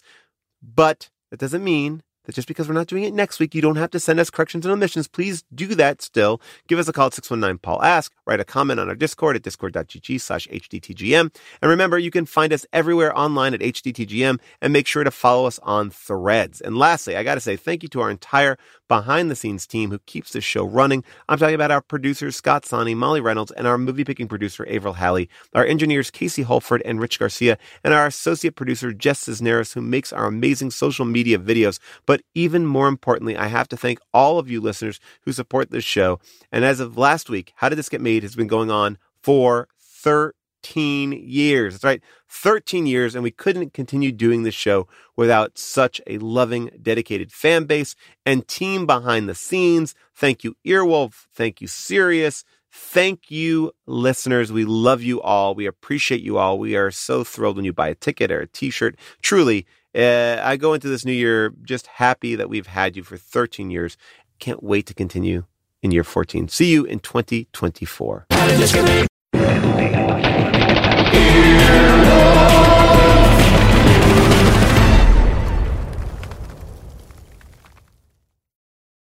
but 0.62 1.10
that 1.30 1.40
doesn't 1.40 1.64
mean 1.64 2.02
that 2.26 2.34
just 2.34 2.48
because 2.48 2.68
we're 2.68 2.74
not 2.74 2.86
doing 2.86 3.04
it 3.04 3.14
next 3.14 3.40
week, 3.40 3.54
you 3.54 3.62
don't 3.62 3.76
have 3.76 3.90
to 3.90 4.00
send 4.00 4.20
us 4.20 4.30
corrections 4.30 4.66
and 4.66 4.72
omissions. 4.72 5.08
Please 5.08 5.44
do 5.54 5.74
that 5.76 6.02
still. 6.02 6.40
Give 6.68 6.78
us 6.78 6.88
a 6.88 6.92
call 6.92 7.06
at 7.06 7.14
619 7.14 7.58
Paul 7.58 7.82
Ask. 7.82 8.12
Write 8.26 8.40
a 8.40 8.44
comment 8.44 8.78
on 8.78 8.88
our 8.88 8.94
Discord 8.94 9.36
at 9.36 9.42
discord.gg 9.42 10.20
slash 10.20 10.46
HDTGM. 10.48 11.34
And 11.62 11.70
remember, 11.70 11.98
you 11.98 12.10
can 12.10 12.26
find 12.26 12.52
us 12.52 12.66
everywhere 12.72 13.16
online 13.16 13.54
at 13.54 13.60
HDTGM 13.60 14.38
and 14.60 14.72
make 14.72 14.86
sure 14.86 15.04
to 15.04 15.10
follow 15.10 15.46
us 15.46 15.58
on 15.60 15.90
threads. 15.90 16.60
And 16.60 16.76
lastly, 16.76 17.16
I 17.16 17.22
got 17.22 17.36
to 17.36 17.40
say 17.40 17.56
thank 17.56 17.82
you 17.82 17.88
to 17.90 18.00
our 18.00 18.10
entire 18.10 18.58
behind 18.88 19.30
the 19.30 19.36
scenes 19.36 19.66
team 19.66 19.90
who 19.90 19.98
keeps 20.00 20.32
this 20.32 20.44
show 20.44 20.64
running. 20.64 21.04
I'm 21.28 21.38
talking 21.38 21.54
about 21.54 21.70
our 21.70 21.80
producers, 21.80 22.36
Scott 22.36 22.64
Sani, 22.64 22.94
Molly 22.94 23.20
Reynolds, 23.20 23.52
and 23.52 23.66
our 23.66 23.78
movie 23.78 24.04
picking 24.04 24.28
producer, 24.28 24.66
Avril 24.68 24.94
Halley, 24.94 25.28
our 25.54 25.64
engineers, 25.64 26.10
Casey 26.10 26.42
Holford 26.42 26.82
and 26.84 27.00
Rich 27.00 27.18
Garcia, 27.18 27.58
and 27.82 27.92
our 27.92 28.06
associate 28.06 28.56
producer, 28.56 28.92
Jess 28.92 29.20
Cisneros, 29.20 29.72
who 29.72 29.80
makes 29.80 30.12
our 30.12 30.26
amazing 30.26 30.70
social 30.70 31.04
media 31.04 31.38
videos. 31.38 31.78
But 32.06 32.22
even 32.34 32.66
more 32.66 32.88
importantly, 32.88 33.36
I 33.36 33.46
have 33.48 33.68
to 33.68 33.76
thank 33.76 33.98
all 34.12 34.38
of 34.38 34.50
you 34.50 34.60
listeners 34.60 35.00
who 35.22 35.32
support 35.32 35.70
this 35.70 35.84
show. 35.84 36.20
And 36.52 36.64
as 36.64 36.80
of 36.80 36.96
last 36.96 37.28
week, 37.30 37.52
How 37.56 37.68
Did 37.68 37.76
This 37.76 37.88
Get 37.88 38.00
Made 38.00 38.22
has 38.22 38.36
been 38.36 38.46
going 38.46 38.70
on 38.70 38.98
for 39.22 39.68
13 39.80 40.35
years. 40.64 41.74
That's 41.74 41.84
right, 41.84 42.02
13 42.28 42.86
years, 42.86 43.14
and 43.14 43.22
we 43.22 43.30
couldn't 43.30 43.72
continue 43.72 44.12
doing 44.12 44.42
this 44.42 44.54
show 44.54 44.88
without 45.16 45.58
such 45.58 46.00
a 46.06 46.18
loving, 46.18 46.70
dedicated 46.82 47.32
fan 47.32 47.64
base 47.64 47.94
and 48.24 48.46
team 48.48 48.86
behind 48.86 49.28
the 49.28 49.34
scenes. 49.34 49.94
Thank 50.14 50.44
you, 50.44 50.56
Earwolf. 50.66 51.26
Thank 51.32 51.60
you, 51.60 51.66
Sirius. 51.66 52.44
Thank 52.70 53.30
you, 53.30 53.72
listeners. 53.86 54.52
We 54.52 54.64
love 54.64 55.02
you 55.02 55.22
all. 55.22 55.54
We 55.54 55.66
appreciate 55.66 56.20
you 56.20 56.36
all. 56.36 56.58
We 56.58 56.76
are 56.76 56.90
so 56.90 57.24
thrilled 57.24 57.56
when 57.56 57.64
you 57.64 57.72
buy 57.72 57.88
a 57.88 57.94
ticket 57.94 58.30
or 58.30 58.40
a 58.40 58.46
t 58.46 58.70
shirt. 58.70 58.96
Truly, 59.22 59.66
uh, 59.94 60.40
I 60.42 60.56
go 60.56 60.74
into 60.74 60.88
this 60.88 61.04
new 61.04 61.12
year 61.12 61.54
just 61.62 61.86
happy 61.86 62.34
that 62.34 62.50
we've 62.50 62.66
had 62.66 62.96
you 62.96 63.02
for 63.02 63.16
13 63.16 63.70
years. 63.70 63.96
Can't 64.38 64.62
wait 64.62 64.84
to 64.86 64.94
continue 64.94 65.44
in 65.82 65.90
year 65.90 66.04
14. 66.04 66.48
See 66.48 66.70
you 66.70 66.84
in 66.84 66.98
2024 67.00 68.26
here. 71.16 71.85